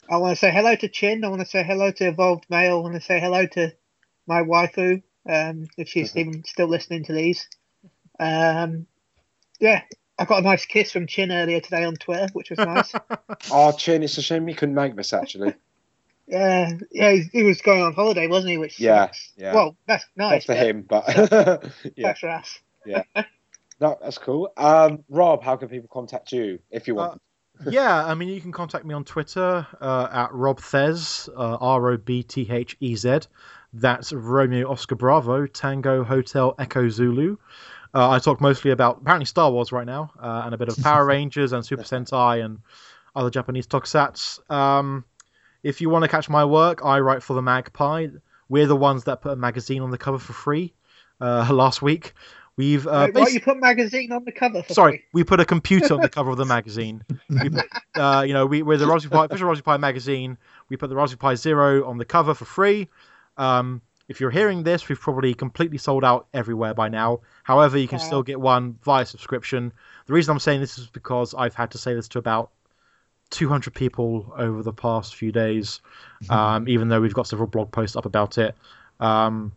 I 0.10 0.18
want 0.18 0.36
to 0.36 0.40
say 0.40 0.52
hello 0.52 0.76
to 0.76 0.88
Chin. 0.90 1.24
I 1.24 1.30
want 1.30 1.42
to 1.42 1.48
say 1.48 1.64
hello 1.64 1.92
to 1.92 2.08
Evolved 2.08 2.46
Male. 2.50 2.78
I 2.78 2.82
want 2.82 2.96
to 2.96 3.02
say 3.02 3.20
hello 3.20 3.46
to 3.48 3.74
my 4.28 4.42
waifu, 4.42 5.02
um, 5.30 5.68
if 5.78 5.88
she's 5.90 6.14
Mhm. 6.14 6.18
even 6.18 6.44
still 6.44 6.68
listening 6.68 7.06
to 7.06 7.14
these. 7.14 7.48
Um, 8.20 8.88
yeah, 9.60 9.82
I 10.18 10.26
got 10.26 10.40
a 10.40 10.42
nice 10.42 10.66
kiss 10.66 10.92
from 10.92 11.08
Chin 11.08 11.32
earlier 11.32 11.60
today 11.60 11.84
on 11.84 11.96
Twitter, 11.96 12.28
which 12.34 12.50
was 12.50 12.60
nice. 12.60 12.94
Oh, 13.52 13.72
Chin, 13.74 14.02
it's 14.04 14.18
a 14.18 14.22
shame 14.22 14.48
you 14.50 14.56
couldn't 14.56 14.76
make 14.76 14.96
this 14.96 15.14
actually. 15.14 15.54
yeah, 16.28 16.72
yeah, 16.92 17.12
he, 17.12 17.24
he 17.32 17.44
was 17.44 17.62
going 17.62 17.82
on 17.84 17.94
holiday, 17.94 18.28
wasn't 18.28 18.52
he? 18.52 18.58
Which 18.58 18.80
Yeah, 18.80 19.06
sucks. 19.08 19.32
yeah. 19.36 19.54
Well, 19.54 19.78
that's 19.88 20.06
Not 20.16 20.30
nice. 20.32 20.46
for 20.46 20.56
but 20.56 20.66
him, 20.66 20.82
but 20.82 21.08
yeah, 21.96 22.08
That's 22.08 22.20
for 22.20 22.30
us. 22.30 22.60
Yeah, 22.86 23.04
no, 23.80 23.98
that's 24.02 24.18
cool. 24.18 24.52
Um, 24.58 25.04
Rob, 25.10 25.44
how 25.44 25.58
can 25.58 25.68
people 25.70 25.90
contact 25.92 26.32
you 26.32 26.60
if 26.72 26.88
you 26.88 26.96
want? 26.96 27.22
yeah, 27.70 28.04
I 28.06 28.16
mean, 28.16 28.30
you 28.30 28.42
can 28.42 28.52
contact 28.52 28.86
me 28.86 28.94
on 28.94 29.04
Twitter 29.06 29.66
uh, 29.80 30.08
at 30.12 30.34
Rob 30.34 30.60
Thez, 30.60 31.30
uh, 31.30 31.58
R 31.62 31.92
O 31.92 31.98
B 31.98 32.24
T 32.24 32.48
H 32.50 32.76
E 32.80 32.96
Z. 32.96 33.20
That's 33.74 34.12
Romeo 34.14 34.72
Oscar 34.72 34.96
Bravo, 34.96 35.46
Tango 35.48 36.04
Hotel 36.04 36.56
Echo 36.58 36.88
Zulu. 36.90 37.38
Uh, 37.96 38.10
I 38.10 38.20
talk 38.20 38.42
mostly 38.42 38.72
about 38.72 38.98
apparently 39.02 39.26
Star 39.26 39.50
Wars 39.50 39.72
right 39.72 39.86
now, 39.86 40.12
uh, 40.20 40.42
and 40.44 40.54
a 40.54 40.58
bit 40.58 40.68
of 40.68 40.78
Power 40.84 41.06
Rangers 41.16 41.54
and 41.54 41.66
Super 41.66 41.84
Sentai 41.84 42.44
and 42.44 42.60
other 43.16 43.30
Japanese 43.30 43.68
tokusatsu. 43.68 44.52
Um, 44.52 45.06
if 45.64 45.80
you 45.80 45.90
want 45.90 46.04
to 46.04 46.10
catch 46.10 46.28
my 46.28 46.44
work, 46.44 46.82
I 46.84 47.00
write 47.00 47.24
for 47.24 47.34
the 47.34 47.42
MagPi. 47.42 48.20
We're 48.50 48.68
the 48.68 48.76
ones 48.76 49.06
that 49.06 49.22
put 49.22 49.32
a 49.32 49.36
magazine 49.38 49.82
on 49.82 49.92
the 49.92 49.98
cover 49.98 50.20
for 50.20 50.34
free 50.34 50.74
uh, 51.22 51.48
last 51.54 51.82
week. 51.82 52.14
We've 52.58 52.86
uh, 52.86 53.10
Wait, 53.14 53.28
basi- 53.28 53.34
you 53.34 53.42
put 53.42 53.60
magazine 53.60 54.12
on 54.12 54.26
the 54.26 54.32
cover 54.34 54.62
for 54.64 54.74
Sorry, 54.74 55.06
we 55.14 55.24
put 55.24 55.40
a 55.40 55.46
computer 55.46 55.94
on 55.94 56.02
the 56.02 56.10
cover 56.10 56.32
of 56.32 56.38
the 56.38 56.46
magazine. 56.58 57.04
We 57.30 57.50
put, 57.50 57.66
uh, 57.96 58.26
you 58.28 58.34
know, 58.34 58.46
we, 58.46 58.62
we're 58.62 58.78
the 58.78 58.88
Raspberry 58.88 59.20
Pi, 59.20 59.26
official 59.26 59.48
Raspberry 59.48 59.78
Pi 59.78 59.78
magazine. 59.78 60.38
We 60.70 60.76
put 60.76 60.90
the 60.90 60.96
Raspberry 60.96 61.18
Pi 61.20 61.36
Zero 61.36 61.88
on 61.88 61.98
the 61.98 62.06
cover 62.06 62.34
for 62.34 62.46
free. 62.46 62.90
Um, 63.38 63.82
if 64.08 64.20
you're 64.20 64.30
hearing 64.32 64.64
this, 64.64 64.88
we've 64.88 65.00
probably 65.00 65.34
completely 65.34 65.78
sold 65.78 66.04
out 66.04 66.28
everywhere 66.34 66.74
by 66.74 66.90
now. 66.90 67.22
However, 67.44 67.78
you 67.78 67.88
can 67.88 67.98
Wow. 68.00 68.06
still 68.06 68.24
get 68.24 68.40
one 68.40 68.78
via 68.84 69.06
subscription. 69.06 69.72
The 70.06 70.14
reason 70.14 70.32
I'm 70.32 70.40
saying 70.40 70.60
this 70.62 70.78
is 70.78 70.88
because 70.88 71.34
I've 71.34 71.56
had 71.56 71.72
to 71.72 71.78
say 71.78 71.94
this 71.94 72.08
to 72.10 72.20
about 72.20 72.52
200 73.32 73.74
people 73.74 74.32
over 74.38 74.62
the 74.62 74.74
past 74.74 75.16
few 75.16 75.32
days, 75.32 75.82
um, 76.30 76.68
even 76.68 76.90
though 76.90 77.02
we've 77.02 77.14
got 77.14 77.28
several 77.28 77.48
blog 77.48 77.72
posts 77.72 77.96
up 77.96 78.06
about 78.06 78.38
it. 78.38 78.56
Um, 79.00 79.52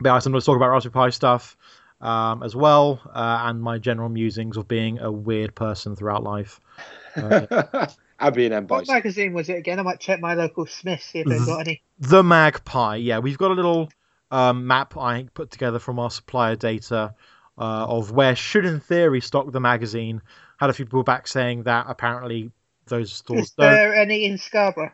but 0.00 0.10
I 0.12 0.18
sometimes 0.20 0.44
talk 0.44 0.56
about 0.56 0.70
Raspberry 0.70 0.92
Pi 0.92 1.10
stuff 1.10 1.56
um, 2.00 2.42
as 2.42 2.54
well, 2.54 3.00
uh, 3.12 3.42
and 3.46 3.60
my 3.60 3.78
general 3.78 4.08
musings 4.08 4.56
of 4.56 4.68
being 4.68 5.00
a 5.00 5.10
weird 5.10 5.54
person 5.54 5.96
throughout 5.96 6.22
life. 6.22 6.60
Uh, 7.16 7.88
Abby 8.20 8.46
and 8.46 8.54
M 8.54 8.66
What 8.66 8.86
boys. 8.86 8.88
magazine 8.88 9.32
was 9.32 9.48
it 9.48 9.54
again? 9.58 9.78
I 9.78 9.82
might 9.82 10.00
check 10.00 10.20
my 10.20 10.34
local 10.34 10.66
Smith 10.66 11.02
see 11.02 11.20
if 11.20 11.28
they've 11.28 11.44
got 11.44 11.60
any. 11.60 11.82
the 11.98 12.22
MagPi, 12.22 13.04
yeah, 13.04 13.18
we've 13.18 13.38
got 13.38 13.50
a 13.50 13.54
little 13.54 13.90
um, 14.30 14.66
map 14.66 14.96
I 14.96 15.24
put 15.34 15.50
together 15.50 15.78
from 15.78 15.98
our 15.98 16.10
supplier 16.10 16.56
data 16.56 17.14
uh, 17.58 17.86
of 17.86 18.12
where 18.12 18.36
should, 18.36 18.64
in 18.66 18.80
theory, 18.80 19.20
stock 19.20 19.50
the 19.52 19.60
magazine. 19.60 20.22
Had 20.58 20.70
a 20.70 20.72
few 20.72 20.84
people 20.84 21.02
back 21.02 21.26
saying 21.26 21.64
that 21.64 21.86
apparently 21.88 22.50
those 22.86 23.12
stores 23.12 23.40
Is 23.40 23.50
don't. 23.52 23.70
there 23.70 23.94
any 23.94 24.24
in 24.24 24.38
Scarborough? 24.38 24.92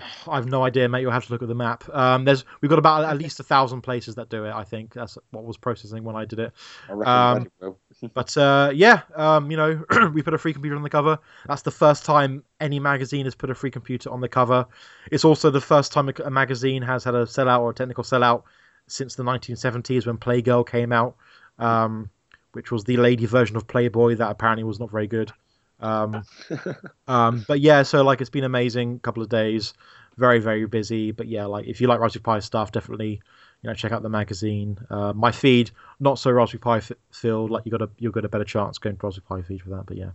I 0.28 0.36
have 0.36 0.46
no 0.46 0.64
idea, 0.64 0.88
mate. 0.88 1.02
You'll 1.02 1.10
have 1.10 1.26
to 1.26 1.32
look 1.32 1.42
at 1.42 1.48
the 1.48 1.54
map. 1.54 1.88
Um, 1.88 2.24
there's 2.24 2.44
we've 2.60 2.68
got 2.68 2.78
about 2.78 3.04
at 3.04 3.18
least 3.18 3.40
a 3.40 3.42
thousand 3.42 3.82
places 3.82 4.14
that 4.16 4.28
do 4.28 4.44
it. 4.44 4.52
I 4.52 4.64
think 4.64 4.94
that's 4.94 5.18
what 5.30 5.44
was 5.44 5.56
processing 5.56 6.04
when 6.04 6.16
I 6.16 6.24
did 6.24 6.38
it. 6.38 6.52
I 6.88 7.34
Um. 7.34 7.50
But 8.14 8.34
uh, 8.38 8.70
yeah, 8.74 9.02
um, 9.14 9.50
you 9.50 9.58
know, 9.58 9.84
we 10.14 10.22
put 10.22 10.32
a 10.32 10.38
free 10.38 10.54
computer 10.54 10.74
on 10.74 10.82
the 10.82 10.88
cover. 10.88 11.18
That's 11.46 11.60
the 11.60 11.70
first 11.70 12.06
time 12.06 12.44
any 12.58 12.80
magazine 12.80 13.26
has 13.26 13.34
put 13.34 13.50
a 13.50 13.54
free 13.54 13.70
computer 13.70 14.10
on 14.10 14.22
the 14.22 14.28
cover. 14.28 14.66
It's 15.12 15.24
also 15.24 15.50
the 15.50 15.60
first 15.60 15.92
time 15.92 16.08
a, 16.08 16.12
a 16.24 16.30
magazine 16.30 16.80
has 16.80 17.04
had 17.04 17.14
a 17.14 17.24
sellout 17.24 17.60
or 17.60 17.70
a 17.70 17.74
technical 17.74 18.02
sellout 18.02 18.44
since 18.86 19.16
the 19.16 19.22
1970s 19.22 20.06
when 20.06 20.16
Playgirl 20.16 20.66
came 20.66 20.92
out, 20.92 21.16
um, 21.58 22.08
which 22.52 22.70
was 22.70 22.84
the 22.84 22.96
lady 22.96 23.26
version 23.26 23.56
of 23.56 23.66
Playboy 23.66 24.16
that 24.16 24.30
apparently 24.30 24.64
was 24.64 24.80
not 24.80 24.90
very 24.90 25.06
good. 25.06 25.30
Um, 25.80 26.24
um, 27.08 27.44
but 27.46 27.60
yeah, 27.60 27.82
so 27.82 28.02
like 28.02 28.20
it's 28.20 28.30
been 28.30 28.44
amazing. 28.44 28.98
Couple 29.00 29.22
of 29.22 29.28
days, 29.28 29.74
very 30.16 30.38
very 30.38 30.66
busy. 30.66 31.12
But 31.12 31.28
yeah, 31.28 31.46
like 31.46 31.66
if 31.66 31.80
you 31.80 31.88
like 31.88 32.00
Raspberry 32.00 32.22
Pi 32.22 32.38
stuff, 32.40 32.72
definitely 32.72 33.20
you 33.62 33.68
know 33.68 33.74
check 33.74 33.92
out 33.92 34.02
the 34.02 34.08
magazine. 34.08 34.78
Uh, 34.88 35.12
my 35.12 35.32
feed 35.32 35.70
not 35.98 36.18
so 36.18 36.30
Raspberry 36.30 36.60
Pi 36.60 36.76
f- 36.78 36.92
filled. 37.10 37.50
Like 37.50 37.64
you 37.64 37.70
got 37.70 37.82
a 37.82 37.90
you 37.98 38.10
got 38.10 38.24
a 38.24 38.28
better 38.28 38.44
chance 38.44 38.78
going 38.78 38.96
to 38.96 39.06
Raspberry 39.06 39.42
Pi 39.42 39.46
feed 39.48 39.62
for 39.62 39.70
that. 39.70 39.86
But 39.86 39.96
yeah, 39.96 40.10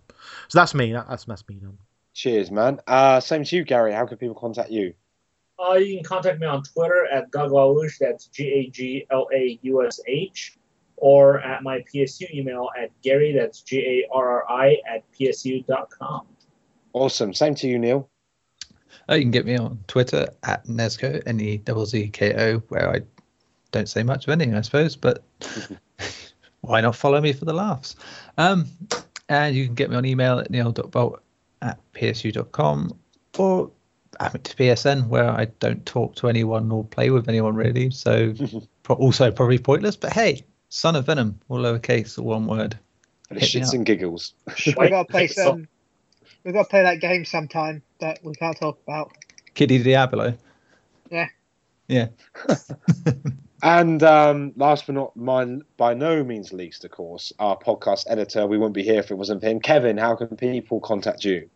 so 0.48 0.60
that's 0.60 0.74
me. 0.74 0.94
That, 0.94 1.08
that's 1.10 1.26
that's 1.26 1.48
me 1.48 1.56
done. 1.56 1.78
Cheers, 2.14 2.50
man. 2.50 2.80
Uh, 2.88 3.20
same 3.20 3.44
to 3.44 3.56
you, 3.58 3.64
Gary. 3.64 3.94
How 3.94 4.06
can 4.06 4.18
people 4.18 4.36
contact 4.36 4.72
you? 4.72 4.94
Uh, 5.60 5.74
you 5.74 5.96
can 5.96 6.04
contact 6.04 6.40
me 6.40 6.48
on 6.48 6.64
Twitter 6.64 7.08
at 7.12 7.32
Gaglaush, 7.32 7.98
that's 8.00 8.28
G 8.28 8.48
A 8.48 8.70
G 8.70 9.06
L 9.10 9.28
A 9.34 9.60
U 9.62 9.86
S 9.86 10.00
H, 10.08 10.58
or 11.06 11.40
at 11.42 11.62
my 11.62 11.82
PSU 11.82 12.28
email 12.34 12.72
at 12.76 12.90
Gary, 13.04 13.32
that's 13.32 13.62
G 13.62 13.78
A 13.78 14.12
R 14.12 14.42
R 14.42 14.52
I, 14.52 14.78
at 14.92 15.04
PSU.com. 15.12 16.26
Awesome. 16.94 17.32
Same 17.32 17.54
to 17.54 17.68
you, 17.68 17.78
Neil. 17.78 18.10
Oh, 19.08 19.14
you 19.14 19.22
can 19.22 19.30
get 19.30 19.46
me 19.46 19.56
on 19.56 19.78
Twitter 19.86 20.28
at 20.42 20.66
Nezzko, 20.66 21.22
N 21.28 21.40
E 21.40 21.62
Z 21.64 21.86
Z 21.86 22.08
K 22.08 22.34
O, 22.34 22.58
where 22.70 22.90
I 22.90 23.02
don't 23.72 23.88
say 23.88 24.02
much 24.02 24.26
of 24.26 24.32
anything, 24.32 24.56
I 24.56 24.62
suppose, 24.62 24.96
but 24.96 25.24
why 26.62 26.82
not 26.82 26.96
follow 26.96 27.22
me 27.22 27.34
for 27.34 27.46
the 27.46 27.54
laughs? 27.54 27.96
Um, 28.40 28.66
and 29.30 29.56
you 29.56 29.66
can 29.68 29.76
get 29.76 29.92
me 29.92 29.98
on 29.98 30.06
email 30.06 30.40
at 30.40 30.50
neil.bolt 30.50 31.22
at 31.62 31.80
psu.com 31.94 32.98
or 33.38 33.70
I 34.20 34.30
mean, 34.30 34.42
to 34.42 34.56
PSN, 34.56 35.08
where 35.10 35.30
I 35.30 35.46
don't 35.60 35.86
talk 35.86 36.16
to 36.16 36.30
anyone 36.30 36.72
or 36.72 36.84
play 36.84 37.12
with 37.12 37.30
anyone 37.30 37.54
really. 37.54 37.92
So 37.92 38.34
also 38.90 39.30
probably 39.30 39.60
pointless, 39.60 39.98
but 39.98 40.12
hey, 40.12 40.44
Son 40.70 40.96
of 40.96 41.06
Venom, 41.06 41.40
all 41.50 41.60
lowercase, 41.60 42.18
all 42.18 42.26
one 42.26 42.48
word. 42.48 42.78
For 43.28 43.34
the 43.36 43.40
Hit 43.40 43.50
shits 43.50 43.74
and 43.74 43.86
giggles. 43.86 44.34
We've 44.66 44.76
got 44.76 45.08
to 45.08 45.12
play 45.12 45.28
some. 45.28 45.68
We've 46.44 46.54
got 46.54 46.64
to 46.64 46.70
play 46.70 46.84
that 46.84 47.02
game 47.02 47.26
sometime 47.26 47.82
that 48.00 48.20
we 48.24 48.34
can't 48.36 48.58
talk 48.58 48.80
about. 48.84 49.12
Kitty 49.54 49.82
Diablo. 49.82 50.36
Yeah. 51.10 51.30
Yeah. 51.88 52.08
And 53.66 54.04
um, 54.04 54.54
last 54.58 54.86
but 54.86 54.94
not 54.94 55.18
mine, 55.18 55.64
by 55.76 55.96
no 55.96 56.24
means 56.24 56.54
least, 56.54 56.86
of 56.86 56.92
course, 56.92 57.34
our 57.40 57.58
podcast 57.58 58.06
editor. 58.08 58.46
We 58.46 58.60
wouldn't 58.60 58.76
be 58.76 58.84
here 58.84 59.00
if 59.00 59.10
it 59.10 59.16
wasn't 59.16 59.42
for 59.42 59.48
him. 59.48 59.60
Kevin, 59.60 59.98
how 59.98 60.16
can 60.16 60.38
people 60.38 60.80
contact 60.80 61.26
you? 61.26 61.50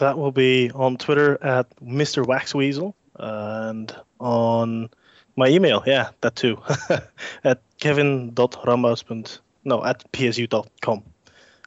That 0.00 0.18
will 0.18 0.32
be 0.32 0.72
on 0.74 0.96
Twitter 0.96 1.40
at 1.44 1.68
Mr. 1.76 2.24
Waxweasel 2.24 2.92
and 3.14 3.94
on 4.18 4.90
my 5.36 5.48
email. 5.48 5.82
Yeah, 5.86 6.10
that 6.20 6.36
too. 6.36 6.60
at 7.44 7.60
kevin.rambas. 7.78 9.38
No, 9.64 9.84
at 9.84 10.10
psu.com. 10.12 11.02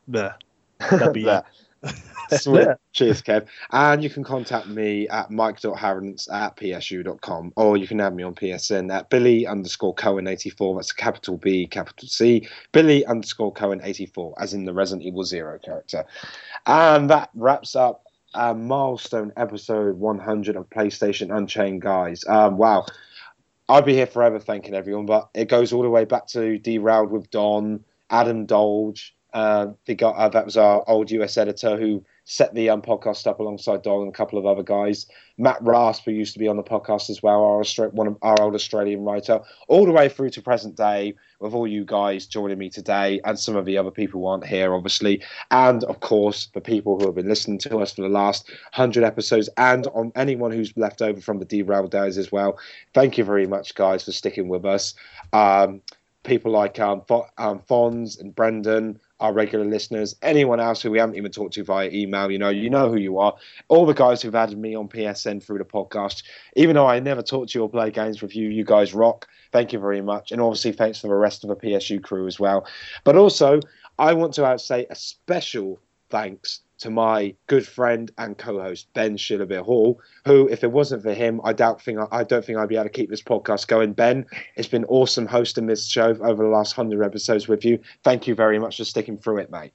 Bleh. 0.10 0.34
That'd 0.80 1.14
be 1.14 1.24
There. 1.24 1.44
it. 1.84 1.96
Sweet. 2.42 2.68
Cheers, 2.94 3.22
Kev. 3.22 3.48
And 3.72 4.04
you 4.04 4.10
can 4.10 4.24
contact 4.24 4.68
me 4.68 5.08
at 5.08 5.32
mike.harradence 5.32 6.32
at 6.32 6.56
psu.com 6.58 7.54
or 7.56 7.78
you 7.78 7.88
can 7.88 8.00
add 8.00 8.16
me 8.16 8.24
on 8.24 8.36
PSN 8.36 8.94
at 8.94 9.10
Billy 9.10 9.48
underscore 9.48 9.96
Coen 9.96 10.30
84. 10.30 10.76
That's 10.76 10.92
a 10.92 10.96
capital 10.96 11.38
B, 11.38 11.66
capital 11.68 12.08
C. 12.08 12.48
Billy 12.72 13.06
underscore 13.06 13.54
Coen 13.54 13.82
84, 13.84 14.36
as 14.40 14.54
in 14.54 14.66
the 14.66 14.74
Resident 14.74 15.08
Evil 15.08 15.24
Zero 15.24 15.58
character. 15.60 16.06
And 16.66 17.10
that 17.10 17.30
wraps 17.34 17.76
up 17.76 18.06
a 18.36 18.54
milestone 18.54 19.34
episode 19.36 19.98
100 19.98 20.56
of 20.56 20.70
PlayStation 20.70 21.36
Unchained, 21.36 21.82
guys. 21.82 22.24
Um, 22.28 22.58
wow. 22.58 22.86
I'd 23.70 23.86
be 23.86 23.94
here 23.94 24.08
forever 24.08 24.40
thanking 24.40 24.74
everyone, 24.74 25.06
but 25.06 25.30
it 25.36 25.48
goes 25.48 25.72
all 25.72 25.84
the 25.84 25.90
way 25.92 26.04
back 26.04 26.26
to 26.30 26.58
Derailed 26.58 27.12
with 27.12 27.30
Don, 27.30 27.84
Adam 28.10 28.48
Dolge. 28.48 29.12
Uh, 29.32 29.68
the 29.86 29.94
guy, 29.94 30.10
uh, 30.10 30.30
that 30.30 30.44
was 30.44 30.58
our 30.58 30.84
old 30.88 31.12
US 31.12 31.38
editor 31.38 31.78
who 31.78 32.04
set 32.30 32.54
the 32.54 32.70
um, 32.70 32.80
podcast 32.80 33.26
up 33.26 33.40
alongside 33.40 33.82
Dog 33.82 34.02
and 34.02 34.10
a 34.10 34.16
couple 34.16 34.38
of 34.38 34.46
other 34.46 34.62
guys. 34.62 35.08
Matt 35.40 35.58
Rasp, 35.64 36.04
who 36.06 36.12
used 36.12 36.34
to 36.34 36.40
be 36.40 36.48
on 36.48 36.58
the 36.58 36.64
podcast 36.64 37.10
as 37.10 37.24
well, 37.24 37.44
our 37.44 37.64
one 37.90 38.06
of 38.06 38.18
our 38.22 38.40
old 38.40 38.54
Australian 38.54 39.04
writer, 39.04 39.40
all 39.68 39.84
the 39.84 39.92
way 39.92 40.10
through 40.10 40.30
to 40.30 40.42
present 40.42 40.76
day, 40.76 41.16
with 41.40 41.56
all 41.56 41.68
you 41.68 41.84
guys 41.84 42.28
joining 42.28 42.60
me 42.60 42.70
today, 42.70 43.20
and 43.26 43.40
some 43.40 43.56
of 43.56 43.66
the 43.66 43.80
other 43.80 43.90
people 43.90 44.22
who 44.22 44.28
aren't 44.28 44.46
here, 44.46 44.76
obviously, 44.76 45.24
and 45.50 45.84
of 45.86 46.02
course 46.02 46.50
the 46.54 46.62
people 46.62 47.00
who 47.00 47.08
have 47.08 47.16
been 47.16 47.28
listening 47.28 47.58
to 47.58 47.80
us 47.80 47.96
for 47.96 48.04
the 48.04 48.10
last 48.10 48.48
hundred 48.74 49.04
episodes, 49.04 49.50
and 49.58 49.88
on 49.88 50.12
anyone 50.16 50.52
who's 50.52 50.72
left 50.78 51.02
over 51.02 51.20
from 51.20 51.40
the 51.40 51.46
derailed 51.46 51.90
days 51.90 52.20
as 52.20 52.32
well. 52.32 52.60
Thank 52.94 53.18
you 53.18 53.24
very 53.24 53.48
much, 53.48 53.74
guys, 53.74 54.04
for 54.04 54.12
sticking 54.12 54.50
with 54.50 54.66
us. 54.66 54.94
Um, 55.34 55.82
people 56.24 56.52
like 56.52 56.80
um, 56.80 57.02
um, 57.40 57.60
Fons 57.60 58.20
and 58.20 58.36
Brendan, 58.36 59.00
our 59.20 59.34
regular 59.34 59.66
listeners, 59.66 60.16
anyone 60.22 60.60
else 60.60 60.82
who 60.82 60.92
we 60.92 61.00
haven't 61.00 61.16
even 61.16 61.32
talked 61.32 61.54
to 61.56 61.64
via 61.64 61.90
email, 61.90 62.32
you 62.32 62.38
know, 62.38 62.50
you 62.50 62.70
know 62.70 62.90
who 62.90 62.98
you 62.98 63.20
are. 63.20 63.36
All 63.68 63.86
the 63.86 63.94
guys 63.94 64.22
who've 64.22 64.36
added 64.36 64.58
me 64.58 64.76
on 64.76 64.88
PSN 64.88 65.44
through 65.44 65.58
the 65.58 65.66
podcast, 65.66 66.24
even 66.56 66.76
though 66.76 66.88
I 66.88 67.00
never 67.00 67.22
talk 67.22 67.50
to 67.50 67.60
you 67.60 67.64
or 67.64 67.70
play 67.70 67.92
games 67.92 68.22
with 68.22 68.36
you, 68.36 68.50
you 68.50 68.64
guys 68.64 68.94
rock. 68.94 69.28
Thank 69.52 69.74
you 69.74 69.80
very 69.80 70.02
much. 70.02 70.32
And 70.32 70.42
obviously, 70.42 70.72
thanks 70.72 71.00
for 71.00 71.08
the 71.08 71.16
rest 71.16 71.44
of 71.44 71.50
the 71.50 71.56
PSU 71.56 72.02
crew 72.02 72.28
as 72.28 72.40
well. 72.40 72.68
But 73.04 73.16
also, 73.16 73.60
I 73.98 74.14
want 74.14 74.34
to 74.36 74.58
say 74.60 74.86
a 74.90 74.96
special 74.96 75.80
thanks 76.10 76.62
to 76.80 76.90
my 76.90 77.36
good 77.48 77.68
friend 77.68 78.12
and 78.18 78.38
co-host 78.38 78.88
Ben 78.94 79.18
Shillabir 79.18 79.62
Hall, 79.64 80.00
who, 80.26 80.48
if 80.48 80.64
it 80.64 80.72
wasn't 80.72 81.04
for 81.04 81.14
him, 81.14 81.42
I 81.44 81.54
doubt 81.54 81.82
think 81.82 82.00
I 82.12 82.24
don't 82.24 82.44
think 82.44 82.58
I'd 82.58 82.70
be 82.70 82.76
able 82.76 82.86
to 82.86 82.90
keep 82.90 83.10
this 83.10 83.22
podcast 83.22 83.68
going. 83.68 83.94
Ben, 83.94 84.26
it's 84.56 84.68
been 84.68 84.86
awesome 84.86 85.26
hosting 85.28 85.68
this 85.68 85.88
show 85.88 86.16
over 86.22 86.44
the 86.44 86.50
last 86.50 86.74
hundred 86.74 87.04
episodes 87.04 87.48
with 87.48 87.64
you. 87.66 87.80
Thank 88.04 88.28
you 88.28 88.36
very 88.36 88.60
much 88.60 88.78
for 88.78 88.86
sticking 88.86 89.18
through 89.18 89.40
it, 89.40 89.52
mate. 89.52 89.72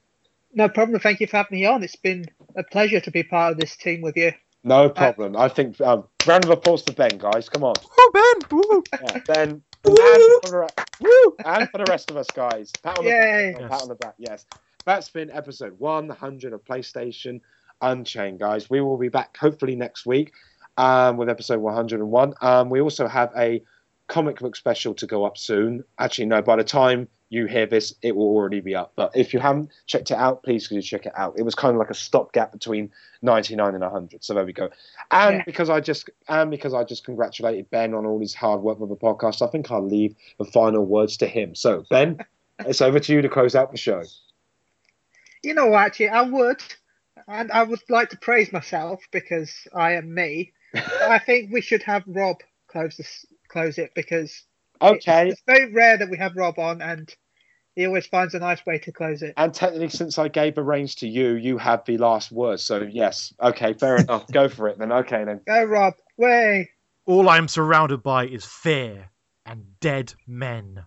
No 0.53 0.69
problem. 0.69 0.99
Thank 0.99 1.19
you 1.19 1.27
for 1.27 1.37
having 1.37 1.59
me 1.59 1.65
on. 1.65 1.83
It's 1.83 1.95
been 1.95 2.25
a 2.55 2.63
pleasure 2.63 2.99
to 3.01 3.11
be 3.11 3.23
part 3.23 3.51
of 3.53 3.59
this 3.59 3.75
team 3.75 4.01
with 4.01 4.15
you. 4.17 4.31
No 4.63 4.89
problem. 4.89 5.35
I 5.37 5.47
think 5.49 5.79
um, 5.81 6.05
round 6.25 6.43
of 6.45 6.49
applause 6.49 6.81
to 6.83 6.93
Ben, 6.93 7.17
guys. 7.19 7.49
Come 7.49 7.63
on, 7.63 7.75
Oh, 7.99 8.11
Ben! 8.13 8.49
Woo! 8.51 8.83
yeah, 8.93 9.19
Ben. 9.27 9.61
And 9.87 9.95
for, 10.43 10.49
the, 10.49 10.57
re- 10.57 10.85
woo, 11.01 11.35
and 11.45 11.69
for 11.69 11.77
the 11.77 11.85
rest 11.87 12.09
of 12.09 12.17
us, 12.17 12.25
guys. 12.33 12.71
Pat 12.81 12.97
on 12.97 13.05
the 13.05 13.11
Yay. 13.11 13.55
back. 13.59 13.69
Pat 13.69 13.81
on 13.83 13.87
the 13.89 13.93
back. 13.95 14.15
Yes, 14.17 14.47
that's 14.85 15.09
been 15.09 15.31
episode 15.31 15.77
100 15.79 16.53
of 16.53 16.63
PlayStation 16.63 17.41
Unchained, 17.81 18.39
guys. 18.39 18.69
We 18.69 18.81
will 18.81 18.97
be 18.97 19.09
back 19.09 19.35
hopefully 19.37 19.75
next 19.75 20.05
week 20.05 20.31
um, 20.77 21.17
with 21.17 21.29
episode 21.29 21.59
101. 21.59 22.33
Um, 22.41 22.69
we 22.69 22.79
also 22.81 23.07
have 23.07 23.31
a 23.35 23.61
comic 24.07 24.39
book 24.39 24.55
special 24.55 24.93
to 24.95 25.07
go 25.07 25.25
up 25.25 25.37
soon. 25.37 25.83
Actually, 25.99 26.27
no, 26.27 26.41
by 26.41 26.55
the 26.55 26.63
time 26.63 27.07
you 27.29 27.47
hear 27.47 27.65
this, 27.65 27.93
it 28.03 28.15
will 28.15 28.27
already 28.27 28.61
be 28.61 28.75
up. 28.75 28.93
But 28.95 29.11
if 29.15 29.33
you 29.33 29.39
haven't 29.39 29.71
checked 29.87 30.11
it 30.11 30.17
out, 30.17 30.43
please 30.43 30.69
do 30.69 30.79
check 30.81 31.07
it 31.07 31.13
out. 31.17 31.33
It 31.37 31.41
was 31.43 31.55
kind 31.55 31.73
of 31.75 31.79
like 31.79 31.89
a 31.89 31.95
stopgap 31.95 32.51
between 32.51 32.91
99 33.23 33.73
and 33.73 33.81
100. 33.81 34.23
So 34.23 34.35
there 34.35 34.45
we 34.45 34.53
go. 34.53 34.69
And 35.11 35.37
Yeah. 35.37 35.43
because 35.45 35.69
I 35.69 35.79
just 35.81 36.09
and 36.29 36.51
because 36.51 36.73
I 36.75 36.83
just 36.83 37.03
congratulated 37.03 37.69
Ben 37.71 37.93
on 37.95 38.05
all 38.05 38.19
his 38.19 38.35
hard 38.35 38.61
work 38.61 38.79
with 38.79 38.89
the 38.89 38.95
podcast, 38.95 39.41
I 39.45 39.49
think 39.49 39.71
I'll 39.71 39.85
leave 39.85 40.15
the 40.37 40.45
final 40.45 40.85
words 40.85 41.17
to 41.17 41.27
him. 41.27 41.55
So 41.55 41.83
Ben, 41.89 42.19
it's 42.59 42.79
over 42.81 42.99
to 42.99 43.13
you 43.13 43.21
to 43.23 43.29
close 43.29 43.55
out 43.55 43.71
the 43.71 43.77
show. 43.77 44.03
You 45.45 45.53
know, 45.53 45.67
what, 45.67 45.85
actually, 45.85 46.09
I 46.09 46.23
would, 46.23 46.61
and 47.27 47.51
I 47.51 47.63
would 47.63 47.79
like 47.87 48.09
to 48.09 48.17
praise 48.17 48.51
myself 48.51 49.01
because 49.11 49.53
I 49.73 49.93
am 49.93 50.13
me. 50.13 50.53
I 51.07 51.19
think 51.19 51.53
we 51.53 51.61
should 51.61 51.83
have 51.83 52.03
Rob 52.07 52.37
close 52.67 52.97
this, 52.97 53.25
close 53.47 53.77
it 53.77 53.91
because 53.95 54.43
Okay. 54.81 55.29
it's 55.29 55.41
very 55.47 55.71
rare 55.71 55.97
that 55.97 56.09
we 56.09 56.17
have 56.17 56.35
Rob 56.35 56.57
on, 56.59 56.81
and 56.81 57.13
he 57.75 57.85
always 57.85 58.07
finds 58.07 58.33
a 58.33 58.39
nice 58.39 58.65
way 58.65 58.79
to 58.79 58.91
close 58.91 59.21
it. 59.21 59.33
And 59.37 59.53
technically, 59.53 59.89
since 59.89 60.17
I 60.17 60.29
gave 60.29 60.55
the 60.55 60.63
reins 60.63 60.95
to 60.95 61.07
you, 61.07 61.33
you 61.33 61.57
have 61.57 61.85
the 61.85 61.97
last 61.97 62.31
word. 62.31 62.59
So 62.59 62.81
yes, 62.81 63.33
okay, 63.41 63.73
fair 63.73 63.97
enough. 63.97 64.31
Go 64.31 64.49
for 64.49 64.67
it 64.67 64.79
then. 64.79 64.91
Okay 64.91 65.23
then. 65.25 65.41
Go, 65.45 65.63
Rob. 65.63 65.93
Way. 66.17 66.71
All 67.05 67.29
I 67.29 67.37
am 67.37 67.47
surrounded 67.47 68.01
by 68.01 68.25
is 68.25 68.45
fear 68.45 69.11
and 69.45 69.79
dead 69.79 70.13
men. 70.25 70.85